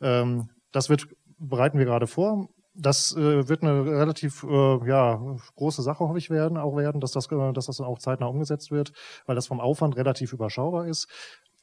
Ähm, 0.00 0.50
das 0.72 0.88
wird, 0.88 1.06
bereiten 1.38 1.78
wir 1.78 1.84
gerade 1.84 2.06
vor. 2.06 2.48
Das 2.74 3.16
äh, 3.16 3.48
wird 3.48 3.62
eine 3.62 3.86
relativ 3.86 4.42
äh, 4.42 4.88
ja, 4.88 5.18
große 5.54 5.82
Sache, 5.82 6.00
hoffe 6.00 6.18
ich, 6.18 6.28
werden, 6.28 6.58
auch 6.58 6.76
werden, 6.76 7.00
dass 7.00 7.12
das, 7.12 7.30
äh, 7.32 7.52
dass 7.52 7.66
das 7.66 7.78
dann 7.78 7.86
auch 7.86 7.98
zeitnah 7.98 8.26
umgesetzt 8.26 8.70
wird, 8.70 8.92
weil 9.24 9.34
das 9.34 9.46
vom 9.46 9.60
Aufwand 9.60 9.96
relativ 9.96 10.32
überschaubar 10.32 10.86
ist. 10.86 11.08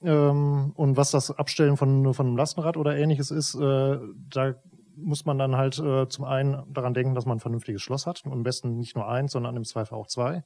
Ähm, 0.01 0.73
und 0.75 0.97
was 0.97 1.11
das 1.11 1.31
Abstellen 1.31 1.77
von, 1.77 2.13
von 2.13 2.27
einem 2.27 2.37
Lastenrad 2.37 2.77
oder 2.77 2.97
ähnliches 2.97 3.31
ist, 3.31 3.55
äh, 3.55 3.99
da 4.29 4.55
muss 4.95 5.25
man 5.25 5.37
dann 5.37 5.55
halt 5.55 5.79
äh, 5.79 6.07
zum 6.07 6.25
einen 6.25 6.63
daran 6.71 6.93
denken, 6.93 7.15
dass 7.15 7.25
man 7.25 7.37
ein 7.37 7.41
vernünftiges 7.41 7.81
Schloss 7.81 8.05
hat 8.05 8.23
und 8.25 8.31
am 8.31 8.43
besten 8.43 8.77
nicht 8.77 8.95
nur 8.95 9.07
eins, 9.07 9.31
sondern 9.31 9.55
im 9.55 9.63
Zweifel 9.63 9.95
auch 9.95 10.07
zwei. 10.07 10.43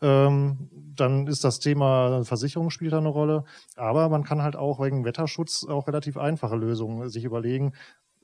Ähm, 0.00 0.70
dann 0.72 1.26
ist 1.26 1.44
das 1.44 1.58
Thema 1.58 2.24
Versicherung 2.24 2.70
spielt 2.70 2.92
da 2.92 2.98
eine 2.98 3.08
Rolle, 3.08 3.44
aber 3.76 4.08
man 4.08 4.24
kann 4.24 4.42
halt 4.42 4.56
auch 4.56 4.80
wegen 4.80 5.04
Wetterschutz 5.04 5.66
auch 5.68 5.86
relativ 5.86 6.16
einfache 6.16 6.56
Lösungen 6.56 7.08
sich 7.08 7.24
überlegen. 7.24 7.72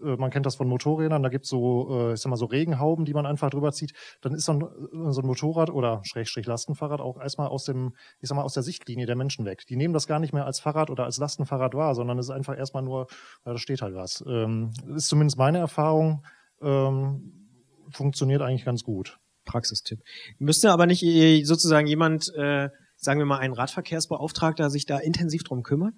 Äh, 0.03 0.17
Man 0.17 0.31
kennt 0.31 0.47
das 0.47 0.57
von 0.57 0.69
Motorrädern, 0.69 1.23
da 1.23 1.29
gibt's 1.29 1.49
so, 1.49 1.89
äh, 1.91 2.15
ich 2.15 2.21
sag 2.21 2.31
mal, 2.31 2.37
so 2.37 2.47
Regenhauben, 2.47 3.05
die 3.05 3.15
man 3.15 3.27
einfach 3.27 3.51
drüber 3.51 3.73
zieht. 3.73 3.93
Dann 4.21 4.35
ist 4.35 4.45
so 4.45 4.53
ein, 4.53 5.13
so 5.13 5.21
ein 5.21 5.27
Motorrad 5.27 5.71
oder 5.71 6.01
Schrägstrich 6.05 6.47
Lastenfahrrad 6.47 7.01
auch 7.01 7.21
erstmal 7.21 7.49
aus 7.49 7.65
dem, 7.65 7.95
ich 8.21 8.29
sag 8.29 8.37
mal, 8.37 8.43
aus 8.43 8.55
der 8.55 8.63
Sichtlinie 8.63 9.07
der 9.07 9.17
Menschen 9.17 9.45
weg. 9.45 9.67
Die 9.67 9.77
nehmen 9.77 9.95
das 9.95 10.07
gar 10.07 10.19
nicht 10.19 10.33
mehr 10.33 10.47
als 10.47 10.61
Fahrrad 10.61 10.91
oder 10.91 11.05
als 11.05 11.19
Lastenfahrrad 11.19 11.75
wahr, 11.75 11.95
sondern 11.95 12.19
es 12.19 12.27
ist 12.27 12.31
einfach 12.31 12.57
erstmal 12.57 12.83
nur, 12.83 13.07
ja, 13.45 13.53
da 13.53 13.59
steht 13.59 13.83
halt 13.83 13.95
was. 13.95 14.25
Ähm, 14.27 14.73
ist 14.95 15.09
zumindest 15.09 15.39
meine 15.39 15.59
Erfahrung, 15.59 16.25
ähm, 16.61 17.49
funktioniert 17.91 18.43
eigentlich 18.43 18.65
ganz 18.65 18.83
gut. 18.83 19.19
Praxistipp. 19.45 20.01
Müsste 20.39 20.71
aber 20.71 20.87
nicht 20.87 21.03
äh, 21.03 21.43
sozusagen 21.45 21.87
jemand, 21.87 22.33
äh, 22.35 22.69
sagen 22.97 23.19
wir 23.19 23.27
mal, 23.27 23.39
ein 23.39 23.53
Radverkehrsbeauftragter 23.53 24.71
sich 24.71 24.87
da 24.87 24.99
intensiv 24.99 25.43
drum 25.43 25.63
kümmern? 25.63 25.95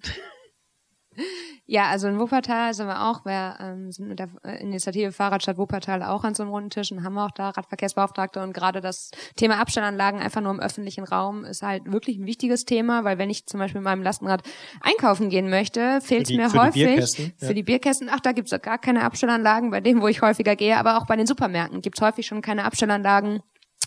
Ja, 1.67 1.87
also 1.89 2.07
in 2.07 2.19
Wuppertal 2.19 2.75
sind 2.75 2.85
wir 2.87 3.07
auch, 3.09 3.25
wir 3.25 3.55
ähm, 3.59 3.91
sind 3.91 4.07
mit 4.07 4.19
der 4.19 4.29
äh, 4.43 4.61
Initiative 4.61 5.11
Fahrradstadt 5.11 5.57
Wuppertal 5.57 6.03
auch 6.03 6.23
an 6.23 6.35
so 6.35 6.43
einem 6.43 6.51
runden 6.51 6.69
Tisch 6.69 6.91
und 6.91 7.03
haben 7.03 7.17
auch 7.17 7.31
da 7.31 7.49
Radverkehrsbeauftragte. 7.49 8.41
Und 8.43 8.53
gerade 8.53 8.81
das 8.81 9.09
Thema 9.35 9.59
Abstellanlagen 9.59 10.19
einfach 10.19 10.41
nur 10.41 10.51
im 10.51 10.59
öffentlichen 10.59 11.03
Raum 11.05 11.43
ist 11.43 11.63
halt 11.63 11.91
wirklich 11.91 12.17
ein 12.19 12.27
wichtiges 12.27 12.65
Thema, 12.65 13.03
weil 13.03 13.17
wenn 13.17 13.31
ich 13.31 13.47
zum 13.47 13.59
Beispiel 13.59 13.81
mit 13.81 13.85
meinem 13.85 14.03
Lastenrad 14.03 14.43
einkaufen 14.81 15.29
gehen 15.29 15.49
möchte, 15.49 16.01
fehlt 16.01 16.23
es 16.23 16.27
die- 16.29 16.37
mir 16.37 16.49
für 16.51 16.69
die 16.71 16.85
häufig. 16.85 17.17
Ja. 17.39 17.47
für 17.47 17.53
die 17.55 17.63
Bierkästen, 17.63 18.09
ach, 18.11 18.19
da 18.19 18.31
gibt's 18.31 18.51
doch 18.51 18.61
gar 18.61 18.77
keine 18.77 19.03
Abstellanlagen, 19.03 19.71
bei 19.71 19.81
dem, 19.81 20.01
wo 20.01 20.07
ich 20.07 20.21
häufiger 20.21 20.55
gehe, 20.55 20.77
aber 20.77 20.97
auch 20.99 21.07
bei 21.07 21.15
den 21.15 21.25
Supermärkten 21.25 21.81
gibt's 21.81 21.99
häufig 22.01 22.27
schon 22.27 22.43
keine 22.43 22.63
Abstellanlagen, 22.65 23.41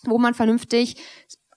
wo 0.05 0.19
man 0.19 0.35
vernünftig 0.35 0.97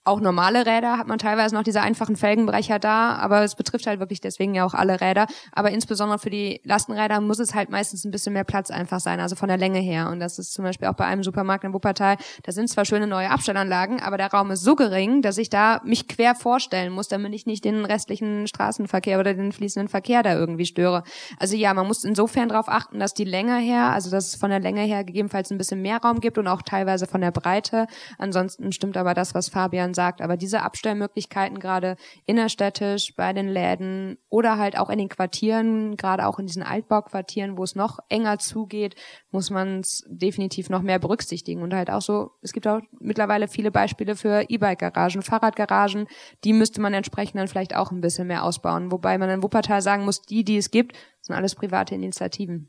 auch 0.04 0.20
normale 0.20 0.66
Räder 0.66 0.98
hat 0.98 1.06
man 1.06 1.18
teilweise 1.18 1.54
noch 1.54 1.62
diese 1.62 1.80
einfachen 1.80 2.16
Felgenbrecher 2.16 2.78
da, 2.78 3.14
aber 3.16 3.42
es 3.42 3.54
betrifft 3.54 3.86
halt 3.86 4.00
wirklich 4.00 4.20
deswegen 4.20 4.54
ja 4.54 4.64
auch 4.64 4.74
alle 4.74 5.00
Räder. 5.00 5.26
Aber 5.52 5.70
insbesondere 5.70 6.18
für 6.18 6.30
die 6.30 6.60
Lastenräder 6.64 7.20
muss 7.20 7.38
es 7.38 7.54
halt 7.54 7.70
meistens 7.70 8.04
ein 8.04 8.10
bisschen 8.10 8.32
mehr 8.32 8.44
Platz 8.44 8.70
einfach 8.70 8.98
sein, 8.98 9.20
also 9.20 9.36
von 9.36 9.48
der 9.48 9.58
Länge 9.58 9.78
her. 9.78 10.08
Und 10.10 10.18
das 10.18 10.38
ist 10.38 10.52
zum 10.52 10.64
Beispiel 10.64 10.88
auch 10.88 10.94
bei 10.94 11.04
einem 11.04 11.22
Supermarkt 11.22 11.64
in 11.64 11.72
Wuppertal, 11.72 12.16
da 12.42 12.52
sind 12.52 12.68
zwar 12.68 12.84
schöne 12.84 13.06
neue 13.06 13.30
Abstellanlagen, 13.30 14.00
aber 14.00 14.16
der 14.16 14.30
Raum 14.32 14.50
ist 14.50 14.62
so 14.62 14.74
gering, 14.74 15.22
dass 15.22 15.38
ich 15.38 15.50
da 15.50 15.80
mich 15.84 16.08
quer 16.08 16.34
vorstellen 16.34 16.92
muss, 16.92 17.06
damit 17.06 17.32
ich 17.32 17.46
nicht 17.46 17.64
den 17.64 17.84
restlichen 17.84 18.48
Straßenverkehr 18.48 19.20
oder 19.20 19.34
den 19.34 19.52
fließenden 19.52 19.88
Verkehr 19.88 20.24
da 20.24 20.34
irgendwie 20.34 20.66
störe. 20.66 21.04
Also 21.38 21.56
ja, 21.56 21.74
man 21.74 21.86
muss 21.86 22.02
insofern 22.02 22.48
darauf 22.48 22.68
achten, 22.68 22.98
dass 22.98 23.14
die 23.14 23.24
Länge 23.24 23.58
her, 23.58 23.90
also 23.90 24.10
dass 24.10 24.28
es 24.28 24.34
von 24.34 24.50
der 24.50 24.60
Länge 24.60 24.82
her 24.82 25.04
gegebenenfalls 25.04 25.50
ein 25.50 25.58
bisschen 25.58 25.80
mehr 25.80 25.98
Raum 25.98 26.20
gibt 26.20 26.38
und 26.38 26.48
auch 26.48 26.62
teilweise 26.62 27.06
von 27.06 27.20
der 27.20 27.30
Breite. 27.30 27.86
Ansonsten 28.18 28.72
stimmt 28.72 28.96
aber 28.96 29.14
das, 29.14 29.34
was 29.34 29.48
Fabian 29.48 29.91
sagt. 29.94 30.20
Aber 30.20 30.36
diese 30.36 30.62
Abstellmöglichkeiten 30.62 31.58
gerade 31.58 31.96
innerstädtisch 32.26 33.14
bei 33.16 33.32
den 33.32 33.48
Läden 33.48 34.18
oder 34.28 34.58
halt 34.58 34.78
auch 34.78 34.90
in 34.90 34.98
den 34.98 35.08
Quartieren, 35.08 35.96
gerade 35.96 36.26
auch 36.26 36.38
in 36.38 36.46
diesen 36.46 36.62
Altbauquartieren, 36.62 37.56
wo 37.58 37.64
es 37.64 37.74
noch 37.74 37.98
enger 38.08 38.38
zugeht, 38.38 38.94
muss 39.30 39.50
man 39.50 39.80
es 39.80 40.04
definitiv 40.08 40.70
noch 40.70 40.82
mehr 40.82 40.98
berücksichtigen. 40.98 41.62
Und 41.62 41.74
halt 41.74 41.90
auch 41.90 42.02
so, 42.02 42.32
es 42.42 42.52
gibt 42.52 42.66
auch 42.66 42.80
mittlerweile 43.00 43.48
viele 43.48 43.70
Beispiele 43.70 44.16
für 44.16 44.44
E-Bike-Garagen, 44.48 45.22
Fahrradgaragen, 45.22 46.06
die 46.44 46.52
müsste 46.52 46.80
man 46.80 46.94
entsprechend 46.94 47.40
dann 47.40 47.48
vielleicht 47.48 47.76
auch 47.76 47.90
ein 47.90 48.00
bisschen 48.00 48.26
mehr 48.26 48.44
ausbauen. 48.44 48.92
Wobei 48.92 49.18
man 49.18 49.30
in 49.30 49.42
Wuppertal 49.42 49.82
sagen 49.82 50.04
muss, 50.04 50.22
die, 50.22 50.44
die 50.44 50.56
es 50.56 50.70
gibt, 50.70 50.96
sind 51.20 51.36
alles 51.36 51.54
private 51.54 51.94
Initiativen. 51.94 52.68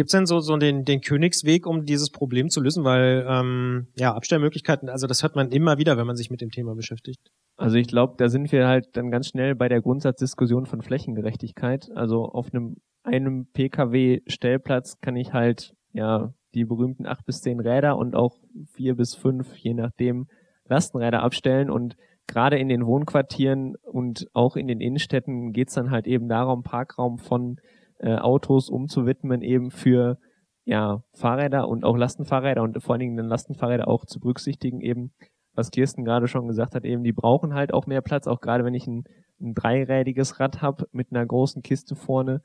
Gibt's 0.00 0.12
denn 0.12 0.24
so, 0.24 0.40
so 0.40 0.56
den, 0.56 0.86
den 0.86 1.02
Königsweg, 1.02 1.66
um 1.66 1.84
dieses 1.84 2.08
Problem 2.08 2.48
zu 2.48 2.62
lösen? 2.62 2.84
Weil, 2.84 3.26
ähm, 3.28 3.88
ja, 3.98 4.14
Abstellmöglichkeiten, 4.14 4.88
also 4.88 5.06
das 5.06 5.22
hört 5.22 5.36
man 5.36 5.50
immer 5.50 5.76
wieder, 5.76 5.98
wenn 5.98 6.06
man 6.06 6.16
sich 6.16 6.30
mit 6.30 6.40
dem 6.40 6.48
Thema 6.48 6.74
beschäftigt. 6.74 7.20
Also 7.58 7.76
ich 7.76 7.86
glaube, 7.86 8.14
da 8.16 8.30
sind 8.30 8.50
wir 8.50 8.66
halt 8.66 8.96
dann 8.96 9.10
ganz 9.10 9.28
schnell 9.28 9.54
bei 9.54 9.68
der 9.68 9.82
Grundsatzdiskussion 9.82 10.64
von 10.64 10.80
Flächengerechtigkeit. 10.80 11.90
Also 11.94 12.24
auf 12.24 12.46
einem 12.50 12.76
einem 13.02 13.48
Pkw-Stellplatz 13.52 15.02
kann 15.02 15.16
ich 15.16 15.34
halt 15.34 15.74
ja 15.92 16.32
die 16.54 16.64
berühmten 16.64 17.04
acht 17.04 17.26
bis 17.26 17.42
zehn 17.42 17.60
Räder 17.60 17.98
und 17.98 18.16
auch 18.16 18.38
vier 18.72 18.94
bis 18.96 19.14
fünf, 19.14 19.54
je 19.58 19.74
nachdem, 19.74 20.28
Lastenräder 20.64 21.22
abstellen 21.22 21.68
und 21.68 21.96
gerade 22.26 22.58
in 22.58 22.70
den 22.70 22.86
Wohnquartieren 22.86 23.76
und 23.82 24.28
auch 24.32 24.56
in 24.56 24.66
den 24.66 24.80
Innenstädten 24.80 25.52
geht's 25.52 25.74
dann 25.74 25.90
halt 25.90 26.06
eben 26.06 26.26
darum, 26.26 26.62
Parkraum 26.62 27.18
von 27.18 27.60
äh, 28.00 28.16
Autos 28.16 28.68
umzuwidmen 28.68 29.42
eben 29.42 29.70
für 29.70 30.18
ja, 30.64 31.02
Fahrräder 31.12 31.68
und 31.68 31.84
auch 31.84 31.96
Lastenfahrräder 31.96 32.62
und 32.62 32.82
vor 32.82 32.94
allen 32.94 33.00
Dingen 33.00 33.16
dann 33.16 33.28
Lastenfahrräder 33.28 33.88
auch 33.88 34.04
zu 34.04 34.20
berücksichtigen 34.20 34.80
eben, 34.80 35.12
was 35.54 35.70
Kirsten 35.70 36.04
gerade 36.04 36.28
schon 36.28 36.46
gesagt 36.46 36.74
hat, 36.74 36.84
eben 36.84 37.02
die 37.02 37.12
brauchen 37.12 37.54
halt 37.54 37.74
auch 37.74 37.86
mehr 37.86 38.02
Platz, 38.02 38.26
auch 38.26 38.40
gerade 38.40 38.64
wenn 38.64 38.74
ich 38.74 38.86
ein, 38.86 39.04
ein 39.40 39.54
dreirädiges 39.54 40.38
Rad 40.38 40.62
habe 40.62 40.86
mit 40.92 41.08
einer 41.10 41.26
großen 41.26 41.62
Kiste 41.62 41.96
vorne, 41.96 42.40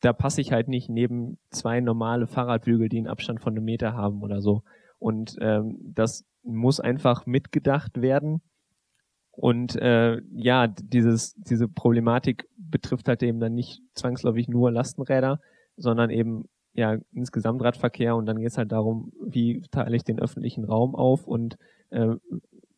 da 0.00 0.12
passe 0.12 0.40
ich 0.40 0.52
halt 0.52 0.68
nicht 0.68 0.88
neben 0.88 1.38
zwei 1.50 1.80
normale 1.80 2.26
Fahrradbügel, 2.26 2.88
die 2.88 2.98
einen 2.98 3.06
Abstand 3.06 3.40
von 3.40 3.54
einem 3.54 3.64
Meter 3.64 3.94
haben 3.94 4.22
oder 4.22 4.40
so. 4.40 4.62
Und 4.98 5.36
ähm, 5.40 5.78
das 5.94 6.24
muss 6.42 6.80
einfach 6.80 7.26
mitgedacht 7.26 8.00
werden. 8.00 8.42
Und 9.40 9.74
äh, 9.76 10.20
ja, 10.32 10.66
dieses, 10.66 11.34
diese 11.34 11.66
Problematik 11.66 12.46
betrifft 12.58 13.08
halt 13.08 13.22
eben 13.22 13.40
dann 13.40 13.54
nicht 13.54 13.80
zwangsläufig 13.94 14.48
nur 14.48 14.70
Lastenräder, 14.70 15.40
sondern 15.78 16.10
eben 16.10 16.44
ja 16.74 16.98
insgesamt 17.14 17.62
Radverkehr 17.62 18.16
und 18.16 18.26
dann 18.26 18.36
geht 18.36 18.50
es 18.50 18.58
halt 18.58 18.70
darum, 18.70 19.12
wie 19.26 19.62
teile 19.70 19.96
ich 19.96 20.04
den 20.04 20.20
öffentlichen 20.20 20.64
Raum 20.64 20.94
auf 20.94 21.26
und 21.26 21.56
äh, 21.88 22.16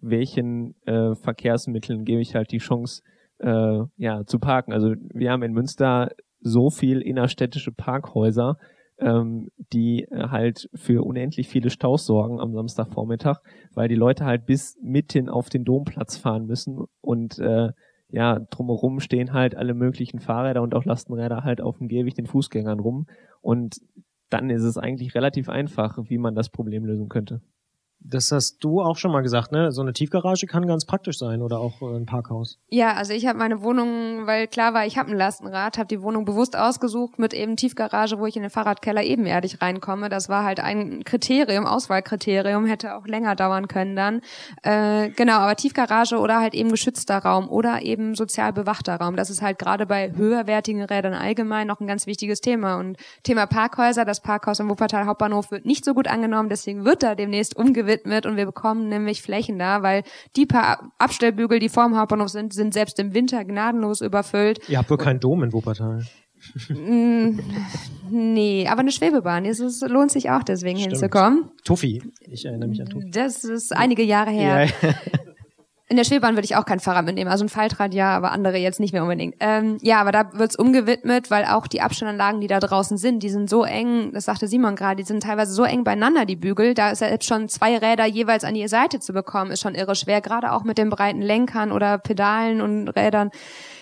welchen 0.00 0.76
äh, 0.86 1.16
Verkehrsmitteln 1.16 2.04
gebe 2.04 2.20
ich 2.20 2.36
halt 2.36 2.52
die 2.52 2.58
Chance, 2.58 3.02
äh, 3.38 3.80
ja, 3.96 4.24
zu 4.24 4.38
parken. 4.38 4.72
Also 4.72 4.94
wir 5.12 5.32
haben 5.32 5.42
in 5.42 5.54
Münster 5.54 6.12
so 6.42 6.70
viel 6.70 7.00
innerstädtische 7.00 7.72
Parkhäuser, 7.72 8.56
ähm, 9.02 9.48
die 9.72 10.04
äh, 10.04 10.28
halt 10.28 10.68
für 10.74 11.04
unendlich 11.04 11.48
viele 11.48 11.70
Staus 11.70 12.06
sorgen 12.06 12.40
am 12.40 12.52
Samstagvormittag, 12.54 13.40
weil 13.74 13.88
die 13.88 13.94
Leute 13.94 14.24
halt 14.24 14.46
bis 14.46 14.78
mitten 14.82 15.28
auf 15.28 15.48
den 15.48 15.64
Domplatz 15.64 16.16
fahren 16.16 16.46
müssen 16.46 16.84
und 17.00 17.38
äh, 17.38 17.70
ja, 18.08 18.38
drumherum 18.38 19.00
stehen 19.00 19.32
halt 19.32 19.56
alle 19.56 19.74
möglichen 19.74 20.20
Fahrräder 20.20 20.62
und 20.62 20.74
auch 20.74 20.84
Lastenräder 20.84 21.44
halt 21.44 21.60
auf 21.60 21.78
dem 21.78 21.88
Gehweg 21.88 22.14
den 22.14 22.26
Fußgängern 22.26 22.80
rum 22.80 23.06
und 23.40 23.76
dann 24.30 24.50
ist 24.50 24.62
es 24.62 24.78
eigentlich 24.78 25.14
relativ 25.14 25.48
einfach, 25.48 25.98
wie 26.08 26.18
man 26.18 26.34
das 26.34 26.48
Problem 26.48 26.84
lösen 26.84 27.08
könnte. 27.08 27.42
Das 28.04 28.32
hast 28.32 28.58
du 28.64 28.80
auch 28.80 28.96
schon 28.96 29.12
mal 29.12 29.22
gesagt, 29.22 29.52
ne? 29.52 29.70
So 29.70 29.80
eine 29.80 29.92
Tiefgarage 29.92 30.46
kann 30.46 30.66
ganz 30.66 30.84
praktisch 30.84 31.18
sein 31.18 31.40
oder 31.40 31.60
auch 31.60 31.80
äh, 31.82 31.96
ein 31.96 32.06
Parkhaus. 32.06 32.58
Ja, 32.68 32.94
also 32.94 33.12
ich 33.12 33.26
habe 33.26 33.38
meine 33.38 33.62
Wohnung, 33.62 34.26
weil 34.26 34.48
klar 34.48 34.74
war, 34.74 34.86
ich 34.86 34.98
habe 34.98 35.10
ein 35.10 35.16
Lastenrad, 35.16 35.78
habe 35.78 35.86
die 35.86 36.02
Wohnung 36.02 36.24
bewusst 36.24 36.56
ausgesucht 36.56 37.18
mit 37.18 37.32
eben 37.32 37.56
Tiefgarage, 37.56 38.18
wo 38.18 38.26
ich 38.26 38.36
in 38.36 38.42
den 38.42 38.50
Fahrradkeller 38.50 39.04
ebenerdig 39.04 39.62
reinkomme. 39.62 40.08
Das 40.08 40.28
war 40.28 40.44
halt 40.44 40.58
ein 40.58 41.04
Kriterium, 41.04 41.64
Auswahlkriterium, 41.64 42.66
hätte 42.66 42.96
auch 42.96 43.06
länger 43.06 43.36
dauern 43.36 43.68
können 43.68 43.94
dann. 43.94 44.20
Äh, 44.62 45.10
genau, 45.10 45.38
aber 45.38 45.54
Tiefgarage 45.54 46.18
oder 46.18 46.40
halt 46.40 46.54
eben 46.54 46.70
geschützter 46.70 47.18
Raum 47.18 47.48
oder 47.48 47.82
eben 47.82 48.16
sozial 48.16 48.52
bewachter 48.52 48.96
Raum. 48.96 49.14
Das 49.16 49.30
ist 49.30 49.42
halt 49.42 49.60
gerade 49.60 49.86
bei 49.86 50.12
höherwertigen 50.12 50.82
Rädern 50.82 51.14
allgemein 51.14 51.68
noch 51.68 51.80
ein 51.80 51.86
ganz 51.86 52.06
wichtiges 52.06 52.40
Thema. 52.40 52.80
Und 52.80 52.96
Thema 53.22 53.46
Parkhäuser, 53.46 54.04
das 54.04 54.20
Parkhaus 54.20 54.58
im 54.58 54.68
Wuppertal 54.68 55.06
Hauptbahnhof 55.06 55.52
wird 55.52 55.66
nicht 55.66 55.84
so 55.84 55.94
gut 55.94 56.08
angenommen, 56.08 56.48
deswegen 56.48 56.84
wird 56.84 57.04
da 57.04 57.14
demnächst 57.14 57.56
umgewidmet 57.56 57.91
und 58.26 58.36
wir 58.36 58.46
bekommen 58.46 58.88
nämlich 58.88 59.22
Flächen 59.22 59.58
da, 59.58 59.82
weil 59.82 60.02
die 60.36 60.46
paar 60.46 60.92
Abstellbügel, 60.98 61.58
die 61.58 61.68
vorm 61.68 61.96
Hauptbahnhof 61.96 62.28
sind, 62.30 62.52
sind 62.52 62.74
selbst 62.74 62.98
im 62.98 63.14
Winter 63.14 63.44
gnadenlos 63.44 64.00
überfüllt. 64.00 64.60
Ihr 64.68 64.78
habt 64.78 64.90
wohl 64.90 64.98
keinen 64.98 65.20
Dom 65.20 65.42
in 65.42 65.52
Wuppertal. 65.52 66.04
Mm, 66.70 67.38
nee, 68.10 68.66
aber 68.68 68.80
eine 68.80 68.90
Schwebebahn, 68.90 69.44
es 69.44 69.60
ist- 69.60 69.86
lohnt 69.88 70.10
sich 70.10 70.30
auch 70.30 70.42
deswegen 70.42 70.78
Stimmt. 70.78 70.94
hinzukommen. 70.96 71.50
Tuffi. 71.64 72.02
Ich 72.22 72.44
erinnere 72.44 72.68
mich 72.68 72.80
an 72.80 72.88
Tuffi. 72.88 73.10
Das 73.12 73.44
ist 73.44 73.72
einige 73.76 74.02
Jahre 74.02 74.30
her. 74.30 74.68
In 75.92 75.96
der 75.96 76.04
Schwebebahn 76.04 76.36
würde 76.36 76.46
ich 76.46 76.56
auch 76.56 76.64
kein 76.64 76.80
Fahrrad 76.80 77.04
mitnehmen. 77.04 77.30
Also 77.30 77.44
ein 77.44 77.50
Faltrad 77.50 77.92
ja, 77.92 78.16
aber 78.16 78.32
andere 78.32 78.56
jetzt 78.56 78.80
nicht 78.80 78.94
mehr 78.94 79.02
unbedingt. 79.02 79.34
Ähm, 79.40 79.76
ja, 79.82 80.00
aber 80.00 80.10
da 80.10 80.32
wird's 80.32 80.56
umgewidmet, 80.56 81.30
weil 81.30 81.44
auch 81.44 81.66
die 81.66 81.82
Abstandanlagen, 81.82 82.40
die 82.40 82.46
da 82.46 82.60
draußen 82.60 82.96
sind, 82.96 83.22
die 83.22 83.28
sind 83.28 83.50
so 83.50 83.62
eng, 83.62 84.10
das 84.14 84.24
sagte 84.24 84.48
Simon 84.48 84.74
gerade, 84.74 84.96
die 84.96 85.02
sind 85.06 85.22
teilweise 85.22 85.52
so 85.52 85.64
eng 85.64 85.84
beieinander, 85.84 86.24
die 86.24 86.34
Bügel. 86.34 86.72
Da 86.72 86.92
ist 86.92 87.00
selbst 87.00 87.28
schon 87.28 87.50
zwei 87.50 87.76
Räder 87.76 88.06
jeweils 88.06 88.42
an 88.42 88.54
die 88.54 88.66
Seite 88.68 89.00
zu 89.00 89.12
bekommen, 89.12 89.50
ist 89.50 89.60
schon 89.60 89.74
irre 89.74 89.94
schwer, 89.94 90.22
gerade 90.22 90.52
auch 90.52 90.64
mit 90.64 90.78
den 90.78 90.88
breiten 90.88 91.20
Lenkern 91.20 91.72
oder 91.72 91.98
Pedalen 91.98 92.62
und 92.62 92.88
Rädern. 92.88 93.30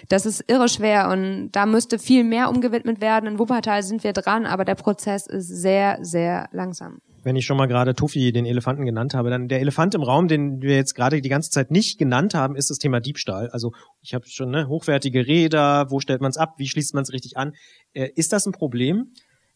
Das 0.08 0.26
ist 0.26 0.42
irre 0.48 0.68
schwer 0.68 1.10
und 1.10 1.52
da 1.52 1.64
müsste 1.64 2.00
viel 2.00 2.24
mehr 2.24 2.50
umgewidmet 2.50 3.00
werden. 3.00 3.28
In 3.28 3.38
Wuppertal 3.38 3.84
sind 3.84 4.02
wir 4.02 4.14
dran, 4.14 4.46
aber 4.46 4.64
der 4.64 4.74
Prozess 4.74 5.28
ist 5.28 5.46
sehr, 5.46 5.98
sehr 6.00 6.48
langsam. 6.50 7.02
Wenn 7.22 7.36
ich 7.36 7.44
schon 7.44 7.56
mal 7.56 7.66
gerade 7.66 7.94
Tuffi, 7.94 8.32
den 8.32 8.46
Elefanten 8.46 8.86
genannt 8.86 9.14
habe, 9.14 9.30
dann 9.30 9.48
der 9.48 9.60
Elefant 9.60 9.94
im 9.94 10.02
Raum, 10.02 10.28
den 10.28 10.62
wir 10.62 10.76
jetzt 10.76 10.94
gerade 10.94 11.20
die 11.20 11.28
ganze 11.28 11.50
Zeit 11.50 11.70
nicht 11.70 11.98
genannt 11.98 12.34
haben, 12.34 12.56
ist 12.56 12.70
das 12.70 12.78
Thema 12.78 13.00
Diebstahl. 13.00 13.50
Also 13.50 13.72
ich 14.00 14.14
habe 14.14 14.26
schon 14.26 14.50
ne, 14.50 14.68
hochwertige 14.68 15.26
Räder, 15.26 15.90
wo 15.90 16.00
stellt 16.00 16.20
man 16.20 16.30
es 16.30 16.36
ab, 16.36 16.54
wie 16.58 16.68
schließt 16.68 16.94
man 16.94 17.02
es 17.02 17.12
richtig 17.12 17.36
an? 17.36 17.52
Äh, 17.92 18.08
ist 18.14 18.32
das 18.32 18.46
ein 18.46 18.52
Problem? 18.52 19.12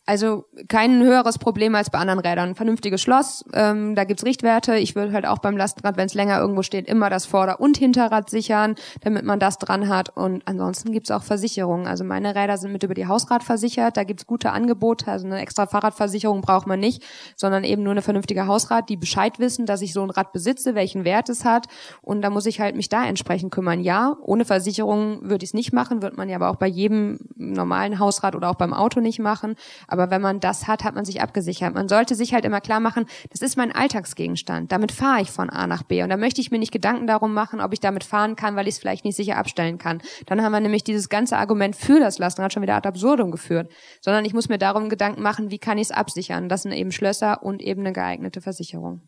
Also 0.06 0.44
kein 0.68 1.02
höheres 1.02 1.38
Problem 1.38 1.74
als 1.74 1.88
bei 1.88 1.98
anderen 1.98 2.20
Rädern. 2.20 2.54
Vernünftiges 2.54 3.00
Schloss, 3.00 3.42
ähm, 3.54 3.94
da 3.94 4.04
gibt's 4.04 4.24
Richtwerte. 4.24 4.76
Ich 4.76 4.94
würde 4.94 5.12
halt 5.12 5.24
auch 5.24 5.38
beim 5.38 5.56
Lastenrad, 5.56 5.96
wenn 5.96 6.04
es 6.04 6.12
länger 6.12 6.38
irgendwo 6.38 6.62
steht, 6.62 6.86
immer 6.88 7.08
das 7.08 7.24
Vorder- 7.24 7.58
und 7.58 7.78
Hinterrad 7.78 8.28
sichern, 8.28 8.74
damit 9.00 9.24
man 9.24 9.38
das 9.38 9.56
dran 9.56 9.88
hat. 9.88 10.14
Und 10.14 10.42
ansonsten 10.46 10.92
gibt's 10.92 11.10
auch 11.10 11.22
Versicherungen. 11.22 11.86
Also 11.86 12.04
meine 12.04 12.34
Räder 12.34 12.58
sind 12.58 12.72
mit 12.72 12.82
über 12.82 12.92
die 12.92 13.06
Hausrat 13.06 13.42
versichert. 13.42 13.96
Da 13.96 14.04
gibt's 14.04 14.26
gute 14.26 14.52
Angebote. 14.52 15.10
Also 15.10 15.24
eine 15.24 15.40
extra 15.40 15.66
Fahrradversicherung 15.66 16.42
braucht 16.42 16.66
man 16.66 16.80
nicht, 16.80 17.02
sondern 17.34 17.64
eben 17.64 17.82
nur 17.82 17.92
eine 17.92 18.02
vernünftige 18.02 18.46
Hausrat, 18.46 18.90
die 18.90 18.98
Bescheid 18.98 19.38
wissen, 19.38 19.64
dass 19.64 19.80
ich 19.80 19.94
so 19.94 20.02
ein 20.02 20.10
Rad 20.10 20.32
besitze, 20.32 20.74
welchen 20.74 21.06
Wert 21.06 21.30
es 21.30 21.46
hat. 21.46 21.66
Und 22.02 22.20
da 22.20 22.28
muss 22.28 22.44
ich 22.44 22.60
halt 22.60 22.76
mich 22.76 22.90
da 22.90 23.06
entsprechend 23.06 23.52
kümmern. 23.52 23.80
Ja, 23.80 24.18
ohne 24.20 24.44
Versicherung 24.44 25.20
würde 25.22 25.44
ich 25.44 25.50
es 25.50 25.54
nicht 25.54 25.72
machen, 25.72 26.02
wird 26.02 26.18
man 26.18 26.28
ja 26.28 26.36
aber 26.36 26.50
auch 26.50 26.56
bei 26.56 26.68
jedem 26.68 27.20
normalen 27.36 27.98
Hausrad 27.98 28.34
oder 28.34 28.50
auch 28.50 28.56
beim 28.56 28.74
Auto 28.74 29.00
nicht 29.00 29.18
machen. 29.18 29.54
Aber 29.93 29.93
wenn 29.98 30.20
man 30.20 30.40
das 30.40 30.66
hat, 30.66 30.84
hat 30.84 30.94
man 30.94 31.04
sich 31.04 31.20
abgesichert. 31.20 31.74
Man 31.74 31.88
sollte 31.88 32.14
sich 32.14 32.34
halt 32.34 32.44
immer 32.44 32.60
klar 32.60 32.80
machen, 32.80 33.06
das 33.30 33.42
ist 33.42 33.56
mein 33.56 33.72
Alltagsgegenstand. 33.72 34.72
Damit 34.72 34.92
fahre 34.92 35.22
ich 35.22 35.30
von 35.30 35.50
A 35.50 35.66
nach 35.66 35.82
B. 35.82 36.02
Und 36.02 36.10
da 36.10 36.16
möchte 36.16 36.40
ich 36.40 36.50
mir 36.50 36.58
nicht 36.58 36.72
Gedanken 36.72 37.06
darum 37.06 37.34
machen, 37.34 37.60
ob 37.60 37.72
ich 37.72 37.80
damit 37.80 38.04
fahren 38.04 38.36
kann, 38.36 38.56
weil 38.56 38.68
ich 38.68 38.74
es 38.74 38.80
vielleicht 38.80 39.04
nicht 39.04 39.16
sicher 39.16 39.36
abstellen 39.36 39.78
kann. 39.78 40.00
Dann 40.26 40.42
haben 40.42 40.52
wir 40.52 40.60
nämlich 40.60 40.84
dieses 40.84 41.08
ganze 41.08 41.36
Argument 41.36 41.76
für 41.76 42.00
das 42.00 42.18
Lastenrad 42.18 42.52
schon 42.52 42.62
wieder 42.62 42.76
ad 42.76 42.88
absurdum 42.88 43.30
geführt. 43.30 43.70
Sondern 44.00 44.24
ich 44.24 44.34
muss 44.34 44.48
mir 44.48 44.58
darum 44.58 44.88
Gedanken 44.88 45.22
machen, 45.22 45.50
wie 45.50 45.58
kann 45.58 45.78
ich 45.78 45.84
es 45.84 45.90
absichern. 45.90 46.48
Das 46.48 46.62
sind 46.62 46.72
eben 46.72 46.92
Schlösser 46.92 47.42
und 47.42 47.62
eben 47.62 47.80
eine 47.80 47.92
geeignete 47.92 48.40
Versicherung. 48.40 49.02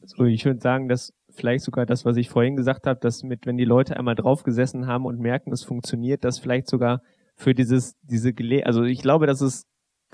Also 0.00 0.24
ich 0.24 0.44
würde 0.44 0.60
sagen, 0.60 0.88
dass 0.88 1.12
vielleicht 1.30 1.64
sogar 1.64 1.86
das, 1.86 2.04
was 2.04 2.16
ich 2.16 2.28
vorhin 2.28 2.56
gesagt 2.56 2.86
habe, 2.86 2.98
dass 3.00 3.22
mit, 3.22 3.46
wenn 3.46 3.56
die 3.56 3.64
Leute 3.64 3.96
einmal 3.96 4.14
drauf 4.14 4.42
gesessen 4.42 4.86
haben 4.86 5.04
und 5.04 5.18
merken, 5.18 5.52
es 5.52 5.64
funktioniert, 5.64 6.24
das 6.24 6.38
vielleicht 6.38 6.68
sogar 6.68 7.00
für 7.36 7.54
dieses, 7.54 7.94
diese 8.02 8.32
Gele 8.32 8.64
also 8.64 8.82
ich 8.82 9.02
glaube, 9.02 9.26
dass 9.26 9.40
es 9.40 9.64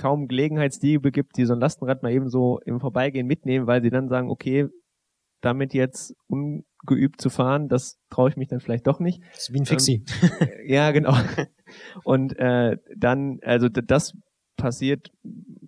kaum 0.03 0.26
Gelegenheitsdiebe 0.26 1.12
gibt, 1.12 1.36
die 1.36 1.44
so 1.44 1.53
ein 1.53 1.61
Lastenrad 1.61 2.03
mal 2.03 2.11
eben 2.11 2.28
so 2.28 2.59
im 2.64 2.80
Vorbeigehen 2.80 3.24
mitnehmen, 3.24 3.68
weil 3.68 3.82
sie 3.82 3.90
dann 3.90 4.09
sagen, 4.09 4.30
okay, 4.30 4.66
damit 5.40 5.74
jetzt 5.74 6.16
ungeübt 6.26 7.20
zu 7.20 7.30
fahren, 7.30 7.68
das 7.68 8.00
traue 8.11 8.28
ich 8.28 8.36
mich 8.36 8.48
dann 8.48 8.59
vielleicht 8.59 8.88
doch 8.88 8.98
nicht. 8.98 9.22
Das 9.30 9.48
ist 9.48 9.53
wie 9.53 9.61
ein 9.61 9.64
Fixie. 9.64 10.05
ja, 10.66 10.90
genau. 10.90 11.14
Und 12.05 12.36
äh, 12.36 12.78
dann, 12.96 13.38
also 13.42 13.68
das 13.68 14.16
passiert 14.57 15.12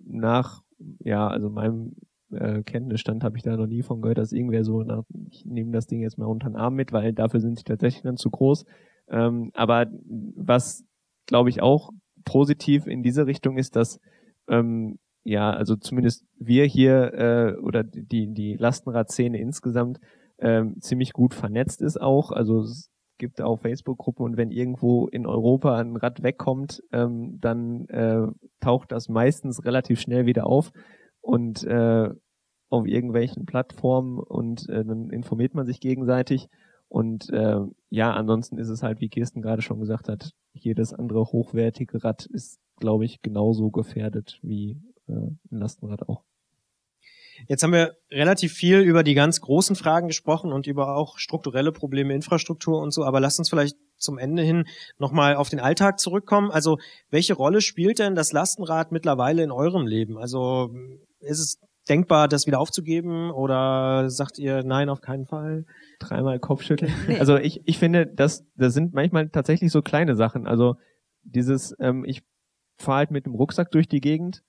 nach, 0.05 0.63
ja, 0.99 1.29
also 1.29 1.49
meinem 1.49 1.95
äh, 2.31 2.61
Kenntnisstand 2.63 3.23
habe 3.23 3.37
ich 3.37 3.43
da 3.43 3.55
noch 3.55 3.67
nie 3.67 3.83
von 3.83 4.01
gehört, 4.01 4.17
dass 4.17 4.33
irgendwer 4.33 4.65
so, 4.65 4.83
nach, 4.83 5.03
ich 5.29 5.45
nehme 5.45 5.71
das 5.71 5.87
Ding 5.87 6.01
jetzt 6.01 6.17
mal 6.17 6.25
unter 6.25 6.49
den 6.49 6.57
Arm 6.57 6.75
mit, 6.75 6.91
weil 6.91 7.13
dafür 7.13 7.39
sind 7.39 7.57
sie 7.57 7.63
tatsächlich 7.63 8.03
dann 8.03 8.17
zu 8.17 8.29
groß. 8.29 8.65
Ähm, 9.07 9.51
aber 9.53 9.87
was, 10.35 10.83
glaube 11.25 11.49
ich, 11.49 11.61
auch 11.61 11.91
positiv 12.25 12.85
in 12.85 13.01
diese 13.01 13.27
Richtung 13.27 13.57
ist, 13.57 13.77
dass 13.77 14.01
ähm, 14.47 14.99
ja, 15.23 15.51
also 15.51 15.75
zumindest 15.75 16.23
wir 16.37 16.65
hier 16.65 17.13
äh, 17.13 17.59
oder 17.59 17.83
die 17.83 18.33
die 18.33 18.55
Lastenradszene 18.55 19.39
insgesamt 19.39 19.99
ähm, 20.39 20.79
ziemlich 20.81 21.13
gut 21.13 21.33
vernetzt 21.33 21.81
ist 21.81 21.99
auch. 21.99 22.31
Also 22.31 22.61
es 22.61 22.91
gibt 23.17 23.41
auch 23.41 23.59
Facebook-Gruppen 23.59 24.23
und 24.23 24.37
wenn 24.37 24.51
irgendwo 24.51 25.07
in 25.07 25.25
Europa 25.25 25.77
ein 25.77 25.95
Rad 25.95 26.21
wegkommt, 26.21 26.83
ähm, 26.91 27.39
dann 27.39 27.87
äh, 27.87 28.27
taucht 28.59 28.91
das 28.91 29.09
meistens 29.09 29.65
relativ 29.65 29.99
schnell 29.99 30.25
wieder 30.25 30.45
auf 30.45 30.71
und 31.21 31.63
äh, 31.63 32.09
auf 32.69 32.85
irgendwelchen 32.85 33.45
Plattformen 33.45 34.19
und 34.19 34.67
äh, 34.69 34.83
dann 34.83 35.09
informiert 35.09 35.53
man 35.53 35.65
sich 35.65 35.79
gegenseitig. 35.79 36.49
Und 36.87 37.29
äh, 37.31 37.59
ja, 37.89 38.13
ansonsten 38.13 38.57
ist 38.57 38.69
es 38.69 38.83
halt, 38.83 39.01
wie 39.01 39.09
Kirsten 39.09 39.41
gerade 39.41 39.61
schon 39.61 39.79
gesagt 39.79 40.09
hat, 40.09 40.31
jedes 40.53 40.93
andere 40.93 41.25
hochwertige 41.25 42.03
Rad 42.03 42.25
ist, 42.25 42.59
glaube 42.77 43.05
ich, 43.05 43.21
genauso 43.21 43.71
gefährdet 43.71 44.39
wie 44.41 44.81
äh, 45.07 45.13
ein 45.13 45.39
Lastenrad 45.49 46.07
auch. 46.07 46.23
Jetzt 47.47 47.63
haben 47.63 47.73
wir 47.73 47.97
relativ 48.11 48.53
viel 48.53 48.79
über 48.79 49.03
die 49.03 49.13
ganz 49.13 49.41
großen 49.41 49.75
Fragen 49.75 50.07
gesprochen 50.07 50.53
und 50.53 50.67
über 50.67 50.95
auch 50.95 51.17
strukturelle 51.17 51.71
Probleme, 51.71 52.13
Infrastruktur 52.13 52.81
und 52.81 52.91
so, 52.91 53.03
aber 53.03 53.19
lasst 53.19 53.39
uns 53.39 53.49
vielleicht 53.49 53.75
zum 53.97 54.17
Ende 54.17 54.43
hin 54.43 54.65
nochmal 54.97 55.35
auf 55.35 55.49
den 55.49 55.59
Alltag 55.59 55.99
zurückkommen. 55.99 56.51
Also, 56.51 56.77
welche 57.09 57.33
Rolle 57.33 57.61
spielt 57.61 57.99
denn 57.99 58.15
das 58.15 58.31
Lastenrad 58.31 58.91
mittlerweile 58.91 59.43
in 59.43 59.51
eurem 59.51 59.85
Leben? 59.85 60.17
Also, 60.17 60.73
ist 61.19 61.39
es 61.39 61.59
denkbar, 61.89 62.27
das 62.27 62.47
wieder 62.47 62.59
aufzugeben 62.59 63.31
oder 63.31 64.09
sagt 64.09 64.39
ihr 64.39 64.63
nein, 64.63 64.89
auf 64.89 65.01
keinen 65.01 65.25
Fall? 65.25 65.65
Dreimal 65.99 66.39
Kopfschütteln. 66.39 66.91
Also 67.19 67.37
ich, 67.37 67.61
ich 67.65 67.77
finde, 67.77 68.07
das, 68.07 68.43
das 68.55 68.73
sind 68.73 68.93
manchmal 68.93 69.29
tatsächlich 69.29 69.71
so 69.71 69.81
kleine 69.81 70.15
Sachen. 70.15 70.47
Also 70.47 70.75
dieses, 71.23 71.75
ähm, 71.79 72.03
ich 72.05 72.23
fahre 72.77 72.99
halt 72.99 73.11
mit 73.11 73.25
dem 73.25 73.35
Rucksack 73.35 73.71
durch 73.71 73.87
die 73.87 74.01
Gegend, 74.01 74.43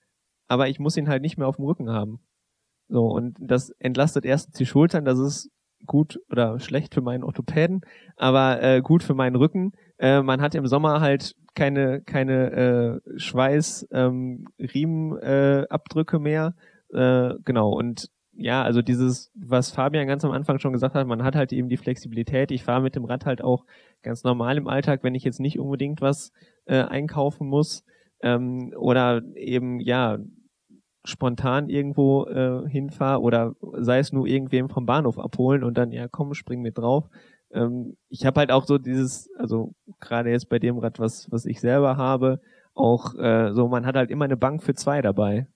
aber 0.47 0.67
ich 0.69 0.79
muss 0.79 0.97
ihn 0.97 1.09
halt 1.09 1.21
nicht 1.21 1.37
mehr 1.37 1.47
auf 1.47 1.57
dem 1.57 1.65
Rücken 1.65 1.89
haben. 1.89 2.19
So, 2.89 3.05
und 3.07 3.37
das 3.39 3.69
entlastet 3.79 4.25
erstens 4.25 4.57
die 4.57 4.65
Schultern, 4.65 5.05
das 5.05 5.19
ist 5.19 5.51
gut 5.85 6.19
oder 6.29 6.59
schlecht 6.59 6.93
für 6.93 7.01
meinen 7.01 7.23
Orthopäden, 7.23 7.81
aber 8.15 8.61
äh, 8.61 8.81
gut 8.81 9.03
für 9.03 9.13
meinen 9.13 9.35
Rücken. 9.35 9.73
Äh, 9.97 10.21
man 10.21 10.41
hat 10.41 10.55
im 10.55 10.67
Sommer 10.67 11.01
halt 11.01 11.35
keine, 11.53 12.01
keine 12.01 13.01
äh, 13.05 13.19
Schweiß, 13.19 13.87
ähm, 13.91 14.47
äh, 14.57 15.65
mehr. 16.19 16.53
Äh, 16.89 17.33
genau, 17.43 17.71
und 17.71 18.09
ja, 18.39 18.61
also 18.63 18.83
dieses, 18.83 19.31
was 19.33 19.71
Fabian 19.71 20.07
ganz 20.07 20.23
am 20.23 20.31
Anfang 20.31 20.59
schon 20.59 20.71
gesagt 20.71 20.93
hat, 20.93 21.07
man 21.07 21.23
hat 21.23 21.35
halt 21.35 21.51
eben 21.51 21.69
die 21.69 21.77
Flexibilität. 21.77 22.51
Ich 22.51 22.63
fahre 22.63 22.81
mit 22.81 22.95
dem 22.95 23.05
Rad 23.05 23.25
halt 23.25 23.41
auch 23.41 23.65
ganz 24.03 24.23
normal 24.23 24.57
im 24.57 24.67
Alltag, 24.67 25.03
wenn 25.03 25.15
ich 25.15 25.23
jetzt 25.23 25.39
nicht 25.39 25.57
unbedingt 25.57 26.01
was 26.01 26.31
äh, 26.65 26.83
einkaufen 26.83 27.47
muss 27.47 27.83
ähm, 28.21 28.73
oder 28.77 29.21
eben 29.35 29.79
ja 29.79 30.19
spontan 31.03 31.69
irgendwo 31.69 32.25
äh, 32.25 32.67
hinfahre 32.69 33.21
oder 33.21 33.53
sei 33.77 33.99
es 33.99 34.11
nur 34.11 34.27
irgendwem 34.27 34.69
vom 34.69 34.85
Bahnhof 34.85 35.17
abholen 35.17 35.63
und 35.63 35.77
dann 35.77 35.91
ja 35.91 36.07
komm 36.07 36.33
spring 36.33 36.61
mit 36.61 36.77
drauf. 36.77 37.09
Ähm, 37.51 37.95
ich 38.09 38.25
habe 38.25 38.39
halt 38.41 38.51
auch 38.51 38.65
so 38.65 38.77
dieses, 38.77 39.29
also 39.37 39.73
gerade 39.99 40.31
jetzt 40.31 40.49
bei 40.49 40.59
dem 40.59 40.77
Rad, 40.79 40.99
was 40.99 41.31
was 41.31 41.45
ich 41.45 41.61
selber 41.61 41.97
habe, 41.97 42.41
auch 42.73 43.15
äh, 43.15 43.53
so 43.53 43.67
man 43.67 43.85
hat 43.85 43.95
halt 43.95 44.11
immer 44.11 44.25
eine 44.25 44.37
Bank 44.37 44.63
für 44.63 44.73
zwei 44.73 45.01
dabei 45.01 45.47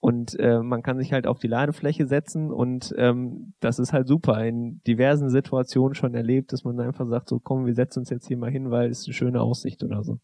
und 0.00 0.38
äh, 0.38 0.60
man 0.60 0.82
kann 0.82 0.98
sich 0.98 1.12
halt 1.12 1.26
auf 1.26 1.38
die 1.38 1.48
Ladefläche 1.48 2.06
setzen 2.06 2.52
und 2.52 2.94
ähm, 2.98 3.54
das 3.60 3.78
ist 3.78 3.92
halt 3.92 4.06
super. 4.06 4.44
In 4.44 4.80
diversen 4.86 5.28
Situationen 5.28 5.94
schon 5.94 6.14
erlebt, 6.14 6.52
dass 6.52 6.64
man 6.64 6.78
einfach 6.80 7.08
sagt, 7.08 7.28
so 7.28 7.40
komm, 7.40 7.66
wir 7.66 7.74
setzen 7.74 8.00
uns 8.00 8.10
jetzt 8.10 8.26
hier 8.28 8.36
mal 8.36 8.50
hin, 8.50 8.70
weil 8.70 8.90
es 8.90 9.06
eine 9.06 9.14
schöne 9.14 9.40
Aussicht 9.40 9.82
oder 9.82 10.04
so. 10.04 10.18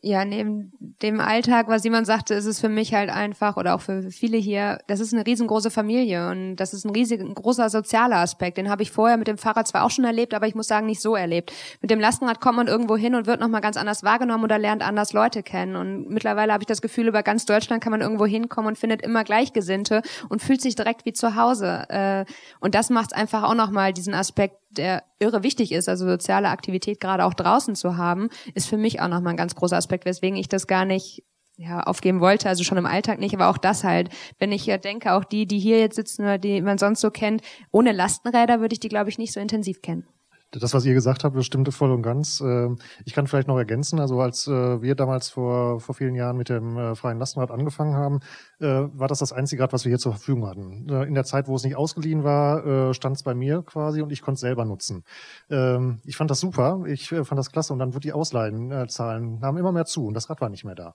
Ja, 0.00 0.24
neben 0.24 0.72
dem 1.02 1.18
Alltag, 1.18 1.66
was 1.68 1.82
Simon 1.82 2.04
sagte, 2.04 2.34
ist 2.34 2.46
es 2.46 2.60
für 2.60 2.68
mich 2.68 2.94
halt 2.94 3.10
einfach 3.10 3.56
oder 3.56 3.74
auch 3.74 3.80
für 3.80 4.10
viele 4.10 4.36
hier, 4.36 4.78
das 4.86 5.00
ist 5.00 5.12
eine 5.12 5.26
riesengroße 5.26 5.70
Familie 5.70 6.30
und 6.30 6.56
das 6.56 6.72
ist 6.72 6.84
ein 6.84 6.90
riesig, 6.90 7.20
ein 7.20 7.34
großer 7.34 7.68
sozialer 7.68 8.18
Aspekt. 8.18 8.58
Den 8.58 8.70
habe 8.70 8.82
ich 8.82 8.92
vorher 8.92 9.16
mit 9.16 9.26
dem 9.26 9.38
Fahrrad 9.38 9.66
zwar 9.66 9.84
auch 9.84 9.90
schon 9.90 10.04
erlebt, 10.04 10.34
aber 10.34 10.46
ich 10.46 10.54
muss 10.54 10.68
sagen, 10.68 10.86
nicht 10.86 11.00
so 11.00 11.16
erlebt. 11.16 11.52
Mit 11.80 11.90
dem 11.90 11.98
Lastenrad 11.98 12.40
kommt 12.40 12.56
man 12.56 12.68
irgendwo 12.68 12.96
hin 12.96 13.16
und 13.16 13.26
wird 13.26 13.40
nochmal 13.40 13.60
ganz 13.60 13.76
anders 13.76 14.04
wahrgenommen 14.04 14.44
oder 14.44 14.58
lernt 14.58 14.86
anders 14.86 15.12
Leute 15.12 15.42
kennen. 15.42 15.74
Und 15.74 16.08
mittlerweile 16.08 16.52
habe 16.52 16.62
ich 16.62 16.68
das 16.68 16.80
Gefühl, 16.80 17.08
über 17.08 17.24
ganz 17.24 17.44
Deutschland 17.44 17.82
kann 17.82 17.90
man 17.90 18.00
irgendwo 18.00 18.26
hinkommen 18.26 18.68
und 18.68 18.78
findet 18.78 19.02
immer 19.02 19.24
Gleichgesinnte 19.24 20.02
und 20.28 20.42
fühlt 20.42 20.60
sich 20.60 20.76
direkt 20.76 21.06
wie 21.06 21.12
zu 21.12 21.34
Hause. 21.34 21.86
Äh, 21.88 22.24
Und 22.60 22.74
das 22.74 22.90
macht 22.90 23.14
einfach 23.14 23.42
auch 23.42 23.54
nochmal 23.54 23.92
diesen 23.92 24.14
Aspekt 24.14 24.56
der 24.70 25.04
irre 25.18 25.42
wichtig 25.42 25.72
ist, 25.72 25.88
also 25.88 26.06
soziale 26.06 26.48
Aktivität 26.48 27.00
gerade 27.00 27.24
auch 27.24 27.34
draußen 27.34 27.74
zu 27.74 27.96
haben, 27.96 28.28
ist 28.54 28.68
für 28.68 28.76
mich 28.76 29.00
auch 29.00 29.08
nochmal 29.08 29.34
ein 29.34 29.38
ganz 29.38 29.54
großer 29.54 29.76
Aspekt, 29.76 30.04
weswegen 30.04 30.36
ich 30.36 30.48
das 30.48 30.66
gar 30.66 30.84
nicht 30.84 31.24
ja, 31.56 31.80
aufgeben 31.80 32.20
wollte, 32.20 32.48
also 32.48 32.62
schon 32.62 32.78
im 32.78 32.86
Alltag 32.86 33.18
nicht, 33.18 33.34
aber 33.34 33.48
auch 33.48 33.58
das 33.58 33.82
halt. 33.82 34.10
Wenn 34.38 34.52
ich 34.52 34.64
ja 34.64 34.78
denke, 34.78 35.12
auch 35.12 35.24
die, 35.24 35.46
die 35.46 35.58
hier 35.58 35.80
jetzt 35.80 35.96
sitzen 35.96 36.22
oder 36.22 36.38
die 36.38 36.62
man 36.62 36.78
sonst 36.78 37.00
so 37.00 37.10
kennt, 37.10 37.42
ohne 37.72 37.92
Lastenräder 37.92 38.60
würde 38.60 38.74
ich 38.74 38.80
die, 38.80 38.88
glaube 38.88 39.10
ich, 39.10 39.18
nicht 39.18 39.32
so 39.32 39.40
intensiv 39.40 39.82
kennen. 39.82 40.06
Das, 40.50 40.72
was 40.72 40.86
ihr 40.86 40.94
gesagt 40.94 41.24
habt, 41.24 41.36
das 41.36 41.44
stimmte 41.44 41.72
voll 41.72 41.90
und 41.90 42.00
ganz. 42.02 42.40
Ähm, 42.40 42.78
Ich 43.04 43.12
kann 43.12 43.26
vielleicht 43.26 43.48
noch 43.48 43.58
ergänzen, 43.58 44.00
also 44.00 44.20
als 44.20 44.46
äh, 44.46 44.80
wir 44.80 44.94
damals 44.94 45.28
vor, 45.28 45.78
vor 45.80 45.94
vielen 45.94 46.14
Jahren 46.14 46.38
mit 46.38 46.48
dem 46.48 46.78
äh, 46.78 46.94
freien 46.94 47.18
Lastenrad 47.18 47.50
angefangen 47.50 47.94
haben, 47.94 48.20
äh, 48.58 48.66
war 48.66 49.08
das 49.08 49.18
das 49.18 49.32
einzige 49.32 49.62
Rad, 49.62 49.74
was 49.74 49.84
wir 49.84 49.90
hier 49.90 49.98
zur 49.98 50.12
Verfügung 50.12 50.46
hatten. 50.46 50.88
In 50.88 51.14
der 51.14 51.24
Zeit, 51.24 51.48
wo 51.48 51.54
es 51.54 51.64
nicht 51.64 51.76
ausgeliehen 51.76 52.24
war, 52.24 52.94
stand 52.94 53.16
es 53.16 53.22
bei 53.22 53.34
mir 53.34 53.62
quasi 53.62 54.00
und 54.00 54.10
ich 54.10 54.22
konnte 54.22 54.36
es 54.36 54.40
selber 54.40 54.64
nutzen. 54.64 55.04
Ähm, 55.50 56.00
Ich 56.04 56.16
fand 56.16 56.30
das 56.30 56.40
super, 56.40 56.82
ich 56.86 57.08
fand 57.08 57.32
das 57.38 57.50
klasse 57.52 57.72
und 57.72 57.78
dann 57.78 57.92
wurde 57.94 58.00
die 58.00 58.12
Ausleihenzahlen 58.12 59.38
nahmen 59.40 59.58
immer 59.58 59.72
mehr 59.72 59.84
zu 59.84 60.06
und 60.06 60.14
das 60.14 60.30
Rad 60.30 60.40
war 60.40 60.48
nicht 60.48 60.64
mehr 60.64 60.74
da. 60.74 60.94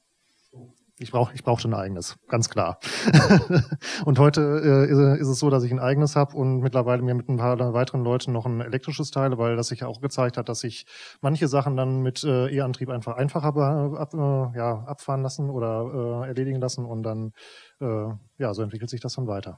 Ich 0.99 1.11
brauch, 1.11 1.33
ich 1.33 1.43
brauchte 1.43 1.67
ein 1.67 1.73
eigenes, 1.73 2.17
ganz 2.27 2.49
klar. 2.49 2.79
und 4.05 4.19
heute 4.19 4.87
äh, 4.87 4.91
ist, 4.91 5.21
ist 5.21 5.27
es 5.27 5.39
so, 5.39 5.49
dass 5.49 5.63
ich 5.63 5.71
ein 5.71 5.79
eigenes 5.79 6.15
habe 6.15 6.37
und 6.37 6.59
mittlerweile 6.59 7.01
mir 7.01 7.15
mit 7.15 7.27
ein 7.29 7.37
paar 7.37 7.57
weiteren 7.73 8.03
Leuten 8.03 8.31
noch 8.31 8.45
ein 8.45 8.61
elektrisches 8.61 9.09
teile, 9.09 9.39
weil 9.39 9.55
das 9.55 9.69
sich 9.69 9.79
ja 9.79 9.87
auch 9.87 10.01
gezeigt 10.01 10.37
hat, 10.37 10.49
dass 10.49 10.59
sich 10.59 10.85
manche 11.19 11.47
Sachen 11.47 11.75
dann 11.75 12.01
mit 12.01 12.23
äh, 12.23 12.47
E-Antrieb 12.47 12.89
einfach 12.89 13.15
einfacher 13.15 13.47
ab, 13.47 14.13
äh, 14.13 14.57
ja, 14.57 14.83
abfahren 14.85 15.23
lassen 15.23 15.49
oder 15.49 16.23
äh, 16.25 16.27
erledigen 16.27 16.61
lassen 16.61 16.85
und 16.85 17.01
dann 17.01 17.33
äh, 17.81 18.09
ja, 18.37 18.53
so 18.53 18.61
entwickelt 18.61 18.91
sich 18.91 19.01
das 19.01 19.15
dann 19.15 19.25
weiter. 19.25 19.57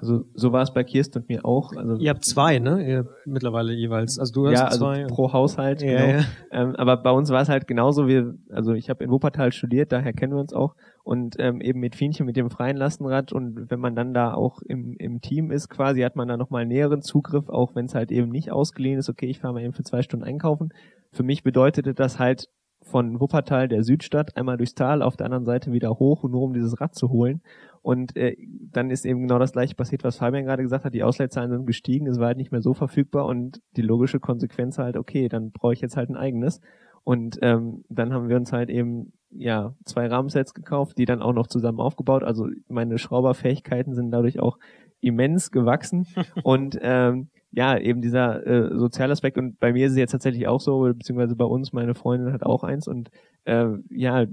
Also 0.00 0.24
so 0.34 0.52
war 0.52 0.62
es 0.62 0.72
bei 0.72 0.84
Kirsten 0.84 1.18
und 1.18 1.28
mir 1.28 1.44
auch. 1.44 1.72
Also 1.74 1.96
Ihr 1.96 2.10
habt 2.10 2.24
zwei, 2.24 2.60
ne? 2.60 2.88
Ihr 2.88 3.08
mittlerweile 3.24 3.72
jeweils. 3.72 4.18
Also 4.18 4.32
du 4.32 4.46
hast 4.46 4.54
ja, 4.54 4.66
also 4.66 4.78
zwei. 4.78 5.04
pro 5.06 5.32
Haushalt. 5.32 5.82
Ja, 5.82 6.06
genau. 6.06 6.18
ja. 6.20 6.24
Ähm, 6.52 6.76
aber 6.76 6.98
bei 6.98 7.10
uns 7.10 7.30
war 7.30 7.42
es 7.42 7.48
halt 7.48 7.66
genauso. 7.66 8.06
Wir, 8.06 8.34
also 8.50 8.74
ich 8.74 8.90
habe 8.90 9.02
in 9.02 9.10
Wuppertal 9.10 9.52
studiert, 9.52 9.90
daher 9.90 10.12
kennen 10.12 10.34
wir 10.34 10.40
uns 10.40 10.52
auch. 10.52 10.76
Und 11.02 11.36
ähm, 11.40 11.60
eben 11.60 11.80
mit 11.80 11.96
Fienchen, 11.96 12.26
mit 12.26 12.36
dem 12.36 12.48
freien 12.48 12.76
Lastenrad. 12.76 13.32
Und 13.32 13.70
wenn 13.70 13.80
man 13.80 13.96
dann 13.96 14.14
da 14.14 14.34
auch 14.34 14.62
im, 14.62 14.94
im 14.98 15.20
Team 15.20 15.50
ist, 15.50 15.68
quasi, 15.68 16.02
hat 16.02 16.14
man 16.14 16.28
da 16.28 16.36
nochmal 16.36 16.64
näheren 16.64 17.02
Zugriff, 17.02 17.48
auch 17.48 17.74
wenn 17.74 17.86
es 17.86 17.94
halt 17.94 18.12
eben 18.12 18.28
nicht 18.28 18.52
ausgeliehen 18.52 18.98
ist. 19.00 19.08
Okay, 19.08 19.26
ich 19.26 19.40
fahre 19.40 19.54
mal 19.54 19.62
eben 19.62 19.72
für 19.72 19.84
zwei 19.84 20.02
Stunden 20.02 20.24
einkaufen. 20.24 20.68
Für 21.10 21.24
mich 21.24 21.42
bedeutete 21.42 21.94
das 21.94 22.20
halt 22.20 22.48
von 22.88 23.20
Wuppertal, 23.20 23.68
der 23.68 23.84
Südstadt, 23.84 24.36
einmal 24.36 24.56
durchs 24.56 24.74
Tal, 24.74 25.02
auf 25.02 25.16
der 25.16 25.26
anderen 25.26 25.44
Seite 25.44 25.72
wieder 25.72 25.90
hoch, 25.90 26.24
nur 26.24 26.42
um 26.42 26.52
dieses 26.52 26.80
Rad 26.80 26.94
zu 26.94 27.10
holen. 27.10 27.42
Und 27.82 28.16
äh, 28.16 28.36
dann 28.72 28.90
ist 28.90 29.06
eben 29.06 29.20
genau 29.20 29.38
das 29.38 29.52
gleiche 29.52 29.74
passiert, 29.74 30.04
was 30.04 30.16
Fabian 30.16 30.44
gerade 30.44 30.62
gesagt 30.62 30.84
hat. 30.84 30.94
Die 30.94 31.02
Ausleihzahlen 31.02 31.50
sind 31.50 31.66
gestiegen, 31.66 32.06
es 32.06 32.18
war 32.18 32.28
halt 32.28 32.38
nicht 32.38 32.52
mehr 32.52 32.62
so 32.62 32.74
verfügbar 32.74 33.26
und 33.26 33.60
die 33.76 33.82
logische 33.82 34.20
Konsequenz 34.20 34.78
halt, 34.78 34.96
okay, 34.96 35.28
dann 35.28 35.52
brauche 35.52 35.72
ich 35.72 35.80
jetzt 35.80 35.96
halt 35.96 36.10
ein 36.10 36.16
eigenes. 36.16 36.60
Und 37.04 37.38
ähm, 37.42 37.84
dann 37.88 38.12
haben 38.12 38.28
wir 38.28 38.36
uns 38.36 38.52
halt 38.52 38.68
eben 38.68 39.12
ja 39.30 39.74
zwei 39.84 40.06
Rahmensets 40.06 40.54
gekauft, 40.54 40.98
die 40.98 41.04
dann 41.04 41.22
auch 41.22 41.32
noch 41.32 41.46
zusammen 41.46 41.80
aufgebaut. 41.80 42.24
Also 42.24 42.48
meine 42.68 42.98
Schrauberfähigkeiten 42.98 43.94
sind 43.94 44.10
dadurch 44.10 44.40
auch 44.40 44.58
immens 45.00 45.50
gewachsen. 45.50 46.06
und 46.42 46.78
ähm, 46.82 47.28
ja, 47.50 47.78
eben 47.78 48.02
dieser 48.02 48.46
äh, 48.46 48.78
Sozialaspekt. 48.78 49.38
Und 49.38 49.58
bei 49.58 49.72
mir 49.72 49.86
ist 49.86 49.92
es 49.92 49.98
jetzt 49.98 50.12
tatsächlich 50.12 50.46
auch 50.46 50.60
so, 50.60 50.82
beziehungsweise 50.82 51.36
bei 51.36 51.44
uns, 51.44 51.72
meine 51.72 51.94
Freundin 51.94 52.32
hat 52.32 52.42
auch 52.42 52.64
eins 52.64 52.88
und 52.88 53.10
äh, 53.44 53.68
ja, 53.90 54.26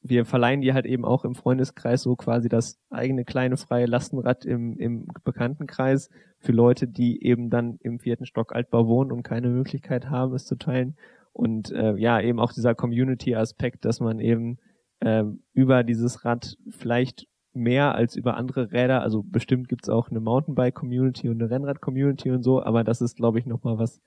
wir 0.00 0.24
verleihen 0.24 0.60
die 0.60 0.72
halt 0.72 0.86
eben 0.86 1.04
auch 1.04 1.24
im 1.24 1.34
Freundeskreis 1.34 2.02
so 2.02 2.16
quasi 2.16 2.48
das 2.48 2.78
eigene 2.90 3.24
kleine 3.24 3.56
freie 3.56 3.86
Lastenrad 3.86 4.44
im, 4.44 4.78
im 4.78 5.08
Bekanntenkreis 5.24 6.08
für 6.38 6.52
Leute, 6.52 6.86
die 6.86 7.22
eben 7.22 7.50
dann 7.50 7.78
im 7.82 7.98
vierten 7.98 8.24
Stock 8.24 8.54
Altbau 8.54 8.86
wohnen 8.86 9.12
und 9.12 9.22
keine 9.22 9.48
Möglichkeit 9.48 10.08
haben, 10.08 10.34
es 10.34 10.46
zu 10.46 10.56
teilen. 10.56 10.96
Und 11.32 11.72
äh, 11.72 11.96
ja, 11.96 12.20
eben 12.20 12.40
auch 12.40 12.52
dieser 12.52 12.74
Community-Aspekt, 12.74 13.84
dass 13.84 14.00
man 14.00 14.20
eben 14.20 14.58
äh, 15.00 15.24
über 15.52 15.82
dieses 15.82 16.24
Rad 16.24 16.56
vielleicht 16.70 17.26
mehr 17.58 17.94
als 17.94 18.16
über 18.16 18.36
andere 18.36 18.72
Räder, 18.72 19.02
also 19.02 19.22
bestimmt 19.22 19.68
gibt's 19.68 19.88
auch 19.88 20.10
eine 20.10 20.20
Mountainbike-Community 20.20 21.28
und 21.28 21.40
eine 21.42 21.50
Rennrad-Community 21.50 22.30
und 22.30 22.42
so, 22.42 22.62
aber 22.62 22.84
das 22.84 23.00
ist, 23.00 23.16
glaube 23.16 23.38
ich, 23.38 23.46
nochmal 23.46 23.78
was 23.78 24.00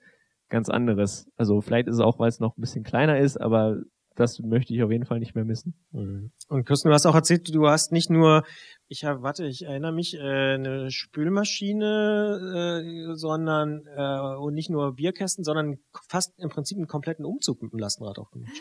ganz 0.48 0.68
anderes. 0.68 1.30
Also 1.36 1.60
vielleicht 1.60 1.88
ist 1.88 1.96
es 1.96 2.00
auch, 2.00 2.18
weil 2.18 2.28
es 2.28 2.40
noch 2.40 2.56
ein 2.56 2.60
bisschen 2.60 2.84
kleiner 2.84 3.18
ist, 3.18 3.40
aber 3.40 3.78
das 4.16 4.38
möchte 4.40 4.74
ich 4.74 4.82
auf 4.82 4.90
jeden 4.90 5.04
Fall 5.04 5.18
nicht 5.18 5.34
mehr 5.34 5.44
missen. 5.44 5.74
Und 5.92 6.64
Kirsten, 6.66 6.88
du 6.88 6.94
hast 6.94 7.06
auch 7.06 7.14
erzählt, 7.14 7.54
du 7.54 7.68
hast 7.68 7.92
nicht 7.92 8.10
nur, 8.10 8.44
ich 8.88 9.04
habe, 9.04 9.22
warte, 9.22 9.46
ich 9.46 9.64
erinnere 9.64 9.92
mich, 9.92 10.14
äh, 10.14 10.54
eine 10.54 10.90
Spülmaschine, 10.90 12.82
äh, 12.84 13.14
sondern 13.14 13.82
äh, 13.96 14.36
und 14.36 14.54
nicht 14.54 14.70
nur 14.70 14.94
Bierkästen, 14.94 15.44
sondern 15.44 15.78
fast 16.08 16.38
im 16.38 16.50
Prinzip 16.50 16.76
einen 16.78 16.86
kompletten 16.86 17.24
Umzug 17.24 17.62
mit 17.62 17.72
dem 17.72 17.78
Lastenrad 17.78 18.18
auch 18.18 18.30
gemacht. 18.30 18.52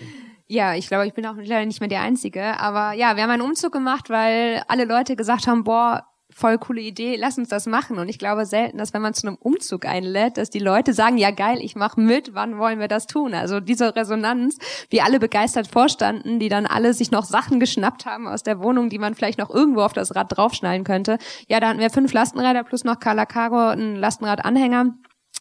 Ja, 0.48 0.76
ich 0.76 0.88
glaube, 0.88 1.08
ich 1.08 1.14
bin 1.14 1.26
auch 1.26 1.36
leider 1.36 1.66
nicht 1.66 1.80
mehr 1.80 1.90
die 1.90 1.96
Einzige. 1.96 2.60
Aber 2.60 2.94
ja, 2.94 3.16
wir 3.16 3.24
haben 3.24 3.32
einen 3.32 3.42
Umzug 3.42 3.74
gemacht, 3.74 4.10
weil 4.10 4.64
alle 4.68 4.86
Leute 4.86 5.16
gesagt 5.16 5.48
haben, 5.48 5.64
boah, 5.64 6.06
voll 6.34 6.58
coole 6.58 6.82
Idee, 6.82 7.16
lass 7.18 7.38
uns 7.38 7.50
das 7.50 7.66
machen. 7.66 7.98
Und 8.00 8.10
ich 8.10 8.18
glaube 8.18 8.46
selten, 8.46 8.78
dass 8.78 8.94
wenn 8.94 9.02
man 9.02 9.14
zu 9.14 9.28
einem 9.28 9.38
Umzug 9.38 9.86
einlädt, 9.86 10.38
dass 10.38 10.50
die 10.50 10.60
Leute 10.60 10.94
sagen, 10.94 11.18
ja 11.18 11.32
geil, 11.32 11.60
ich 11.62 11.76
mache 11.76 12.00
mit, 12.00 12.34
wann 12.34 12.58
wollen 12.58 12.80
wir 12.80 12.88
das 12.88 13.08
tun? 13.08 13.34
Also 13.34 13.60
diese 13.60 13.96
Resonanz, 13.96 14.58
wie 14.90 15.02
alle 15.02 15.20
begeistert 15.20 15.68
vorstanden, 15.68 16.40
die 16.40 16.50
dann 16.50 16.66
alle 16.66 16.94
sich 16.94 17.12
noch 17.12 17.26
Sachen 17.26 17.60
geschnappt 17.60 18.06
haben 18.06 18.28
aus 18.28 18.44
der 18.44 18.60
Wohnung, 18.60 18.90
die 18.90 19.00
man 19.00 19.16
vielleicht 19.16 19.40
noch 19.40 19.50
irgendwo 19.50 19.82
auf 19.82 19.94
das 19.94 20.16
Rad 20.16 20.36
draufschnallen 20.36 20.84
könnte. 20.84 21.18
Ja, 21.48 21.60
da 21.60 21.70
hatten 21.70 21.80
wir 21.80 21.90
fünf 21.90 22.14
Lastenräder 22.14 22.64
plus 22.64 22.84
noch 22.84 23.00
Carla 23.00 23.26
Cargo, 23.26 23.70
einen 23.70 23.96
Lastenradanhänger 23.96 24.94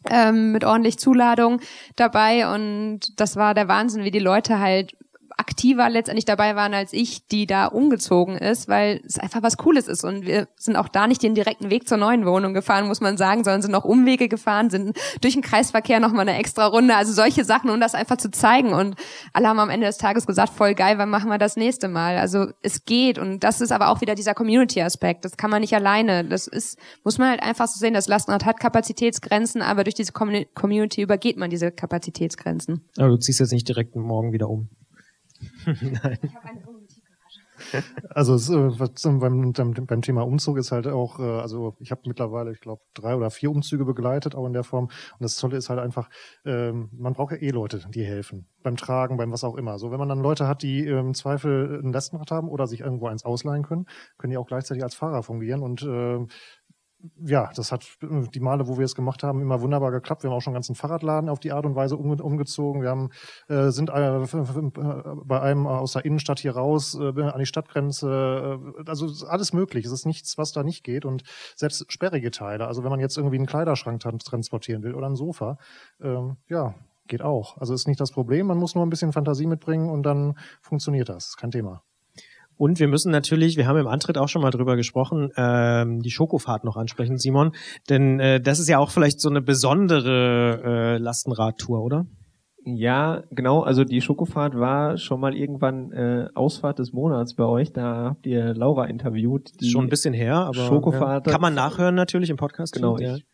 ähm, 0.09 0.53
mit 0.53 0.65
ordentlich 0.65 0.99
Zuladung 0.99 1.61
dabei 1.97 2.53
und 2.53 3.21
das 3.21 3.37
war 3.37 3.55
der 3.55 3.69
Wahnsinn, 3.69 4.05
wie 4.05 4.11
die 4.11 4.19
Leute 4.19 4.59
halt 4.59 4.97
aktiver 5.41 5.89
letztendlich 5.91 6.25
dabei 6.25 6.55
waren 6.55 6.75
als 6.75 6.93
ich, 6.93 7.27
die 7.27 7.47
da 7.47 7.67
umgezogen 7.67 8.37
ist, 8.37 8.69
weil 8.69 9.01
es 9.07 9.19
einfach 9.19 9.43
was 9.43 9.57
Cooles 9.57 9.89
ist. 9.89 10.05
Und 10.05 10.25
wir 10.27 10.49
sind 10.57 10.77
auch 10.77 10.89
da 10.89 11.07
nicht 11.07 11.23
den 11.23 11.35
direkten 11.35 11.71
Weg 11.71 11.89
zur 11.89 11.97
neuen 11.97 12.25
Wohnung 12.27 12.55
gefahren, 12.55 12.87
muss 12.87 13.01
man 13.01 13.17
sagen, 13.17 13.43
sondern 13.43 13.63
sind 13.63 13.73
noch 13.73 13.85
Umwege 13.85 14.29
gefahren, 14.29 14.71
sind 14.71 14.97
durch 15.21 15.35
den 15.35 15.43
Kreisverkehr 15.43 15.99
nochmal 15.99 16.29
eine 16.29 16.39
extra 16.39 16.67
Runde. 16.67 16.95
Also 16.95 17.13
solche 17.13 17.45
Sachen, 17.45 17.71
um 17.71 17.81
das 17.81 17.95
einfach 17.95 18.19
zu 18.19 18.31
zeigen. 18.31 18.73
Und 18.73 18.95
alle 19.33 19.49
haben 19.49 19.59
am 19.59 19.71
Ende 19.71 19.87
des 19.87 19.99
Tages 19.99 20.27
gesagt, 20.27 20.53
voll 20.53 20.75
geil, 20.75 20.99
wann 20.99 21.09
machen 21.11 21.31
wir 21.31 21.39
das 21.39 21.57
nächste 21.57 21.89
Mal? 21.89 22.19
Also 22.19 22.47
es 22.63 22.85
geht. 22.85 23.19
Und 23.19 23.43
das 23.43 23.61
ist 23.61 23.73
aber 23.73 23.89
auch 23.89 24.01
wieder 24.03 24.15
dieser 24.15 24.35
Community-Aspekt. 24.35 25.25
Das 25.25 25.37
kann 25.37 25.51
man 25.51 25.63
nicht 25.63 25.75
alleine. 25.75 26.25
Das 26.25 26.47
ist, 26.47 26.79
muss 27.03 27.19
man 27.19 27.31
halt 27.31 27.43
einfach 27.43 27.67
so 27.67 27.79
sehen. 27.79 27.95
Das 27.95 28.07
Lastenrad 28.09 28.45
hat 28.45 28.61
Kapazitätsgrenzen, 28.61 29.63
aber 29.63 29.85
durch 29.85 29.95
diese 29.95 30.13
Commu- 30.13 30.47
Community 30.55 31.01
übergeht 31.01 31.39
man 31.39 31.49
diese 31.49 31.73
Kapazitätsgrenzen. 31.73 32.85
Aber 32.99 33.09
du 33.09 33.17
ziehst 33.17 33.41
jetzt 33.41 33.53
nicht 33.53 33.67
direkt 33.67 33.97
morgen 33.97 34.33
wieder 34.33 34.51
um. 34.51 34.69
Nein. 35.67 36.19
Also 38.11 38.35
es, 38.35 38.49
äh, 38.49 38.71
beim, 39.19 39.53
beim, 39.53 39.75
beim 39.75 40.03
Thema 40.03 40.23
Umzug 40.23 40.59
ist 40.59 40.73
halt 40.73 40.87
auch, 40.87 41.19
äh, 41.21 41.23
also 41.23 41.77
ich 41.79 41.91
habe 41.91 42.03
mittlerweile, 42.07 42.53
ich 42.53 42.61
glaube, 42.61 42.83
drei 42.95 43.15
oder 43.15 43.31
vier 43.31 43.51
Umzüge 43.51 43.85
begleitet, 43.85 44.35
auch 44.35 44.47
in 44.47 44.53
der 44.53 44.65
Form. 44.65 44.85
Und 44.85 45.21
das 45.21 45.37
Tolle 45.37 45.57
ist 45.57 45.69
halt 45.69 45.79
einfach, 45.79 46.09
ähm, 46.45 46.89
man 46.93 47.13
braucht 47.13 47.33
ja 47.33 47.39
eh 47.39 47.51
Leute, 47.51 47.85
die 47.91 48.05
helfen. 48.05 48.47
Beim 48.63 48.77
Tragen, 48.77 49.17
beim 49.17 49.33
was 49.33 49.45
auch 49.45 49.57
immer. 49.57 49.79
So, 49.79 49.91
wenn 49.91 49.99
man 49.99 50.09
dann 50.09 50.21
Leute 50.21 50.47
hat, 50.47 50.63
die 50.63 50.87
im 50.87 51.15
Zweifel 51.15 51.81
ein 51.83 51.93
Lastenrad 51.93 52.31
haben 52.31 52.49
oder 52.49 52.67
sich 52.67 52.81
irgendwo 52.81 53.09
eins 53.09 53.25
ausleihen 53.25 53.63
können, 53.63 53.87
können 54.19 54.31
die 54.31 54.37
auch 54.37 54.47
gleichzeitig 54.47 54.83
als 54.83 54.95
Fahrer 54.95 55.23
fungieren. 55.23 55.63
Und 55.63 55.83
äh, 55.83 56.27
ja, 57.25 57.51
das 57.55 57.73
hat 57.73 57.87
äh, 58.03 58.29
die 58.29 58.41
Male, 58.41 58.69
wo 58.69 58.79
wir 58.79 58.85
es 58.85 58.95
gemacht 58.95 59.23
haben, 59.23 59.41
immer 59.41 59.61
wunderbar 59.61 59.91
geklappt. 59.91 60.23
Wir 60.23 60.31
haben 60.31 60.37
auch 60.37 60.41
schon 60.41 60.53
einen 60.53 60.57
ganzen 60.57 60.75
Fahrradladen 60.75 61.29
auf 61.29 61.41
die 61.41 61.53
Art 61.53 61.67
und 61.67 61.75
Weise 61.75 61.97
um, 61.97 62.11
umgezogen. 62.21 62.83
Wir 62.83 62.91
haben, 62.91 63.11
äh, 63.49 63.71
sind 63.71 63.91
äh, 63.91 64.23
äh, 64.23 65.03
bei 65.25 65.41
einem 65.41 65.67
aus 65.67 65.93
der 65.93 66.05
Innenstadt 66.05 66.41
hier 66.41 66.57
raus 66.57 66.95
äh, 66.95 67.23
an 67.23 67.39
die 67.39 67.47
Stadtgrenze. 67.47 68.61
Äh, 68.79 68.89
also 68.89 69.27
alles 69.27 69.53
möglich. 69.53 69.87
Es 69.87 69.93
ist 69.93 70.07
nichts, 70.07 70.39
was 70.39 70.53
da 70.53 70.63
nicht 70.63 70.85
geht. 70.85 71.05
Und 71.05 71.23
selbst 71.57 71.91
sperrige 71.93 72.31
Teile, 72.31 72.67
also 72.67 72.83
wenn 72.83 72.91
man 72.91 73.01
jetzt 73.01 73.17
irgendwie 73.17 73.37
einen 73.37 73.47
Kleiderschrank 73.47 74.01
tran- 74.03 74.25
transportieren 74.25 74.83
will 74.83 74.95
oder 74.95 75.09
ein 75.09 75.17
Sofa, 75.17 75.59
ähm, 76.01 76.37
ja, 76.49 76.75
geht 77.07 77.23
auch. 77.23 77.59
Also 77.59 77.75
ist 77.75 77.89
nicht 77.89 78.01
das 78.01 78.13
Problem. 78.13 78.47
Man 78.47 78.59
muss 78.59 78.75
nur 78.75 78.87
ein 78.87 78.91
bisschen 78.91 79.13
Fantasie 79.13 79.47
mitbringen 79.47 79.91
und 79.91 80.05
dann 80.05 80.39
funktioniert 80.63 81.09
das. 81.09 81.37
Kein 81.37 81.51
Thema. 81.51 81.83
Und 82.61 82.79
wir 82.79 82.89
müssen 82.89 83.11
natürlich, 83.11 83.57
wir 83.57 83.67
haben 83.67 83.79
im 83.79 83.87
Antritt 83.87 84.19
auch 84.19 84.29
schon 84.29 84.43
mal 84.43 84.51
drüber 84.51 84.77
gesprochen, 84.77 85.31
ähm, 85.35 86.01
die 86.01 86.11
Schokofahrt 86.11 86.63
noch 86.63 86.77
ansprechen, 86.77 87.17
Simon. 87.17 87.53
Denn 87.89 88.21
äh, 88.21 88.39
das 88.39 88.59
ist 88.59 88.69
ja 88.69 88.77
auch 88.79 88.91
vielleicht 88.91 89.19
so 89.19 89.31
eine 89.31 89.41
besondere 89.41 90.61
äh, 90.63 90.99
Lastenradtour, 90.99 91.83
oder? 91.83 92.05
Ja, 92.67 93.23
genau. 93.31 93.63
Also 93.63 93.85
die 93.85 94.03
Schokofahrt 94.03 94.57
war 94.57 94.99
schon 94.99 95.21
mal 95.21 95.35
irgendwann 95.35 95.91
äh, 95.93 96.27
Ausfahrt 96.35 96.81
des 96.81 96.93
Monats 96.93 97.35
bei 97.35 97.45
euch. 97.45 97.73
Da 97.73 98.11
habt 98.11 98.27
ihr 98.27 98.53
Laura 98.53 98.85
interviewt. 98.85 99.53
Schon 99.63 99.87
ein 99.87 99.89
bisschen 99.89 100.13
her, 100.13 100.35
aber 100.35 100.53
Schokofahrt. 100.53 101.27
ja. 101.27 101.33
kann 101.33 101.41
man 101.41 101.55
nachhören 101.55 101.95
natürlich 101.95 102.29
im 102.29 102.37
Podcast. 102.37 102.75
Genau, 102.75 102.99
ja. 102.99 103.17
ich 103.17 103.25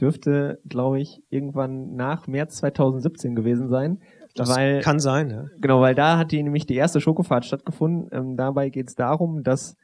dürfte, 0.00 0.58
glaube 0.66 1.00
ich, 1.00 1.20
irgendwann 1.28 1.96
nach 1.96 2.26
März 2.28 2.56
2017 2.56 3.34
gewesen 3.34 3.68
sein. 3.68 3.98
Das 4.34 4.48
weil, 4.48 4.80
kann 4.80 4.98
sein, 4.98 5.30
ja. 5.30 5.46
Genau, 5.60 5.80
weil 5.80 5.94
da 5.94 6.18
hat 6.18 6.32
die 6.32 6.42
nämlich 6.42 6.66
die 6.66 6.74
erste 6.74 7.00
Schokofahrt 7.00 7.44
stattgefunden. 7.44 8.08
Ähm, 8.12 8.36
dabei 8.36 8.68
geht 8.68 8.88
es 8.88 8.94
darum, 8.94 9.42
dass 9.42 9.76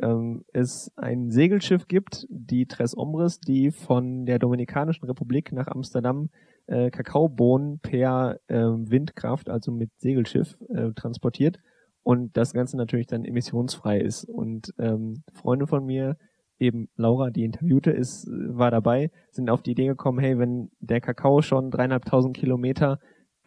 ähm, 0.00 0.44
es 0.52 0.92
ein 0.96 1.30
Segelschiff 1.30 1.88
gibt, 1.88 2.26
die 2.28 2.66
Tres 2.66 2.96
Ombres, 2.96 3.40
die 3.40 3.70
von 3.70 4.26
der 4.26 4.38
Dominikanischen 4.38 5.06
Republik 5.06 5.52
nach 5.52 5.68
Amsterdam 5.68 6.28
äh, 6.66 6.90
Kakaobohnen 6.90 7.80
per 7.80 8.38
ähm, 8.48 8.90
Windkraft, 8.90 9.48
also 9.48 9.72
mit 9.72 9.90
Segelschiff, 9.98 10.56
äh, 10.68 10.92
transportiert 10.92 11.58
und 12.02 12.36
das 12.36 12.52
Ganze 12.52 12.76
natürlich 12.76 13.06
dann 13.06 13.24
emissionsfrei 13.24 14.00
ist. 14.00 14.24
Und 14.24 14.72
ähm, 14.78 15.24
Freunde 15.34 15.66
von 15.66 15.84
mir, 15.84 16.16
eben 16.58 16.88
Laura, 16.96 17.30
die 17.30 17.44
interviewte 17.44 17.90
ist, 17.90 18.26
war 18.30 18.70
dabei, 18.70 19.10
sind 19.30 19.50
auf 19.50 19.62
die 19.62 19.72
Idee 19.72 19.86
gekommen, 19.86 20.18
hey, 20.18 20.38
wenn 20.38 20.70
der 20.80 21.00
Kakao 21.00 21.42
schon 21.42 21.70
dreieinhalbtausend 21.70 22.36
Kilometer 22.36 22.98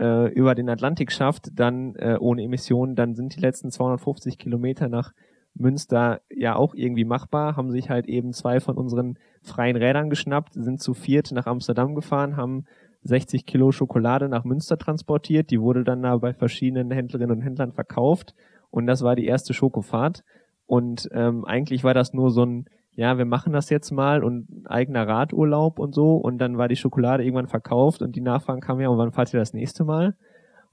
äh, 0.01 0.29
über 0.29 0.55
den 0.55 0.69
Atlantik 0.69 1.11
schafft, 1.11 1.49
dann 1.53 1.95
äh, 1.95 2.17
ohne 2.19 2.43
Emissionen, 2.43 2.95
dann 2.95 3.13
sind 3.15 3.35
die 3.35 3.39
letzten 3.39 3.71
250 3.71 4.37
Kilometer 4.37 4.89
nach 4.89 5.13
Münster 5.53 6.21
ja 6.29 6.55
auch 6.55 6.73
irgendwie 6.73 7.05
machbar, 7.05 7.55
haben 7.55 7.71
sich 7.71 7.89
halt 7.89 8.07
eben 8.07 8.33
zwei 8.33 8.59
von 8.59 8.77
unseren 8.77 9.17
freien 9.43 9.75
Rädern 9.75 10.09
geschnappt, 10.09 10.53
sind 10.53 10.81
zu 10.81 10.93
viert 10.93 11.31
nach 11.31 11.45
Amsterdam 11.45 11.93
gefahren, 11.93 12.35
haben 12.35 12.65
60 13.03 13.45
Kilo 13.45 13.71
Schokolade 13.71 14.27
nach 14.27 14.43
Münster 14.43 14.77
transportiert, 14.77 15.51
die 15.51 15.61
wurde 15.61 15.83
dann 15.83 16.01
da 16.01 16.17
bei 16.17 16.33
verschiedenen 16.33 16.91
Händlerinnen 16.91 17.37
und 17.37 17.41
Händlern 17.43 17.73
verkauft 17.73 18.33
und 18.71 18.87
das 18.87 19.03
war 19.03 19.15
die 19.15 19.25
erste 19.25 19.53
Schokofahrt. 19.53 20.23
Und 20.65 21.09
ähm, 21.11 21.43
eigentlich 21.43 21.83
war 21.83 21.93
das 21.93 22.13
nur 22.13 22.31
so 22.31 22.45
ein 22.45 22.65
ja, 22.93 23.17
wir 23.17 23.25
machen 23.25 23.53
das 23.53 23.69
jetzt 23.69 23.91
mal 23.91 24.23
und 24.23 24.47
eigener 24.65 25.07
Radurlaub 25.07 25.79
und 25.79 25.95
so 25.95 26.15
und 26.15 26.37
dann 26.39 26.57
war 26.57 26.67
die 26.67 26.75
Schokolade 26.75 27.23
irgendwann 27.23 27.47
verkauft 27.47 28.01
und 28.01 28.15
die 28.15 28.21
Nachfragen 28.21 28.61
kamen 28.61 28.81
ja, 28.81 28.89
und 28.89 28.97
wann 28.97 29.11
fahrt 29.11 29.33
ihr 29.33 29.39
das 29.39 29.53
nächste 29.53 29.83
Mal? 29.83 30.15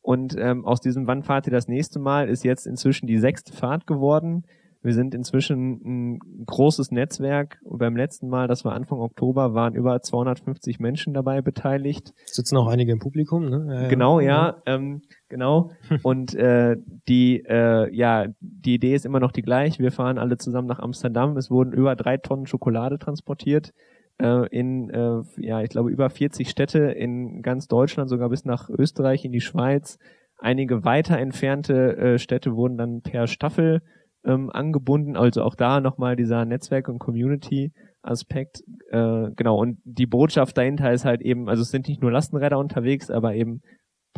Und 0.02 0.36
ähm, 0.38 0.64
aus 0.64 0.80
diesem 0.80 1.06
Wann 1.06 1.22
fahrt 1.22 1.46
ihr 1.46 1.52
das 1.52 1.68
nächste 1.68 1.98
Mal 1.98 2.28
ist 2.28 2.44
jetzt 2.44 2.66
inzwischen 2.66 3.06
die 3.06 3.18
sechste 3.18 3.52
Fahrt 3.52 3.86
geworden. 3.86 4.44
Wir 4.80 4.94
sind 4.94 5.14
inzwischen 5.14 5.80
ein 5.84 6.44
großes 6.46 6.92
Netzwerk. 6.92 7.58
Und 7.64 7.78
beim 7.78 7.96
letzten 7.96 8.28
Mal, 8.28 8.46
das 8.46 8.64
war 8.64 8.72
Anfang 8.72 9.00
Oktober, 9.00 9.52
waren 9.52 9.74
über 9.74 10.00
250 10.00 10.78
Menschen 10.78 11.14
dabei 11.14 11.42
beteiligt. 11.42 12.14
Sitzen 12.26 12.56
auch 12.56 12.68
einige 12.68 12.92
im 12.92 13.00
Publikum, 13.00 13.48
ne? 13.48 13.66
Ja, 13.68 13.82
ja. 13.82 13.88
Genau, 13.88 14.20
ja, 14.20 14.62
ähm, 14.66 15.02
genau. 15.28 15.70
Und 16.02 16.34
äh, 16.34 16.76
die, 17.08 17.44
äh, 17.46 17.94
ja, 17.94 18.26
die 18.40 18.74
Idee 18.74 18.94
ist 18.94 19.06
immer 19.06 19.20
noch 19.20 19.32
die 19.32 19.42
gleiche. 19.42 19.82
Wir 19.82 19.92
fahren 19.92 20.18
alle 20.18 20.36
zusammen 20.36 20.68
nach 20.68 20.80
Amsterdam. 20.80 21.36
Es 21.36 21.50
wurden 21.50 21.72
über 21.72 21.96
drei 21.96 22.16
Tonnen 22.16 22.46
Schokolade 22.46 22.98
transportiert 22.98 23.72
äh, 24.18 24.46
in, 24.48 24.90
äh, 24.90 25.22
ja, 25.38 25.62
ich 25.62 25.70
glaube, 25.70 25.90
über 25.90 26.10
40 26.10 26.48
Städte 26.48 26.78
in 26.78 27.42
ganz 27.42 27.68
Deutschland, 27.68 28.10
sogar 28.10 28.28
bis 28.28 28.44
nach 28.44 28.68
Österreich, 28.68 29.24
in 29.24 29.32
die 29.32 29.40
Schweiz. 29.40 29.98
Einige 30.38 30.84
weiter 30.84 31.18
entfernte 31.18 31.96
äh, 31.96 32.18
Städte 32.18 32.54
wurden 32.54 32.78
dann 32.78 33.02
per 33.02 33.26
Staffel 33.26 33.82
ähm, 34.24 34.50
angebunden. 34.50 35.16
Also 35.16 35.42
auch 35.42 35.54
da 35.54 35.80
nochmal 35.80 36.16
dieser 36.16 36.44
Netzwerk- 36.44 36.88
und 36.88 36.98
Community-Aspekt. 36.98 38.62
Äh, 38.90 39.30
genau, 39.36 39.58
und 39.58 39.78
die 39.84 40.06
Botschaft 40.06 40.56
dahinter 40.56 40.92
ist 40.92 41.04
halt 41.04 41.22
eben, 41.22 41.48
also 41.48 41.62
es 41.62 41.70
sind 41.70 41.88
nicht 41.88 42.02
nur 42.02 42.12
Lastenräder 42.12 42.58
unterwegs, 42.58 43.10
aber 43.10 43.34
eben 43.34 43.62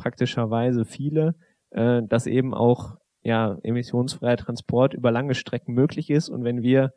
praktischerweise 0.01 0.85
viele, 0.85 1.35
äh, 1.71 2.03
dass 2.03 2.27
eben 2.27 2.55
auch 2.55 2.97
ja 3.23 3.59
emissionsfreier 3.63 4.39
Transport 4.39 4.95
über 4.95 5.11
lange 5.11 5.35
Strecken 5.35 5.75
möglich 5.75 6.09
ist. 6.09 6.31
Und 6.31 6.43
wenn 6.43 6.63
wir 6.63 6.93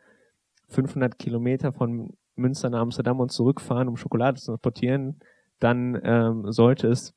500 0.70 1.20
Kilometer 1.20 1.74
von 1.74 2.14
Münster 2.36 2.70
nach 2.70 2.80
Amsterdam 2.80 3.20
und 3.20 3.32
zurückfahren, 3.32 3.90
um 3.90 3.98
Schokolade 3.98 4.40
zu 4.40 4.52
transportieren, 4.52 5.20
dann 5.60 6.00
ähm, 6.04 6.52
sollte 6.52 6.88
es 6.88 7.14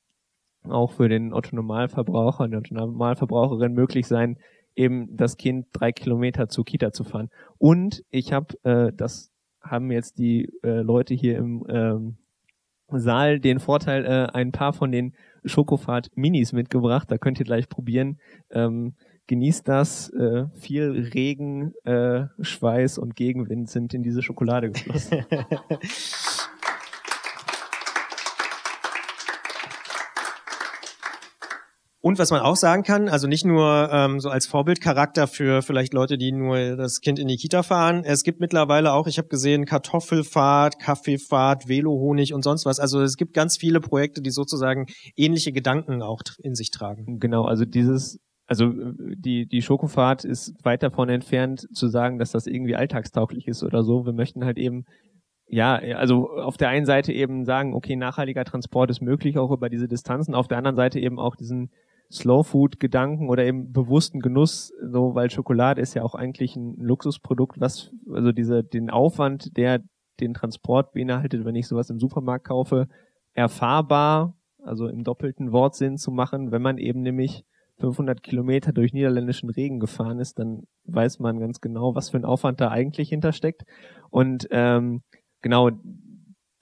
auch 0.65 0.93
für 0.93 1.09
den 1.09 1.33
Otto-Normalverbraucher 1.33 2.45
und 2.45 2.51
die 2.51 2.57
Otto-Normalverbraucherin 2.57 3.73
möglich 3.73 4.09
sein, 4.09 4.39
eben 4.75 5.17
das 5.17 5.37
Kind 5.37 5.69
drei 5.73 5.93
Kilometer 5.93 6.49
zur 6.49 6.65
Kita 6.65 6.91
zu 6.93 7.05
fahren. 7.05 7.31
Und 7.59 8.03
ich 8.11 8.33
habe, 8.33 8.55
äh, 8.65 8.93
das 8.93 9.31
haben 9.63 9.93
jetzt 9.93 10.19
die 10.19 10.53
äh, 10.65 10.81
Leute 10.81 11.15
hier 11.15 11.39
im 11.39 11.65
ähm, 11.69 12.17
Saal 12.89 13.41
den 13.41 13.59
Vorteil, 13.59 14.05
äh, 14.05 14.27
ein 14.33 14.53
paar 14.53 14.73
von 14.73 14.93
den 14.93 15.15
Schokofahrt 15.45 16.11
Minis 16.17 16.53
mitgebracht. 16.53 17.11
Da 17.11 17.19
könnt 17.19 17.39
ihr 17.39 17.45
gleich 17.45 17.69
probieren. 17.69 18.19
Ähm, 18.51 18.95
genießt 19.27 19.67
das. 19.67 20.11
Äh, 20.11 20.47
viel 20.55 21.11
Regen, 21.15 21.75
äh, 21.85 22.27
Schweiß 22.41 22.99
und 22.99 23.17
Gegenwind 23.17 23.71
sind 23.71 23.95
in 23.95 24.03
diese 24.03 24.23
Schokolade 24.23 24.71
geflossen. 24.71 25.25
Und 32.07 32.21
was 32.21 32.31
man 32.31 32.41
auch 32.41 32.55
sagen 32.55 32.85
kann, 32.85 33.09
also 33.09 33.27
nicht 33.27 33.45
nur 33.45 33.89
ähm, 33.91 34.21
so 34.21 34.29
als 34.29 34.47
Vorbildcharakter 34.47 35.27
für 35.27 35.61
vielleicht 35.61 35.93
Leute, 35.93 36.19
die 36.19 36.31
nur 36.31 36.77
das 36.77 37.01
Kind 37.01 37.19
in 37.19 37.27
die 37.27 37.35
Kita 37.35 37.65
fahren. 37.65 38.05
Es 38.05 38.23
gibt 38.23 38.39
mittlerweile 38.39 38.93
auch, 38.93 39.09
ich 39.09 39.19
habe 39.19 39.27
gesehen, 39.27 39.65
Kartoffelfahrt, 39.65 40.79
Kaffeefahrt, 40.79 41.67
Velohonig 41.67 42.33
und 42.33 42.45
sonst 42.45 42.65
was. 42.65 42.79
Also 42.79 43.03
es 43.03 43.17
gibt 43.17 43.35
ganz 43.35 43.57
viele 43.57 43.81
Projekte, 43.81 44.23
die 44.23 44.31
sozusagen 44.31 44.87
ähnliche 45.17 45.51
Gedanken 45.51 46.01
auch 46.01 46.21
in 46.39 46.55
sich 46.55 46.71
tragen. 46.71 47.19
Genau, 47.19 47.43
also 47.43 47.65
dieses, 47.65 48.21
also 48.47 48.67
äh, 48.67 49.17
die, 49.17 49.49
die 49.49 49.63
Schokofahrt 49.63 50.25
ist 50.25 50.55
weit 50.63 50.85
davon 50.85 51.09
entfernt 51.09 51.67
zu 51.75 51.89
sagen, 51.89 52.21
dass 52.21 52.31
das 52.31 52.47
irgendwie 52.47 52.77
alltagstauglich 52.77 53.49
ist 53.49 53.65
oder 53.65 53.83
so. 53.83 54.07
Wir 54.07 54.13
möchten 54.13 54.45
halt 54.45 54.59
eben, 54.59 54.85
ja, 55.49 55.75
also 55.75 56.29
auf 56.31 56.57
der 56.57 56.69
einen 56.69 56.87
Seite 56.87 57.13
eben 57.13 57.45
sagen, 57.45 57.75
okay, 57.75 57.97
nachhaltiger 57.97 58.45
Transport 58.45 58.91
ist 58.91 59.03
möglich 59.03 59.39
auch 59.39 59.51
über 59.51 59.69
diese 59.69 59.89
Distanzen, 59.89 60.37
auf 60.37 60.47
der 60.47 60.59
anderen 60.59 60.77
Seite 60.77 61.01
eben 61.01 61.19
auch 61.19 61.35
diesen 61.35 61.73
Slow 62.11 62.45
Food 62.45 62.81
Gedanken 62.81 63.29
oder 63.29 63.45
eben 63.45 63.73
bewussten 63.73 64.21
Genuss, 64.21 64.73
so, 64.81 65.15
weil 65.15 65.31
Schokolade 65.31 65.81
ist 65.81 65.95
ja 65.95 66.03
auch 66.03 66.15
eigentlich 66.15 66.57
ein 66.57 66.77
Luxusprodukt, 66.79 67.61
was, 67.61 67.91
also 68.13 68.33
diese, 68.33 68.63
den 68.63 68.91
Aufwand, 68.91 69.57
der 69.57 69.81
den 70.21 70.35
Transport 70.35 70.93
beinhaltet, 70.93 71.45
wenn 71.45 71.57
ich 71.57 71.67
sowas 71.67 71.91
im 71.91 71.99
Supermarkt 71.99 72.47
kaufe, 72.47 72.89
erfahrbar, 73.35 74.35
also 74.63 74.89
im 74.89 75.05
doppelten 75.05 75.53
Wortsinn 75.53 75.99
zu 75.99 76.11
machen, 76.11 76.53
wenn 76.53 76.63
man 76.63 76.79
eben 76.79 77.03
nämlich 77.03 77.45
500 77.79 78.23
Kilometer 78.23 78.73
durch 78.73 78.93
niederländischen 78.93 79.51
Regen 79.51 79.81
gefahren 79.81 80.19
ist, 80.19 80.39
dann 80.39 80.63
weiß 80.85 81.19
man 81.19 81.39
ganz 81.39 81.61
genau, 81.61 81.95
was 81.95 82.11
für 82.11 82.17
ein 82.17 82.25
Aufwand 82.25 82.61
da 82.61 82.71
eigentlich 82.71 83.11
hintersteckt. 83.11 83.65
Und 84.11 84.49
ähm, 84.51 85.03
genau, 85.43 85.71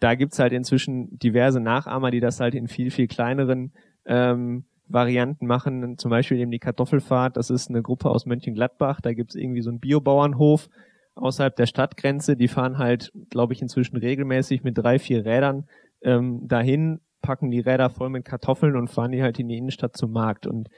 da 0.01 0.17
gibt's 0.17 0.39
halt 0.39 0.53
inzwischen 0.53 1.17
diverse 1.19 1.61
Nachahmer, 1.61 2.11
die 2.11 2.21
das 2.21 2.41
halt 2.41 2.55
in 2.55 2.67
viel, 2.67 2.91
viel 2.91 3.07
kleineren 3.07 3.73
ähm, 4.07 4.65
Varianten 4.87 5.47
machen. 5.47 5.99
Zum 5.99 6.11
Beispiel 6.11 6.39
eben 6.39 6.51
die 6.51 6.59
Kartoffelfahrt, 6.59 7.37
das 7.37 7.51
ist 7.51 7.69
eine 7.69 7.83
Gruppe 7.83 8.11
aus 8.11 8.27
Mönchengladbach, 8.27 9.01
da 9.01 9.13
gibt's 9.13 9.35
irgendwie 9.35 9.63
so 9.63 9.71
einen 9.71 9.81
Biobauernhof 9.81 10.69
außerhalb 11.15 11.55
der 11.55 11.67
Stadtgrenze, 11.67 12.37
die 12.37 12.49
fahren 12.49 12.79
halt, 12.79 13.13
glaube 13.31 13.53
ich, 13.53 13.63
inzwischen 13.63 13.97
regelmäßig 13.97 14.65
mit 14.65 14.77
drei, 14.77 14.99
vier 14.99 15.25
Rädern 15.25 15.69
ähm, 16.03 16.47
dahin, 16.47 17.01
packen 17.23 17.51
die 17.51 17.61
Räder 17.61 17.89
voll 17.89 18.11
mit 18.11 18.25
Kartoffeln 18.25 18.77
und 18.77 18.89
fahren 18.89 19.13
die 19.13 19.23
halt 19.23 19.39
in 19.39 19.49
die 19.49 19.57
Innenstadt 19.57 19.97
zum 19.97 20.13
Markt. 20.13 20.47
Und 20.47 20.69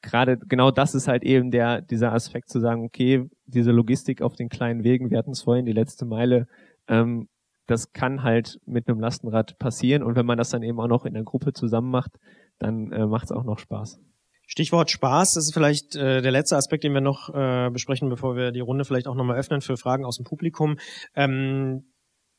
gerade 0.00 0.38
genau 0.38 0.70
das 0.70 0.94
ist 0.94 1.08
halt 1.08 1.24
eben 1.24 1.50
der, 1.50 1.82
dieser 1.82 2.12
Aspekt 2.12 2.48
zu 2.48 2.60
sagen, 2.60 2.84
okay, 2.84 3.28
diese 3.46 3.72
Logistik 3.72 4.22
auf 4.22 4.34
den 4.34 4.48
kleinen 4.48 4.84
Wegen, 4.84 5.10
wir 5.10 5.18
hatten 5.18 5.32
es 5.32 5.42
vorhin, 5.42 5.66
die 5.66 5.72
letzte 5.72 6.06
Meile, 6.06 6.46
ähm, 6.88 7.28
das 7.66 7.92
kann 7.92 8.22
halt 8.22 8.60
mit 8.66 8.88
einem 8.88 9.00
Lastenrad 9.00 9.58
passieren. 9.58 10.02
Und 10.02 10.16
wenn 10.16 10.26
man 10.26 10.38
das 10.38 10.50
dann 10.50 10.62
eben 10.62 10.80
auch 10.80 10.88
noch 10.88 11.04
in 11.04 11.14
der 11.14 11.22
Gruppe 11.22 11.52
zusammen 11.52 11.90
macht, 11.90 12.18
dann 12.58 12.92
äh, 12.92 13.06
macht 13.06 13.24
es 13.24 13.32
auch 13.32 13.44
noch 13.44 13.58
Spaß. 13.58 14.00
Stichwort 14.46 14.90
Spaß, 14.90 15.34
das 15.34 15.44
ist 15.44 15.54
vielleicht 15.54 15.96
äh, 15.96 16.20
der 16.20 16.30
letzte 16.30 16.56
Aspekt, 16.56 16.84
den 16.84 16.92
wir 16.92 17.00
noch 17.00 17.34
äh, 17.34 17.70
besprechen, 17.70 18.08
bevor 18.08 18.36
wir 18.36 18.52
die 18.52 18.60
Runde 18.60 18.84
vielleicht 18.84 19.06
auch 19.06 19.14
nochmal 19.14 19.38
öffnen 19.38 19.62
für 19.62 19.76
Fragen 19.76 20.04
aus 20.04 20.16
dem 20.16 20.24
Publikum. 20.24 20.76
Ähm, 21.14 21.86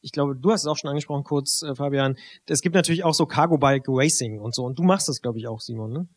ich 0.02 0.12
glaube, 0.12 0.36
du 0.36 0.52
hast 0.52 0.62
es 0.62 0.68
auch 0.68 0.78
schon 0.78 0.90
angesprochen 0.90 1.24
kurz, 1.24 1.64
äh, 1.64 1.74
Fabian. 1.74 2.16
Es 2.48 2.62
gibt 2.62 2.76
natürlich 2.76 3.04
auch 3.04 3.16
so 3.16 3.26
Cargo 3.26 3.58
Bike 3.58 3.86
Racing 3.88 4.40
und 4.40 4.54
so. 4.54 4.64
Und 4.64 4.78
du 4.78 4.84
machst 4.84 5.10
das, 5.10 5.22
glaube 5.22 5.40
ich, 5.40 5.48
auch, 5.48 5.60
Simon, 5.62 5.92
ne? 5.92 6.08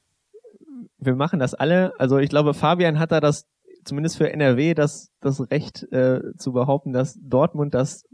Wir 0.99 1.15
machen 1.15 1.39
das 1.39 1.55
alle. 1.55 1.99
Also 1.99 2.19
ich 2.19 2.29
glaube, 2.29 2.53
Fabian 2.53 2.99
hat 2.99 3.13
da 3.13 3.21
das, 3.21 3.49
zumindest 3.85 4.19
für 4.19 4.31
NRW, 4.31 4.75
das, 4.75 5.11
das 5.21 5.41
Recht 5.51 5.91
äh, 5.91 6.21
zu 6.37 6.53
behaupten, 6.53 6.93
dass 6.93 7.19
Dortmund 7.23 7.73
das 7.73 8.05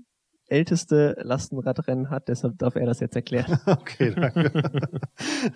älteste 0.48 1.16
Lastenradrennen 1.22 2.10
hat. 2.10 2.28
Deshalb 2.28 2.58
darf 2.58 2.76
er 2.76 2.86
das 2.86 3.00
jetzt 3.00 3.16
erklären. 3.16 3.58
Okay, 3.84 4.14
danke. 4.14 4.50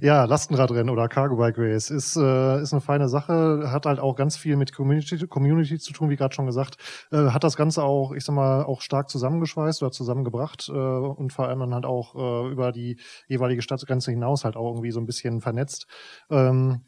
ja, 0.00 0.24
Lastenradrennen 0.24 0.90
oder 0.90 1.08
Cargo 1.08 1.36
Bike 1.36 1.58
Race 1.58 1.90
ist, 1.90 2.16
äh, 2.16 2.60
ist 2.60 2.72
eine 2.72 2.80
feine 2.80 3.08
Sache, 3.08 3.70
hat 3.70 3.86
halt 3.86 4.00
auch 4.00 4.16
ganz 4.16 4.36
viel 4.36 4.56
mit 4.56 4.74
Community, 4.74 5.26
Community 5.26 5.78
zu 5.78 5.92
tun, 5.92 6.10
wie 6.10 6.16
gerade 6.16 6.34
schon 6.34 6.46
gesagt. 6.46 6.76
Äh, 7.10 7.30
hat 7.30 7.44
das 7.44 7.56
Ganze 7.56 7.82
auch, 7.82 8.12
ich 8.12 8.24
sag 8.24 8.34
mal, 8.34 8.64
auch 8.64 8.80
stark 8.80 9.08
zusammengeschweißt 9.08 9.82
oder 9.82 9.92
zusammengebracht 9.92 10.68
äh, 10.68 10.72
und 10.72 11.32
vor 11.32 11.48
allem 11.48 11.60
dann 11.60 11.74
halt 11.74 11.86
auch 11.86 12.14
äh, 12.14 12.50
über 12.50 12.72
die 12.72 12.98
jeweilige 13.28 13.62
Stadtgrenze 13.62 14.10
hinaus 14.10 14.44
halt 14.44 14.56
auch 14.56 14.70
irgendwie 14.70 14.90
so 14.90 15.00
ein 15.00 15.06
bisschen 15.06 15.40
vernetzt. 15.40 15.86
Ähm, 16.30 16.82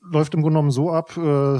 läuft 0.00 0.34
im 0.34 0.42
Grunde 0.42 0.54
genommen 0.54 0.70
so 0.70 0.90
ab, 0.90 1.16
äh, 1.16 1.58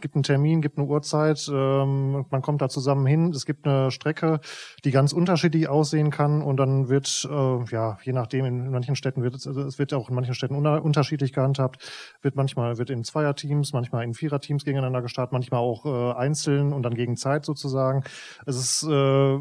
gibt 0.00 0.14
einen 0.14 0.22
Termin, 0.22 0.60
gibt 0.60 0.78
eine 0.78 0.86
Uhrzeit, 0.86 1.50
ähm, 1.52 2.24
man 2.30 2.42
kommt 2.42 2.62
da 2.62 2.68
zusammen 2.68 3.06
hin, 3.06 3.30
es 3.30 3.46
gibt 3.46 3.66
eine 3.66 3.90
Strecke, 3.90 4.40
die 4.84 4.90
ganz 4.90 5.12
unterschiedlich 5.12 5.68
aussehen 5.68 6.10
kann 6.10 6.42
und 6.42 6.56
dann 6.56 6.88
wird, 6.88 7.28
äh, 7.30 7.64
ja, 7.70 7.98
je 8.02 8.12
nachdem, 8.12 8.44
in 8.44 8.70
manchen 8.70 8.96
Städten 8.96 9.22
wird 9.22 9.34
es, 9.34 9.46
also 9.46 9.62
es 9.62 9.78
wird 9.78 9.92
auch 9.92 10.08
in 10.08 10.14
manchen 10.14 10.34
Städten 10.34 10.54
unter, 10.54 10.82
unterschiedlich 10.82 11.32
gehandhabt, 11.32 11.82
wird 12.22 12.36
manchmal 12.36 12.78
wird 12.78 12.90
in 12.90 13.04
Zweierteams, 13.04 13.72
manchmal 13.72 14.04
in 14.04 14.14
Viererteams 14.14 14.64
gegeneinander 14.64 15.02
gestartet, 15.02 15.32
manchmal 15.32 15.60
auch 15.60 15.84
äh, 15.84 16.18
einzeln 16.18 16.72
und 16.72 16.82
dann 16.82 16.94
gegen 16.94 17.16
Zeit 17.16 17.44
sozusagen. 17.44 18.04
Es 18.46 18.56
ist, 18.56 18.82
äh, 18.84 19.38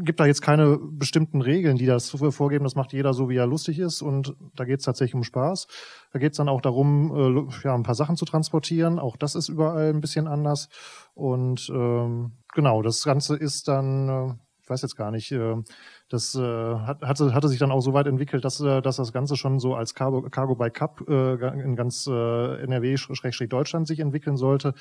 gibt 0.00 0.20
da 0.20 0.26
jetzt 0.26 0.42
keine 0.42 0.78
bestimmten 0.78 1.40
Regeln, 1.40 1.76
die 1.76 1.86
das 1.86 2.10
vorgeben, 2.10 2.64
das 2.64 2.74
macht 2.74 2.92
jeder 2.92 3.14
so, 3.14 3.28
wie 3.28 3.36
er 3.36 3.46
lustig 3.46 3.78
ist 3.78 4.02
und 4.02 4.34
da 4.54 4.64
geht 4.64 4.80
es 4.80 4.84
tatsächlich 4.84 5.14
um 5.14 5.24
Spaß. 5.24 5.66
Da 6.12 6.18
geht 6.18 6.32
es 6.32 6.36
dann 6.36 6.48
auch 6.48 6.60
darum, 6.60 7.48
äh, 7.48 7.64
ja, 7.64 7.74
ein 7.74 7.82
paar 7.82 7.94
Sachen 7.94 8.16
zu 8.16 8.24
transportieren. 8.24 8.98
Auch 8.98 9.16
das 9.16 9.34
ist 9.34 9.48
überall 9.48 9.90
ein 9.90 10.00
bisschen 10.00 10.28
anders. 10.28 10.68
Und 11.14 11.70
ähm, 11.74 12.32
genau, 12.54 12.82
das 12.82 13.02
Ganze 13.02 13.36
ist 13.36 13.66
dann, 13.68 14.08
äh, 14.08 14.34
ich 14.62 14.68
weiß 14.68 14.82
jetzt 14.82 14.96
gar 14.96 15.10
nicht, 15.10 15.32
äh, 15.32 15.56
das 16.10 16.34
äh, 16.34 16.40
hat, 16.40 17.00
hatte, 17.00 17.32
hatte 17.34 17.48
sich 17.48 17.58
dann 17.58 17.72
auch 17.72 17.80
so 17.80 17.94
weit 17.94 18.06
entwickelt, 18.06 18.44
dass, 18.44 18.60
äh, 18.60 18.82
dass 18.82 18.96
das 18.96 19.12
Ganze 19.12 19.36
schon 19.36 19.58
so 19.58 19.74
als 19.74 19.94
Cargo, 19.94 20.22
Cargo 20.28 20.54
by 20.54 20.70
Cup 20.70 21.02
äh, 21.08 21.62
in 21.62 21.76
ganz 21.76 22.06
äh, 22.06 22.62
NRW-Deutschland 22.62 23.88
sich 23.88 24.00
entwickeln 24.00 24.36
sollte. 24.36 24.74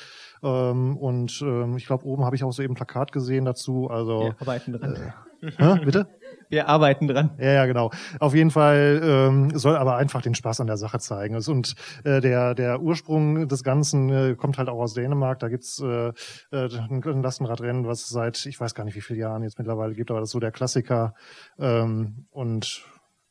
Ähm, 0.43 0.97
und 0.97 1.41
ähm, 1.41 1.77
ich 1.77 1.85
glaube, 1.85 2.05
oben 2.05 2.25
habe 2.25 2.35
ich 2.35 2.43
auch 2.43 2.51
so 2.51 2.61
eben 2.61 2.73
ein 2.73 2.75
Plakat 2.75 3.13
gesehen 3.13 3.45
dazu. 3.45 3.89
Also 3.89 4.19
Wir 4.19 4.35
arbeiten 4.41 4.73
dran. 4.73 4.95
äh, 5.41 5.51
hä, 5.57 5.85
bitte? 5.85 6.07
Wir 6.52 6.68
arbeiten 6.68 7.07
dran. 7.07 7.32
Ja, 7.40 7.53
ja, 7.53 7.65
genau. 7.65 7.91
Auf 8.19 8.36
jeden 8.36 8.52
Fall 8.52 9.02
ähm, 9.02 9.57
soll 9.57 9.78
aber 9.78 9.95
einfach 9.95 10.22
den 10.22 10.36
Spaß 10.36 10.60
an 10.60 10.68
der 10.68 10.76
Sache 10.76 10.99
zeigen. 10.99 11.38
Und 11.38 11.76
äh, 12.03 12.19
der, 12.19 12.56
der 12.56 12.82
Ursprung 12.82 13.48
des 13.48 13.64
Ganzen 13.64 14.10
äh, 14.10 14.36
kommt 14.36 14.57
halt 14.57 14.68
auch 14.68 14.80
aus 14.80 14.94
Dänemark. 14.94 15.40
Da 15.40 15.48
gibt's 15.48 15.80
äh, 15.80 16.10
äh, 16.10 16.14
ein 16.52 17.23
Lastenradrennen, 17.23 17.88
was 17.88 18.10
seit, 18.10 18.45
ich 18.45 18.60
weiß 18.60 18.76
gar 18.76 18.84
nicht, 18.84 18.95
wie 18.95 19.02
viele 19.02 19.19
Jahren 19.19 19.44
jetzt 19.44 19.60
mittlerweile 19.60 19.95
gibt, 19.95 20.11
aber 20.11 20.19
das 20.19 20.28
ist 20.28 20.34
so 20.34 20.41
der 20.41 20.52
Klassiker. 20.52 21.14
Ähm, 21.57 22.26
und 22.32 22.84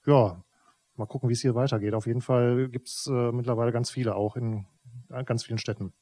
ja, 0.07 0.43
mal 0.97 1.07
gucken, 1.07 1.29
wie 1.29 1.35
es 1.35 1.43
hier 1.43 1.55
weitergeht. 1.55 1.93
Auf 1.93 2.07
jeden 2.07 2.23
Fall 2.23 2.69
gibt's 2.69 3.07
äh, 3.07 3.33
mittlerweile 3.33 3.71
ganz 3.71 3.91
viele 3.91 4.15
auch 4.15 4.35
in 4.37 4.65
ganz 5.27 5.45
vielen 5.45 5.59
Städten. 5.59 5.93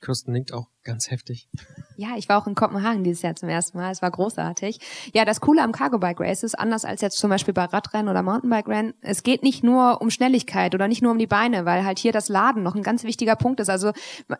Kirsten 0.00 0.32
nickt 0.32 0.52
auch 0.52 0.68
ganz 0.86 1.10
heftig. 1.10 1.48
Ja, 1.96 2.10
ich 2.16 2.28
war 2.28 2.40
auch 2.40 2.46
in 2.46 2.54
Kopenhagen 2.54 3.02
dieses 3.02 3.22
Jahr 3.22 3.34
zum 3.34 3.48
ersten 3.48 3.76
Mal. 3.78 3.90
Es 3.90 4.02
war 4.02 4.10
großartig. 4.10 4.78
Ja, 5.12 5.24
das 5.24 5.40
Coole 5.40 5.62
am 5.62 5.72
Cargo 5.72 5.98
Bike 5.98 6.20
Race 6.20 6.42
ist 6.42 6.58
anders 6.58 6.84
als 6.84 7.00
jetzt 7.00 7.18
zum 7.18 7.28
Beispiel 7.28 7.54
bei 7.54 7.64
Radrennen 7.64 8.08
oder 8.08 8.22
Mountainbike 8.22 8.68
Rennen. 8.68 8.94
Es 9.00 9.22
geht 9.22 9.42
nicht 9.42 9.64
nur 9.64 10.00
um 10.00 10.10
Schnelligkeit 10.10 10.74
oder 10.74 10.88
nicht 10.88 11.02
nur 11.02 11.10
um 11.10 11.18
die 11.18 11.26
Beine, 11.26 11.64
weil 11.64 11.84
halt 11.84 11.98
hier 11.98 12.12
das 12.12 12.28
Laden 12.28 12.62
noch 12.62 12.74
ein 12.74 12.82
ganz 12.82 13.02
wichtiger 13.02 13.34
Punkt 13.34 13.60
ist. 13.60 13.68
Also 13.68 13.92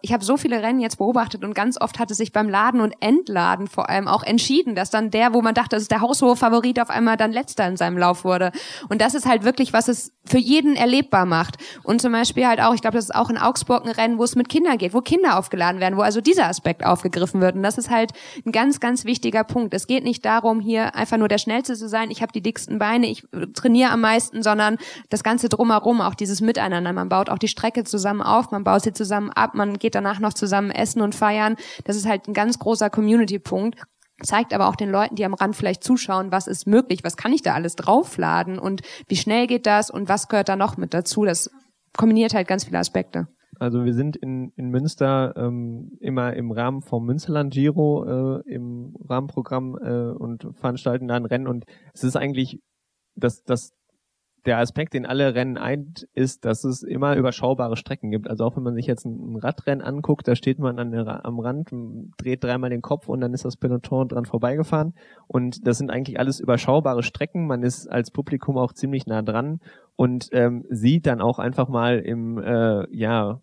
ich 0.02 0.12
habe 0.12 0.24
so 0.24 0.36
viele 0.36 0.62
Rennen 0.62 0.81
jetzt 0.81 0.98
beobachtet 0.98 1.44
und 1.44 1.55
ganz 1.55 1.81
oft 1.81 1.98
hat 1.98 2.10
es 2.10 2.18
sich 2.18 2.32
beim 2.32 2.48
Laden 2.48 2.81
und 2.81 2.94
Entladen 3.01 3.66
vor 3.66 3.89
allem 3.89 4.06
auch 4.06 4.23
entschieden, 4.23 4.74
dass 4.74 4.90
dann 4.90 5.10
der, 5.10 5.35
wo 5.35 5.43
man 5.43 5.55
dachte, 5.55 5.77
das 5.77 5.82
ist 5.82 5.90
der 5.90 6.02
haushohe 6.02 6.36
Favorit, 6.36 6.78
auf 6.78 6.90
einmal 6.90 7.16
dann 7.16 7.32
letzter 7.32 7.66
in 7.66 7.77
seinem 7.77 7.98
Lauf 7.98 8.24
wurde. 8.24 8.52
Und 8.89 9.01
das 9.01 9.14
ist 9.14 9.27
halt 9.27 9.43
wirklich, 9.43 9.73
was 9.73 9.89
es 9.89 10.12
für 10.24 10.39
jeden 10.39 10.77
erlebbar 10.77 11.27
macht. 11.27 11.56
Und 11.82 12.01
zum 12.01 12.12
Beispiel 12.12 12.47
halt 12.47 12.60
auch, 12.60 12.74
ich 12.74 12.82
glaube, 12.82 12.97
das 12.97 13.06
ist 13.06 13.14
auch 13.14 13.31
in 13.31 13.39
Augsburg 13.39 13.85
ein 13.85 13.90
Rennen, 13.90 14.18
wo 14.18 14.24
es 14.24 14.36
mit 14.36 14.48
Kindern 14.48 14.78
geht, 14.78 14.94
wo 14.94 15.01
Kinder 15.01 15.36
aufgeladen 15.37 15.81
werden, 15.81 15.97
wo 15.97 16.03
also 16.03 16.21
dieser 16.21 16.47
Aspekt 16.47 16.85
aufgegriffen 16.85 17.41
wird. 17.41 17.55
Und 17.57 17.63
das 17.63 17.79
ist 17.79 17.91
halt 17.91 18.13
ein 18.45 18.53
ganz, 18.53 18.81
ganz 18.81 19.05
wichtiger 19.05 19.45
Punkt. 19.45 19.75
Es 19.75 19.87
geht 19.87 20.05
nicht 20.05 20.25
darum, 20.25 20.61
hier 20.61 20.95
einfach 20.95 21.19
nur 21.19 21.29
der 21.29 21.39
Schnellste 21.39 21.75
zu 21.75 21.89
sein, 21.89 22.11
ich 22.11 22.23
habe 22.23 22.33
die 22.33 22.43
dicksten 22.43 22.79
Beine, 22.79 23.07
ich 23.07 23.27
trainiere 23.55 23.91
am 23.91 24.01
meisten, 24.01 24.43
sondern 24.43 24.79
das 25.11 25.23
Ganze 25.23 25.49
drumherum, 25.49 26.01
auch 26.01 26.15
dieses 26.15 26.41
Miteinander. 26.41 26.93
Man 26.93 27.09
baut 27.09 27.31
auch 27.31 27.39
die 27.39 27.49
Strecke 27.49 27.85
zusammen 27.85 28.23
auf, 28.23 28.51
man 28.51 28.65
baut 28.65 28.83
sie 28.83 28.93
zusammen 28.93 29.31
ab, 29.31 29.55
man 29.55 29.79
geht 29.79 29.95
danach 29.95 30.21
noch 30.21 30.35
zusammen 30.35 30.71
essen 30.71 31.03
und 31.03 31.15
feiern. 31.15 31.57
Das 31.85 31.97
ist 31.97 32.07
halt 32.07 32.29
ein 32.29 32.35
ganz 32.35 32.59
großer 32.59 32.91
Community-Punkt 32.91 33.77
zeigt 34.23 34.55
aber 34.55 34.69
auch 34.69 34.77
den 34.77 34.91
Leuten, 34.91 35.15
die 35.15 35.25
am 35.25 35.35
Rand 35.35 35.57
vielleicht 35.57 35.85
zuschauen, 35.85 36.33
was 36.33 36.47
ist 36.47 36.67
möglich, 36.67 37.05
was 37.05 37.17
kann 37.17 37.33
ich 37.33 37.43
da 37.43 37.55
alles 37.55 37.77
draufladen 37.77 38.59
und 38.59 38.83
wie 39.09 39.17
schnell 39.17 39.47
geht 39.47 39.67
das 39.67 39.91
und 39.91 40.09
was 40.09 40.29
gehört 40.29 40.49
da 40.49 40.57
noch 40.57 40.77
mit 40.77 40.95
dazu. 40.95 41.25
Das 41.25 41.51
kombiniert 41.97 42.35
halt 42.35 42.49
ganz 42.49 42.65
viele 42.65 42.79
Aspekte. 42.79 43.29
Also 43.59 43.85
wir 43.85 43.95
sind 43.95 44.16
in, 44.16 44.53
in 44.57 44.70
Münster 44.70 45.35
ähm, 45.37 45.97
immer 46.01 46.35
im 46.35 46.51
Rahmen 46.51 46.83
vom 46.83 47.07
Münsterland 47.07 47.53
Giro 47.53 48.05
äh, 48.39 48.43
im 48.51 48.95
Rahmenprogramm 49.09 49.77
äh, 49.83 50.11
und 50.11 50.49
veranstalten 50.55 51.09
da 51.09 51.15
ein 51.15 51.24
Rennen 51.24 51.47
und 51.47 51.65
es 51.95 52.05
ist 52.05 52.16
eigentlich 52.16 52.61
das, 53.15 53.43
das 53.45 53.77
der 54.47 54.59
Aspekt, 54.59 54.95
den 54.95 55.07
alle 55.07 55.35
Rennen 55.35 55.59
eint, 55.59 56.09
ist, 56.15 56.45
dass 56.45 56.65
es 56.65 56.83
immer 56.83 57.16
überschaubare 57.16 57.77
Strecken 57.77 58.11
gibt. 58.11 58.28
Also 58.28 58.45
auch 58.45 58.57
wenn 58.57 58.62
man 58.62 58.74
sich 58.74 58.87
jetzt 58.87 59.05
ein 59.05 59.37
Radrennen 59.37 59.85
anguckt, 59.85 60.27
da 60.27 60.37
steht 60.37 60.59
man 60.59 60.78
an 60.78 60.93
der, 60.93 61.27
am 61.27 61.41
Rand, 61.41 61.70
dreht 62.16 62.45
dreimal 62.45 62.70
den 62.70 62.83
Kopf 62.83 63.09
und 63.09 63.20
dann 63.20 63.35
ist 63.35 63.45
das 63.45 63.57
Peloton 63.57 64.09
dran 64.09 64.24
vorbeigefahren. 64.24 64.95
Und 65.27 65.66
das 65.66 65.78
sind 65.78 65.91
eigentlich 65.91 66.19
alles 66.19 66.41
überschaubare 66.41 67.03
Strecken. 67.03 67.47
Man 67.47 67.62
ist 67.62 67.89
als 67.89 68.11
Publikum 68.11 68.57
auch 68.57 68.73
ziemlich 68.73 69.07
nah 69.07 69.23
dran 69.23 69.61
und 69.97 70.28
ähm, 70.33 70.65
sieht 70.70 71.07
dann 71.07 71.20
auch 71.20 71.39
einfach 71.39 71.69
mal 71.69 71.99
im 71.99 72.39
äh, 72.39 72.87
ja 72.97 73.41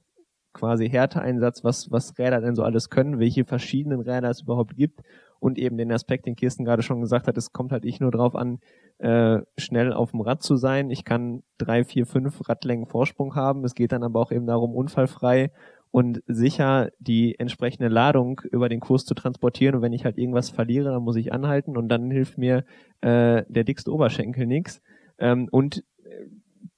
quasi 0.54 0.90
Härteeinsatz, 0.90 1.64
was 1.64 1.92
was 1.92 2.18
Räder 2.18 2.42
denn 2.42 2.56
so 2.56 2.64
alles 2.64 2.90
können, 2.90 3.20
welche 3.20 3.46
verschiedenen 3.46 4.02
Räder 4.02 4.30
es 4.30 4.42
überhaupt 4.42 4.76
gibt 4.76 5.02
und 5.44 5.60
eben 5.60 5.78
den 5.78 5.92
Aspekt, 5.92 6.26
den 6.26 6.38
Kirsten 6.38 6.64
gerade 6.64 6.84
schon 6.84 7.02
gesagt 7.02 7.28
hat, 7.28 7.38
es 7.38 7.52
kommt 7.52 7.74
halt 7.74 7.84
nicht 7.84 8.00
nur 8.00 8.12
drauf 8.12 8.34
an, 8.34 8.60
äh, 9.00 9.42
schnell 9.58 9.92
auf 9.92 10.12
dem 10.12 10.22
Rad 10.22 10.42
zu 10.42 10.56
sein. 10.56 10.90
Ich 10.90 11.04
kann 11.04 11.44
drei, 11.58 11.84
vier, 11.84 12.06
fünf 12.06 12.48
Radlängen 12.48 12.86
Vorsprung 12.86 13.36
haben. 13.36 13.66
Es 13.66 13.76
geht 13.76 13.92
dann 13.92 14.04
aber 14.04 14.22
auch 14.22 14.32
eben 14.32 14.48
darum, 14.48 14.74
unfallfrei 14.74 15.52
und 15.92 16.24
sicher 16.28 16.92
die 17.00 17.38
entsprechende 17.38 17.90
Ladung 17.90 18.40
über 18.52 18.70
den 18.70 18.80
Kurs 18.80 19.04
zu 19.04 19.16
transportieren. 19.16 19.76
Und 19.76 19.82
wenn 19.82 19.92
ich 19.92 20.06
halt 20.06 20.18
irgendwas 20.18 20.50
verliere, 20.50 20.92
dann 20.92 21.04
muss 21.04 21.18
ich 21.18 21.34
anhalten 21.34 21.76
und 21.76 21.90
dann 21.90 22.10
hilft 22.10 22.38
mir 22.38 22.64
äh, 23.02 23.44
der 23.50 23.66
dickste 23.66 23.92
Oberschenkel 23.92 24.48
nichts. 24.48 24.82
Ähm, 25.20 25.50
und 25.52 25.84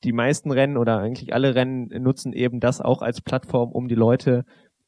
die 0.05 0.13
meisten 0.13 0.51
Rennen 0.51 0.77
oder 0.77 0.99
eigentlich 0.99 1.33
alle 1.33 1.55
Rennen 1.55 1.89
nutzen 2.01 2.31
eben 2.31 2.59
das 2.59 2.79
auch 2.79 3.01
als 3.01 3.21
Plattform, 3.21 3.71
um 3.71 3.87
die 3.87 3.95
Leute 3.95 4.45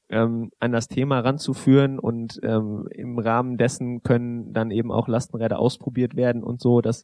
ähm, 0.10 0.52
an 0.60 0.72
das 0.72 0.88
Thema 0.88 1.20
ranzuführen 1.20 2.00
und 2.00 2.40
ähm, 2.44 2.88
im 2.92 3.20
Rahmen 3.20 3.58
dessen 3.58 4.04
können 4.04 4.54
dann 4.54 4.72
eben 4.72 4.92
auch 4.92 5.08
Lastenräder 5.08 5.60
ausprobiert 5.60 6.16
werden 6.16 6.44
und 6.44 6.62
so, 6.62 6.82
dass 6.82 7.04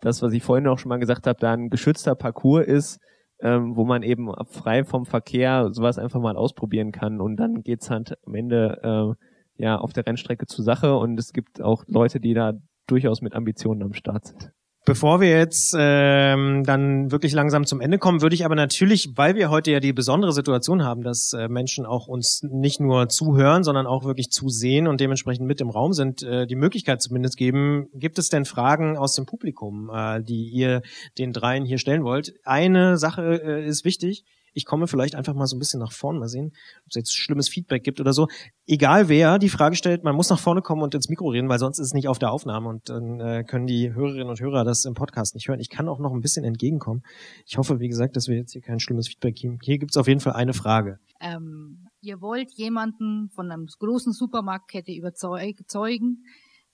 das, 0.00 0.22
was 0.22 0.32
ich 0.32 0.42
vorhin 0.42 0.66
auch 0.66 0.78
schon 0.78 0.88
mal 0.88 0.98
gesagt 0.98 1.26
habe, 1.26 1.38
da 1.38 1.52
ein 1.52 1.68
geschützter 1.68 2.14
Parcours 2.14 2.66
ist, 2.66 2.98
ähm, 3.40 3.76
wo 3.76 3.84
man 3.84 4.02
eben 4.02 4.32
frei 4.46 4.84
vom 4.84 5.04
Verkehr 5.04 5.68
sowas 5.72 5.98
einfach 5.98 6.20
mal 6.20 6.36
ausprobieren 6.36 6.90
kann 6.90 7.20
und 7.20 7.36
dann 7.36 7.62
geht's 7.62 7.90
halt 7.90 8.14
am 8.26 8.34
Ende 8.34 8.80
äh, 8.82 9.62
ja 9.62 9.78
auf 9.78 9.92
der 9.92 10.06
Rennstrecke 10.06 10.46
zur 10.46 10.64
Sache 10.64 10.96
und 10.96 11.20
es 11.20 11.32
gibt 11.32 11.62
auch 11.62 11.84
Leute, 11.86 12.18
die 12.18 12.34
da 12.34 12.54
durchaus 12.86 13.20
mit 13.20 13.34
Ambitionen 13.34 13.82
am 13.82 13.92
Start 13.92 14.26
sind. 14.26 14.52
Bevor 14.86 15.20
wir 15.20 15.28
jetzt 15.28 15.76
ähm, 15.78 16.64
dann 16.64 17.12
wirklich 17.12 17.32
langsam 17.34 17.66
zum 17.66 17.82
Ende 17.82 17.98
kommen, 17.98 18.22
würde 18.22 18.34
ich 18.34 18.46
aber 18.46 18.54
natürlich, 18.54 19.10
weil 19.14 19.34
wir 19.34 19.50
heute 19.50 19.70
ja 19.70 19.78
die 19.78 19.92
besondere 19.92 20.32
Situation 20.32 20.82
haben, 20.82 21.02
dass 21.02 21.34
äh, 21.34 21.48
Menschen 21.48 21.84
auch 21.84 22.06
uns 22.06 22.42
nicht 22.42 22.80
nur 22.80 23.10
zuhören, 23.10 23.62
sondern 23.62 23.86
auch 23.86 24.04
wirklich 24.04 24.30
zusehen 24.30 24.88
und 24.88 24.98
dementsprechend 25.00 25.46
mit 25.46 25.60
im 25.60 25.68
Raum 25.68 25.92
sind, 25.92 26.22
äh, 26.22 26.46
die 26.46 26.56
Möglichkeit 26.56 27.02
zumindest 27.02 27.36
geben. 27.36 27.88
Gibt 27.92 28.18
es 28.18 28.30
denn 28.30 28.46
Fragen 28.46 28.96
aus 28.96 29.14
dem 29.14 29.26
Publikum, 29.26 29.90
äh, 29.94 30.22
die 30.22 30.48
ihr 30.48 30.80
den 31.18 31.34
dreien 31.34 31.66
hier 31.66 31.78
stellen 31.78 32.02
wollt? 32.02 32.32
Eine 32.44 32.96
Sache 32.96 33.42
äh, 33.44 33.66
ist 33.66 33.84
wichtig 33.84 34.24
ich 34.52 34.64
komme 34.64 34.86
vielleicht 34.86 35.14
einfach 35.14 35.34
mal 35.34 35.46
so 35.46 35.56
ein 35.56 35.58
bisschen 35.58 35.80
nach 35.80 35.92
vorne, 35.92 36.18
mal 36.18 36.28
sehen, 36.28 36.52
ob 36.84 36.88
es 36.90 36.94
jetzt 36.96 37.14
schlimmes 37.14 37.48
Feedback 37.48 37.84
gibt 37.84 38.00
oder 38.00 38.12
so. 38.12 38.28
Egal 38.66 39.08
wer 39.08 39.38
die 39.38 39.48
Frage 39.48 39.76
stellt, 39.76 40.04
man 40.04 40.14
muss 40.14 40.30
nach 40.30 40.38
vorne 40.38 40.62
kommen 40.62 40.82
und 40.82 40.94
ins 40.94 41.08
Mikro 41.08 41.28
reden, 41.28 41.48
weil 41.48 41.58
sonst 41.58 41.78
ist 41.78 41.88
es 41.88 41.94
nicht 41.94 42.08
auf 42.08 42.18
der 42.18 42.32
Aufnahme 42.32 42.68
und 42.68 42.88
dann 42.88 43.20
äh, 43.20 43.44
können 43.44 43.66
die 43.66 43.92
Hörerinnen 43.92 44.28
und 44.28 44.40
Hörer 44.40 44.64
das 44.64 44.84
im 44.84 44.94
Podcast 44.94 45.34
nicht 45.34 45.48
hören. 45.48 45.60
Ich 45.60 45.70
kann 45.70 45.88
auch 45.88 45.98
noch 45.98 46.12
ein 46.12 46.20
bisschen 46.20 46.44
entgegenkommen. 46.44 47.02
Ich 47.46 47.58
hoffe, 47.58 47.80
wie 47.80 47.88
gesagt, 47.88 48.16
dass 48.16 48.28
wir 48.28 48.36
jetzt 48.36 48.52
hier 48.52 48.62
kein 48.62 48.80
schlimmes 48.80 49.08
Feedback 49.08 49.36
geben. 49.36 49.58
Hier 49.62 49.78
gibt 49.78 49.92
es 49.92 49.96
auf 49.96 50.08
jeden 50.08 50.20
Fall 50.20 50.34
eine 50.34 50.52
Frage. 50.52 50.98
Ähm, 51.20 51.86
ihr 52.00 52.20
wollt 52.20 52.52
jemanden 52.52 53.28
von 53.30 53.50
einer 53.50 53.64
großen 53.78 54.12
Supermarktkette 54.12 54.92
überzeugen, 54.92 56.24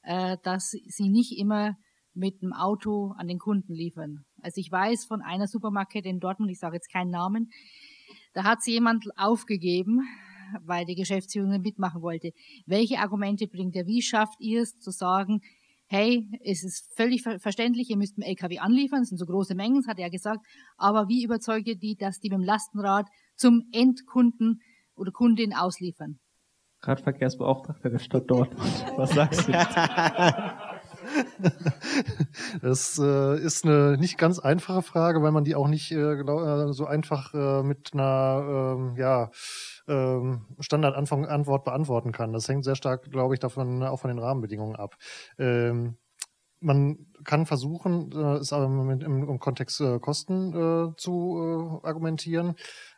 äh, 0.03 0.37
dass 0.43 0.71
sie 0.71 1.09
nicht 1.09 1.39
immer 1.39 1.77
mit 2.17 2.43
dem 2.43 2.53
Auto 2.53 3.15
an 3.17 3.29
den 3.29 3.39
Kunden 3.39 3.75
liefern. 3.75 4.25
Also 4.43 4.61
ich 4.61 4.71
weiß 4.71 5.05
von 5.05 5.23
einer 5.23 5.47
Supermarktkette 5.47 6.09
in 6.09 6.21
Dortmund, 6.21 6.51
ich 6.51 6.59
sage 6.59 6.77
jetzt 6.77 6.93
keinen 6.93 7.11
Namen, 7.11 7.51
da 8.33 8.45
hat 8.45 8.63
sie 8.63 8.73
jemand 8.73 9.07
aufgegeben, 9.17 10.03
weil 10.63 10.85
die 10.85 10.95
Geschäftsführung 10.95 11.61
mitmachen 11.61 12.03
wollte. 12.03 12.33
Welche 12.67 12.99
Argumente 12.99 13.47
bringt 13.47 13.77
er? 13.77 13.87
Wie 13.87 14.03
schafft 14.03 14.41
ihr 14.41 14.63
es 14.63 14.79
zu 14.79 14.91
sagen, 14.91 15.41
hey, 15.89 16.29
es 16.45 16.65
ist 16.65 16.93
völlig 16.97 17.23
ver 17.23 17.39
verständlich, 17.39 17.91
ihr 17.91 17.97
müsst 17.97 18.17
einen 18.19 18.29
LKW 18.29 18.59
anliefern, 18.59 19.03
es 19.03 19.09
sind 19.09 19.19
so 19.19 19.27
große 19.27 19.55
Mengen, 19.55 19.77
das 19.77 19.87
hat 19.87 19.99
er 19.99 20.11
gesagt, 20.11 20.45
aber 20.77 21.09
wie 21.09 21.25
überzeugt 21.25 21.69
ihr 21.69 21.77
die, 21.77 21.97
dass 21.97 22.19
die 22.19 22.29
mit 22.29 22.39
dem 22.39 22.45
Lastenrad 22.45 23.07
zum 23.37 23.69
Endkunden 23.73 24.61
oder 24.97 25.13
Kundin 25.13 25.55
ausliefern? 25.55 26.19
Radverkehrsbeauftragter 26.83 27.91
der 27.91 27.99
Stadt 27.99 28.31
Dortmund. 28.31 28.85
Was 28.97 29.11
sagst 29.11 29.49
du? 29.49 29.53
Das 32.63 32.99
äh, 32.99 33.39
ist 33.39 33.65
eine 33.65 33.97
nicht 33.99 34.19
ganz 34.19 34.39
einfache 34.39 34.83
Frage, 34.83 35.23
weil 35.23 35.33
man 35.33 35.45
die 35.45 35.55
auch 35.55 35.69
nicht 35.69 35.91
äh, 35.93 36.17
glaub, 36.17 36.41
äh, 36.41 36.73
so 36.73 36.87
einfach 36.87 37.35
äh, 37.35 37.63
mit 37.63 37.93
einer 37.93 38.77
ähm, 38.77 38.95
ja, 38.97 39.31
ähm, 39.89 40.47
Standardantwort 40.61 41.65
beantworten 41.65 42.13
kann. 42.13 42.33
Das 42.33 42.49
hängt 42.49 42.65
sehr 42.65 42.77
stark, 42.77 43.11
glaube 43.11 43.35
ich, 43.35 43.41
davon 43.41 43.83
auch 43.83 44.01
von 44.01 44.09
den 44.09 44.19
Rahmenbedingungen 44.19 44.77
ab. 44.77 44.97
Ähm, 45.39 45.97
man 46.61 47.07
kann 47.25 47.47
versuchen, 47.47 48.11
äh, 48.13 48.37
es 48.37 48.53
aber 48.53 48.65
im, 48.65 49.01
im, 49.01 49.39
Kontext 49.39 49.81
äh, 49.81 49.99
Kosten 49.99 50.95
zu 50.97 51.81
argumentieren. 51.83 52.55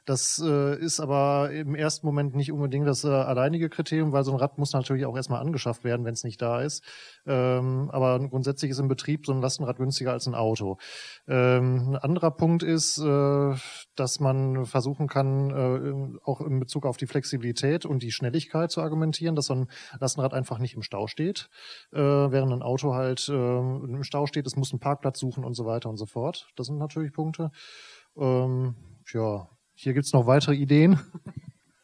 Das 0.08 0.42
äh, 0.42 0.78
ist 0.78 1.00
aber 1.00 1.50
im 1.52 1.74
ersten 1.74 2.06
Moment 2.06 2.34
nicht 2.34 2.50
unbedingt 2.50 2.88
das 2.88 3.04
äh, 3.04 3.08
alleinige 3.08 3.68
Kriterium, 3.68 4.10
weil 4.10 4.24
so 4.24 4.32
ein 4.32 4.38
Rad 4.38 4.56
muss 4.56 4.72
natürlich 4.72 5.04
auch 5.04 5.14
erstmal 5.14 5.42
angeschafft 5.42 5.84
werden, 5.84 6.06
wenn 6.06 6.14
es 6.14 6.24
nicht 6.24 6.40
da 6.40 6.62
ist. 6.62 6.82
Ähm, 7.26 7.90
aber 7.92 8.18
grundsätzlich 8.20 8.70
ist 8.70 8.78
im 8.78 8.88
Betrieb 8.88 9.26
so 9.26 9.32
ein 9.32 9.42
Lastenrad 9.42 9.76
günstiger 9.76 10.12
als 10.12 10.26
ein 10.26 10.34
Auto. 10.34 10.78
Ähm, 11.26 11.90
ein 11.90 11.96
anderer 11.96 12.30
Punkt 12.30 12.62
ist, 12.62 12.96
äh, 12.96 13.54
dass 13.96 14.18
man 14.18 14.64
versuchen 14.64 15.08
kann, 15.08 15.50
äh, 15.50 16.18
auch 16.24 16.40
in 16.40 16.58
Bezug 16.58 16.86
auf 16.86 16.96
die 16.96 17.06
Flexibilität 17.06 17.84
und 17.84 18.02
die 18.02 18.10
Schnelligkeit 18.10 18.70
zu 18.70 18.80
argumentieren, 18.80 19.36
dass 19.36 19.44
so 19.44 19.56
ein 19.56 19.66
Lastenrad 20.00 20.32
einfach 20.32 20.58
nicht 20.58 20.74
im 20.74 20.80
Stau 20.80 21.06
steht, 21.06 21.50
äh, 21.92 21.98
während 21.98 22.54
ein 22.54 22.62
Auto 22.62 22.94
halt 22.94 23.28
äh, 23.28 23.32
im 23.58 24.04
Stau 24.04 24.24
steht, 24.24 24.46
es 24.46 24.56
muss 24.56 24.72
einen 24.72 24.80
Parkplatz 24.80 25.18
suchen 25.18 25.44
und 25.44 25.52
so 25.52 25.66
weiter 25.66 25.90
und 25.90 25.98
so 25.98 26.06
fort. 26.06 26.48
Das 26.56 26.68
sind 26.68 26.78
natürlich 26.78 27.12
Punkte. 27.12 27.50
Ähm, 28.16 28.74
ja, 29.12 29.48
hier 29.80 29.94
gibt's 29.94 30.12
noch 30.12 30.26
weitere 30.26 30.56
Ideen. 30.56 30.98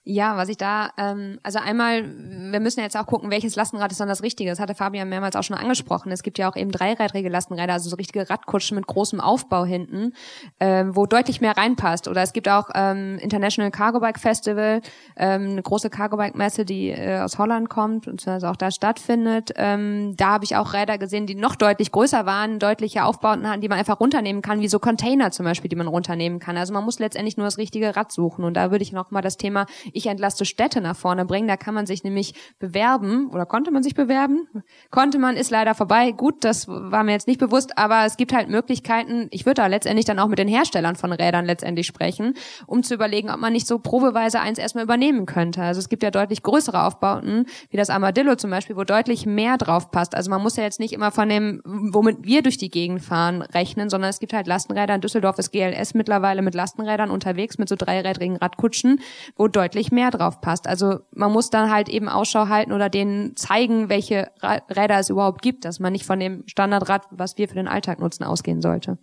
Ja, 0.06 0.36
was 0.36 0.50
ich 0.50 0.58
da, 0.58 0.90
ähm, 0.98 1.38
also 1.42 1.58
einmal, 1.58 2.04
wir 2.04 2.60
müssen 2.60 2.80
jetzt 2.80 2.94
auch 2.94 3.06
gucken, 3.06 3.30
welches 3.30 3.56
Lastenrad 3.56 3.90
ist 3.90 4.00
dann 4.00 4.08
das 4.08 4.22
Richtige. 4.22 4.50
Das 4.50 4.60
hatte 4.60 4.74
Fabian 4.74 5.08
mehrmals 5.08 5.34
auch 5.34 5.42
schon 5.42 5.56
angesprochen. 5.56 6.12
Es 6.12 6.22
gibt 6.22 6.36
ja 6.36 6.50
auch 6.50 6.56
eben 6.56 6.70
dreirädrige 6.70 7.30
Lastenräder, 7.30 7.72
also 7.72 7.88
so 7.88 7.96
richtige 7.96 8.28
Radkutschen 8.28 8.74
mit 8.74 8.86
großem 8.86 9.18
Aufbau 9.18 9.64
hinten, 9.64 10.12
ähm, 10.60 10.94
wo 10.94 11.06
deutlich 11.06 11.40
mehr 11.40 11.56
reinpasst. 11.56 12.06
Oder 12.06 12.20
es 12.20 12.34
gibt 12.34 12.50
auch 12.50 12.68
ähm, 12.74 13.18
International 13.18 13.70
Cargo 13.70 13.98
Bike 13.98 14.18
Festival, 14.18 14.82
ähm, 15.16 15.52
eine 15.52 15.62
große 15.62 15.88
Cargo 15.88 16.18
Bike 16.18 16.34
Messe, 16.34 16.66
die 16.66 16.90
äh, 16.90 17.20
aus 17.20 17.38
Holland 17.38 17.70
kommt 17.70 18.06
und 18.06 18.28
also 18.28 18.48
auch 18.48 18.56
da 18.56 18.70
stattfindet. 18.70 19.52
Ähm, 19.56 20.16
da 20.18 20.32
habe 20.32 20.44
ich 20.44 20.54
auch 20.56 20.74
Räder 20.74 20.98
gesehen, 20.98 21.26
die 21.26 21.34
noch 21.34 21.56
deutlich 21.56 21.92
größer 21.92 22.26
waren, 22.26 22.58
deutliche 22.58 23.04
Aufbauten 23.04 23.48
hatten, 23.48 23.62
die 23.62 23.70
man 23.70 23.78
einfach 23.78 24.00
runternehmen 24.00 24.42
kann, 24.42 24.60
wie 24.60 24.68
so 24.68 24.80
Container 24.80 25.30
zum 25.30 25.44
Beispiel, 25.46 25.70
die 25.70 25.76
man 25.76 25.86
runternehmen 25.86 26.40
kann. 26.40 26.58
Also 26.58 26.74
man 26.74 26.84
muss 26.84 26.98
letztendlich 26.98 27.38
nur 27.38 27.46
das 27.46 27.56
richtige 27.56 27.96
Rad 27.96 28.12
suchen. 28.12 28.44
Und 28.44 28.52
da 28.52 28.70
würde 28.70 28.82
ich 28.82 28.92
noch 28.92 29.10
mal 29.10 29.22
das 29.22 29.38
Thema 29.38 29.64
ich 29.94 30.06
entlaste 30.06 30.44
Städte 30.44 30.80
nach 30.80 30.96
vorne 30.96 31.24
bringen. 31.24 31.48
Da 31.48 31.56
kann 31.56 31.74
man 31.74 31.86
sich 31.86 32.04
nämlich 32.04 32.34
bewerben 32.58 33.30
oder 33.30 33.46
konnte 33.46 33.70
man 33.70 33.82
sich 33.82 33.94
bewerben? 33.94 34.48
Konnte 34.90 35.18
man, 35.18 35.36
ist 35.36 35.50
leider 35.50 35.74
vorbei. 35.74 36.12
Gut, 36.12 36.44
das 36.44 36.68
war 36.68 37.04
mir 37.04 37.12
jetzt 37.12 37.26
nicht 37.26 37.40
bewusst, 37.40 37.78
aber 37.78 38.04
es 38.04 38.16
gibt 38.16 38.32
halt 38.32 38.48
Möglichkeiten. 38.48 39.28
Ich 39.30 39.46
würde 39.46 39.62
da 39.62 39.66
letztendlich 39.66 40.04
dann 40.04 40.18
auch 40.18 40.28
mit 40.28 40.38
den 40.38 40.48
Herstellern 40.48 40.96
von 40.96 41.12
Rädern 41.12 41.46
letztendlich 41.46 41.86
sprechen, 41.86 42.34
um 42.66 42.82
zu 42.82 42.94
überlegen, 42.94 43.30
ob 43.30 43.38
man 43.38 43.52
nicht 43.52 43.66
so 43.66 43.78
probeweise 43.78 44.40
eins 44.40 44.58
erstmal 44.58 44.84
übernehmen 44.84 45.26
könnte. 45.26 45.62
Also 45.62 45.78
es 45.78 45.88
gibt 45.88 46.02
ja 46.02 46.10
deutlich 46.10 46.42
größere 46.42 46.82
Aufbauten, 46.84 47.46
wie 47.70 47.76
das 47.76 47.90
Armadillo 47.90 48.34
zum 48.36 48.50
Beispiel, 48.50 48.76
wo 48.76 48.84
deutlich 48.84 49.26
mehr 49.26 49.56
drauf 49.56 49.90
passt. 49.90 50.14
Also 50.14 50.30
man 50.30 50.42
muss 50.42 50.56
ja 50.56 50.64
jetzt 50.64 50.80
nicht 50.80 50.92
immer 50.92 51.10
von 51.10 51.28
dem, 51.28 51.62
womit 51.64 52.18
wir 52.24 52.42
durch 52.42 52.58
die 52.58 52.70
Gegend 52.70 53.02
fahren, 53.02 53.42
rechnen, 53.42 53.90
sondern 53.90 54.10
es 54.10 54.18
gibt 54.18 54.32
halt 54.32 54.46
Lastenräder. 54.46 54.94
In 54.94 55.00
Düsseldorf 55.00 55.38
ist 55.38 55.52
GLS 55.52 55.94
mittlerweile 55.94 56.42
mit 56.42 56.54
Lastenrädern 56.54 57.10
unterwegs, 57.10 57.58
mit 57.58 57.68
so 57.68 57.76
dreirädrigen 57.76 58.36
Radkutschen, 58.36 59.00
wo 59.36 59.48
deutlich 59.48 59.83
deutlich 59.84 59.92
mehr 59.92 60.10
drauf 60.10 60.40
passt. 60.40 60.66
Also 60.66 61.00
man 61.12 61.32
muss 61.32 61.50
dann 61.50 61.70
halt 61.70 61.88
eben 61.88 62.08
Ausschau 62.08 62.48
halten 62.48 62.72
oder 62.72 62.88
denen 62.88 63.36
zeigen, 63.36 63.88
welche 63.88 64.30
Räder 64.42 64.98
es 64.98 65.10
überhaupt 65.10 65.42
gibt, 65.42 65.64
dass 65.64 65.80
man 65.80 65.92
nicht 65.92 66.04
von 66.04 66.20
dem 66.20 66.44
Standardrad, 66.46 67.06
was 67.10 67.38
wir 67.38 67.48
für 67.48 67.54
den 67.54 67.68
Alltag 67.68 68.00
nutzen, 68.00 68.24
ausgehen 68.24 68.60
sollte. 68.60 68.98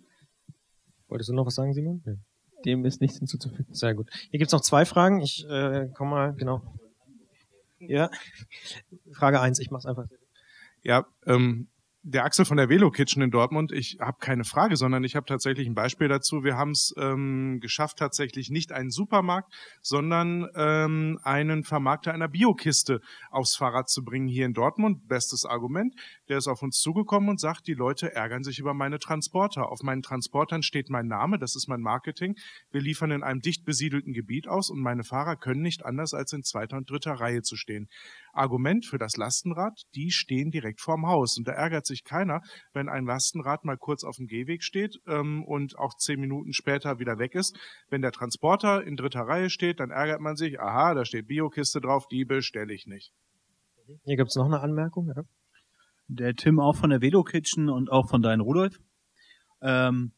Wolltest 1.08 1.30
du 1.30 1.34
noch 1.34 1.46
was 1.46 1.54
sagen, 1.54 1.74
Simon? 1.74 2.02
Ja. 2.06 2.12
Dem 2.64 2.84
ist 2.84 3.00
nichts 3.00 3.18
hinzuzufügen. 3.18 3.74
Sehr 3.74 3.94
gut. 3.94 4.08
Hier 4.30 4.38
gibt's 4.38 4.52
noch 4.52 4.60
zwei 4.60 4.84
Fragen. 4.84 5.20
Ich 5.20 5.44
äh, 5.48 5.88
komme 5.94 6.10
mal, 6.10 6.34
genau. 6.34 6.62
Ja. 7.78 8.10
Frage 9.12 9.40
eins. 9.40 9.58
ich 9.58 9.70
mach's 9.70 9.86
einfach. 9.86 10.06
Ja, 10.82 11.06
ähm, 11.26 11.68
der 12.04 12.24
Axel 12.24 12.44
von 12.44 12.56
der 12.56 12.68
Velo 12.68 12.90
Kitchen 12.90 13.22
in 13.22 13.30
Dortmund, 13.30 13.70
ich 13.70 13.98
habe 14.00 14.18
keine 14.18 14.42
Frage, 14.42 14.76
sondern 14.76 15.04
ich 15.04 15.14
habe 15.14 15.24
tatsächlich 15.24 15.68
ein 15.68 15.74
Beispiel 15.74 16.08
dazu. 16.08 16.42
Wir 16.42 16.56
haben 16.56 16.72
es 16.72 16.92
ähm, 16.98 17.60
geschafft, 17.60 17.98
tatsächlich 17.98 18.50
nicht 18.50 18.72
einen 18.72 18.90
Supermarkt, 18.90 19.52
sondern 19.82 20.48
ähm, 20.56 21.20
einen 21.22 21.62
Vermarkter 21.62 22.12
einer 22.12 22.26
Biokiste 22.26 23.00
aufs 23.30 23.54
Fahrrad 23.54 23.88
zu 23.88 24.02
bringen 24.02 24.26
hier 24.26 24.46
in 24.46 24.52
Dortmund. 24.52 25.06
Bestes 25.06 25.44
Argument. 25.44 25.94
Der 26.28 26.38
ist 26.38 26.48
auf 26.48 26.62
uns 26.62 26.80
zugekommen 26.80 27.28
und 27.28 27.38
sagt, 27.38 27.68
die 27.68 27.74
Leute 27.74 28.12
ärgern 28.12 28.42
sich 28.42 28.58
über 28.58 28.74
meine 28.74 28.98
Transporter. 28.98 29.70
Auf 29.70 29.82
meinen 29.84 30.02
Transportern 30.02 30.64
steht 30.64 30.90
mein 30.90 31.06
Name, 31.06 31.38
das 31.38 31.54
ist 31.54 31.68
mein 31.68 31.82
Marketing. 31.82 32.36
Wir 32.72 32.80
liefern 32.80 33.12
in 33.12 33.22
einem 33.22 33.40
dicht 33.40 33.64
besiedelten 33.64 34.12
Gebiet 34.12 34.48
aus 34.48 34.70
und 34.70 34.80
meine 34.80 35.04
Fahrer 35.04 35.36
können 35.36 35.62
nicht 35.62 35.84
anders 35.84 36.14
als 36.14 36.32
in 36.32 36.42
zweiter 36.42 36.78
und 36.78 36.90
dritter 36.90 37.12
Reihe 37.12 37.42
zu 37.42 37.54
stehen. 37.54 37.88
Argument 38.32 38.86
für 38.86 38.98
das 38.98 39.16
Lastenrad, 39.16 39.82
die 39.94 40.10
stehen 40.10 40.50
direkt 40.50 40.80
vorm 40.80 41.06
Haus. 41.06 41.36
Und 41.38 41.46
da 41.46 41.52
ärgert 41.52 41.86
sich 41.86 42.04
keiner, 42.04 42.40
wenn 42.72 42.88
ein 42.88 43.04
Lastenrad 43.04 43.64
mal 43.64 43.76
kurz 43.76 44.04
auf 44.04 44.16
dem 44.16 44.26
Gehweg 44.26 44.62
steht 44.62 45.00
ähm, 45.06 45.44
und 45.44 45.78
auch 45.78 45.94
zehn 45.96 46.20
Minuten 46.20 46.52
später 46.52 46.98
wieder 46.98 47.18
weg 47.18 47.34
ist. 47.34 47.56
Wenn 47.88 48.02
der 48.02 48.12
Transporter 48.12 48.84
in 48.84 48.96
dritter 48.96 49.22
Reihe 49.22 49.50
steht, 49.50 49.80
dann 49.80 49.90
ärgert 49.90 50.20
man 50.20 50.36
sich, 50.36 50.60
aha, 50.60 50.94
da 50.94 51.04
steht 51.04 51.28
Biokiste 51.28 51.80
drauf, 51.80 52.08
die 52.08 52.24
bestelle 52.24 52.72
ich 52.72 52.86
nicht. 52.86 53.12
Hier 54.04 54.16
gibt's 54.16 54.36
noch 54.36 54.46
eine 54.46 54.60
Anmerkung. 54.60 55.12
Ja. 55.14 55.22
Der 56.08 56.34
Tim 56.34 56.58
auch 56.58 56.76
von 56.76 56.90
der 56.90 57.00
Vedo 57.00 57.22
Kitchen 57.22 57.68
und 57.68 57.90
auch 57.90 58.08
von 58.08 58.22
deinem 58.22 58.40
Rudolf. 58.40 58.78
Ähm, 59.60 60.12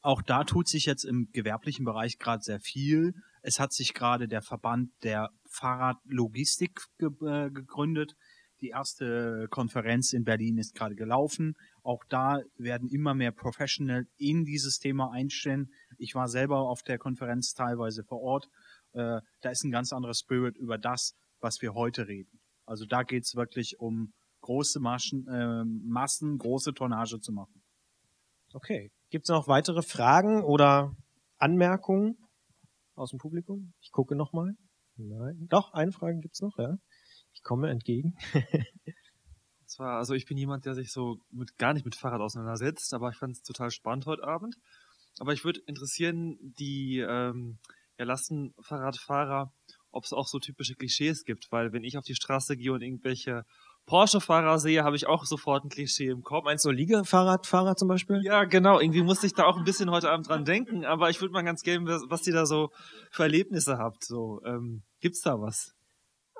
auch 0.00 0.22
da 0.22 0.44
tut 0.44 0.68
sich 0.68 0.86
jetzt 0.86 1.04
im 1.04 1.28
gewerblichen 1.32 1.84
Bereich 1.84 2.18
gerade 2.18 2.42
sehr 2.42 2.60
viel. 2.60 3.14
Es 3.48 3.60
hat 3.60 3.72
sich 3.72 3.94
gerade 3.94 4.26
der 4.26 4.42
Verband 4.42 4.90
der 5.04 5.30
Fahrradlogistik 5.48 6.80
ge 6.98 7.10
äh, 7.22 7.48
gegründet. 7.48 8.16
Die 8.60 8.70
erste 8.70 9.46
Konferenz 9.50 10.12
in 10.12 10.24
Berlin 10.24 10.58
ist 10.58 10.74
gerade 10.74 10.96
gelaufen. 10.96 11.54
Auch 11.84 12.02
da 12.08 12.40
werden 12.56 12.88
immer 12.88 13.14
mehr 13.14 13.30
Professional 13.30 14.08
in 14.16 14.44
dieses 14.44 14.80
Thema 14.80 15.12
einstellen. 15.12 15.70
Ich 15.96 16.16
war 16.16 16.26
selber 16.26 16.58
auf 16.68 16.82
der 16.82 16.98
Konferenz 16.98 17.54
teilweise 17.54 18.02
vor 18.02 18.20
Ort. 18.20 18.48
Äh, 18.94 19.20
da 19.42 19.50
ist 19.50 19.62
ein 19.62 19.70
ganz 19.70 19.92
anderer 19.92 20.14
Spirit 20.14 20.56
über 20.56 20.76
das, 20.76 21.14
was 21.38 21.62
wir 21.62 21.72
heute 21.74 22.08
reden. 22.08 22.40
Also 22.64 22.84
da 22.84 23.04
geht's 23.04 23.36
wirklich 23.36 23.78
um 23.78 24.12
große 24.40 24.80
Maschen, 24.80 25.24
äh, 25.28 25.64
Massen, 25.64 26.36
große 26.38 26.74
Tonnage 26.74 27.20
zu 27.20 27.30
machen. 27.30 27.62
Okay. 28.52 28.90
Gibt's 29.10 29.28
noch 29.28 29.46
weitere 29.46 29.82
Fragen 29.82 30.42
oder 30.42 30.96
Anmerkungen 31.38 32.16
aus 32.96 33.10
dem 33.10 33.18
Publikum? 33.18 33.72
Ich 33.80 33.92
gucke 33.92 34.16
noch 34.16 34.32
mal. 34.32 34.54
Nein. 34.96 35.46
Doch, 35.48 35.72
eine 35.72 35.92
Frage 35.92 36.18
gibt's 36.20 36.40
noch, 36.40 36.58
ja. 36.58 36.78
Ich 37.32 37.42
komme 37.42 37.70
entgegen. 37.70 38.16
Und 39.60 39.70
zwar, 39.70 39.98
also 39.98 40.14
ich 40.14 40.26
bin 40.26 40.38
jemand, 40.38 40.64
der 40.64 40.74
sich 40.74 40.90
so 40.92 41.18
mit, 41.30 41.58
gar 41.58 41.74
nicht 41.74 41.84
mit 41.84 41.96
Fahrrad 41.96 42.20
auseinandersetzt, 42.20 42.94
aber 42.94 43.10
ich 43.10 43.16
fand 43.16 43.32
es 43.32 43.42
total 43.42 43.70
spannend 43.70 44.06
heute 44.06 44.24
Abend. 44.24 44.56
Aber 45.18 45.32
ich 45.32 45.44
würde 45.44 45.60
interessieren, 45.66 46.38
die 46.40 46.98
ähm, 46.98 47.58
ja, 47.98 48.04
Lastenfahrradfahrer, 48.04 49.52
ob 49.90 50.04
es 50.04 50.12
auch 50.12 50.28
so 50.28 50.38
typische 50.38 50.74
Klischees 50.74 51.24
gibt, 51.24 51.50
weil 51.50 51.72
wenn 51.72 51.84
ich 51.84 51.96
auf 51.98 52.04
die 52.04 52.14
Straße 52.14 52.56
gehe 52.56 52.72
und 52.72 52.82
irgendwelche 52.82 53.44
Porsche-Fahrer 53.86 54.58
sehe, 54.58 54.84
habe 54.84 54.96
ich 54.96 55.06
auch 55.06 55.24
sofort 55.24 55.64
ein 55.64 55.68
Klischee 55.68 56.08
im 56.08 56.22
Kopf. 56.22 56.44
Meinst 56.44 56.64
du 56.64 56.70
Liegefahrradfahrer 56.70 57.76
zum 57.76 57.88
Beispiel? 57.88 58.20
Ja, 58.24 58.44
genau. 58.44 58.80
Irgendwie 58.80 59.02
musste 59.02 59.26
ich 59.26 59.34
da 59.34 59.44
auch 59.44 59.56
ein 59.56 59.64
bisschen 59.64 59.90
heute 59.90 60.10
Abend 60.10 60.28
dran 60.28 60.44
denken, 60.44 60.84
aber 60.84 61.08
ich 61.08 61.20
würde 61.20 61.32
mal 61.32 61.42
ganz 61.42 61.62
gerne, 61.62 61.86
was, 61.86 62.02
was 62.08 62.26
ihr 62.26 62.34
da 62.34 62.46
so 62.46 62.70
für 63.10 63.22
Erlebnisse 63.22 63.78
habt. 63.78 64.04
So, 64.04 64.40
ähm, 64.44 64.82
gibt's 65.00 65.22
da 65.22 65.40
was? 65.40 65.72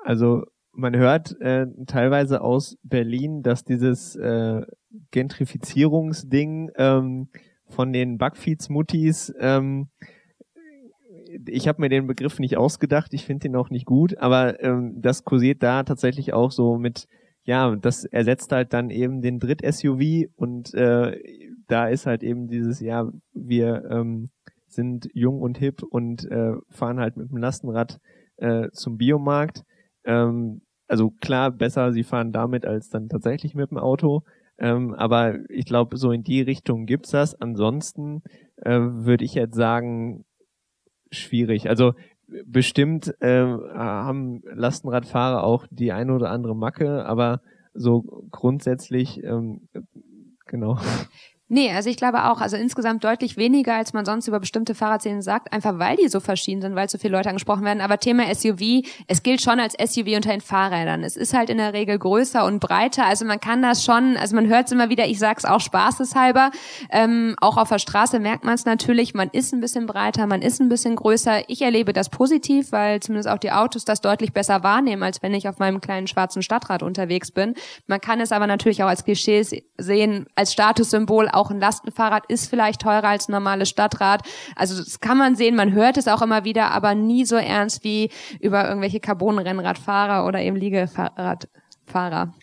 Also 0.03 0.43
man 0.73 0.95
hört 0.95 1.39
äh, 1.41 1.65
teilweise 1.87 2.41
aus 2.41 2.77
Berlin, 2.83 3.41
dass 3.41 3.63
dieses 3.63 4.15
äh, 4.15 4.61
Gentrifizierungsding 5.11 6.71
ähm, 6.75 7.29
von 7.67 7.91
den 7.91 8.17
Backfeeds-Muttis, 8.17 9.33
ähm, 9.39 9.89
ich 11.47 11.67
habe 11.67 11.81
mir 11.81 11.89
den 11.89 12.07
Begriff 12.07 12.39
nicht 12.39 12.57
ausgedacht, 12.57 13.13
ich 13.13 13.25
finde 13.25 13.47
den 13.47 13.55
auch 13.55 13.69
nicht 13.69 13.85
gut, 13.85 14.17
aber 14.17 14.61
ähm, 14.63 15.01
das 15.01 15.23
kursiert 15.23 15.63
da 15.63 15.83
tatsächlich 15.83 16.33
auch 16.33 16.51
so 16.51 16.77
mit, 16.77 17.07
ja, 17.47 17.73
das 17.77 18.03
ersetzt 18.03 18.51
halt 18.51 18.73
dann 18.73 18.89
eben 18.89 19.21
den 19.21 19.39
Dritt-SUV 19.39 20.29
und 20.35 20.73
äh, 20.73 21.17
da 21.67 21.87
ist 21.87 22.05
halt 22.05 22.21
eben 22.21 22.49
dieses, 22.49 22.81
ja, 22.81 23.09
wir 23.33 23.85
ähm, 23.89 24.29
sind 24.67 25.09
jung 25.13 25.41
und 25.41 25.57
hip 25.57 25.81
und 25.81 26.29
äh, 26.29 26.55
fahren 26.69 26.99
halt 26.99 27.15
mit 27.15 27.31
dem 27.31 27.37
Lastenrad 27.37 27.99
äh, 28.35 28.67
zum 28.73 28.97
Biomarkt. 28.97 29.63
Ähm, 30.03 30.61
also 30.89 31.09
klar, 31.21 31.49
besser, 31.51 31.93
sie 31.93 32.03
fahren 32.03 32.33
damit 32.33 32.65
als 32.65 32.89
dann 32.89 33.07
tatsächlich 33.07 33.55
mit 33.55 33.71
dem 33.71 33.77
Auto. 33.77 34.23
Ähm, 34.59 34.93
aber 34.93 35.49
ich 35.49 35.65
glaube, 35.65 35.95
so 35.95 36.11
in 36.11 36.23
die 36.23 36.41
Richtung 36.41 36.85
gibt's 36.85 37.11
das. 37.11 37.33
Ansonsten 37.39 38.23
äh, 38.57 38.77
würde 38.77 39.23
ich 39.23 39.35
jetzt 39.35 39.55
sagen, 39.55 40.25
schwierig. 41.11 41.69
Also 41.69 41.93
bestimmt 42.45 43.13
äh, 43.21 43.43
haben 43.43 44.41
Lastenradfahrer 44.53 45.43
auch 45.43 45.65
die 45.69 45.91
eine 45.91 46.13
oder 46.13 46.29
andere 46.29 46.55
Macke, 46.55 47.05
aber 47.05 47.41
so 47.73 48.25
grundsätzlich 48.31 49.23
ähm, 49.23 49.67
genau. 50.45 50.79
Nee, 51.49 51.71
also 51.71 51.89
ich 51.89 51.95
glaube 51.95 52.25
auch, 52.25 52.41
also 52.41 52.57
insgesamt 52.57 53.05
deutlich 53.05 53.37
weniger, 53.37 53.75
als 53.75 53.93
man 53.93 54.03
sonst 54.03 54.27
über 54.27 54.41
bestimmte 54.41 54.75
Fahrradszenen 54.75 55.21
sagt, 55.21 55.53
einfach 55.53 55.79
weil 55.79 55.95
die 55.95 56.09
so 56.09 56.19
verschieden 56.19 56.61
sind, 56.61 56.75
weil 56.75 56.89
so 56.89 56.97
viele 56.97 57.15
Leute 57.15 57.29
angesprochen 57.29 57.63
werden. 57.63 57.79
Aber 57.79 57.99
Thema 57.99 58.23
SUV, 58.35 58.85
es 59.07 59.23
gilt 59.23 59.41
schon 59.41 59.61
als 59.61 59.73
SUV 59.73 60.07
unter 60.17 60.31
den 60.31 60.41
Fahrrädern. 60.41 61.03
Es 61.03 61.15
ist 61.15 61.33
halt 61.33 61.49
in 61.49 61.57
der 61.57 61.71
Regel 61.71 61.97
größer 61.97 62.43
und 62.43 62.59
breiter, 62.59 63.05
also 63.05 63.23
man 63.23 63.39
kann 63.39 63.61
das 63.61 63.85
schon, 63.85 64.17
also 64.17 64.35
man 64.35 64.47
hört 64.47 64.65
es 64.65 64.73
immer 64.73 64.89
wieder, 64.89 65.05
ich 65.07 65.19
sag's 65.19 65.45
auch 65.45 65.61
spaßeshalber, 65.61 66.51
ähm, 66.91 67.33
auch 67.39 67.55
auf 67.55 67.69
der 67.69 67.79
Straße 67.79 68.19
merkt 68.19 68.43
man 68.43 68.55
es 68.55 68.65
natürlich, 68.65 69.13
man 69.13 69.29
ist 69.29 69.53
ein 69.53 69.61
bisschen 69.61 69.85
breiter, 69.85 70.27
man 70.27 70.41
ist 70.41 70.59
ein 70.59 70.67
bisschen 70.67 70.97
größer. 70.97 71.49
Ich 71.49 71.61
erlebe 71.61 71.93
das 71.93 72.09
positiv, 72.09 72.73
weil 72.73 72.99
zumindest 72.99 73.29
auch 73.29 73.37
die 73.37 73.53
Autos 73.53 73.85
das 73.85 74.01
deutlich 74.01 74.33
besser 74.33 74.63
wahrnehmen, 74.63 75.01
als 75.01 75.23
wenn 75.23 75.33
ich 75.33 75.47
auf 75.47 75.59
meinem 75.59 75.79
kleinen 75.79 76.07
schwarzen 76.07 76.41
Stadtrad 76.41 76.83
unterwegs 76.83 77.31
bin. 77.31 77.53
Man 77.85 78.01
kann 78.01 78.19
es 78.19 78.33
aber 78.33 78.47
natürlich 78.47 78.83
auch 78.83 78.89
als 78.89 79.05
Klischee 79.05 79.43
sehen, 79.77 80.25
als 80.35 80.51
Statussymbol, 80.51 81.29
auch 81.37 81.51
ein 81.51 81.59
Lastenfahrrad 81.59 82.25
ist 82.27 82.49
vielleicht 82.49 82.81
teurer 82.81 83.07
als 83.07 83.29
ein 83.29 83.33
normales 83.33 83.69
Stadtrad. 83.69 84.23
Also 84.55 84.77
das 84.77 84.99
kann 84.99 85.17
man 85.17 85.35
sehen, 85.35 85.55
man 85.55 85.73
hört 85.73 85.97
es 85.97 86.07
auch 86.07 86.21
immer 86.21 86.43
wieder, 86.43 86.71
aber 86.71 86.95
nie 86.95 87.25
so 87.25 87.35
ernst 87.35 87.83
wie 87.83 88.11
über 88.41 88.67
irgendwelche 88.67 88.99
Carbon-Rennradfahrer 88.99 90.27
oder 90.27 90.41
eben 90.41 90.57
Liegefahrradfahrer. 90.57 92.33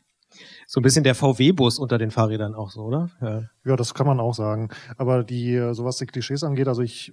So 0.66 0.80
ein 0.80 0.82
bisschen 0.82 1.04
der 1.04 1.14
VW-Bus 1.14 1.78
unter 1.78 1.98
den 1.98 2.10
Fahrrädern 2.10 2.54
auch 2.54 2.70
so, 2.70 2.82
oder? 2.82 3.10
Ja. 3.20 3.42
Ja, 3.64 3.76
das 3.76 3.94
kann 3.94 4.06
man 4.06 4.20
auch 4.20 4.34
sagen. 4.34 4.68
Aber 4.96 5.24
die, 5.24 5.54
äh, 5.54 5.72
so 5.72 5.84
was 5.84 5.98
die 5.98 6.06
Klischees 6.06 6.42
angeht, 6.42 6.68
also 6.68 6.82
ich, 6.82 7.12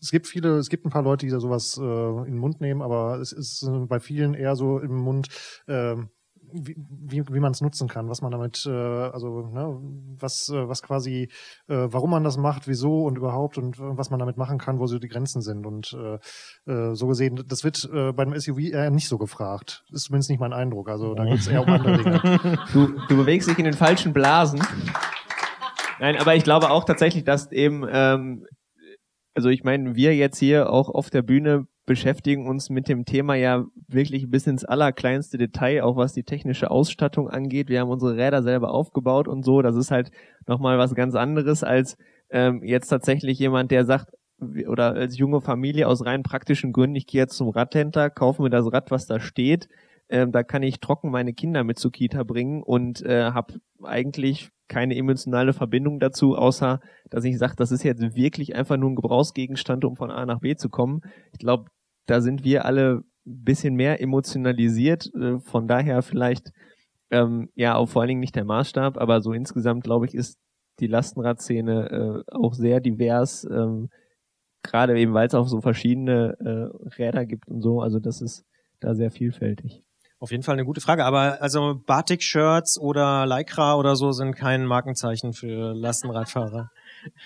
es 0.00 0.10
gibt 0.10 0.26
viele, 0.26 0.56
es 0.56 0.68
gibt 0.68 0.84
ein 0.84 0.90
paar 0.90 1.02
Leute, 1.02 1.26
die 1.26 1.32
da 1.32 1.40
sowas 1.40 1.78
äh, 1.78 1.82
in 1.82 2.24
den 2.24 2.38
Mund 2.38 2.60
nehmen, 2.60 2.82
aber 2.82 3.20
es 3.20 3.32
ist 3.32 3.62
äh, 3.62 3.86
bei 3.86 4.00
vielen 4.00 4.34
eher 4.34 4.56
so 4.56 4.78
im 4.78 4.96
Mund, 4.96 5.28
äh, 5.66 5.96
wie, 6.54 6.76
wie, 6.78 7.24
wie 7.28 7.40
man 7.40 7.52
es 7.52 7.60
nutzen 7.60 7.88
kann, 7.88 8.08
was 8.08 8.22
man 8.22 8.30
damit, 8.30 8.64
äh, 8.66 8.70
also 8.70 9.48
ne, 9.48 9.78
was, 10.18 10.48
äh, 10.48 10.68
was 10.68 10.82
quasi, 10.82 11.28
äh, 11.68 11.86
warum 11.88 12.10
man 12.10 12.22
das 12.22 12.36
macht, 12.36 12.68
wieso 12.68 13.04
und 13.04 13.18
überhaupt 13.18 13.58
und 13.58 13.78
äh, 13.78 13.98
was 13.98 14.10
man 14.10 14.20
damit 14.20 14.36
machen 14.36 14.58
kann, 14.58 14.78
wo 14.78 14.86
so 14.86 14.98
die 14.98 15.08
Grenzen 15.08 15.42
sind. 15.42 15.66
Und 15.66 15.94
äh, 15.94 16.70
äh, 16.70 16.94
so 16.94 17.06
gesehen, 17.08 17.42
das 17.46 17.64
wird 17.64 17.88
äh, 17.92 18.12
bei 18.12 18.22
einem 18.22 18.38
SUV 18.38 18.58
eher 18.58 18.90
nicht 18.90 19.08
so 19.08 19.18
gefragt. 19.18 19.84
Ist 19.90 20.04
zumindest 20.04 20.30
nicht 20.30 20.40
mein 20.40 20.52
Eindruck. 20.52 20.88
Also 20.88 21.14
da 21.14 21.24
geht 21.24 21.40
es 21.40 21.48
eher 21.48 21.62
um 21.62 21.68
andere 21.68 21.98
Dinge. 21.98 22.20
Du, 22.72 22.88
du 23.08 23.16
bewegst 23.16 23.48
dich 23.48 23.58
in 23.58 23.64
den 23.64 23.74
falschen 23.74 24.12
Blasen. 24.12 24.60
Nein, 26.00 26.16
aber 26.16 26.34
ich 26.34 26.44
glaube 26.44 26.70
auch 26.70 26.84
tatsächlich, 26.84 27.24
dass 27.24 27.50
eben, 27.52 27.84
ähm, 27.88 28.46
also 29.34 29.48
ich 29.48 29.64
meine, 29.64 29.94
wir 29.94 30.14
jetzt 30.14 30.38
hier 30.38 30.70
auch 30.70 30.88
auf 30.88 31.10
der 31.10 31.22
Bühne 31.22 31.66
beschäftigen 31.86 32.46
uns 32.46 32.70
mit 32.70 32.88
dem 32.88 33.04
Thema 33.04 33.34
ja 33.34 33.64
wirklich 33.88 34.30
bis 34.30 34.46
ins 34.46 34.64
allerkleinste 34.64 35.36
Detail, 35.36 35.82
auch 35.82 35.96
was 35.96 36.14
die 36.14 36.22
technische 36.22 36.70
Ausstattung 36.70 37.28
angeht. 37.28 37.68
Wir 37.68 37.80
haben 37.80 37.90
unsere 37.90 38.16
Räder 38.16 38.42
selber 38.42 38.70
aufgebaut 38.72 39.28
und 39.28 39.44
so. 39.44 39.60
Das 39.60 39.76
ist 39.76 39.90
halt 39.90 40.10
nochmal 40.46 40.78
was 40.78 40.94
ganz 40.94 41.14
anderes 41.14 41.62
als 41.62 41.96
ähm, 42.30 42.62
jetzt 42.64 42.88
tatsächlich 42.88 43.38
jemand, 43.38 43.70
der 43.70 43.84
sagt, 43.84 44.12
oder 44.66 44.94
als 44.94 45.16
junge 45.18 45.40
Familie 45.40 45.86
aus 45.86 46.04
rein 46.04 46.22
praktischen 46.22 46.72
Gründen, 46.72 46.96
ich 46.96 47.06
gehe 47.06 47.20
jetzt 47.20 47.36
zum 47.36 47.48
Radhändler, 47.48 48.10
kaufe 48.10 48.42
mir 48.42 48.50
das 48.50 48.70
Rad, 48.72 48.90
was 48.90 49.06
da 49.06 49.20
steht. 49.20 49.68
Ähm, 50.08 50.32
da 50.32 50.42
kann 50.42 50.62
ich 50.62 50.80
trocken 50.80 51.10
meine 51.10 51.32
Kinder 51.32 51.64
mit 51.64 51.78
zur 51.78 51.92
Kita 51.92 52.22
bringen 52.24 52.62
und 52.62 53.02
äh, 53.02 53.30
habe 53.30 53.54
eigentlich 53.82 54.50
keine 54.68 54.96
emotionale 54.96 55.52
Verbindung 55.52 56.00
dazu, 56.00 56.36
außer 56.36 56.80
dass 57.10 57.24
ich 57.24 57.38
sage, 57.38 57.54
das 57.56 57.70
ist 57.70 57.82
jetzt 57.84 58.14
wirklich 58.14 58.54
einfach 58.54 58.76
nur 58.76 58.90
ein 58.90 58.96
Gebrauchsgegenstand, 58.96 59.84
um 59.84 59.96
von 59.96 60.10
A 60.10 60.24
nach 60.26 60.40
B 60.40 60.56
zu 60.56 60.68
kommen. 60.68 61.02
Ich 61.32 61.38
glaube, 61.38 61.70
da 62.06 62.20
sind 62.20 62.44
wir 62.44 62.64
alle 62.64 63.02
bisschen 63.24 63.74
mehr 63.74 64.00
emotionalisiert. 64.00 65.10
Äh, 65.14 65.40
von 65.40 65.66
daher 65.66 66.02
vielleicht 66.02 66.52
ähm, 67.10 67.50
ja 67.54 67.76
auch 67.76 67.88
vor 67.88 68.02
allen 68.02 68.08
Dingen 68.08 68.20
nicht 68.20 68.36
der 68.36 68.44
Maßstab, 68.44 68.98
aber 68.98 69.20
so 69.20 69.32
insgesamt 69.32 69.84
glaube 69.84 70.06
ich 70.06 70.14
ist 70.14 70.38
die 70.80 70.86
Lastenradszene 70.86 72.24
äh, 72.28 72.32
auch 72.32 72.54
sehr 72.54 72.80
divers. 72.80 73.44
Ähm, 73.50 73.90
Gerade 74.62 74.98
eben, 74.98 75.12
weil 75.12 75.26
es 75.26 75.34
auch 75.34 75.46
so 75.46 75.60
verschiedene 75.60 76.36
äh, 76.40 76.94
Räder 76.96 77.26
gibt 77.26 77.48
und 77.48 77.60
so. 77.60 77.80
Also 77.80 78.00
das 78.00 78.22
ist 78.22 78.44
da 78.80 78.94
sehr 78.94 79.10
vielfältig. 79.10 79.83
Auf 80.24 80.30
jeden 80.30 80.42
Fall 80.42 80.54
eine 80.54 80.64
gute 80.64 80.80
Frage. 80.80 81.04
Aber 81.04 81.42
also 81.42 81.78
Batik-Shirts 81.86 82.80
oder 82.80 83.26
Lycra 83.26 83.76
oder 83.76 83.94
so 83.94 84.10
sind 84.12 84.34
kein 84.34 84.64
Markenzeichen 84.64 85.34
für 85.34 85.74
Lastenradfahrer. 85.74 86.70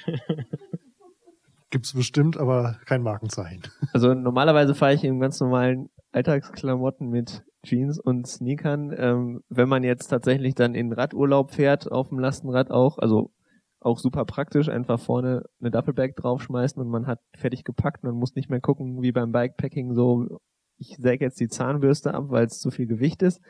Gibt's 1.71 1.93
bestimmt, 1.93 2.37
aber 2.37 2.81
kein 2.87 3.03
Markenzeichen. 3.03 3.63
Also 3.93 4.15
normalerweise 4.15 4.75
fahre 4.75 4.95
ich 4.95 5.05
in 5.05 5.21
ganz 5.21 5.39
normalen 5.39 5.91
Alltagsklamotten 6.11 7.09
mit 7.09 7.45
Jeans 7.63 8.01
und 8.01 8.27
Sneakern. 8.27 8.93
Ähm, 8.99 9.45
wenn 9.49 9.69
man 9.69 9.85
jetzt 9.85 10.09
tatsächlich 10.09 10.57
dann 10.57 10.75
in 10.75 10.93
Radurlaub 10.93 11.53
fährt, 11.53 11.93
auf 11.93 12.09
dem 12.09 12.19
Lastenrad 12.19 12.73
auch, 12.73 12.99
also 12.99 13.31
auch 13.79 14.01
super 14.01 14.25
praktisch, 14.25 14.69
einfach 14.69 14.99
vorne 14.99 15.45
eine 15.61 15.71
Duffelbag 15.71 16.17
draufschmeißen 16.17 16.83
und 16.83 16.89
man 16.89 17.07
hat 17.07 17.21
fertig 17.37 17.63
gepackt 17.63 18.03
man 18.03 18.17
muss 18.17 18.35
nicht 18.35 18.51
mehr 18.51 18.61
gucken, 18.61 19.03
wie 19.03 19.13
beim 19.13 19.31
Bikepacking 19.31 19.95
so, 19.95 20.41
ich 20.79 20.97
säge 20.97 21.25
jetzt 21.25 21.41
die 21.41 21.49
Zahnbürste 21.49 22.15
ab, 22.15 22.27
weil 22.29 22.47
es 22.47 22.61
zu 22.61 22.71
viel 22.71 22.87
Gewicht 22.87 23.23
ist. 23.23 23.41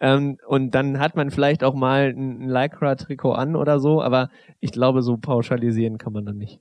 Ähm, 0.00 0.38
und 0.46 0.72
dann 0.74 0.98
hat 0.98 1.16
man 1.16 1.30
vielleicht 1.30 1.64
auch 1.64 1.74
mal 1.74 2.14
ein 2.16 2.48
Lycra-Trikot 2.48 3.32
an 3.32 3.56
oder 3.56 3.80
so, 3.80 4.02
aber 4.02 4.30
ich 4.60 4.72
glaube, 4.72 5.02
so 5.02 5.16
pauschalisieren 5.16 5.98
kann 5.98 6.12
man 6.12 6.26
dann 6.26 6.36
nicht. 6.36 6.60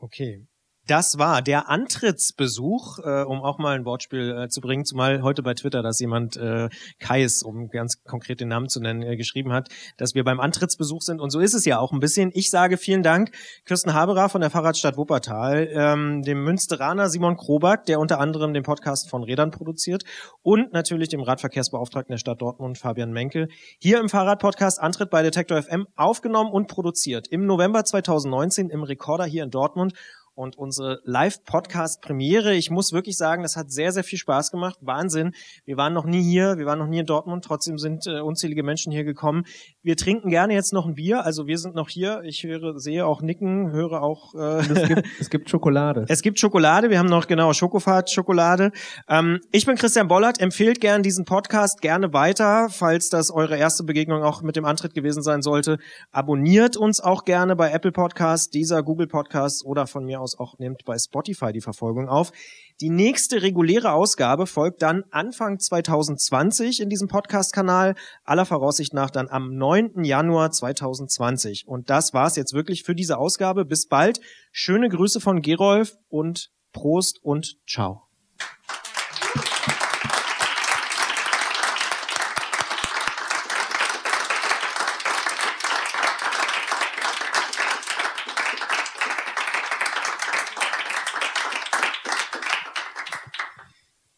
Okay. 0.00 0.47
Das 0.88 1.18
war 1.18 1.42
der 1.42 1.68
Antrittsbesuch, 1.68 2.98
äh, 3.00 3.22
um 3.22 3.42
auch 3.42 3.58
mal 3.58 3.76
ein 3.76 3.84
Wortspiel 3.84 4.30
äh, 4.30 4.48
zu 4.48 4.62
bringen, 4.62 4.86
zumal 4.86 5.22
heute 5.22 5.42
bei 5.42 5.52
Twitter, 5.52 5.82
dass 5.82 6.00
jemand 6.00 6.38
äh, 6.38 6.70
Kais, 6.98 7.42
um 7.42 7.68
ganz 7.68 8.02
konkret 8.04 8.40
den 8.40 8.48
Namen 8.48 8.70
zu 8.70 8.80
nennen, 8.80 9.02
äh, 9.02 9.18
geschrieben 9.18 9.52
hat, 9.52 9.68
dass 9.98 10.14
wir 10.14 10.24
beim 10.24 10.40
Antrittsbesuch 10.40 11.02
sind. 11.02 11.20
Und 11.20 11.28
so 11.28 11.40
ist 11.40 11.52
es 11.52 11.66
ja 11.66 11.78
auch 11.78 11.92
ein 11.92 12.00
bisschen. 12.00 12.30
Ich 12.32 12.48
sage 12.48 12.78
vielen 12.78 13.02
Dank, 13.02 13.32
Kirsten 13.66 13.92
Haberer 13.92 14.30
von 14.30 14.40
der 14.40 14.48
Fahrradstadt 14.48 14.96
Wuppertal, 14.96 15.68
ähm, 15.70 16.22
dem 16.22 16.42
Münsteraner 16.42 17.10
Simon 17.10 17.36
Krobak, 17.36 17.84
der 17.84 18.00
unter 18.00 18.18
anderem 18.18 18.54
den 18.54 18.62
Podcast 18.62 19.10
von 19.10 19.22
Rädern 19.22 19.50
produziert 19.50 20.04
und 20.40 20.72
natürlich 20.72 21.10
dem 21.10 21.20
Radverkehrsbeauftragten 21.20 22.14
der 22.14 22.18
Stadt 22.18 22.40
Dortmund, 22.40 22.78
Fabian 22.78 23.12
Menkel, 23.12 23.48
hier 23.78 24.00
im 24.00 24.08
Fahrradpodcast 24.08 24.80
Antritt 24.80 25.10
bei 25.10 25.22
Detektor 25.22 25.62
FM 25.62 25.86
aufgenommen 25.96 26.50
und 26.50 26.66
produziert. 26.66 27.28
Im 27.28 27.44
November 27.44 27.84
2019 27.84 28.70
im 28.70 28.84
Rekorder 28.84 29.26
hier 29.26 29.44
in 29.44 29.50
Dortmund 29.50 29.92
und 30.38 30.56
unsere 30.56 31.00
Live-Podcast-Premiere. 31.02 32.54
Ich 32.54 32.70
muss 32.70 32.92
wirklich 32.92 33.16
sagen, 33.16 33.42
das 33.42 33.56
hat 33.56 33.72
sehr, 33.72 33.90
sehr 33.90 34.04
viel 34.04 34.18
Spaß 34.20 34.52
gemacht. 34.52 34.78
Wahnsinn. 34.80 35.34
Wir 35.64 35.76
waren 35.76 35.92
noch 35.92 36.04
nie 36.04 36.22
hier, 36.22 36.58
wir 36.58 36.64
waren 36.64 36.78
noch 36.78 36.86
nie 36.86 37.00
in 37.00 37.06
Dortmund, 37.06 37.44
trotzdem 37.44 37.76
sind 37.76 38.06
äh, 38.06 38.20
unzählige 38.20 38.62
Menschen 38.62 38.92
hier 38.92 39.02
gekommen. 39.02 39.42
Wir 39.84 39.96
trinken 39.96 40.28
gerne 40.28 40.54
jetzt 40.54 40.72
noch 40.72 40.86
ein 40.86 40.96
Bier, 40.96 41.24
also 41.24 41.46
wir 41.46 41.56
sind 41.56 41.76
noch 41.76 41.88
hier. 41.88 42.22
Ich 42.24 42.42
höre, 42.42 42.80
sehe 42.80 43.06
auch 43.06 43.22
Nicken, 43.22 43.70
höre 43.70 44.02
auch... 44.02 44.34
Äh, 44.34 44.58
es 44.58 44.88
gibt, 44.88 45.06
es 45.20 45.30
gibt 45.30 45.50
Schokolade. 45.50 46.04
es 46.08 46.20
gibt 46.22 46.40
Schokolade, 46.40 46.90
wir 46.90 46.98
haben 46.98 47.08
noch 47.08 47.28
genau 47.28 47.52
Schokofahrt-Schokolade. 47.52 48.72
Ähm, 49.08 49.38
ich 49.52 49.66
bin 49.66 49.76
Christian 49.76 50.08
Bollert, 50.08 50.40
empfehlt 50.40 50.80
gern 50.80 51.04
diesen 51.04 51.24
Podcast 51.24 51.80
gerne 51.80 52.12
weiter, 52.12 52.70
falls 52.70 53.08
das 53.08 53.30
eure 53.30 53.56
erste 53.56 53.84
Begegnung 53.84 54.24
auch 54.24 54.42
mit 54.42 54.56
dem 54.56 54.64
Antritt 54.64 54.94
gewesen 54.94 55.22
sein 55.22 55.42
sollte. 55.42 55.78
Abonniert 56.10 56.76
uns 56.76 56.98
auch 56.98 57.24
gerne 57.24 57.54
bei 57.54 57.70
Apple 57.70 57.92
Podcasts, 57.92 58.50
dieser 58.50 58.82
Google 58.82 59.06
Podcasts 59.06 59.64
oder 59.64 59.86
von 59.86 60.04
mir 60.04 60.20
aus 60.20 60.36
auch 60.36 60.58
nehmt 60.58 60.84
bei 60.86 60.98
Spotify 60.98 61.52
die 61.52 61.60
Verfolgung 61.60 62.08
auf. 62.08 62.32
Die 62.80 62.90
nächste 62.90 63.42
reguläre 63.42 63.92
Ausgabe 63.92 64.46
folgt 64.46 64.82
dann 64.82 65.02
Anfang 65.10 65.58
2020 65.58 66.80
in 66.80 66.88
diesem 66.88 67.08
Podcast-Kanal, 67.08 67.96
aller 68.24 68.44
Voraussicht 68.44 68.94
nach 68.94 69.10
dann 69.10 69.28
am 69.28 69.56
9. 69.56 69.67
Januar 70.02 70.50
2020. 70.50 71.68
Und 71.68 71.90
das 71.90 72.14
war's 72.14 72.36
jetzt 72.36 72.54
wirklich 72.54 72.84
für 72.84 72.94
diese 72.94 73.18
Ausgabe. 73.18 73.64
Bis 73.64 73.86
bald. 73.86 74.20
Schöne 74.50 74.88
Grüße 74.88 75.20
von 75.20 75.42
Gerolf 75.42 75.96
und 76.08 76.50
Prost 76.72 77.22
und 77.22 77.56
Ciao. 77.68 78.04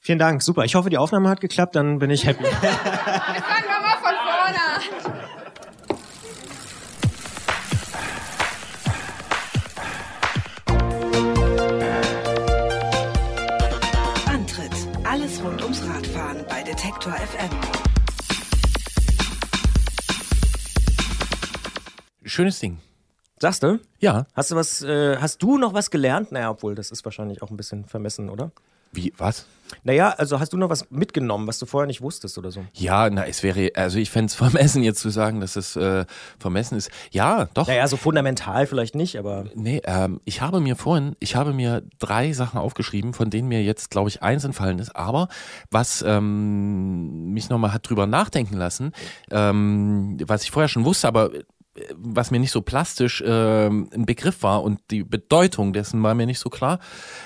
Vielen 0.02 0.18
Dank, 0.18 0.42
super. 0.42 0.64
Ich 0.64 0.74
hoffe, 0.74 0.90
die 0.90 0.98
Aufnahme 0.98 1.28
hat 1.28 1.40
geklappt, 1.40 1.74
dann 1.76 1.98
bin 1.98 2.10
ich 2.10 2.24
happy. 2.24 2.44
Detektor 16.80 17.12
FM. 17.12 17.50
Schönes 22.24 22.58
Ding. 22.58 22.78
Sagst 23.38 23.62
du? 23.62 23.80
Ja. 23.98 24.26
Hast 24.34 24.50
du 24.50 24.56
was, 24.56 24.80
äh, 24.80 25.18
hast 25.18 25.42
du 25.42 25.58
noch 25.58 25.74
was 25.74 25.90
gelernt? 25.90 26.32
Naja, 26.32 26.50
obwohl, 26.50 26.74
das 26.74 26.90
ist 26.90 27.04
wahrscheinlich 27.04 27.42
auch 27.42 27.50
ein 27.50 27.58
bisschen 27.58 27.84
vermessen, 27.84 28.30
oder? 28.30 28.50
Wie, 28.92 29.12
was? 29.18 29.46
Naja, 29.84 30.10
also 30.10 30.40
hast 30.40 30.52
du 30.52 30.56
noch 30.56 30.70
was 30.70 30.90
mitgenommen, 30.90 31.46
was 31.46 31.58
du 31.58 31.66
vorher 31.66 31.86
nicht 31.86 32.00
wusstest 32.00 32.36
oder 32.38 32.50
so? 32.50 32.64
Ja, 32.74 33.08
na, 33.10 33.26
es 33.26 33.42
wäre, 33.42 33.70
also 33.74 33.98
ich 33.98 34.10
fände 34.10 34.26
es 34.26 34.34
vermessen, 34.34 34.82
jetzt 34.82 35.00
zu 35.00 35.10
sagen, 35.10 35.40
dass 35.40 35.56
es 35.56 35.76
äh, 35.76 36.04
vermessen 36.38 36.76
ist. 36.76 36.90
Ja, 37.10 37.46
doch. 37.54 37.68
Naja, 37.68 37.86
so 37.86 37.96
fundamental 37.96 38.66
vielleicht 38.66 38.94
nicht, 38.94 39.18
aber. 39.18 39.46
Nee, 39.54 39.80
ähm, 39.84 40.20
ich 40.24 40.40
habe 40.40 40.60
mir 40.60 40.76
vorhin, 40.76 41.16
ich 41.20 41.36
habe 41.36 41.52
mir 41.52 41.82
drei 41.98 42.32
Sachen 42.32 42.58
aufgeschrieben, 42.58 43.14
von 43.14 43.30
denen 43.30 43.48
mir 43.48 43.62
jetzt, 43.62 43.90
glaube 43.90 44.08
ich, 44.08 44.22
eins 44.22 44.44
entfallen 44.44 44.78
ist. 44.78 44.94
Aber 44.96 45.28
was 45.70 46.02
ähm, 46.06 47.32
mich 47.32 47.48
nochmal 47.48 47.72
hat 47.72 47.88
drüber 47.88 48.06
nachdenken 48.06 48.56
lassen, 48.56 48.92
ähm, 49.30 50.18
was 50.26 50.42
ich 50.42 50.50
vorher 50.50 50.68
schon 50.68 50.84
wusste, 50.84 51.08
aber 51.08 51.30
was 51.96 52.30
mir 52.30 52.38
nicht 52.40 52.52
so 52.52 52.62
plastisch 52.62 53.22
ähm, 53.26 53.88
ein 53.94 54.06
Begriff 54.06 54.42
war 54.42 54.62
und 54.62 54.80
die 54.90 55.02
Bedeutung 55.02 55.72
dessen 55.72 56.02
war 56.02 56.14
mir 56.14 56.26
nicht 56.26 56.38
so 56.38 56.50
klar, 56.50 56.78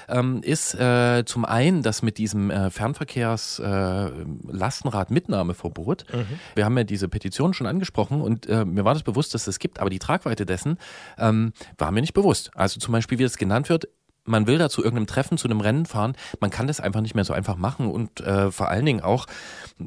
ähm, 0.08 0.42
ist 0.42 0.74
äh, 0.74 1.24
zum 1.24 1.44
einen 1.44 1.82
das 1.82 2.02
mit 2.02 2.18
diesem 2.18 2.50
äh, 2.50 2.70
Fernverkehrs 2.70 3.58
äh, 3.58 4.10
Lastenrad-Mitnahmeverbot. 4.48 6.06
Wir 6.54 6.64
haben 6.64 6.76
ja 6.76 6.84
diese 6.84 7.08
Petition 7.08 7.54
schon 7.54 7.66
angesprochen 7.66 8.20
und 8.20 8.46
äh, 8.46 8.64
mir 8.64 8.84
war 8.84 8.94
das 8.94 9.02
bewusst, 9.02 9.34
dass 9.34 9.42
es 9.42 9.46
das 9.46 9.58
gibt, 9.58 9.80
aber 9.80 9.90
die 9.90 9.98
Tragweite 9.98 10.46
dessen 10.46 10.78
ähm, 11.18 11.52
war 11.78 11.90
mir 11.92 12.00
nicht 12.00 12.14
bewusst. 12.14 12.50
Also 12.54 12.80
zum 12.80 12.92
Beispiel, 12.92 13.18
wie 13.18 13.24
es 13.24 13.38
genannt 13.38 13.68
wird, 13.68 13.88
man 14.24 14.46
will 14.46 14.58
da 14.58 14.68
zu 14.68 14.82
irgendeinem 14.82 15.06
Treffen, 15.06 15.38
zu 15.38 15.48
einem 15.48 15.60
Rennen 15.60 15.86
fahren, 15.86 16.14
man 16.40 16.50
kann 16.50 16.66
das 16.66 16.80
einfach 16.80 17.00
nicht 17.00 17.14
mehr 17.14 17.24
so 17.24 17.32
einfach 17.32 17.56
machen 17.56 17.90
und 17.90 18.20
äh, 18.20 18.50
vor 18.50 18.68
allen 18.68 18.86
Dingen 18.86 19.02
auch, 19.02 19.26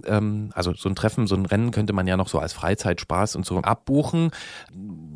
ähm, 0.05 0.51
also 0.53 0.73
so 0.73 0.89
ein 0.89 0.95
Treffen, 0.95 1.27
so 1.27 1.35
ein 1.35 1.45
Rennen 1.45 1.71
könnte 1.71 1.93
man 1.93 2.07
ja 2.07 2.17
noch 2.17 2.27
so 2.27 2.39
als 2.39 2.53
Freizeitspaß 2.53 3.35
und 3.35 3.45
so 3.45 3.59
abbuchen, 3.59 4.31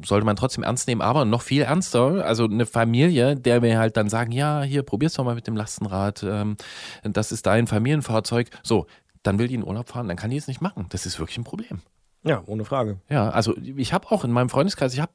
sollte 0.03 0.25
man 0.25 0.35
trotzdem 0.35 0.63
ernst 0.63 0.87
nehmen, 0.87 1.01
aber 1.01 1.25
noch 1.25 1.41
viel 1.41 1.61
ernster, 1.61 2.25
also 2.25 2.45
eine 2.45 2.65
Familie, 2.65 3.35
der 3.35 3.61
mir 3.61 3.77
halt 3.77 3.97
dann 3.97 4.09
sagen, 4.09 4.31
ja, 4.31 4.63
hier, 4.63 4.83
probier's 4.83 5.13
doch 5.13 5.25
mal 5.25 5.35
mit 5.35 5.47
dem 5.47 5.55
Lastenrad, 5.55 6.23
ähm, 6.23 6.57
das 7.03 7.31
ist 7.31 7.45
dein 7.45 7.67
Familienfahrzeug, 7.67 8.49
so, 8.63 8.87
dann 9.23 9.37
will 9.37 9.47
die 9.47 9.55
in 9.55 9.63
Urlaub 9.63 9.89
fahren, 9.89 10.07
dann 10.07 10.17
kann 10.17 10.31
die 10.31 10.37
es 10.37 10.47
nicht 10.47 10.61
machen, 10.61 10.87
das 10.89 11.05
ist 11.05 11.19
wirklich 11.19 11.37
ein 11.37 11.43
Problem. 11.43 11.81
Ja, 12.23 12.43
ohne 12.45 12.65
Frage. 12.65 12.99
Ja, 13.09 13.29
also 13.29 13.55
ich 13.57 13.93
habe 13.93 14.11
auch 14.11 14.23
in 14.23 14.31
meinem 14.31 14.49
Freundeskreis, 14.49 14.93
ich 14.93 14.99
habe 14.99 15.11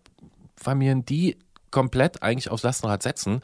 Familien, 0.56 1.04
die 1.04 1.38
komplett 1.76 2.22
eigentlich 2.22 2.50
aufs 2.50 2.62
Lastenrad 2.62 3.02
setzen, 3.02 3.42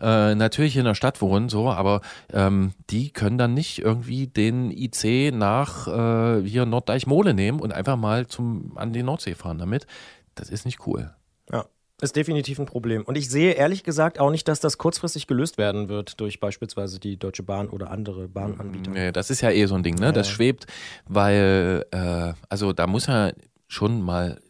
äh, 0.00 0.34
natürlich 0.34 0.74
in 0.78 0.86
der 0.86 0.94
Stadt 0.94 1.20
wohnen, 1.20 1.50
so, 1.50 1.68
aber 1.68 2.00
ähm, 2.32 2.72
die 2.88 3.10
können 3.10 3.36
dann 3.36 3.52
nicht 3.52 3.80
irgendwie 3.80 4.26
den 4.26 4.70
IC 4.70 5.34
nach 5.34 5.86
äh, 5.86 6.42
hier 6.48 6.64
Norddeich-Mole 6.64 7.34
nehmen 7.34 7.60
und 7.60 7.74
einfach 7.74 7.98
mal 7.98 8.26
zum 8.26 8.72
an 8.78 8.94
die 8.94 9.02
Nordsee 9.02 9.34
fahren 9.34 9.58
damit. 9.58 9.86
Das 10.34 10.48
ist 10.48 10.64
nicht 10.64 10.86
cool. 10.86 11.12
Ja. 11.52 11.66
Ist 12.00 12.16
definitiv 12.16 12.58
ein 12.58 12.64
Problem. 12.64 13.02
Und 13.02 13.18
ich 13.18 13.28
sehe 13.28 13.52
ehrlich 13.52 13.84
gesagt 13.84 14.18
auch 14.18 14.30
nicht, 14.30 14.48
dass 14.48 14.60
das 14.60 14.78
kurzfristig 14.78 15.26
gelöst 15.26 15.58
werden 15.58 15.90
wird 15.90 16.18
durch 16.20 16.40
beispielsweise 16.40 16.98
die 16.98 17.18
Deutsche 17.18 17.42
Bahn 17.42 17.68
oder 17.68 17.90
andere 17.90 18.28
Bahnanbieter. 18.28 18.92
Nee, 18.92 19.12
das 19.12 19.28
ist 19.28 19.42
ja 19.42 19.50
eh 19.50 19.66
so 19.66 19.74
ein 19.74 19.82
Ding, 19.82 19.96
ne? 19.96 20.14
Das 20.14 20.26
schwebt, 20.30 20.66
weil, 21.06 21.84
äh, 21.90 22.32
also 22.48 22.72
da 22.72 22.86
muss 22.86 23.08
er 23.08 23.34
schon 23.68 24.00
mal, 24.00 24.40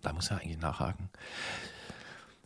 da 0.00 0.14
muss 0.14 0.30
er 0.30 0.40
eigentlich 0.40 0.58
nachhaken. 0.58 1.10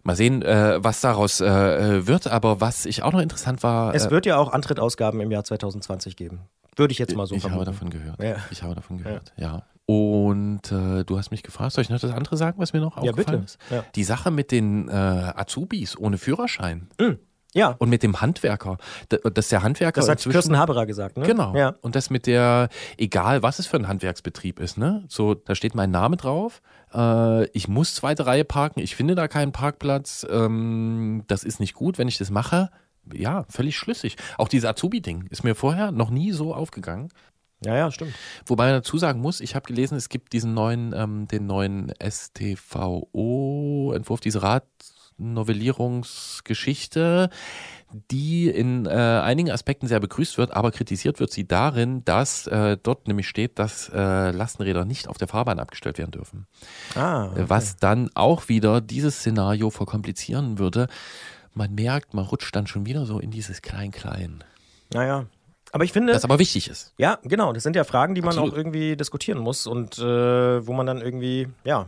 Mal 0.04 0.16
sehen, 0.16 0.42
äh, 0.42 0.82
was 0.82 1.00
daraus 1.00 1.40
äh, 1.40 2.06
wird, 2.06 2.26
aber 2.26 2.60
was 2.60 2.86
ich 2.86 3.02
auch 3.02 3.12
noch 3.12 3.20
interessant 3.20 3.62
war. 3.62 3.94
Es 3.94 4.06
äh, 4.06 4.10
wird 4.10 4.26
ja 4.26 4.36
auch 4.36 4.52
Antrittausgaben 4.52 5.20
im 5.20 5.30
Jahr 5.30 5.44
2020 5.44 6.16
geben. 6.16 6.40
Würde 6.76 6.92
ich 6.92 6.98
jetzt 6.98 7.14
mal 7.14 7.26
so 7.26 7.34
ich 7.34 7.48
habe 7.48 7.64
davon 7.64 7.90
gehört. 7.90 8.22
Ja. 8.22 8.36
Ich 8.50 8.62
habe 8.62 8.74
davon 8.74 8.98
gehört, 8.98 9.32
ja. 9.36 9.62
Und 9.86 10.72
äh, 10.72 11.04
du 11.04 11.18
hast 11.18 11.30
mich 11.30 11.42
gefragt, 11.42 11.72
soll 11.72 11.82
ich 11.82 11.90
noch 11.90 12.00
das 12.00 12.12
andere 12.12 12.36
sagen, 12.36 12.58
was 12.60 12.72
mir 12.72 12.80
noch 12.80 12.96
Ja, 13.02 13.10
aufgefallen 13.10 13.40
bitte. 13.42 13.44
ist? 13.44 13.58
Ja. 13.70 13.84
Die 13.94 14.04
Sache 14.04 14.30
mit 14.30 14.50
den 14.50 14.88
äh, 14.88 14.92
Azubis 14.92 15.98
ohne 15.98 16.18
Führerschein. 16.18 16.88
Mhm. 16.98 17.18
Ja. 17.54 17.74
Und 17.78 17.90
mit 17.90 18.02
dem 18.02 18.20
Handwerker. 18.20 18.78
Dass 19.34 19.48
der 19.50 19.62
Handwerker. 19.62 20.00
Das 20.00 20.08
hat 20.08 20.22
Kirsten 20.22 20.56
Haberer 20.56 20.86
gesagt, 20.86 21.18
ne? 21.18 21.26
Genau. 21.26 21.54
Ja. 21.54 21.74
Und 21.82 21.94
das 21.96 22.08
mit 22.08 22.26
der, 22.26 22.68
egal 22.96 23.42
was 23.42 23.58
es 23.58 23.66
für 23.66 23.76
ein 23.76 23.88
Handwerksbetrieb 23.88 24.58
ist, 24.58 24.78
ne? 24.78 25.04
So, 25.08 25.34
da 25.34 25.54
steht 25.54 25.74
mein 25.74 25.90
Name 25.90 26.16
drauf. 26.16 26.62
Äh, 26.94 27.46
ich 27.48 27.68
muss 27.68 27.94
zweite 27.94 28.26
Reihe 28.26 28.44
parken. 28.44 28.80
Ich 28.80 28.96
finde 28.96 29.14
da 29.14 29.28
keinen 29.28 29.52
Parkplatz. 29.52 30.26
Ähm, 30.28 31.24
das 31.26 31.44
ist 31.44 31.60
nicht 31.60 31.74
gut, 31.74 31.98
wenn 31.98 32.08
ich 32.08 32.18
das 32.18 32.30
mache. 32.30 32.70
Ja, 33.12 33.44
völlig 33.48 33.76
schlüssig. 33.76 34.16
Auch 34.38 34.48
dieses 34.48 34.68
Azubi-Ding 34.68 35.26
ist 35.30 35.44
mir 35.44 35.54
vorher 35.54 35.92
noch 35.92 36.10
nie 36.10 36.32
so 36.32 36.54
aufgegangen. 36.54 37.10
Ja, 37.64 37.76
ja, 37.76 37.92
stimmt. 37.92 38.14
Wobei 38.46 38.66
man 38.66 38.74
dazu 38.74 38.98
sagen 38.98 39.20
muss, 39.20 39.40
ich 39.40 39.54
habe 39.54 39.66
gelesen, 39.66 39.96
es 39.96 40.08
gibt 40.08 40.32
diesen 40.32 40.52
neuen, 40.54 40.92
ähm, 40.96 41.28
den 41.28 41.46
neuen 41.46 41.92
STVO-Entwurf, 42.00 44.20
diese 44.20 44.42
Radnovellierungsgeschichte, 44.42 47.30
die 48.10 48.48
in 48.48 48.86
äh, 48.86 48.90
einigen 48.90 49.50
Aspekten 49.50 49.86
sehr 49.86 50.00
begrüßt 50.00 50.38
wird, 50.38 50.52
aber 50.52 50.70
kritisiert 50.70 51.20
wird 51.20 51.30
sie 51.30 51.46
darin, 51.46 52.04
dass 52.04 52.46
äh, 52.46 52.76
dort 52.82 53.08
nämlich 53.08 53.28
steht, 53.28 53.58
dass 53.58 53.88
äh, 53.92 54.30
Lastenräder 54.30 54.84
nicht 54.84 55.08
auf 55.08 55.18
der 55.18 55.28
Fahrbahn 55.28 55.58
abgestellt 55.58 55.98
werden 55.98 56.10
dürfen. 56.12 56.46
Ah, 56.94 57.30
Äh, 57.36 57.48
Was 57.48 57.76
dann 57.76 58.10
auch 58.14 58.48
wieder 58.48 58.80
dieses 58.80 59.16
Szenario 59.18 59.70
verkomplizieren 59.70 60.58
würde. 60.58 60.86
Man 61.54 61.74
merkt, 61.74 62.14
man 62.14 62.24
rutscht 62.24 62.54
dann 62.56 62.66
schon 62.66 62.86
wieder 62.86 63.04
so 63.06 63.18
in 63.18 63.30
dieses 63.30 63.60
Klein-Klein. 63.62 64.42
Naja. 64.92 65.26
Aber 65.72 65.84
ich 65.84 65.92
finde. 65.92 66.12
Das 66.12 66.24
aber 66.24 66.38
wichtig 66.38 66.68
ist. 66.68 66.92
Ja, 66.98 67.18
genau. 67.22 67.52
Das 67.52 67.62
sind 67.62 67.76
ja 67.76 67.84
Fragen, 67.84 68.14
die 68.14 68.20
man 68.20 68.30
Absolut. 68.30 68.52
auch 68.52 68.56
irgendwie 68.56 68.96
diskutieren 68.96 69.38
muss 69.38 69.66
und 69.66 69.98
äh, 69.98 70.66
wo 70.66 70.72
man 70.74 70.86
dann 70.86 71.00
irgendwie, 71.00 71.48
ja, 71.64 71.86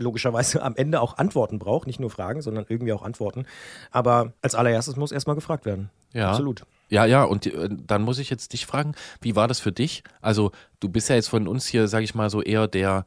logischerweise 0.00 0.62
am 0.62 0.74
Ende 0.76 1.00
auch 1.00 1.18
Antworten 1.18 1.58
braucht. 1.58 1.86
Nicht 1.86 2.00
nur 2.00 2.10
Fragen, 2.10 2.42
sondern 2.42 2.66
irgendwie 2.68 2.92
auch 2.92 3.02
Antworten. 3.02 3.46
Aber 3.90 4.32
als 4.42 4.54
allererstes 4.54 4.96
muss 4.96 5.12
erstmal 5.12 5.36
gefragt 5.36 5.64
werden. 5.64 5.90
Ja. 6.12 6.30
Absolut. 6.30 6.64
Ja, 6.88 7.04
ja, 7.04 7.22
und 7.22 7.46
äh, 7.46 7.68
dann 7.70 8.02
muss 8.02 8.18
ich 8.18 8.30
jetzt 8.30 8.52
dich 8.52 8.66
fragen, 8.66 8.94
wie 9.20 9.36
war 9.36 9.46
das 9.46 9.60
für 9.60 9.70
dich? 9.70 10.02
Also, 10.20 10.50
du 10.80 10.88
bist 10.88 11.08
ja 11.08 11.14
jetzt 11.14 11.28
von 11.28 11.46
uns 11.46 11.66
hier, 11.66 11.86
sag 11.86 12.02
ich 12.02 12.16
mal, 12.16 12.30
so 12.30 12.42
eher 12.42 12.66
der, 12.66 13.04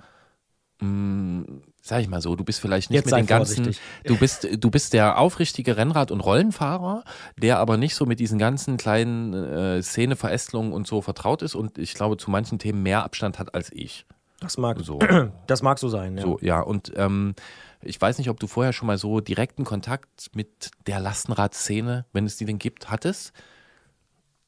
mh, 0.80 1.44
sag 1.82 2.00
ich 2.00 2.08
mal 2.08 2.22
so, 2.22 2.38
du 2.38 2.46
bist 2.46 2.62
vielleicht 2.62 2.90
nicht 2.90 2.96
Jetzt 2.96 3.12
mit 3.12 3.20
den 3.20 3.28
ganzen, 3.28 3.66
vorsichtig. 3.66 3.82
du 4.06 4.18
bist, 4.18 4.48
du 4.58 4.72
bist 4.72 4.94
der 4.94 5.18
aufrichtige 5.18 5.76
Rennrad- 5.76 6.12
und 6.12 6.22
Rollenfahrer, 6.22 7.04
der 7.36 7.60
aber 7.60 7.76
nicht 7.76 7.96
so 7.96 8.06
mit 8.06 8.22
diesen 8.22 8.40
ganzen 8.40 8.78
kleinen 8.78 9.34
äh, 9.34 9.82
Szeneverästelungen 9.84 10.72
und 10.72 10.88
so 10.88 11.02
vertraut 11.02 11.42
ist 11.42 11.54
und 11.56 11.78
ich 11.78 11.94
glaube, 11.94 12.16
zu 12.16 12.32
manchen 12.32 12.60
Themen 12.60 12.84
mehr 12.84 13.04
Abstand 13.04 13.38
hat 13.38 13.54
als 13.54 13.70
ich. 13.74 14.06
Das 14.44 14.58
mag, 14.58 14.78
So. 14.82 15.00
das 15.48 15.62
mag 15.62 15.80
so 15.80 15.90
sein. 15.90 16.18
Ja. 16.18 16.24
So, 16.24 16.38
ja, 16.42 16.60
und 16.62 16.92
ähm, 16.96 17.34
ich 17.82 18.00
weiß 18.00 18.18
nicht, 18.18 18.30
ob 18.30 18.40
du 18.40 18.48
vorher 18.48 18.74
schon 18.74 18.88
mal 18.88 18.98
so 18.98 19.20
direkten 19.20 19.64
Kontakt 19.64 20.30
mit 20.34 20.72
der 20.88 21.00
Lastenradszene, 21.00 22.06
wenn 22.14 22.26
es 22.26 22.38
die 22.38 22.46
denn 22.46 22.60
gibt, 22.60 22.90
hattest. 22.90 23.34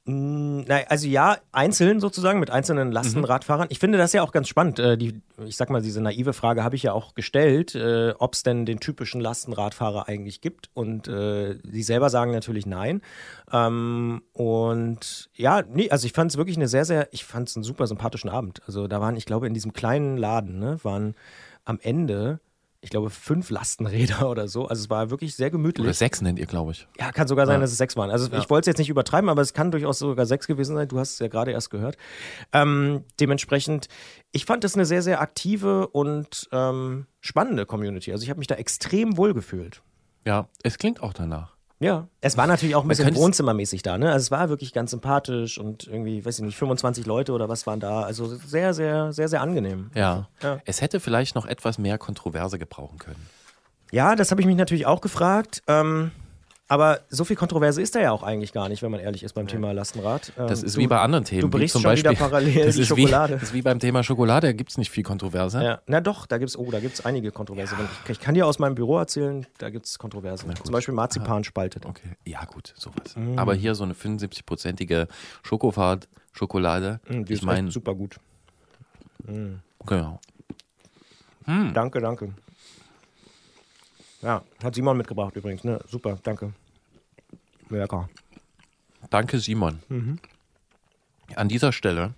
Mm, 0.07 0.61
also 0.87 1.07
ja, 1.07 1.37
einzeln 1.51 1.99
sozusagen 1.99 2.39
mit 2.39 2.51
einzelnen 2.51 2.91
Lastenradfahrern. 2.91 3.67
Ich 3.71 3.79
finde 3.79 3.97
das 3.97 4.13
ja 4.13 4.21
auch 4.21 4.31
ganz 4.31 4.47
spannend. 4.47 4.77
Äh, 4.77 4.97
die, 4.97 5.19
ich 5.43 5.57
sag 5.57 5.71
mal, 5.71 5.81
diese 5.81 5.99
naive 5.99 6.33
Frage 6.33 6.63
habe 6.63 6.75
ich 6.75 6.83
ja 6.83 6.93
auch 6.93 7.15
gestellt, 7.15 7.73
äh, 7.73 8.13
ob 8.19 8.35
es 8.35 8.43
denn 8.43 8.67
den 8.67 8.79
typischen 8.79 9.19
Lastenradfahrer 9.19 10.07
eigentlich 10.07 10.41
gibt. 10.41 10.69
Und 10.75 11.07
äh, 11.07 11.57
sie 11.63 11.81
selber 11.81 12.11
sagen 12.11 12.31
natürlich 12.31 12.67
nein. 12.67 13.01
Ähm, 13.51 14.21
und 14.33 15.29
ja, 15.33 15.63
nee, 15.67 15.89
also 15.89 16.05
ich 16.05 16.13
fand 16.13 16.29
es 16.29 16.37
wirklich 16.37 16.57
eine 16.57 16.67
sehr, 16.67 16.85
sehr, 16.85 17.07
ich 17.11 17.25
fand 17.25 17.49
es 17.49 17.55
einen 17.55 17.63
super 17.63 17.87
sympathischen 17.87 18.29
Abend. 18.29 18.61
Also 18.67 18.87
da 18.87 19.01
waren, 19.01 19.17
ich 19.17 19.25
glaube, 19.25 19.47
in 19.47 19.55
diesem 19.55 19.73
kleinen 19.73 20.17
Laden, 20.17 20.59
ne, 20.59 20.77
waren 20.83 21.15
am 21.63 21.79
Ende, 21.81 22.39
ich 22.81 22.89
glaube, 22.89 23.09
fünf 23.09 23.49
Lastenräder 23.49 24.29
oder 24.29 24.47
so. 24.47 24.67
Also 24.67 24.83
es 24.83 24.89
war 24.89 25.09
wirklich 25.09 25.35
sehr 25.35 25.49
gemütlich. 25.49 25.83
Oder 25.85 25.93
sechs 25.93 26.21
nennt 26.21 26.37
ihr, 26.39 26.45
glaube 26.45 26.71
ich. 26.73 26.87
Ja, 26.99 27.11
kann 27.11 27.27
sogar 27.27 27.45
sein, 27.47 27.55
Ja. 27.55 27.61
dass 27.61 27.71
es 27.71 27.77
sechs 27.77 27.95
waren. 27.95 28.09
Also 28.11 28.29
Ja. 28.29 28.37
ich 28.39 28.49
wollte 28.49 28.61
es 28.69 28.73
jetzt 28.73 28.77
nicht 28.79 28.89
übertreiben, 28.89 29.29
aber 29.29 29.41
es 29.41 29.53
kann 29.53 29.71
durchaus 29.71 29.99
sogar 29.99 30.25
sechs 30.25 30.45
gewesen 30.47 30.75
sein. 30.75 30.87
Du 30.87 30.99
hast 30.99 31.13
es 31.13 31.19
ja 31.19 31.27
gerade 31.27 31.51
erst 31.51 31.69
gehört. 31.71 31.97
Ähm, 32.53 33.03
dementsprechend, 33.19 33.87
ich 34.31 34.45
fand 34.45 34.63
es 34.63 34.75
eine 34.75 34.85
sehr, 34.85 35.01
sehr 35.01 35.19
aktive 35.21 35.87
und 35.87 36.47
ähm, 36.51 37.07
spannende 37.21 37.65
Community. 37.65 38.11
Also 38.11 38.23
ich 38.23 38.29
habe 38.29 38.37
mich 38.39 38.47
da 38.47 38.55
extrem 38.55 39.17
wohl 39.17 39.33
gefühlt. 39.33 39.81
Ja, 40.25 40.47
es 40.63 40.77
klingt 40.77 41.01
auch 41.01 41.13
danach. 41.13 41.54
Ja, 41.79 42.07
es 42.21 42.37
war 42.37 42.47
natürlich 42.47 42.75
auch 42.75 42.83
ein 42.83 42.87
bisschen 42.87 43.13
wohnzimmermäßig 43.15 43.81
da, 43.81 43.97
ne? 43.97 44.11
Also 44.11 44.23
es 44.23 44.31
war 44.31 44.47
wirklich 44.47 44.71
ganz 44.71 44.91
sympathisch 44.91 45.57
und 45.57 45.87
irgendwie, 45.87 46.25
weiß 46.25 46.39
ich 46.39 46.45
nicht, 46.45 46.57
25 46.57 47.05
Leute 47.05 47.33
oder 47.33 47.49
was 47.49 47.67
waren 47.67 47.81
da. 47.81 48.01
Also 48.01 48.27
sehr, 48.27 48.73
sehr, 48.73 49.11
sehr, 49.11 49.27
sehr 49.27 49.41
angenehm. 49.41 49.91
Ja. 49.93 50.29
Ja. 50.41 50.59
Es 50.65 50.81
hätte 50.81 51.01
vielleicht 51.01 51.35
noch 51.35 51.45
etwas 51.45 51.77
mehr 51.77 51.97
Kontroverse 51.97 52.57
gebrauchen 52.59 52.97
können. 52.97 53.27
Ja, 53.91 54.15
das 54.15 54.31
habe 54.31 54.41
ich 54.41 54.47
mich 54.47 54.55
natürlich 54.55 54.85
auch 54.85 55.01
gefragt. 55.01 55.63
Ähm, 55.67 56.11
aber 56.67 57.01
so 57.09 57.23
viel 57.25 57.35
Kontroverse 57.35 57.81
ist 57.81 57.93
da 57.95 57.99
ja 57.99 58.11
auch 58.11 58.23
eigentlich 58.23 58.51
gar 58.51 58.69
nicht, 58.69 58.81
wenn 58.81 58.89
man 58.89 58.99
ehrlich 58.99 59.21
ist 59.23 59.33
beim 59.33 59.47
Thema 59.47 59.71
Lastenrad. 59.71 60.33
Ähm, 60.37 60.47
Das 60.47 60.63
ist 60.63 60.75
du- 60.75 60.79
wie 60.81 60.87
bei 60.87 60.99
anderen 60.99 61.23
Themen. 61.23 61.41
Du 61.41 61.49
brichst 61.49 61.73
zum 61.73 61.81
schon 61.83 61.91
Beispiel, 61.91 62.11
wieder 62.11 62.19
parallel 62.19 62.53
das 62.65 62.75
die 62.75 62.81
ist 62.81 62.87
Schokolade. 62.87 63.33
Wie, 63.33 63.35
das 63.35 63.43
ist 63.43 63.53
wie 63.53 63.61
beim 63.61 63.79
Thema 63.79 64.03
Schokolade, 64.03 64.47
da 64.47 64.53
gibt 64.53 64.71
es 64.71 64.77
nicht 64.77 64.89
viel 64.89 65.03
Kontroverse. 65.03 65.63
Ja, 65.63 65.81
na 65.85 66.01
doch, 66.01 66.25
da 66.25 66.37
gibt's, 66.39 66.57
oh, 66.57 66.71
da 66.71 66.79
gibt's 66.79 67.05
einige 67.05 67.31
Kontroverse. 67.31 67.75
Ich, 68.05 68.09
ich 68.09 68.19
kann 68.19 68.33
dir 68.33 68.47
aus 68.47 68.57
meinem 68.57 68.75
Büro 68.75 68.97
erzählen, 68.97 69.45
da 69.59 69.69
gibt's 69.69 69.99
Kontroverse. 69.99 70.45
Zum 70.63 70.71
Beispiel 70.73 70.93
Marzipan 70.95 71.43
spaltet. 71.43 71.85
Okay. 71.85 72.09
Ja, 72.25 72.43
gut, 72.45 72.73
sowas. 72.75 73.15
Mm. 73.15 73.37
Aber 73.37 73.53
hier 73.53 73.75
so 73.75 73.83
eine 73.83 73.93
75-prozentige 73.93 75.07
Schokofahrt, 75.43 76.07
Schokolade. 76.33 76.99
Mm, 77.07 77.23
die 77.25 77.33
ich 77.33 77.39
ist 77.41 77.45
meine, 77.45 77.67
echt 77.67 77.73
super 77.73 77.93
gut. 77.93 78.17
Mm. 79.27 79.55
genau. 79.85 80.19
Danke, 81.73 82.01
danke. 82.01 82.33
Ja, 84.25 84.43
hat 84.63 84.73
Simon 84.73 84.97
mitgebracht 84.97 85.35
übrigens, 85.35 85.63
ne? 85.63 85.79
Super, 85.87 86.17
danke. 86.23 86.51
Lecker. 87.69 88.09
Danke, 89.11 89.37
Simon. 89.37 89.83
Mhm. 89.87 90.17
An 91.35 91.47
dieser 91.47 91.71
Stelle 91.71 92.15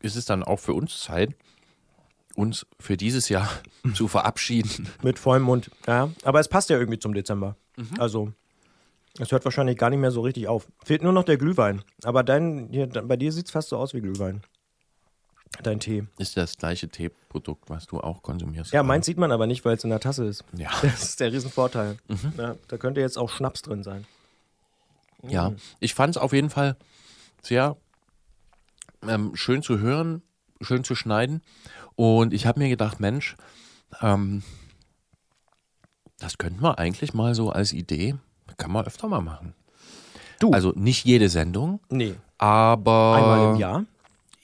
ist 0.00 0.16
es 0.16 0.24
dann 0.24 0.42
auch 0.42 0.58
für 0.58 0.72
uns 0.72 1.02
Zeit, 1.02 1.34
uns 2.34 2.66
für 2.80 2.96
dieses 2.96 3.28
Jahr 3.28 3.46
zu 3.94 4.08
verabschieden. 4.08 4.88
Mit 5.02 5.18
vollem 5.18 5.42
Mund. 5.42 5.70
Ja, 5.86 6.08
aber 6.24 6.40
es 6.40 6.48
passt 6.48 6.70
ja 6.70 6.78
irgendwie 6.78 6.98
zum 6.98 7.12
Dezember. 7.12 7.56
Also, 7.98 8.32
es 9.18 9.32
hört 9.32 9.44
wahrscheinlich 9.44 9.76
gar 9.76 9.90
nicht 9.90 9.98
mehr 9.98 10.10
so 10.12 10.22
richtig 10.22 10.48
auf. 10.48 10.66
Fehlt 10.82 11.02
nur 11.02 11.12
noch 11.12 11.24
der 11.24 11.36
Glühwein. 11.36 11.82
Aber 12.04 12.22
dein, 12.22 12.68
hier, 12.70 12.86
bei 12.86 13.16
dir 13.18 13.32
sieht 13.32 13.46
es 13.46 13.50
fast 13.50 13.68
so 13.68 13.76
aus 13.76 13.92
wie 13.92 14.00
Glühwein. 14.00 14.42
Dein 15.62 15.80
Tee. 15.80 16.04
Ist 16.18 16.36
das 16.36 16.56
gleiche 16.56 16.88
Teeprodukt, 16.88 17.68
was 17.68 17.86
du 17.86 18.00
auch 18.00 18.22
konsumierst? 18.22 18.72
Ja, 18.72 18.82
meins 18.82 19.06
sieht 19.06 19.18
man 19.18 19.30
aber 19.32 19.46
nicht, 19.46 19.64
weil 19.64 19.76
es 19.76 19.84
in 19.84 19.90
der 19.90 20.00
Tasse 20.00 20.24
ist. 20.24 20.44
Ja. 20.56 20.70
Das 20.82 21.02
ist 21.02 21.20
der 21.20 21.32
Riesenvorteil. 21.32 21.98
Ja, 22.38 22.56
da 22.68 22.76
könnte 22.78 23.00
jetzt 23.00 23.18
auch 23.18 23.30
Schnaps 23.30 23.62
drin 23.62 23.82
sein. 23.82 24.06
Ja, 25.22 25.52
ich 25.78 25.94
fand 25.94 26.16
es 26.16 26.20
auf 26.22 26.32
jeden 26.32 26.50
Fall 26.50 26.76
sehr 27.42 27.76
ähm, 29.06 29.36
schön 29.36 29.62
zu 29.62 29.78
hören, 29.78 30.22
schön 30.60 30.84
zu 30.84 30.94
schneiden. 30.94 31.42
Und 31.94 32.32
ich 32.32 32.46
habe 32.46 32.58
mir 32.58 32.68
gedacht, 32.68 32.98
Mensch, 32.98 33.36
ähm, 34.00 34.42
das 36.18 36.38
könnten 36.38 36.62
wir 36.62 36.78
eigentlich 36.78 37.14
mal 37.14 37.34
so 37.34 37.50
als 37.50 37.72
Idee, 37.72 38.16
kann 38.56 38.72
man 38.72 38.84
öfter 38.86 39.06
mal 39.06 39.20
machen. 39.20 39.54
Du. 40.40 40.50
Also 40.50 40.72
nicht 40.74 41.04
jede 41.04 41.28
Sendung, 41.28 41.78
Nee. 41.88 42.14
aber 42.38 43.14
Einmal 43.16 43.54
im 43.54 43.60
Jahr. 43.60 43.84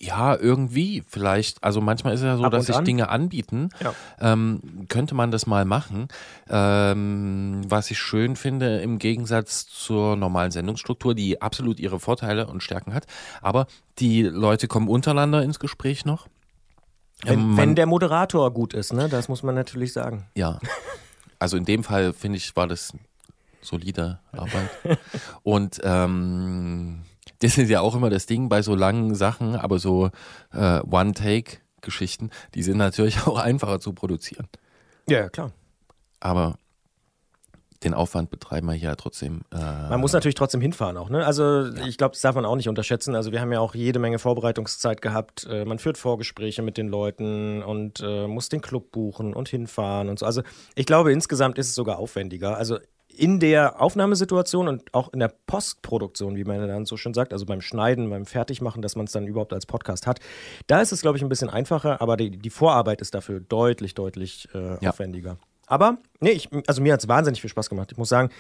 Ja, 0.01 0.37
irgendwie 0.37 1.03
vielleicht. 1.09 1.65
Also 1.65 1.81
manchmal 1.81 2.15
ist 2.15 2.21
es 2.21 2.27
ja 2.27 2.37
so, 2.37 2.45
Ab 2.45 2.53
dass 2.53 2.67
sich 2.67 2.77
an. 2.77 2.85
Dinge 2.85 3.09
anbieten. 3.09 3.71
Ja. 3.83 3.93
Ähm, 4.21 4.87
könnte 4.89 5.17
man 5.17 5.33
das 5.33 5.47
mal 5.49 5.65
machen. 5.65 6.07
Ähm, 6.49 7.63
was 7.67 7.91
ich 7.91 7.99
schön 7.99 8.37
finde, 8.37 8.79
im 8.81 8.99
Gegensatz 8.99 9.67
zur 9.67 10.15
normalen 10.17 10.51
Sendungsstruktur, 10.53 11.15
die 11.17 11.43
absolut 11.43 11.81
ihre 11.81 11.99
Vorteile 11.99 12.47
und 12.47 12.63
Stärken 12.63 12.95
hat. 12.95 13.07
Aber 13.43 13.67
die 13.99 14.23
Leute 14.23 14.69
kommen 14.69 14.89
untereinander 14.89 15.43
ins 15.43 15.59
Gespräch 15.59 16.05
noch. 16.05 16.29
Wenn, 17.25 17.35
Ähm, 17.41 17.57
wenn 17.57 17.67
man- 17.71 17.75
der 17.75 17.87
Moderator 17.87 18.53
gut 18.53 18.75
ist, 18.75 18.93
ne? 18.93 19.09
Das 19.09 19.29
muss 19.29 19.43
man 19.43 19.57
natürlich 19.57 19.93
sagen. 19.93 20.27
Ja. 20.37 20.61
Also 21.41 21.57
in 21.57 21.65
dem 21.65 21.83
Fall 21.83 22.13
finde 22.13 22.37
ich, 22.39 22.55
war 22.55 22.69
das 22.69 22.93
solide 23.61 24.21
Arbeit. 24.31 24.71
Und 25.43 25.81
ähm, 25.83 27.03
das 27.41 27.59
ist 27.59 27.69
ja 27.71 27.81
auch 27.81 27.95
immer 27.95 28.11
das 28.11 28.27
Ding 28.27 28.49
bei 28.49 28.63
so 28.63 28.75
langen 28.75 29.15
Sachen, 29.15 29.55
aber 29.57 29.79
so 29.79 30.11
äh, 30.53 30.81
One-Take-Geschichten, 30.81 32.31
die 32.55 32.63
sind 32.63 32.79
natürlich 32.79 33.23
auch 33.27 33.39
einfacher 33.39 33.81
zu 33.81 33.93
produzieren. 33.93 34.49
Ja, 35.09 35.19
ja, 35.21 35.29
klar. 35.29 35.53
Aber 36.21 36.59
den 37.85 37.95
Aufwand 37.95 38.31
betreiben 38.31 38.67
wir 38.67 38.75
hier 38.75 38.97
trotzdem. 38.97 39.43
Äh, 39.53 39.57
Man 39.57 40.01
muss 40.01 40.13
natürlich 40.13 40.35
trotzdem 40.35 40.61
hinfahren 40.61 40.97
auch. 40.97 41.11
Ne? 41.11 41.25
Also 41.25 41.69
ich 41.87 41.97
glaube, 41.97 42.13
das 42.15 42.23
darf 42.23 42.35
man 42.35 42.45
auch 42.45 42.57
nicht 42.57 42.69
unterschätzen. 42.69 43.15
Also 43.15 43.31
wir 43.31 43.41
haben 43.41 43.53
ja 43.53 43.61
auch 43.61 43.75
jede 43.75 44.01
Menge 44.01 44.19
Vorbereitungszeit 44.19 45.01
gehabt. 45.01 45.47
Äh, 45.49 45.65
man 45.65 45.79
führt 45.79 45.97
Vorgespräche 45.97 46.63
mit 46.63 46.77
den 46.77 46.89
Leuten 46.89 47.63
und 47.63 48.01
äh, 48.01 48.27
muss 48.27 48.49
den 48.49 48.63
Club 48.63 48.91
buchen 48.91 49.33
und 49.33 49.49
hinfahren 49.49 50.09
und 50.09 50.19
so. 50.19 50.27
Also 50.27 50.43
ich 50.75 50.87
glaube, 50.87 51.13
insgesamt 51.13 51.57
ist 51.57 51.69
es 51.69 51.75
sogar 51.77 52.01
aufwendiger. 52.01 52.57
Also 52.57 52.79
in 53.19 53.41
der 53.41 53.81
Aufnahmesituation 53.83 54.69
und 54.69 54.95
auch 54.95 55.13
in 55.13 55.19
der 55.19 55.33
Postproduktion, 55.47 56.37
wie 56.37 56.45
man 56.45 56.67
dann 56.69 56.87
so 56.87 56.97
schön 56.97 57.15
sagt, 57.15 57.33
also 57.33 57.45
beim 57.47 57.61
Schneiden, 57.61 58.09
beim 58.11 58.27
Fertigmachen, 58.27 58.81
dass 58.81 58.95
man 58.97 59.07
es 59.07 59.13
dann 59.13 59.27
überhaupt 59.27 59.53
als 59.53 59.67
Podcast 59.67 60.07
hat, 60.07 60.21
da 60.69 60.81
ist 60.81 60.93
es, 60.93 61.03
glaube 61.03 61.17
ich, 61.19 61.23
ein 61.25 61.29
bisschen 61.29 61.51
einfacher, 61.51 62.01
aber 62.01 62.17
die, 62.17 62.31
die 62.31 62.51
Vorarbeit 62.51 63.01
ist 63.01 63.15
dafür 63.15 63.41
deutlich, 63.41 63.95
deutlich 63.95 64.49
äh, 64.55 64.83
Ja. 64.83 64.91
aufwendiger. 64.91 65.37
Aber, 65.67 65.99
nee, 66.21 66.31
ich, 66.31 66.49
also 66.67 66.81
mir 66.81 66.93
hat 66.95 67.01
es 67.01 67.09
wahnsinnig 67.09 67.41
viel 67.41 67.51
Spaß 67.51 67.69
gemacht. 67.69 67.91
Ich 67.93 67.99
muss 67.99 68.09
sagen, 68.09 68.31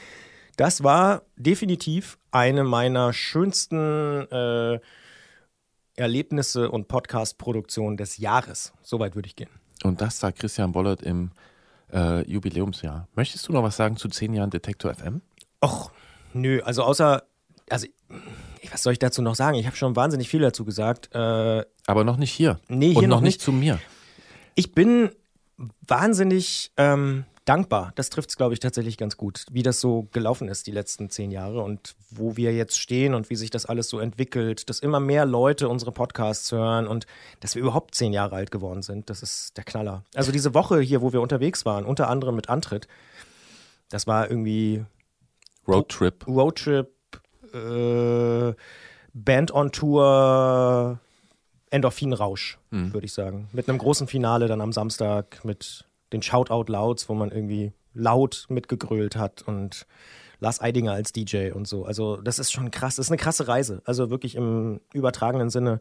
das 0.57 0.83
war 0.83 1.23
definitiv 1.37 2.19
eine 2.31 2.65
meiner 2.65 3.13
schönsten 3.13 4.27
äh, 4.31 4.81
Erlebnisse 5.97 6.71
und 6.71 6.89
Podcast-Produktionen 6.89 7.97
des 7.97 8.19
Jahres. 8.19 8.73
Soweit 8.83 9.15
würde 9.15 9.27
ich 9.27 9.37
gehen. 9.37 9.51
Und 9.83 10.01
das 10.01 10.21
sagt 10.21 10.39
Christian 10.39 10.73
Bollert 10.73 11.03
im 11.03 11.31
äh, 11.93 12.29
Jubiläumsjahr. 12.31 13.09
Möchtest 13.15 13.49
du 13.49 13.53
noch 13.53 13.63
was 13.63 13.77
sagen 13.77 13.97
zu 13.97 14.09
zehn 14.09 14.35
Jahren 14.35 14.51
Detektor 14.51 14.93
FM? 14.95 15.21
Och, 15.65 15.91
nö, 16.33 16.61
also 16.63 16.83
außer, 16.83 17.23
also 17.71 17.87
was 18.71 18.83
soll 18.83 18.93
ich 18.93 18.99
dazu 18.99 19.23
noch 19.23 19.35
sagen? 19.35 19.57
Ich 19.57 19.67
habe 19.67 19.77
schon 19.77 19.97
wahnsinnig 19.97 20.29
viel 20.29 20.41
dazu 20.41 20.65
gesagt. 20.65 21.15
Äh, 21.15 21.65
Aber 21.87 22.05
noch 22.05 22.17
nicht 22.17 22.33
hier. 22.33 22.59
Nee, 22.69 22.89
hier 22.91 22.99
Und 22.99 23.05
noch 23.09 23.17
noch 23.17 23.21
nicht 23.23 23.35
nicht. 23.35 23.41
zu 23.43 23.53
mir. 23.53 23.79
Ich 24.55 24.73
bin 24.73 25.11
wahnsinnig 25.87 26.73
ähm, 26.77 27.25
dankbar. 27.49 27.93
Das 27.95 28.11
trifft 28.11 28.31
es, 28.31 28.37
glaube 28.37 28.55
ich, 28.55 28.61
tatsächlich 28.61 28.97
ganz 28.97 29.17
gut, 29.17 29.47
wie 29.51 29.63
das 29.63 29.81
so 29.81 30.09
gelaufen 30.13 30.49
ist 30.49 30.67
die 30.67 30.71
letzten 30.71 31.09
zehn 31.11 31.31
Jahre 31.31 31.63
und 31.63 31.95
wo 32.11 32.37
wir 32.37 32.53
jetzt 32.55 32.79
stehen 32.79 33.15
und 33.15 33.31
wie 33.31 33.37
sich 33.37 33.51
das 33.51 33.65
alles 33.67 33.89
so 33.89 33.99
entwickelt, 34.01 34.69
dass 34.69 34.81
immer 34.81 35.01
mehr 35.01 35.25
Leute 35.25 35.69
unsere 35.69 35.93
Podcasts 35.93 36.53
hören 36.53 36.87
und 36.87 37.07
dass 37.41 37.55
wir 37.55 37.63
überhaupt 37.63 37.95
zehn 37.95 38.13
Jahre 38.13 38.37
alt 38.37 38.51
geworden 38.51 38.83
sind. 38.83 39.09
Das 39.11 39.23
ist 39.23 39.57
der 39.57 39.65
Knaller. 39.65 40.05
Also 40.15 40.33
diese 40.33 40.53
Woche 40.55 40.81
hier, 40.81 41.01
wo 41.03 41.13
wir 41.13 41.21
unterwegs 41.21 41.65
waren, 41.65 41.85
unter 41.85 42.09
anderem 42.09 42.37
mit 42.37 42.49
Antritt, 42.49 42.87
das 43.89 44.07
war 44.07 44.31
irgendwie 44.31 44.85
Roadtrip. 45.67 46.27
Roadtrip, 46.27 46.89
äh, 47.55 48.53
Band 49.15 49.51
on 49.53 49.73
Tour, 49.73 50.99
Endorphinrausch, 51.71 52.59
Mhm. 52.71 52.93
würde 52.93 53.07
ich 53.07 53.13
sagen. 53.13 53.49
Mit 53.53 53.69
einem 53.69 53.79
großen 53.79 54.07
Finale 54.07 54.47
dann 54.49 54.61
am 54.61 54.73
Samstag 54.73 55.45
mit 55.45 55.85
den 56.13 56.23
Shoutout-Louds, 56.23 57.09
wo 57.09 57.15
man 57.15 57.31
irgendwie 57.31 57.73
laut 57.95 58.47
mitgegrölt 58.49 59.17
hat 59.17 59.43
und 59.43 59.87
Lars 60.41 60.61
Eidinger 60.61 60.93
als 60.93 61.13
DJ 61.13 61.51
und 61.51 61.67
so. 61.67 61.85
Also 61.85 62.17
das 62.17 62.39
ist 62.39 62.53
schon 62.53 62.71
krass. 62.71 62.97
Das 62.97 63.07
ist 63.07 63.11
eine 63.11 63.19
krasse 63.19 63.49
Reise. 63.49 63.83
Also 63.85 64.11
wirklich 64.11 64.37
im 64.37 64.81
übertragenen 64.93 65.51
Sinne, 65.51 65.81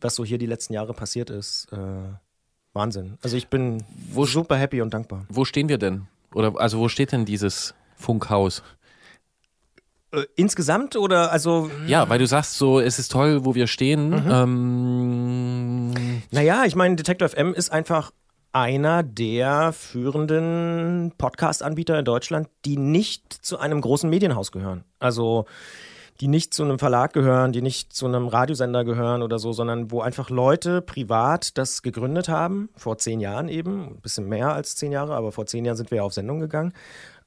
was 0.00 0.14
so 0.14 0.24
hier 0.24 0.38
die 0.38 0.46
letzten 0.46 0.74
Jahre 0.74 0.92
passiert 0.92 1.30
ist. 1.30 1.68
Äh, 1.72 1.76
Wahnsinn. 2.74 3.16
Also 3.22 3.36
ich 3.38 3.48
bin 3.48 3.82
super 4.12 4.56
happy 4.56 4.82
und 4.82 4.92
dankbar. 4.92 5.24
Wo 5.30 5.44
stehen 5.46 5.68
wir 5.68 5.78
denn? 5.78 6.06
Oder 6.34 6.60
also 6.60 6.78
wo 6.78 6.88
steht 6.88 7.12
denn 7.12 7.24
dieses 7.24 7.74
Funkhaus? 7.96 8.62
Äh, 10.12 10.24
insgesamt 10.36 10.94
oder 10.96 11.32
also 11.32 11.70
Ja, 11.86 12.08
weil 12.10 12.18
du 12.18 12.26
sagst 12.26 12.58
so, 12.58 12.78
es 12.80 12.98
ist 12.98 13.10
toll, 13.10 13.46
wo 13.46 13.54
wir 13.54 13.66
stehen. 13.66 14.10
Mhm. 14.10 14.30
Ähm, 14.30 16.22
Naja, 16.30 16.64
ich 16.66 16.76
meine, 16.76 16.96
Detector 16.96 17.30
FM 17.30 17.54
ist 17.54 17.70
einfach 17.70 18.12
einer 18.56 19.02
der 19.02 19.74
führenden 19.74 21.12
Podcast-Anbieter 21.18 21.98
in 21.98 22.06
Deutschland, 22.06 22.48
die 22.64 22.78
nicht 22.78 23.30
zu 23.30 23.58
einem 23.58 23.82
großen 23.82 24.08
Medienhaus 24.08 24.50
gehören. 24.50 24.82
Also 24.98 25.44
die 26.22 26.28
nicht 26.28 26.54
zu 26.54 26.62
einem 26.64 26.78
Verlag 26.78 27.12
gehören, 27.12 27.52
die 27.52 27.60
nicht 27.60 27.92
zu 27.92 28.06
einem 28.06 28.28
Radiosender 28.28 28.82
gehören 28.82 29.20
oder 29.20 29.38
so, 29.38 29.52
sondern 29.52 29.90
wo 29.90 30.00
einfach 30.00 30.30
Leute 30.30 30.80
privat 30.80 31.58
das 31.58 31.82
gegründet 31.82 32.30
haben, 32.30 32.70
vor 32.76 32.96
zehn 32.96 33.20
Jahren 33.20 33.50
eben, 33.50 33.88
ein 33.88 34.00
bisschen 34.00 34.26
mehr 34.26 34.54
als 34.54 34.74
zehn 34.74 34.90
Jahre, 34.90 35.14
aber 35.16 35.32
vor 35.32 35.44
zehn 35.44 35.66
Jahren 35.66 35.76
sind 35.76 35.90
wir 35.90 35.96
ja 35.96 36.04
auf 36.04 36.14
Sendung 36.14 36.40
gegangen 36.40 36.72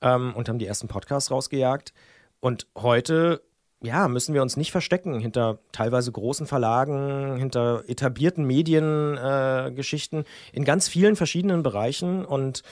ähm, 0.01 0.33
und 0.35 0.49
haben 0.49 0.57
die 0.57 0.65
ersten 0.65 0.87
Podcasts 0.87 1.29
rausgejagt. 1.29 1.93
Und 2.39 2.65
heute, 2.75 3.43
ja, 3.81 4.07
müssen 4.07 4.33
wir 4.33 4.41
uns 4.41 4.57
nicht 4.57 4.71
verstecken 4.71 5.19
hinter 5.19 5.59
teilweise 5.71 6.11
großen 6.11 6.47
Verlagen, 6.47 7.37
hinter 7.37 7.83
etablierten 7.87 8.45
Mediengeschichten 8.45 10.21
äh, 10.21 10.25
in 10.51 10.65
ganz 10.65 10.89
vielen 10.89 11.15
verschiedenen 11.15 11.63
Bereichen 11.63 12.25
und 12.25 12.63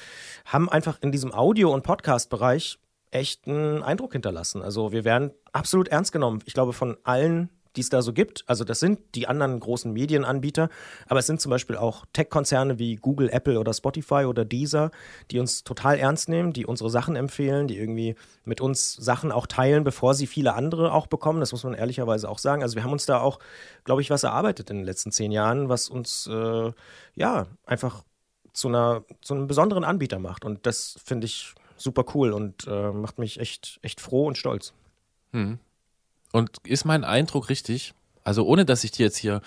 haben 0.45 0.69
einfach 0.69 1.01
in 1.01 1.11
diesem 1.11 1.33
Audio- 1.33 1.73
und 1.73 1.83
Podcast-Bereich 1.83 2.79
echt 3.11 3.47
Eindruck 3.47 4.13
hinterlassen. 4.13 4.61
Also 4.61 4.91
wir 4.91 5.05
werden 5.05 5.31
absolut 5.53 5.87
ernst 5.87 6.11
genommen. 6.11 6.41
Ich 6.45 6.53
glaube, 6.53 6.73
von 6.73 6.97
allen, 7.03 7.49
die 7.77 7.81
es 7.81 7.89
da 7.89 8.01
so 8.01 8.11
gibt. 8.11 8.43
Also 8.47 8.63
das 8.63 8.79
sind 8.79 8.99
die 9.15 9.27
anderen 9.27 9.59
großen 9.59 9.91
Medienanbieter, 9.93 10.69
aber 11.07 11.19
es 11.19 11.27
sind 11.27 11.39
zum 11.39 11.51
Beispiel 11.51 11.77
auch 11.77 12.05
Tech-Konzerne 12.13 12.79
wie 12.79 12.95
Google, 12.95 13.29
Apple 13.29 13.59
oder 13.59 13.73
Spotify 13.73 14.25
oder 14.25 14.43
Deezer, 14.43 14.91
die 15.31 15.39
uns 15.39 15.63
total 15.63 15.97
ernst 15.97 16.27
nehmen, 16.27 16.53
die 16.53 16.65
unsere 16.65 16.89
Sachen 16.89 17.15
empfehlen, 17.15 17.67
die 17.67 17.77
irgendwie 17.77 18.15
mit 18.43 18.59
uns 18.59 18.93
Sachen 18.93 19.31
auch 19.31 19.47
teilen, 19.47 19.83
bevor 19.83 20.13
sie 20.13 20.27
viele 20.27 20.53
andere 20.53 20.91
auch 20.91 21.07
bekommen. 21.07 21.39
Das 21.39 21.51
muss 21.51 21.63
man 21.63 21.73
ehrlicherweise 21.73 22.27
auch 22.29 22.39
sagen. 22.39 22.63
Also 22.63 22.75
wir 22.75 22.83
haben 22.83 22.91
uns 22.91 23.05
da 23.05 23.19
auch, 23.19 23.39
glaube 23.83 24.01
ich, 24.01 24.09
was 24.09 24.23
erarbeitet 24.23 24.69
in 24.69 24.77
den 24.77 24.85
letzten 24.85 25.11
zehn 25.11 25.31
Jahren, 25.31 25.69
was 25.69 25.89
uns 25.89 26.27
äh, 26.27 26.71
ja 27.15 27.47
einfach 27.65 28.03
zu, 28.53 28.67
einer, 28.69 29.03
zu 29.21 29.35
einem 29.35 29.47
besonderen 29.47 29.83
Anbieter 29.83 30.19
macht. 30.19 30.43
Und 30.43 30.65
das 30.65 30.99
finde 31.03 31.25
ich 31.25 31.53
super 31.77 32.05
cool 32.15 32.33
und 32.33 32.67
äh, 32.67 32.91
macht 32.91 33.19
mich 33.19 33.39
echt, 33.39 33.79
echt 33.83 34.01
froh 34.01 34.25
und 34.25 34.37
stolz. 34.37 34.73
Hm. 35.31 35.59
Und 36.37 36.59
ist 36.67 36.85
mein 36.85 37.03
Eindruck 37.03 37.49
richtig? 37.49 37.95
Also 38.23 38.45
ohne, 38.45 38.63
dass 38.63 38.83
ich 38.83 38.91
dir 38.91 39.07
jetzt 39.07 39.17
hier 39.17 39.41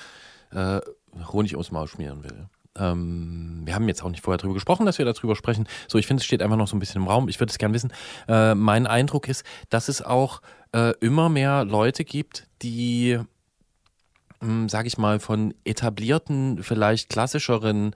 äh, 0.50 0.80
Honig 1.32 1.52
ums 1.52 1.70
Maul 1.70 1.86
schmieren 1.86 2.24
will. 2.24 2.48
Ähm, 2.76 3.62
wir 3.64 3.76
haben 3.76 3.86
jetzt 3.86 4.02
auch 4.02 4.10
nicht 4.10 4.24
vorher 4.24 4.38
drüber 4.38 4.54
gesprochen, 4.54 4.86
dass 4.86 4.98
wir 4.98 5.04
darüber 5.04 5.36
sprechen. 5.36 5.68
So, 5.86 5.98
ich 5.98 6.08
finde, 6.08 6.20
es 6.20 6.24
steht 6.24 6.42
einfach 6.42 6.56
noch 6.56 6.66
so 6.66 6.74
ein 6.74 6.80
bisschen 6.80 7.00
im 7.02 7.06
Raum. 7.06 7.28
Ich 7.28 7.38
würde 7.38 7.52
es 7.52 7.58
gerne 7.58 7.74
wissen. 7.74 7.92
Äh, 8.26 8.56
mein 8.56 8.88
Eindruck 8.88 9.28
ist, 9.28 9.44
dass 9.68 9.88
es 9.88 10.02
auch 10.02 10.42
äh, 10.72 10.92
immer 10.98 11.28
mehr 11.28 11.64
Leute 11.64 12.04
gibt, 12.04 12.48
die, 12.62 13.20
sage 14.66 14.88
ich 14.88 14.98
mal, 14.98 15.20
von 15.20 15.54
etablierten, 15.64 16.64
vielleicht 16.64 17.08
klassischeren 17.08 17.94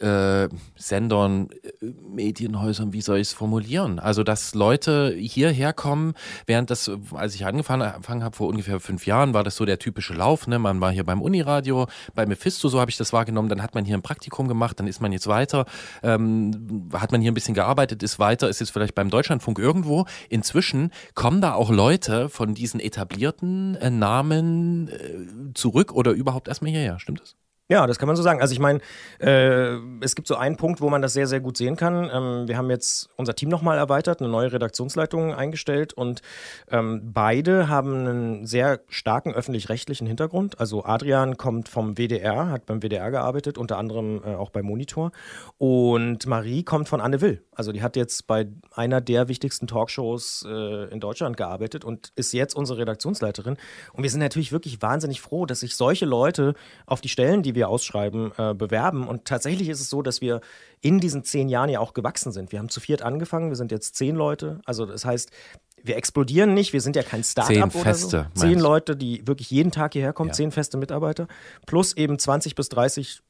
äh, 0.00 0.48
Sendern, 0.76 1.48
äh, 1.62 1.86
Medienhäusern, 2.08 2.92
wie 2.92 3.00
soll 3.00 3.18
ich 3.18 3.28
es 3.28 3.32
formulieren? 3.32 3.98
Also, 3.98 4.22
dass 4.22 4.54
Leute 4.54 5.14
hierher 5.16 5.72
kommen, 5.72 6.14
während 6.46 6.70
das, 6.70 6.90
als 7.12 7.34
ich 7.34 7.46
angefangen, 7.46 7.82
angefangen 7.82 8.24
habe, 8.24 8.36
vor 8.36 8.48
ungefähr 8.48 8.80
fünf 8.80 9.06
Jahren, 9.06 9.34
war 9.34 9.44
das 9.44 9.56
so 9.56 9.64
der 9.64 9.78
typische 9.78 10.14
Lauf. 10.14 10.46
Ne? 10.46 10.58
Man 10.58 10.80
war 10.80 10.92
hier 10.92 11.04
beim 11.04 11.22
Uniradio, 11.22 11.86
bei 12.14 12.26
Mephisto, 12.26 12.68
so 12.68 12.80
habe 12.80 12.90
ich 12.90 12.96
das 12.96 13.12
wahrgenommen. 13.12 13.48
Dann 13.48 13.62
hat 13.62 13.74
man 13.74 13.84
hier 13.84 13.96
ein 13.96 14.02
Praktikum 14.02 14.48
gemacht, 14.48 14.78
dann 14.80 14.86
ist 14.86 15.00
man 15.00 15.12
jetzt 15.12 15.26
weiter, 15.26 15.66
ähm, 16.02 16.88
hat 16.92 17.12
man 17.12 17.20
hier 17.20 17.30
ein 17.30 17.34
bisschen 17.34 17.54
gearbeitet, 17.54 18.02
ist 18.02 18.18
weiter, 18.18 18.48
ist 18.48 18.60
jetzt 18.60 18.70
vielleicht 18.70 18.94
beim 18.94 19.10
Deutschlandfunk 19.10 19.58
irgendwo. 19.58 20.06
Inzwischen 20.28 20.90
kommen 21.14 21.40
da 21.40 21.54
auch 21.54 21.70
Leute 21.70 22.28
von 22.28 22.54
diesen 22.54 22.80
etablierten 22.80 23.74
äh, 23.76 23.90
Namen 23.90 24.88
äh, 24.88 25.54
zurück 25.54 25.92
oder 25.92 26.12
überhaupt 26.12 26.48
erstmal 26.48 26.70
hierher. 26.70 26.98
Stimmt 26.98 27.20
das? 27.20 27.36
Ja, 27.70 27.86
das 27.86 27.98
kann 27.98 28.06
man 28.06 28.16
so 28.16 28.22
sagen. 28.22 28.40
Also 28.40 28.52
ich 28.52 28.60
meine, 28.60 28.80
äh, 29.20 29.76
es 30.00 30.14
gibt 30.14 30.26
so 30.26 30.36
einen 30.36 30.56
Punkt, 30.56 30.80
wo 30.80 30.88
man 30.88 31.02
das 31.02 31.12
sehr, 31.12 31.26
sehr 31.26 31.40
gut 31.40 31.58
sehen 31.58 31.76
kann. 31.76 32.10
Ähm, 32.10 32.48
wir 32.48 32.56
haben 32.56 32.70
jetzt 32.70 33.10
unser 33.16 33.34
Team 33.34 33.50
nochmal 33.50 33.76
erweitert, 33.76 34.20
eine 34.20 34.30
neue 34.30 34.50
Redaktionsleitung 34.50 35.34
eingestellt 35.34 35.92
und 35.92 36.22
ähm, 36.70 37.12
beide 37.12 37.68
haben 37.68 38.06
einen 38.06 38.46
sehr 38.46 38.80
starken 38.88 39.34
öffentlich-rechtlichen 39.34 40.06
Hintergrund. 40.06 40.58
Also 40.58 40.86
Adrian 40.86 41.36
kommt 41.36 41.68
vom 41.68 41.98
WDR, 41.98 42.48
hat 42.48 42.64
beim 42.64 42.80
WDR 42.80 43.10
gearbeitet, 43.10 43.58
unter 43.58 43.76
anderem 43.76 44.22
äh, 44.24 44.34
auch 44.34 44.48
bei 44.48 44.62
Monitor. 44.62 45.12
Und 45.58 46.26
Marie 46.26 46.62
kommt 46.62 46.88
von 46.88 47.02
Anne 47.02 47.20
Will. 47.20 47.42
Also 47.58 47.72
die 47.72 47.82
hat 47.82 47.96
jetzt 47.96 48.28
bei 48.28 48.46
einer 48.70 49.00
der 49.00 49.26
wichtigsten 49.26 49.66
Talkshows 49.66 50.46
äh, 50.48 50.84
in 50.92 51.00
Deutschland 51.00 51.36
gearbeitet 51.36 51.84
und 51.84 52.12
ist 52.14 52.32
jetzt 52.32 52.54
unsere 52.54 52.78
Redaktionsleiterin. 52.78 53.56
Und 53.92 54.02
wir 54.04 54.10
sind 54.10 54.20
natürlich 54.20 54.52
wirklich 54.52 54.80
wahnsinnig 54.80 55.20
froh, 55.20 55.44
dass 55.44 55.58
sich 55.60 55.74
solche 55.74 56.06
Leute 56.06 56.54
auf 56.86 57.00
die 57.00 57.08
Stellen, 57.08 57.42
die 57.42 57.56
wir 57.56 57.68
ausschreiben, 57.68 58.30
äh, 58.38 58.54
bewerben. 58.54 59.08
Und 59.08 59.24
tatsächlich 59.24 59.68
ist 59.70 59.80
es 59.80 59.90
so, 59.90 60.02
dass 60.02 60.20
wir 60.20 60.40
in 60.82 61.00
diesen 61.00 61.24
zehn 61.24 61.48
Jahren 61.48 61.68
ja 61.68 61.80
auch 61.80 61.94
gewachsen 61.94 62.30
sind. 62.30 62.52
Wir 62.52 62.60
haben 62.60 62.68
zu 62.68 62.78
viert 62.78 63.02
angefangen, 63.02 63.48
wir 63.48 63.56
sind 63.56 63.72
jetzt 63.72 63.96
zehn 63.96 64.14
Leute. 64.14 64.60
Also 64.64 64.86
das 64.86 65.04
heißt, 65.04 65.32
wir 65.82 65.96
explodieren 65.96 66.54
nicht, 66.54 66.72
wir 66.72 66.80
sind 66.80 66.94
ja 66.94 67.02
kein 67.02 67.24
Start-up 67.24 67.72
Zehn 67.72 67.80
oder 67.80 67.94
so. 67.94 68.24
Zehn? 68.34 68.60
Leute, 68.60 68.94
die 68.94 69.26
wirklich 69.26 69.50
jeden 69.50 69.72
Tag 69.72 69.94
hierher 69.94 70.12
kommen, 70.12 70.28
Ja. 70.30 70.34
zehn 70.34 70.52
feste 70.52 70.76
Mitarbeiter, 70.76 71.26
plus 71.66 71.96
eben 71.96 72.20
20 72.20 72.54
bis 72.54 72.68
30 72.68 73.20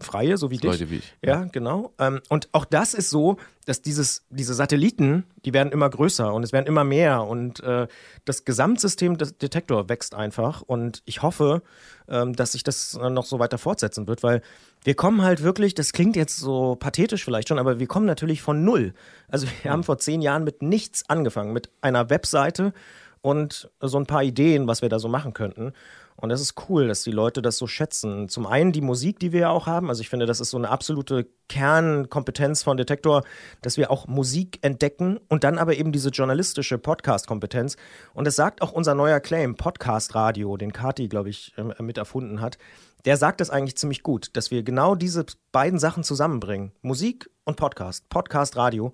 Freie, 0.00 0.36
so 0.36 0.50
wie 0.50 0.56
dich. 0.56 0.70
Leute 0.70 0.90
wie 0.90 0.96
ich. 0.96 1.14
Ja, 1.24 1.44
genau. 1.44 1.92
Ähm, 1.98 2.20
und 2.28 2.48
auch 2.52 2.64
das 2.64 2.94
ist 2.94 3.10
so, 3.10 3.36
dass 3.66 3.82
dieses, 3.82 4.24
diese 4.30 4.54
Satelliten, 4.54 5.24
die 5.44 5.52
werden 5.52 5.72
immer 5.72 5.88
größer 5.88 6.32
und 6.32 6.42
es 6.42 6.52
werden 6.52 6.66
immer 6.66 6.84
mehr 6.84 7.24
und 7.24 7.60
äh, 7.60 7.86
das 8.24 8.44
Gesamtsystem 8.44 9.18
des 9.18 9.36
Detektor 9.38 9.88
wächst 9.88 10.14
einfach 10.14 10.62
und 10.62 11.02
ich 11.04 11.22
hoffe, 11.22 11.62
ähm, 12.08 12.34
dass 12.34 12.52
sich 12.52 12.64
das 12.64 12.94
noch 12.94 13.26
so 13.26 13.38
weiter 13.38 13.58
fortsetzen 13.58 14.08
wird, 14.08 14.22
weil 14.22 14.42
wir 14.84 14.94
kommen 14.94 15.22
halt 15.22 15.42
wirklich, 15.42 15.74
das 15.74 15.92
klingt 15.92 16.16
jetzt 16.16 16.38
so 16.38 16.76
pathetisch 16.76 17.24
vielleicht 17.24 17.48
schon, 17.48 17.58
aber 17.58 17.78
wir 17.78 17.86
kommen 17.86 18.06
natürlich 18.06 18.40
von 18.42 18.64
null. 18.64 18.94
Also 19.28 19.46
wir 19.62 19.70
haben 19.70 19.84
vor 19.84 19.98
zehn 19.98 20.22
Jahren 20.22 20.44
mit 20.44 20.62
nichts 20.62 21.08
angefangen, 21.08 21.52
mit 21.52 21.70
einer 21.82 22.08
Webseite 22.08 22.72
und 23.22 23.70
so 23.80 23.98
ein 23.98 24.06
paar 24.06 24.22
Ideen, 24.22 24.66
was 24.66 24.82
wir 24.82 24.88
da 24.88 24.98
so 24.98 25.08
machen 25.08 25.34
könnten. 25.34 25.72
Und 26.20 26.28
das 26.28 26.40
ist 26.40 26.54
cool, 26.68 26.88
dass 26.88 27.02
die 27.02 27.10
Leute 27.10 27.40
das 27.40 27.56
so 27.56 27.66
schätzen. 27.66 28.28
Zum 28.28 28.46
einen 28.46 28.72
die 28.72 28.82
Musik, 28.82 29.18
die 29.18 29.32
wir 29.32 29.40
ja 29.40 29.50
auch 29.50 29.66
haben. 29.66 29.88
Also 29.88 30.02
ich 30.02 30.10
finde, 30.10 30.26
das 30.26 30.40
ist 30.40 30.50
so 30.50 30.58
eine 30.58 30.68
absolute 30.68 31.26
Kernkompetenz 31.48 32.62
von 32.62 32.76
Detektor, 32.76 33.24
dass 33.62 33.76
wir 33.76 33.90
auch 33.90 34.06
Musik 34.06 34.58
entdecken 34.62 35.18
und 35.28 35.44
dann 35.44 35.58
aber 35.58 35.76
eben 35.76 35.92
diese 35.92 36.10
journalistische 36.10 36.78
Podcast-Kompetenz. 36.78 37.76
Und 38.12 38.26
das 38.26 38.36
sagt 38.36 38.60
auch 38.60 38.72
unser 38.72 38.94
neuer 38.94 39.20
Claim, 39.20 39.56
Podcast 39.56 40.14
Radio, 40.14 40.56
den 40.56 40.72
Kati, 40.72 41.08
glaube 41.08 41.30
ich, 41.30 41.54
äh, 41.56 41.82
mit 41.82 41.98
erfunden 41.98 42.40
hat. 42.40 42.58
der 43.06 43.16
sagt 43.16 43.40
das 43.40 43.48
eigentlich 43.48 43.78
ziemlich 43.78 44.02
gut, 44.02 44.28
dass 44.34 44.50
wir 44.50 44.62
genau 44.62 44.94
diese 44.94 45.24
beiden 45.52 45.78
Sachen 45.78 46.04
zusammenbringen. 46.04 46.72
Musik 46.82 47.30
und 47.44 47.56
Podcast. 47.56 48.06
Podcast, 48.10 48.56
Radio. 48.56 48.92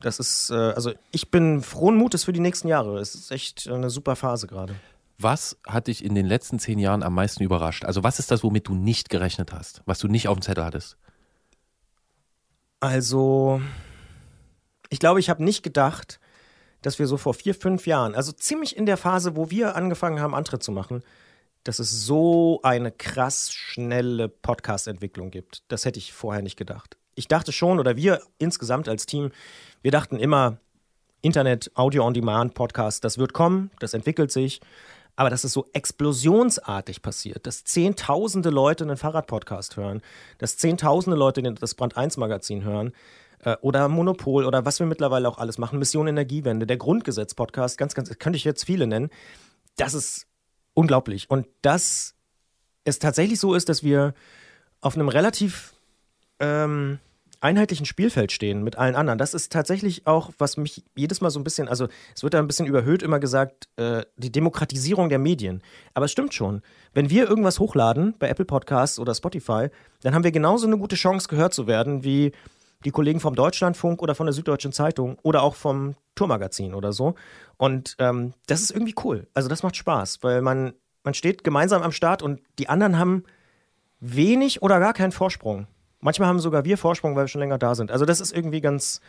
Das 0.00 0.18
ist, 0.18 0.50
äh, 0.50 0.54
also 0.54 0.92
ich 1.10 1.30
bin 1.30 1.62
frohen 1.62 1.96
Mutes 1.96 2.24
für 2.24 2.32
die 2.32 2.40
nächsten 2.40 2.68
Jahre. 2.68 2.98
Es 2.98 3.14
ist 3.14 3.30
echt 3.30 3.68
eine 3.68 3.90
super 3.90 4.16
Phase 4.16 4.46
gerade. 4.46 4.74
Was 5.22 5.56
hat 5.66 5.86
dich 5.86 6.04
in 6.04 6.14
den 6.14 6.26
letzten 6.26 6.58
zehn 6.58 6.78
Jahren 6.78 7.02
am 7.02 7.14
meisten 7.14 7.42
überrascht? 7.42 7.84
Also 7.84 8.02
was 8.02 8.18
ist 8.18 8.30
das, 8.30 8.42
womit 8.42 8.66
du 8.68 8.74
nicht 8.74 9.08
gerechnet 9.08 9.52
hast, 9.52 9.82
was 9.86 9.98
du 9.98 10.08
nicht 10.08 10.28
auf 10.28 10.36
dem 10.38 10.42
Zettel 10.42 10.64
hattest? 10.64 10.96
Also, 12.80 13.60
ich 14.90 14.98
glaube, 14.98 15.20
ich 15.20 15.30
habe 15.30 15.44
nicht 15.44 15.62
gedacht, 15.62 16.18
dass 16.82 16.98
wir 16.98 17.06
so 17.06 17.16
vor 17.16 17.34
vier, 17.34 17.54
fünf 17.54 17.86
Jahren, 17.86 18.16
also 18.16 18.32
ziemlich 18.32 18.76
in 18.76 18.86
der 18.86 18.96
Phase, 18.96 19.36
wo 19.36 19.50
wir 19.50 19.76
angefangen 19.76 20.20
haben, 20.20 20.34
Antritt 20.34 20.64
zu 20.64 20.72
machen, 20.72 21.02
dass 21.62 21.78
es 21.78 22.04
so 22.04 22.58
eine 22.64 22.90
krass 22.90 23.52
schnelle 23.52 24.28
Podcast-Entwicklung 24.28 25.30
gibt. 25.30 25.62
Das 25.68 25.84
hätte 25.84 25.98
ich 25.98 26.12
vorher 26.12 26.42
nicht 26.42 26.56
gedacht. 26.56 26.96
Ich 27.14 27.28
dachte 27.28 27.52
schon, 27.52 27.78
oder 27.78 27.96
wir 27.96 28.20
insgesamt 28.38 28.88
als 28.88 29.06
Team, 29.06 29.30
wir 29.82 29.92
dachten 29.92 30.18
immer, 30.18 30.58
Internet, 31.20 31.70
Audio 31.76 32.04
on 32.04 32.14
Demand, 32.14 32.54
Podcast, 32.54 33.04
das 33.04 33.16
wird 33.16 33.32
kommen, 33.32 33.70
das 33.78 33.94
entwickelt 33.94 34.32
sich. 34.32 34.60
Aber 35.16 35.30
dass 35.30 35.44
es 35.44 35.52
so 35.52 35.66
explosionsartig 35.72 37.02
passiert, 37.02 37.46
dass 37.46 37.64
zehntausende 37.64 38.50
Leute 38.50 38.84
einen 38.84 38.96
Fahrradpodcast 38.96 39.76
hören, 39.76 40.00
dass 40.38 40.56
zehntausende 40.56 41.16
Leute 41.16 41.42
das 41.42 41.74
Brand 41.74 41.96
1 41.96 42.16
Magazin 42.16 42.64
hören 42.64 42.92
äh, 43.40 43.56
oder 43.60 43.88
Monopol 43.88 44.44
oder 44.44 44.64
was 44.64 44.78
wir 44.78 44.86
mittlerweile 44.86 45.28
auch 45.28 45.38
alles 45.38 45.58
machen, 45.58 45.78
Mission 45.78 46.08
Energiewende, 46.08 46.66
der 46.66 46.78
Grundgesetz-Podcast, 46.78 47.76
ganz, 47.76 47.94
ganz, 47.94 48.08
könnte 48.18 48.36
ich 48.36 48.44
jetzt 48.44 48.64
viele 48.64 48.86
nennen. 48.86 49.10
Das 49.76 49.94
ist 49.94 50.26
unglaublich. 50.74 51.28
Und 51.30 51.46
dass 51.60 52.14
es 52.84 52.98
tatsächlich 52.98 53.38
so 53.38 53.54
ist, 53.54 53.68
dass 53.68 53.82
wir 53.82 54.14
auf 54.80 54.96
einem 54.96 55.08
relativ 55.08 55.74
ähm, 56.40 56.98
einheitlichen 57.42 57.86
Spielfeld 57.86 58.32
stehen 58.32 58.62
mit 58.62 58.78
allen 58.78 58.94
anderen. 58.94 59.18
Das 59.18 59.34
ist 59.34 59.52
tatsächlich 59.52 60.06
auch, 60.06 60.30
was 60.38 60.56
mich 60.56 60.84
jedes 60.94 61.20
Mal 61.20 61.30
so 61.30 61.40
ein 61.40 61.44
bisschen, 61.44 61.68
also 61.68 61.88
es 62.14 62.22
wird 62.22 62.34
da 62.34 62.38
ein 62.38 62.46
bisschen 62.46 62.66
überhöht 62.66 63.02
immer 63.02 63.18
gesagt, 63.18 63.68
äh, 63.76 64.02
die 64.16 64.32
Demokratisierung 64.32 65.08
der 65.08 65.18
Medien. 65.18 65.62
Aber 65.94 66.06
es 66.06 66.12
stimmt 66.12 66.34
schon. 66.34 66.62
Wenn 66.94 67.10
wir 67.10 67.28
irgendwas 67.28 67.58
hochladen 67.58 68.14
bei 68.18 68.28
Apple 68.28 68.44
Podcasts 68.44 68.98
oder 68.98 69.14
Spotify, 69.14 69.68
dann 70.02 70.14
haben 70.14 70.24
wir 70.24 70.32
genauso 70.32 70.66
eine 70.66 70.78
gute 70.78 70.96
Chance, 70.96 71.28
gehört 71.28 71.52
zu 71.52 71.66
werden, 71.66 72.04
wie 72.04 72.32
die 72.84 72.90
Kollegen 72.90 73.20
vom 73.20 73.34
Deutschlandfunk 73.34 74.02
oder 74.02 74.14
von 74.14 74.26
der 74.26 74.32
Süddeutschen 74.32 74.72
Zeitung 74.72 75.18
oder 75.22 75.42
auch 75.42 75.54
vom 75.54 75.94
Tourmagazin 76.14 76.74
oder 76.74 76.92
so. 76.92 77.14
Und 77.56 77.96
ähm, 77.98 78.34
das 78.46 78.60
ist 78.60 78.70
irgendwie 78.70 78.94
cool. 79.04 79.28
Also 79.34 79.48
das 79.48 79.62
macht 79.62 79.76
Spaß, 79.76 80.22
weil 80.22 80.42
man, 80.42 80.74
man 81.04 81.14
steht 81.14 81.44
gemeinsam 81.44 81.82
am 81.82 81.92
Start 81.92 82.22
und 82.22 82.40
die 82.58 82.68
anderen 82.68 82.98
haben 82.98 83.24
wenig 84.00 84.62
oder 84.62 84.80
gar 84.80 84.94
keinen 84.94 85.12
Vorsprung. 85.12 85.66
Manchmal 86.02 86.28
haben 86.28 86.40
sogar 86.40 86.64
wir 86.64 86.76
Vorsprung, 86.76 87.14
weil 87.14 87.24
wir 87.24 87.28
schon 87.28 87.40
länger 87.40 87.58
da 87.58 87.74
sind. 87.76 87.90
Also 87.92 88.04
das 88.04 88.20
ist 88.20 88.36
irgendwie 88.36 88.60
ganz, 88.60 89.00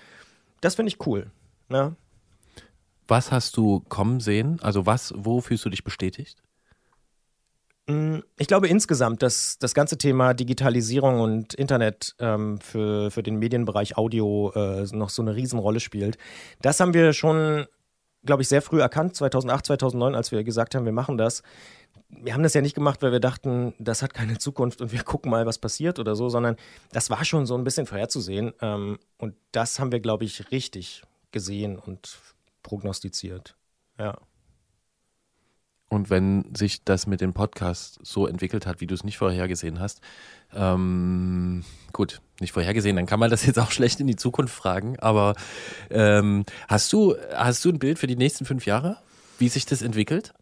das 0.61 0.75
finde 0.75 0.91
ich 0.91 1.05
cool. 1.05 1.31
Ja. 1.69 1.93
Was 3.07 3.31
hast 3.31 3.57
du 3.57 3.81
kommen 3.89 4.19
sehen? 4.19 4.59
Also 4.61 4.85
was, 4.85 5.11
wo 5.17 5.41
fühlst 5.41 5.65
du 5.65 5.69
dich 5.69 5.83
bestätigt? 5.83 6.37
Mm, 7.87 8.19
Ich 8.37 8.47
glaube 8.47 8.67
insgesamt, 8.67 9.23
dass 9.23 9.57
das 9.57 9.73
ganze 9.73 9.97
Thema 9.97 10.35
Digitalisierung 10.35 11.19
und 11.19 11.55
Internet 11.55 12.15
ähm, 12.19 12.59
für, 12.61 13.09
für 13.09 13.23
den 13.23 13.37
Medienbereich 13.37 13.97
Audio 13.97 14.51
äh, 14.55 14.85
noch 14.95 15.09
so 15.09 15.23
eine 15.23 15.35
Riesenrolle 15.35 15.79
spielt. 15.79 16.19
Das 16.61 16.79
haben 16.79 16.93
wir 16.93 17.11
schon, 17.13 17.65
glaube 18.23 18.43
ich, 18.43 18.47
sehr 18.47 18.61
früh 18.61 18.79
erkannt, 18.79 19.15
2008, 19.15 19.65
2009, 19.65 20.13
als 20.13 20.31
wir 20.31 20.43
gesagt 20.43 20.75
haben, 20.75 20.85
wir 20.85 20.93
machen 20.93 21.17
das. 21.17 21.41
Wir 22.21 22.33
haben 22.33 22.43
das 22.43 22.53
ja 22.53 22.61
nicht 22.61 22.75
gemacht, 22.75 23.01
weil 23.01 23.11
wir 23.11 23.19
dachten, 23.19 23.73
das 23.79 24.01
hat 24.01 24.13
keine 24.13 24.37
Zukunft 24.37 24.81
und 24.81 24.91
wir 24.91 25.03
gucken 25.03 25.31
mal, 25.31 25.45
was 25.45 25.57
passiert 25.57 25.99
oder 25.99 26.15
so, 26.15 26.29
sondern 26.29 26.55
das 26.91 27.09
war 27.09 27.23
schon 27.25 27.45
so 27.45 27.55
ein 27.55 27.63
bisschen 27.63 27.85
vorherzusehen. 27.85 28.53
Ähm, 28.61 28.99
und 29.17 29.35
das 29.51 29.79
haben 29.79 29.91
wir, 29.91 29.99
glaube 29.99 30.25
ich, 30.25 30.51
richtig 30.51 31.03
gesehen 31.31 31.77
und 31.77 32.17
prognostiziert. 32.61 33.55
Ja. 33.99 34.17
Und 35.89 36.09
wenn 36.09 36.55
sich 36.55 36.83
das 36.83 37.05
mit 37.05 37.21
dem 37.21 37.33
Podcast 37.33 37.99
so 38.01 38.25
entwickelt 38.25 38.65
hat, 38.65 38.81
wie 38.81 38.87
du 38.87 38.95
es 38.95 39.03
nicht 39.03 39.17
vorhergesehen 39.17 39.79
hast, 39.79 40.01
ähm, 40.51 41.63
gut, 41.91 42.19
nicht 42.39 42.51
vorhergesehen, 42.51 42.95
dann 42.95 43.05
kann 43.05 43.19
man 43.19 43.29
das 43.29 43.45
jetzt 43.45 43.59
auch 43.59 43.69
schlecht 43.69 43.99
in 43.99 44.07
die 44.07 44.15
Zukunft 44.15 44.55
fragen. 44.55 44.97
Aber 44.99 45.35
ähm, 45.91 46.45
hast 46.67 46.91
du 46.93 47.15
hast 47.35 47.63
du 47.63 47.69
ein 47.69 47.77
Bild 47.77 47.99
für 47.99 48.07
die 48.07 48.15
nächsten 48.15 48.45
fünf 48.45 48.65
Jahre, 48.65 48.97
wie 49.37 49.49
sich 49.49 49.67
das 49.67 49.83
entwickelt? 49.83 50.33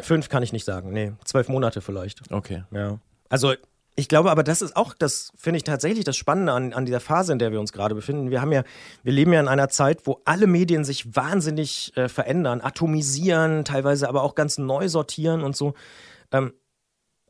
Fünf 0.00 0.28
kann 0.28 0.42
ich 0.42 0.52
nicht 0.52 0.64
sagen, 0.64 0.92
nee, 0.92 1.12
zwölf 1.24 1.48
Monate 1.48 1.80
vielleicht. 1.80 2.30
Okay. 2.32 2.64
Ja. 2.72 2.98
Also 3.28 3.54
ich 3.96 4.08
glaube 4.08 4.30
aber, 4.30 4.42
das 4.42 4.60
ist 4.60 4.76
auch, 4.76 4.92
das 4.92 5.32
finde 5.36 5.58
ich 5.58 5.64
tatsächlich 5.64 6.04
das 6.04 6.16
Spannende 6.16 6.52
an, 6.52 6.72
an 6.72 6.84
dieser 6.84 6.98
Phase, 6.98 7.32
in 7.32 7.38
der 7.38 7.52
wir 7.52 7.60
uns 7.60 7.72
gerade 7.72 7.94
befinden. 7.94 8.30
Wir 8.30 8.40
haben 8.40 8.50
ja, 8.50 8.64
wir 9.04 9.12
leben 9.12 9.32
ja 9.32 9.40
in 9.40 9.46
einer 9.46 9.68
Zeit, 9.68 10.06
wo 10.06 10.20
alle 10.24 10.48
Medien 10.48 10.84
sich 10.84 11.14
wahnsinnig 11.14 11.96
äh, 11.96 12.08
verändern, 12.08 12.60
atomisieren, 12.60 13.64
teilweise 13.64 14.08
aber 14.08 14.22
auch 14.22 14.34
ganz 14.34 14.58
neu 14.58 14.88
sortieren 14.88 15.42
und 15.42 15.56
so. 15.56 15.74
Ähm, 16.32 16.54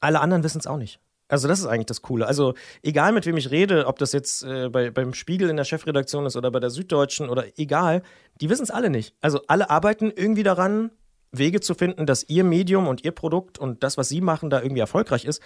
alle 0.01 0.21
anderen 0.21 0.43
wissen 0.43 0.59
es 0.59 0.67
auch 0.67 0.79
nicht. 0.79 1.01
Also 1.29 1.49
das 1.49 1.59
ist 1.59 1.67
eigentlich 1.67 1.87
das 1.87 2.03
Coole. 2.03 2.27
Also 2.27 2.55
egal 2.83 3.13
mit 3.13 3.27
wem 3.27 3.37
ich 3.37 3.51
rede, 3.51 3.87
ob 3.87 3.99
das 3.99 4.13
jetzt 4.13 4.43
äh, 4.45 4.69
bei, 4.71 4.91
beim 4.91 5.13
Spiegel 5.15 5.51
in 5.51 5.57
der 5.57 5.65
Chefredaktion 5.65 6.25
ist 6.27 6.37
oder 6.37 6.51
bei 6.51 6.61
der 6.61 6.71
Süddeutschen 6.71 7.29
oder 7.29 7.45
egal, 7.59 8.03
die 8.41 8.49
wissen 8.49 8.63
es 8.63 8.71
alle 8.71 8.89
nicht. 8.89 9.15
Also 9.21 9.41
alle 9.49 9.69
arbeiten 9.69 10.13
irgendwie 10.15 10.43
daran, 10.43 10.91
Wege 11.39 11.61
zu 11.61 11.75
finden, 11.75 12.07
dass 12.07 12.29
ihr 12.29 12.45
Medium 12.45 12.89
und 12.89 13.05
ihr 13.05 13.13
Produkt 13.13 13.59
und 13.59 13.83
das, 13.83 13.97
was 13.97 14.09
sie 14.09 14.21
machen, 14.21 14.51
da 14.51 14.61
irgendwie 14.61 14.81
erfolgreich 14.81 15.25
ist. 15.25 15.43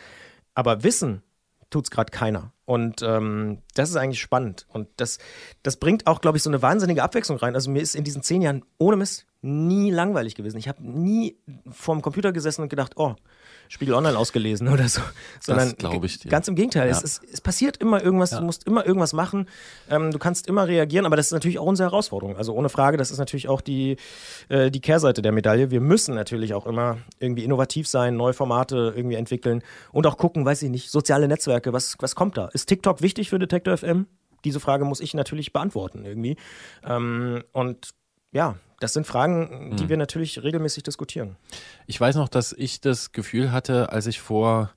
Aber 0.55 0.82
wissen 0.82 1.23
tut 1.70 1.85
es 1.85 1.90
gerade 1.90 2.10
keiner. 2.10 2.52
Und 2.65 3.02
ähm, 3.02 3.59
das 3.74 3.90
ist 3.90 3.97
eigentlich 3.97 4.20
spannend. 4.20 4.66
Und 4.69 4.89
das, 4.97 5.19
das 5.62 5.77
bringt 5.77 6.06
auch, 6.06 6.20
glaube 6.20 6.36
ich, 6.36 6.43
so 6.43 6.51
eine 6.51 6.62
wahnsinnige 6.62 7.02
Abwechslung 7.02 7.39
rein. 7.39 7.55
Also 7.55 7.70
mir 7.70 7.82
ist 7.82 7.94
in 7.94 8.05
diesen 8.05 8.23
zehn 8.23 8.43
Jahren 8.43 8.65
ohne 8.78 8.97
Mist 8.97 9.27
nie 9.40 9.90
langweilig 9.90 10.35
gewesen. 10.35 10.59
Ich 10.59 10.69
habe 10.69 10.82
nie 10.82 11.39
vorm 11.70 12.02
Computer 12.02 12.32
gesessen 12.32 12.62
und 12.62 12.69
gedacht, 12.69 12.94
oh, 12.97 13.15
Spiegel 13.68 13.94
Online 13.94 14.16
ausgelesen 14.16 14.68
oder 14.68 14.88
so. 14.88 15.00
Sondern 15.40 15.74
glaube 15.76 16.06
ich 16.06 16.18
dir. 16.18 16.28
Ganz 16.28 16.48
im 16.48 16.54
Gegenteil. 16.54 16.88
Ja. 16.88 16.96
Es, 16.96 17.04
es, 17.04 17.20
es 17.32 17.40
passiert 17.40 17.76
immer 17.76 18.02
irgendwas, 18.02 18.30
du 18.30 18.42
musst 18.42 18.64
immer 18.64 18.86
irgendwas 18.86 19.12
machen. 19.12 19.48
Ähm, 19.90 20.10
du 20.10 20.18
kannst 20.18 20.46
immer 20.46 20.66
reagieren, 20.66 21.06
aber 21.06 21.16
das 21.16 21.26
ist 21.26 21.32
natürlich 21.32 21.58
auch 21.58 21.66
unsere 21.66 21.90
Herausforderung. 21.90 22.36
Also 22.36 22.54
ohne 22.54 22.68
Frage, 22.68 22.96
das 22.96 23.10
ist 23.10 23.18
natürlich 23.18 23.48
auch 23.48 23.60
die, 23.60 23.96
äh, 24.48 24.70
die 24.70 24.80
Kehrseite 24.80 25.22
der 25.22 25.32
Medaille. 25.32 25.70
Wir 25.70 25.80
müssen 25.80 26.14
natürlich 26.14 26.54
auch 26.54 26.66
immer 26.66 26.98
irgendwie 27.20 27.44
innovativ 27.44 27.86
sein, 27.86 28.16
neue 28.16 28.32
Formate 28.32 28.92
irgendwie 28.96 29.16
entwickeln 29.16 29.62
und 29.92 30.06
auch 30.06 30.16
gucken, 30.16 30.44
weiß 30.44 30.62
ich 30.62 30.70
nicht, 30.70 30.90
soziale 30.90 31.28
Netzwerke, 31.28 31.72
was, 31.72 31.96
was 31.98 32.14
kommt 32.14 32.36
da? 32.36 32.48
Ist 32.48 32.66
TikTok 32.66 33.02
wichtig 33.02 33.30
für 33.30 33.38
Detektor 33.38 33.76
FM? 33.76 34.06
Diese 34.44 34.60
Frage 34.60 34.84
muss 34.84 35.00
ich 35.00 35.14
natürlich 35.14 35.52
beantworten 35.52 36.04
irgendwie. 36.04 36.36
Ähm, 36.84 37.42
und 37.52 37.90
ja, 38.32 38.56
das 38.80 38.92
sind 38.92 39.06
Fragen, 39.06 39.76
die 39.76 39.84
Mhm. 39.84 39.88
wir 39.88 39.96
natürlich 39.96 40.42
regelmäßig 40.42 40.82
diskutieren. 40.84 41.36
Ich 41.86 42.00
weiß 42.00 42.16
noch, 42.16 42.28
dass 42.28 42.52
ich 42.52 42.80
das 42.80 43.12
Gefühl 43.12 43.50
hatte, 43.52 43.90
als 43.92 44.06
ich 44.06 44.20
vor, 44.20 44.70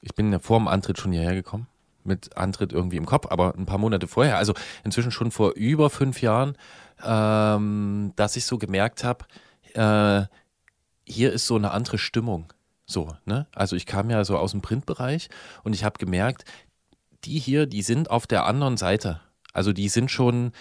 ich 0.00 0.14
bin 0.14 0.32
ja 0.32 0.38
vor 0.38 0.58
dem 0.58 0.68
Antritt 0.68 0.98
schon 0.98 1.12
hierher 1.12 1.34
gekommen, 1.34 1.66
mit 2.04 2.36
Antritt 2.36 2.72
irgendwie 2.72 2.96
im 2.96 3.06
Kopf, 3.06 3.26
aber 3.30 3.54
ein 3.56 3.66
paar 3.66 3.78
Monate 3.78 4.06
vorher, 4.08 4.38
also 4.38 4.54
inzwischen 4.84 5.10
schon 5.10 5.30
vor 5.30 5.52
über 5.54 5.90
fünf 5.90 6.20
Jahren, 6.22 6.56
ähm, 7.04 8.12
dass 8.16 8.36
ich 8.36 8.44
so 8.46 8.58
gemerkt 8.58 9.04
habe, 9.04 9.24
äh, 9.74 10.26
hier 11.04 11.32
ist 11.32 11.46
so 11.46 11.56
eine 11.56 11.70
andere 11.70 11.98
Stimmung. 11.98 12.52
So, 12.86 13.14
ne? 13.26 13.46
Also 13.54 13.76
ich 13.76 13.86
kam 13.86 14.08
ja 14.10 14.24
so 14.24 14.36
aus 14.38 14.52
dem 14.52 14.62
Printbereich 14.62 15.28
und 15.62 15.74
ich 15.74 15.84
habe 15.84 15.98
gemerkt, 15.98 16.44
die 17.24 17.38
hier, 17.38 17.66
die 17.66 17.82
sind 17.82 18.10
auf 18.10 18.26
der 18.26 18.46
anderen 18.46 18.76
Seite. 18.76 19.20
Also 19.52 19.72
die 19.72 19.88
sind 19.88 20.10
schon, 20.10 20.52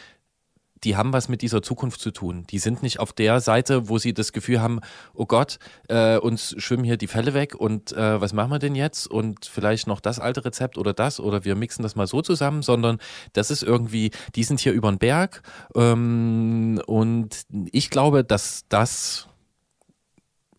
die 0.83 0.95
haben 0.95 1.13
was 1.13 1.29
mit 1.29 1.41
dieser 1.41 1.61
Zukunft 1.61 1.99
zu 1.99 2.11
tun. 2.11 2.45
Die 2.49 2.59
sind 2.59 2.83
nicht 2.83 2.99
auf 2.99 3.13
der 3.13 3.39
Seite, 3.41 3.89
wo 3.89 3.97
sie 3.97 4.13
das 4.13 4.31
Gefühl 4.31 4.61
haben, 4.61 4.79
oh 5.13 5.25
Gott, 5.25 5.59
äh, 5.87 6.17
uns 6.17 6.55
schwimmen 6.57 6.83
hier 6.83 6.97
die 6.97 7.07
Fälle 7.07 7.33
weg 7.33 7.55
und 7.55 7.91
äh, 7.93 8.21
was 8.21 8.33
machen 8.33 8.51
wir 8.51 8.59
denn 8.59 8.75
jetzt? 8.75 9.07
Und 9.07 9.45
vielleicht 9.45 9.87
noch 9.87 9.99
das 9.99 10.19
alte 10.19 10.45
Rezept 10.45 10.77
oder 10.77 10.93
das 10.93 11.19
oder 11.19 11.45
wir 11.45 11.55
mixen 11.55 11.83
das 11.83 11.95
mal 11.95 12.07
so 12.07 12.21
zusammen, 12.21 12.61
sondern 12.61 12.99
das 13.33 13.51
ist 13.51 13.63
irgendwie, 13.63 14.11
die 14.35 14.43
sind 14.43 14.59
hier 14.59 14.73
über 14.73 14.91
den 14.91 14.99
Berg 14.99 15.41
ähm, 15.75 16.81
und 16.85 17.45
ich 17.71 17.89
glaube, 17.89 18.23
dass 18.23 18.65
das 18.69 19.27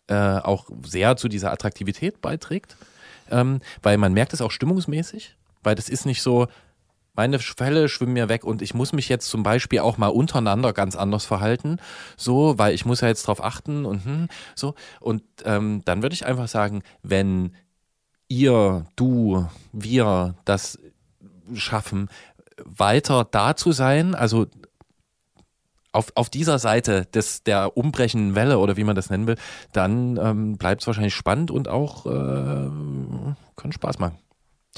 äh, 0.07 0.15
auch 0.15 0.69
sehr 0.83 1.17
zu 1.17 1.27
dieser 1.27 1.51
Attraktivität 1.51 2.21
beiträgt, 2.21 2.75
ähm, 3.31 3.61
weil 3.81 3.97
man 3.97 4.13
merkt 4.13 4.33
es 4.33 4.41
auch 4.41 4.51
stimmungsmäßig, 4.51 5.35
weil 5.63 5.75
das 5.75 5.87
ist 5.89 6.05
nicht 6.05 6.21
so, 6.21 6.47
meine 7.19 7.37
Fälle 7.37 7.89
schwimmen 7.89 8.13
mir 8.13 8.29
weg 8.29 8.45
und 8.45 8.61
ich 8.61 8.73
muss 8.73 8.93
mich 8.93 9.09
jetzt 9.09 9.27
zum 9.27 9.43
Beispiel 9.43 9.79
auch 9.79 9.97
mal 9.97 10.07
untereinander 10.07 10.71
ganz 10.71 10.95
anders 10.95 11.25
verhalten, 11.25 11.75
so, 12.15 12.57
weil 12.57 12.73
ich 12.73 12.85
muss 12.85 13.01
ja 13.01 13.09
jetzt 13.09 13.27
drauf 13.27 13.43
achten 13.43 13.83
und 13.83 14.05
hm, 14.05 14.27
so. 14.55 14.73
Und 15.01 15.21
ähm, 15.43 15.81
dann 15.83 16.01
würde 16.01 16.13
ich 16.13 16.25
einfach 16.25 16.47
sagen, 16.47 16.81
wenn 17.03 17.51
ihr, 18.29 18.85
du, 18.95 19.45
wir 19.73 20.35
das 20.45 20.79
schaffen, 21.53 22.07
weiter 22.63 23.27
da 23.29 23.53
zu 23.57 23.73
sein, 23.73 24.15
also 24.15 24.47
auf, 25.91 26.13
auf 26.15 26.29
dieser 26.29 26.57
Seite 26.57 27.05
des, 27.07 27.43
der 27.43 27.75
umbrechenden 27.75 28.33
Welle 28.33 28.59
oder 28.59 28.77
wie 28.77 28.85
man 28.85 28.95
das 28.95 29.09
nennen 29.09 29.27
will, 29.27 29.35
dann 29.73 30.15
ähm, 30.15 30.57
bleibt 30.57 30.83
es 30.83 30.87
wahrscheinlich 30.87 31.15
spannend 31.15 31.51
und 31.51 31.67
auch 31.67 32.05
äh, 32.05 32.69
kann 33.57 33.73
Spaß 33.73 33.99
machen. 33.99 34.17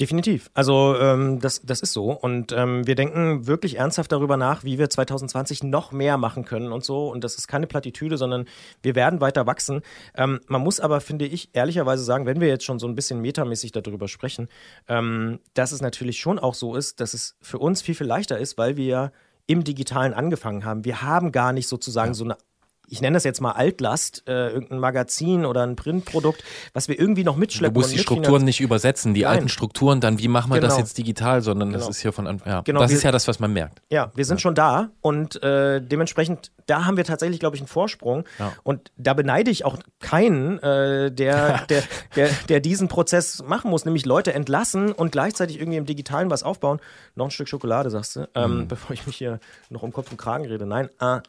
Definitiv. 0.00 0.50
Also 0.54 0.96
ähm, 0.98 1.38
das, 1.40 1.60
das 1.62 1.80
ist 1.80 1.92
so. 1.92 2.12
Und 2.12 2.50
ähm, 2.52 2.86
wir 2.86 2.94
denken 2.94 3.46
wirklich 3.46 3.76
ernsthaft 3.76 4.10
darüber 4.10 4.38
nach, 4.38 4.64
wie 4.64 4.78
wir 4.78 4.88
2020 4.88 5.64
noch 5.64 5.92
mehr 5.92 6.16
machen 6.16 6.46
können 6.46 6.72
und 6.72 6.82
so. 6.82 7.10
Und 7.10 7.24
das 7.24 7.36
ist 7.36 7.46
keine 7.46 7.66
Plattitüde, 7.66 8.16
sondern 8.16 8.46
wir 8.82 8.94
werden 8.94 9.20
weiter 9.20 9.46
wachsen. 9.46 9.82
Ähm, 10.14 10.40
man 10.46 10.62
muss 10.62 10.80
aber, 10.80 11.02
finde 11.02 11.26
ich, 11.26 11.50
ehrlicherweise 11.52 12.04
sagen, 12.04 12.24
wenn 12.24 12.40
wir 12.40 12.48
jetzt 12.48 12.64
schon 12.64 12.78
so 12.78 12.88
ein 12.88 12.94
bisschen 12.94 13.20
metamäßig 13.20 13.72
darüber 13.72 14.08
sprechen, 14.08 14.48
ähm, 14.88 15.40
dass 15.52 15.72
es 15.72 15.82
natürlich 15.82 16.18
schon 16.18 16.38
auch 16.38 16.54
so 16.54 16.74
ist, 16.74 17.00
dass 17.00 17.12
es 17.12 17.36
für 17.42 17.58
uns 17.58 17.82
viel, 17.82 17.94
viel 17.94 18.06
leichter 18.06 18.38
ist, 18.38 18.56
weil 18.56 18.78
wir 18.78 19.12
im 19.46 19.62
Digitalen 19.62 20.14
angefangen 20.14 20.64
haben. 20.64 20.86
Wir 20.86 21.02
haben 21.02 21.32
gar 21.32 21.52
nicht 21.52 21.68
sozusagen 21.68 22.14
so 22.14 22.24
eine 22.24 22.38
ich 22.88 23.00
nenne 23.00 23.14
das 23.14 23.24
jetzt 23.24 23.40
mal 23.40 23.52
Altlast, 23.52 24.22
äh, 24.26 24.50
irgendein 24.50 24.78
Magazin 24.78 25.46
oder 25.46 25.62
ein 25.62 25.76
Printprodukt, 25.76 26.44
was 26.74 26.88
wir 26.88 26.98
irgendwie 26.98 27.24
noch 27.24 27.34
Du 27.34 27.40
mitschleppen. 27.40 27.74
musst 27.74 27.90
und 27.90 27.96
die. 27.96 28.02
Strukturen 28.02 28.44
nicht 28.44 28.60
übersetzen, 28.60 29.14
die 29.14 29.22
Nein. 29.22 29.30
alten 29.32 29.48
Strukturen, 29.48 30.00
dann 30.00 30.18
wie 30.18 30.28
machen 30.28 30.52
wir 30.52 30.60
das 30.60 30.74
Genau. 30.74 30.80
jetzt 30.84 30.98
digital, 30.98 31.40
sondern 31.40 31.72
das 31.72 31.82
Genau. 31.82 31.90
ist 31.90 32.00
hier 32.00 32.12
von 32.12 32.26
Anfang. 32.26 32.48
Ja, 32.52 32.60
Genau, 32.62 32.80
das 32.80 32.92
ist 32.92 33.02
ja 33.02 33.10
das, 33.12 33.26
was 33.28 33.40
man 33.40 33.52
merkt. 33.52 33.80
Ja, 33.90 34.12
wir 34.14 34.24
sind 34.26 34.40
schon 34.42 34.54
da 34.54 34.90
und 35.00 35.42
äh, 35.42 35.80
dementsprechend, 35.80 36.50
da 36.66 36.84
haben 36.84 36.96
wir 36.98 37.04
tatsächlich, 37.04 37.40
glaube 37.40 37.56
ich, 37.56 37.62
einen 37.62 37.68
Vorsprung. 37.68 38.24
Ja. 38.38 38.52
Und 38.62 38.92
da 38.96 39.14
beneide 39.14 39.50
ich 39.50 39.64
auch 39.64 39.78
keinen, 40.00 40.58
äh, 40.58 41.10
der, 41.10 41.64
der, 41.68 41.82
der, 42.14 42.28
der 42.48 42.60
diesen 42.60 42.88
Prozess 42.88 43.42
machen 43.46 43.70
muss, 43.70 43.84
nämlich 43.86 44.04
Leute 44.04 44.32
entlassen 44.34 44.92
und 44.92 45.12
gleichzeitig 45.12 45.58
irgendwie 45.58 45.78
im 45.78 45.86
Digitalen 45.86 46.30
was 46.30 46.42
aufbauen. 46.42 46.78
Noch 47.14 47.26
ein 47.26 47.30
Stück 47.30 47.48
Schokolade, 47.48 47.88
sagst 47.90 48.16
du, 48.16 48.28
ähm, 48.34 48.58
Mhm. 48.60 48.68
bevor 48.68 48.92
ich 48.92 49.06
mich 49.06 49.16
hier 49.16 49.40
noch 49.70 49.82
um 49.82 49.92
Kopf 49.92 50.10
und 50.10 50.18
Kragen 50.18 50.44
rede. 50.46 50.66
Nein, 50.66 50.88
ah, 50.98 51.20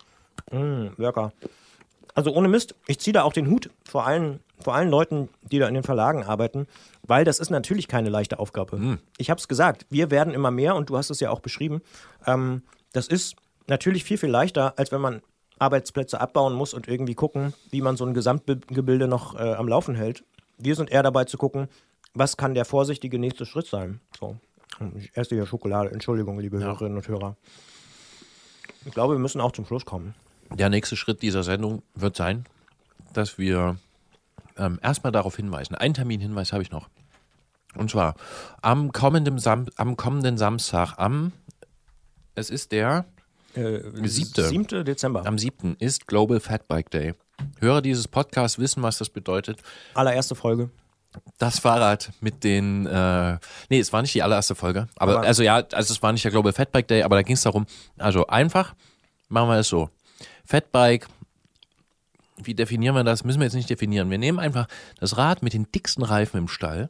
mh, 0.51 0.91
lecker. 0.97 1.33
Also 2.15 2.31
ohne 2.31 2.47
Mist, 2.47 2.75
ich 2.87 2.99
ziehe 2.99 3.13
da 3.13 3.23
auch 3.23 3.33
den 3.33 3.49
Hut 3.49 3.69
vor 3.85 4.05
allen, 4.05 4.39
vor 4.59 4.75
allen 4.75 4.89
Leuten, 4.89 5.29
die 5.51 5.57
da 5.57 5.67
in 5.67 5.73
den 5.73 5.83
Verlagen 5.83 6.23
arbeiten, 6.23 6.67
weil 7.07 7.25
das 7.25 7.39
ist 7.39 7.49
natürlich 7.49 7.87
keine 7.87 8.09
leichte 8.09 8.37
Aufgabe. 8.39 8.99
Ich 9.17 9.29
habe 9.29 9.39
es 9.39 9.47
gesagt, 9.47 9.87
wir 9.89 10.11
werden 10.11 10.33
immer 10.33 10.51
mehr 10.51 10.75
und 10.75 10.89
du 10.89 10.97
hast 10.97 11.09
es 11.09 11.19
ja 11.19 11.31
auch 11.31 11.39
beschrieben. 11.39 11.81
Ähm, 12.27 12.61
das 12.91 13.07
ist 13.07 13.35
natürlich 13.67 14.03
viel, 14.03 14.17
viel 14.17 14.29
leichter, 14.29 14.73
als 14.77 14.91
wenn 14.91 15.01
man 15.01 15.21
Arbeitsplätze 15.57 16.21
abbauen 16.21 16.53
muss 16.53 16.73
und 16.73 16.87
irgendwie 16.87 17.15
gucken, 17.15 17.53
wie 17.71 17.81
man 17.81 17.97
so 17.97 18.05
ein 18.05 18.13
Gesamtgebilde 18.13 19.07
noch 19.07 19.35
äh, 19.35 19.53
am 19.53 19.67
Laufen 19.67 19.95
hält. 19.95 20.23
Wir 20.57 20.75
sind 20.75 20.91
eher 20.91 21.03
dabei 21.03 21.25
zu 21.25 21.37
gucken, 21.37 21.67
was 22.13 22.37
kann 22.37 22.53
der 22.53 22.65
vorsichtige 22.65 23.17
nächste 23.17 23.45
Schritt 23.45 23.65
sein. 23.65 23.99
So. 24.19 24.37
Ich 24.97 25.15
esse 25.15 25.35
hier 25.35 25.45
Schokolade. 25.45 25.91
Entschuldigung, 25.91 26.39
liebe 26.39 26.59
Hörerinnen 26.59 26.97
und 26.97 27.07
Hörer. 27.07 27.37
Ich 28.85 28.93
glaube, 28.93 29.15
wir 29.15 29.19
müssen 29.19 29.41
auch 29.41 29.51
zum 29.51 29.65
Schluss 29.65 29.85
kommen. 29.85 30.13
Der 30.51 30.69
nächste 30.69 30.95
Schritt 30.95 31.21
dieser 31.21 31.43
Sendung 31.43 31.81
wird 31.95 32.15
sein, 32.15 32.45
dass 33.13 33.37
wir 33.37 33.77
ähm, 34.57 34.79
erstmal 34.83 35.11
darauf 35.11 35.35
hinweisen. 35.35 35.75
Einen 35.75 35.93
Terminhinweis 35.93 36.53
habe 36.53 36.63
ich 36.63 36.71
noch. 36.71 36.89
Und 37.75 37.89
zwar 37.89 38.15
am 38.61 38.91
kommenden, 38.91 39.39
Sam 39.39 39.67
am 39.77 39.97
kommenden 39.97 40.37
Samstag, 40.37 40.93
am, 40.97 41.31
es 42.35 42.49
ist 42.49 42.71
der 42.71 43.05
Äh, 43.55 43.79
siebte. 44.07 44.43
7. 44.47 44.83
Dezember. 44.85 45.25
Am 45.25 45.37
7. 45.37 45.75
ist 45.79 46.07
Global 46.07 46.39
Fat 46.39 46.67
Bike 46.67 46.91
Day. 46.91 47.13
Hörer 47.59 47.81
dieses 47.81 48.07
Podcasts 48.07 48.59
wissen, 48.59 48.83
was 48.83 48.97
das 48.99 49.09
bedeutet. 49.09 49.61
Allererste 49.95 50.35
Folge. 50.35 50.69
Das 51.37 51.59
Fahrrad 51.59 52.11
mit 52.21 52.43
den, 52.43 52.85
äh, 52.85 53.37
nee, 53.69 53.79
es 53.79 53.91
war 53.93 54.01
nicht 54.01 54.13
die 54.15 54.23
allererste 54.23 54.55
Folge, 54.55 54.87
aber, 54.95 55.19
Aber- 55.19 55.27
also 55.27 55.43
ja, 55.43 55.55
also 55.73 55.93
es 55.93 56.01
war 56.01 56.11
nicht 56.11 56.23
der 56.23 56.31
Global 56.31 56.53
Fat 56.53 56.71
Bike 56.71 56.87
Day, 56.87 57.03
aber 57.03 57.15
da 57.17 57.21
ging 57.21 57.35
es 57.35 57.41
darum, 57.43 57.65
also 57.97 58.27
einfach, 58.27 58.73
machen 59.29 59.49
wir 59.49 59.57
es 59.59 59.67
so. 59.69 59.89
Fatbike, 60.45 61.07
wie 62.37 62.53
definieren 62.53 62.95
wir 62.95 63.03
das? 63.03 63.23
Müssen 63.23 63.39
wir 63.39 63.45
jetzt 63.45 63.53
nicht 63.53 63.69
definieren. 63.69 64.09
Wir 64.09 64.17
nehmen 64.17 64.39
einfach 64.39 64.67
das 64.99 65.17
Rad 65.17 65.43
mit 65.43 65.53
den 65.53 65.71
dicksten 65.71 66.03
Reifen 66.03 66.37
im 66.37 66.47
Stall. 66.47 66.89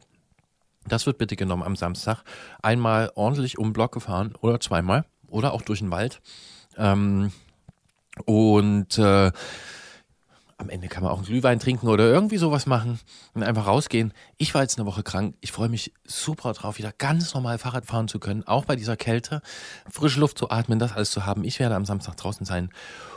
Das 0.88 1.06
wird 1.06 1.18
bitte 1.18 1.36
genommen 1.36 1.64
am 1.64 1.76
Samstag. 1.76 2.24
Einmal 2.62 3.12
ordentlich 3.16 3.58
um 3.58 3.68
den 3.68 3.74
Block 3.74 3.92
gefahren 3.92 4.34
oder 4.42 4.60
zweimal 4.60 5.06
oder 5.28 5.54
auch 5.54 5.62
durch 5.62 5.80
den 5.80 5.92
Wald. 5.92 6.22
Ähm, 6.78 7.32
und 8.26 8.98
äh, 8.98 9.32
am 10.64 10.70
Ende 10.70 10.88
kann 10.88 11.04
man 11.04 11.12
auch 11.12 11.18
einen 11.18 11.26
Glühwein 11.26 11.60
trinken 11.60 11.88
oder 11.90 12.06
irgendwie 12.06 12.38
sowas 12.38 12.66
machen 12.66 13.00
und 13.34 13.44
einfach 13.44 13.68
rausgehen. 13.68 14.14
Ich 14.38 14.54
war 14.54 14.62
jetzt 14.62 14.80
eine 14.80 14.88
Woche 14.88 15.04
krank. 15.04 15.36
Ich 15.42 15.52
freue 15.52 15.70
mich 15.70 15.94
super 16.06 16.54
drauf, 16.54 16.78
wieder 16.78 16.94
ganz 16.98 17.34
normal 17.34 17.58
Fahrrad 17.58 17.86
fahren 17.86 18.08
zu 18.08 18.20
können, 18.20 18.44
auch 18.48 18.66
bei 18.66 18.76
dieser 18.76 18.96
Kälte, 18.96 19.42
frische 19.90 20.20
Luft 20.20 20.38
zu 20.38 20.50
atmen, 20.50 20.80
das 20.80 20.94
alles 20.94 21.12
zu 21.12 21.26
haben. 21.26 21.44
Ich 21.44 21.60
werde 21.60 21.76
am 21.76 21.86
Samstag 21.86 22.16
draußen 22.16 22.46
sein. 22.46 22.70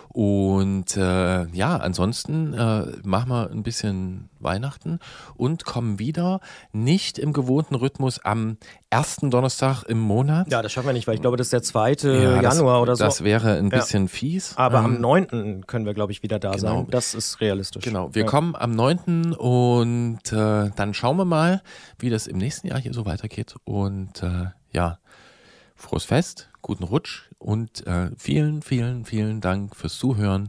Und 0.09 0.97
äh, 0.97 1.47
ja, 1.49 1.77
ansonsten 1.77 2.55
äh, 2.55 2.87
machen 3.05 3.29
wir 3.29 3.51
ein 3.51 3.63
bisschen 3.63 4.29
Weihnachten 4.39 4.99
und 5.35 5.65
kommen 5.65 5.99
wieder 5.99 6.41
nicht 6.73 7.19
im 7.19 7.33
gewohnten 7.33 7.75
Rhythmus 7.75 8.19
am 8.25 8.57
ersten 8.91 9.31
Donnerstag 9.31 9.83
im 9.85 9.99
Monat. 10.01 10.51
Ja, 10.51 10.63
das 10.63 10.73
schaffen 10.73 10.87
wir 10.87 10.93
nicht, 10.93 11.07
weil 11.07 11.17
ich 11.17 11.21
glaube, 11.21 11.37
das 11.37 11.49
ist 11.49 11.53
der 11.53 11.63
2. 11.63 11.91
Ja, 12.03 12.41
das- 12.41 12.57
Januar 12.57 12.81
oder 12.83 12.97
so. 12.97 13.05
Das 13.05 13.25
wäre 13.25 13.57
ein 13.59 13.71
Ja. 13.71 13.79
bisschen 13.79 14.09
fies. 14.09 14.57
Aber 14.57 14.79
am 14.79 14.97
Ähm, 14.97 15.01
9. 15.01 15.65
können 15.67 15.85
wir, 15.87 15.95
glaube 15.95 16.13
ich, 16.13 16.23
wieder 16.23 16.39
da 16.39 16.53
genau. 16.53 16.59
sein. 16.61 16.87
Das 16.91 17.15
ist 17.15 17.41
realistisch. 17.41 17.85
Genau, 17.85 18.15
wir 18.15 18.23
Ja. 18.23 18.29
kommen 18.29 18.55
am 18.57 18.73
9. 18.73 19.35
und 19.35 20.21
äh, 20.33 20.71
dann 20.77 20.95
schauen 20.95 21.17
wir 21.19 21.25
mal, 21.25 21.63
wie 21.99 22.11
das 22.11 22.27
im 22.27 22.39
nächsten 22.39 22.69
Jahr 22.69 22.79
hier 22.81 22.95
so 22.95 23.05
weitergeht. 23.07 23.57
Und 23.65 24.23
äh, 24.23 24.47
ja, 24.73 24.99
frohes 25.75 26.05
Fest, 26.05 26.49
guten 26.63 26.85
Rutsch 26.85 27.26
und 27.39 27.87
äh, 27.87 28.11
vielen, 28.17 28.63
vielen, 28.63 29.05
vielen 29.05 29.41
Dank 29.41 29.77
fürs 29.77 29.97
Zuhören. 29.99 30.49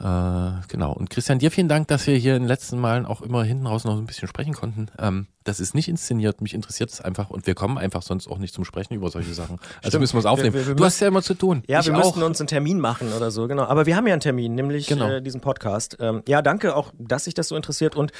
Äh, 0.00 0.50
genau. 0.68 0.92
Und 0.92 1.10
Christian, 1.10 1.40
dir 1.40 1.50
vielen 1.50 1.68
Dank, 1.68 1.88
dass 1.88 2.06
wir 2.06 2.14
hier 2.16 2.36
in 2.36 2.42
den 2.42 2.48
letzten 2.48 2.78
Malen 2.78 3.04
auch 3.04 3.20
immer 3.20 3.42
hinten 3.42 3.66
raus 3.66 3.82
noch 3.84 3.96
ein 3.98 4.06
bisschen 4.06 4.28
sprechen 4.28 4.54
konnten. 4.54 4.86
Ähm, 4.96 5.26
das 5.42 5.58
ist 5.58 5.74
nicht 5.74 5.88
inszeniert, 5.88 6.40
mich 6.40 6.54
interessiert 6.54 6.90
es 6.90 7.00
einfach 7.00 7.30
und 7.30 7.48
wir 7.48 7.56
kommen 7.56 7.78
einfach 7.78 8.02
sonst 8.02 8.28
auch 8.28 8.38
nicht 8.38 8.54
zum 8.54 8.64
Sprechen 8.64 8.94
über 8.94 9.10
solche 9.10 9.34
Sachen. 9.34 9.58
Also 9.78 9.88
Stimmt. 9.88 10.02
müssen 10.02 10.14
wir 10.14 10.20
es 10.20 10.26
aufnehmen. 10.26 10.54
Wir- 10.54 10.60
wir- 10.60 10.66
wir 10.68 10.74
du 10.76 10.84
hast 10.84 11.00
ja 11.00 11.08
immer 11.08 11.22
zu 11.22 11.34
tun. 11.34 11.64
Ja, 11.66 11.80
ich 11.80 11.86
wir 11.86 11.94
auch. 11.96 12.04
müssten 12.04 12.22
uns 12.22 12.40
einen 12.40 12.46
Termin 12.46 12.78
machen 12.78 13.12
oder 13.12 13.32
so, 13.32 13.48
genau. 13.48 13.64
Aber 13.64 13.86
wir 13.86 13.96
haben 13.96 14.06
ja 14.06 14.12
einen 14.12 14.20
Termin, 14.20 14.54
nämlich 14.54 14.86
Genau. 14.86 15.08
äh, 15.08 15.20
diesen 15.20 15.40
Podcast. 15.40 15.96
Ähm, 15.98 16.22
ja, 16.28 16.42
danke 16.42 16.76
auch, 16.76 16.92
dass 16.96 17.24
sich 17.24 17.34
das 17.34 17.48
so 17.48 17.56
interessiert 17.56 17.96
und 17.96 18.12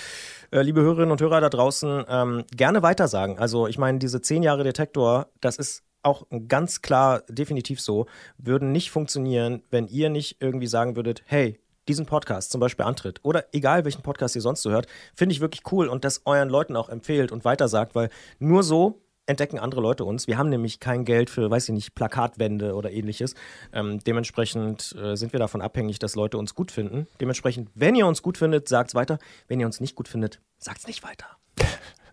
äh, 0.51 0.62
liebe 0.62 0.81
Hörerinnen 0.81 1.12
und 1.12 1.20
Hörer 1.20 1.41
da 1.41 1.49
draußen, 1.49 2.05
ähm, 2.09 2.45
gerne 2.57 2.83
weitersagen. 2.83 3.39
Also 3.39 3.69
ich 3.69 3.79
meine, 3.79 3.99
diese 4.01 4.20
zehn 4.20 4.43
Jahre 4.43 4.65
Detektor, 4.65 5.29
das 5.41 5.57
ist 5.59 5.85
auch 6.03 6.27
ganz 6.49 6.83
klar 6.83 7.23
definitiv 7.29 7.81
so, 7.81 8.07
würden 8.39 8.73
nicht 8.73 8.91
funktionieren, 8.91 9.62
wenn 9.70 9.89
ihr 9.89 10.11
nicht 10.11 10.37
irgendwie 10.41 10.66
sagen 10.66 10.97
würdet, 10.97 11.23
hey, 11.27 11.59
diesen 11.89 12.07
Podcast 12.07 12.51
zum 12.51 12.61
Beispiel 12.61 12.85
antritt 12.85 13.20
oder 13.23 13.47
egal 13.53 13.85
welchen 13.85 14.03
Podcast 14.03 14.37
ihr 14.37 14.43
sonst 14.43 14.62
so 14.62 14.70
hört, 14.70 14.87
finde 15.15 15.33
ich 15.33 15.41
wirklich 15.41 15.62
cool 15.73 15.89
und 15.89 16.05
das 16.05 16.23
euren 16.27 16.51
Leuten 16.51 16.77
auch 16.77 16.89
empfehlt 16.89 17.33
und 17.33 17.45
weitersagt, 17.45 17.95
weil 17.95 18.11
nur 18.39 18.62
so 18.62 19.01
entdecken 19.29 19.59
andere 19.59 19.81
Leute 19.81 20.05
uns. 20.05 20.27
Wir 20.27 20.39
haben 20.39 20.49
nämlich 20.49 20.81
kein 20.81 21.05
Geld 21.05 21.29
für, 21.29 21.51
weiß 21.51 21.69
ich 21.69 21.75
nicht, 21.75 21.95
Plakatwände 21.95 22.75
oder 22.75 22.91
ähnliches. 22.91 23.35
Ähm, 23.73 23.99
dementsprechend 24.01 24.97
äh, 24.97 25.16
sind 25.16 25.33
wir 25.33 25.41
davon 25.41 25.61
abhängig, 25.61 25.99
dass 25.99 26.15
Leute 26.15 26.39
uns 26.39 26.55
gut 26.55 26.73
finden. 26.73 27.07
Dementsprechend, 27.20 27.70
wenn 27.75 27.95
ihr 27.95 28.07
uns 28.07 28.23
gut 28.23 28.39
findet, 28.39 28.69
sagt's 28.69 28.95
weiter. 28.95 29.19
Wenn 29.47 29.61
ihr 29.61 29.66
uns 29.66 29.81
nicht 29.81 29.97
gut 29.97 30.09
findet, 30.09 30.41
sagt's 30.57 30.87
nicht 30.87 31.03
weiter. 31.03 31.27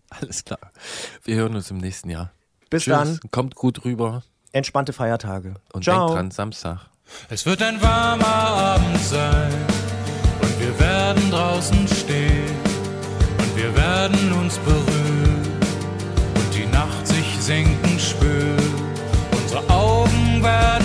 Alles 0.10 0.44
klar. 0.44 0.72
Wir 1.24 1.38
hören 1.38 1.56
uns 1.56 1.72
im 1.72 1.78
nächsten 1.78 2.10
Jahr. 2.10 2.32
Bis 2.70 2.84
Tschüss. 2.84 2.94
dann. 2.94 3.20
Kommt 3.32 3.56
gut 3.56 3.86
rüber. 3.86 4.24
Entspannte 4.52 4.94
Feiertage. 4.94 5.56
Und 5.74 5.84
Ciao. 5.84 6.08
denkt 6.08 6.18
dran, 6.18 6.32
Samstag. 6.32 6.80
Es 7.30 7.46
wird 7.46 7.62
ein 7.62 7.82
warmer 7.82 8.26
Abend 8.26 9.00
sein 9.00 9.52
und 10.42 10.60
wir 10.60 10.80
werden 10.80 11.30
draußen 11.30 11.88
stehen 11.88 12.56
und 13.38 13.56
wir 13.56 13.76
werden 13.76 14.34
uns 14.34 14.58
berühren 14.60 15.60
und 16.36 16.56
die 16.56 16.66
Nacht 16.66 17.06
sich 17.08 17.38
senken 17.40 18.00
spüren. 18.00 18.74
Unsere 19.40 19.70
Augen 19.70 20.42
werden 20.42 20.85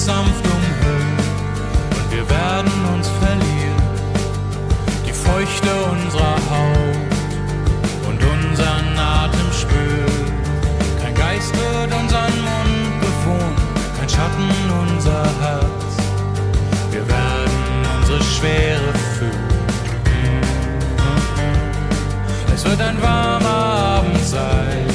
sanft 0.00 0.44
umhüllen 0.46 1.18
und 1.96 2.10
wir 2.10 2.28
werden 2.30 2.72
uns 2.94 3.08
verlieren. 3.20 3.82
Die 5.06 5.12
Feuchte 5.12 5.70
unserer 5.92 6.38
Haut 6.50 7.12
und 8.08 8.20
unseren 8.34 8.98
Atem 8.98 9.48
spüren. 9.52 10.26
Kein 11.02 11.14
Geist 11.14 11.52
wird 11.54 11.92
unseren 12.00 12.36
Mund 12.48 13.00
bewohnen, 13.04 13.56
kein 13.98 14.08
Schatten 14.08 14.50
unser 14.82 15.22
Herz. 15.42 15.92
Wir 16.90 17.06
werden 17.06 17.60
unsere 17.98 18.22
Schwere 18.22 18.92
fühlen. 19.18 19.50
Es 22.54 22.64
wird 22.64 22.80
ein 22.80 23.00
warmer 23.02 23.64
Abend 23.98 24.24
sein 24.24 24.86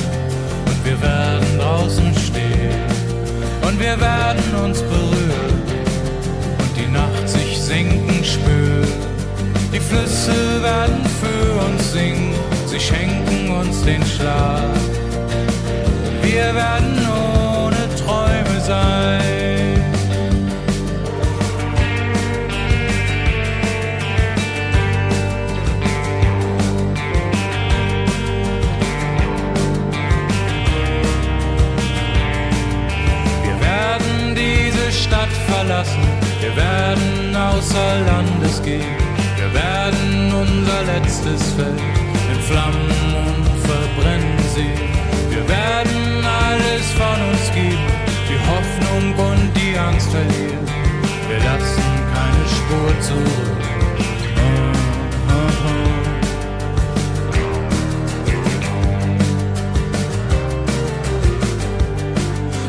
und 0.66 0.84
wir 0.84 1.00
werden 1.00 1.60
draußen 1.60 2.14
stehen 2.16 2.86
und 3.68 3.80
wir 3.80 4.00
werden 4.00 4.56
uns 4.64 4.82
berühren. 4.82 4.95
Flüsse 9.90 10.64
werden 10.64 11.06
für 11.22 11.66
uns 11.66 11.92
singen, 11.92 12.34
sie 12.66 12.80
schenken 12.80 13.52
uns 13.52 13.84
den 13.84 14.04
Schlaf. 14.06 14.64
Wir 16.22 16.56
werden 16.56 16.98
ohne 17.08 17.88
Träume 17.96 18.60
sein. 18.62 19.84
Wir 33.44 33.58
werden 33.62 34.36
diese 34.36 34.92
Stadt 34.92 35.30
verlassen, 35.48 36.04
wir 36.42 36.56
werden 36.56 37.36
außer 37.36 38.00
Landes 38.08 38.62
gehen, 38.64 39.05
werden 39.56 40.34
unser 40.34 40.84
letztes 40.84 41.42
Feld 41.54 41.82
in 42.32 42.40
Flammen 42.42 42.92
und 43.26 43.46
verbrennen 43.70 44.40
sehen. 44.54 44.90
Wir 45.30 45.48
werden 45.48 46.26
alles 46.44 46.86
von 47.00 47.18
uns 47.30 47.46
geben, 47.54 47.88
die 48.30 48.40
Hoffnung 48.50 49.06
und 49.28 49.54
die 49.56 49.78
Angst 49.78 50.10
verlieren. 50.12 50.66
Wir 51.30 51.40
lassen 51.40 51.88
keine 52.14 52.46
Spur 52.56 53.02
zurück. 53.02 53.56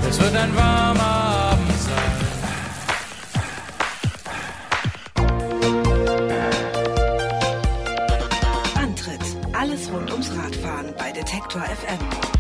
Es 0.08 0.20
wird 0.20 0.36
ein 0.36 0.56
warmer 0.56 1.35
By 10.76 10.92
bei 10.92 11.10
Detektor 11.10 11.62
FM. 11.62 12.35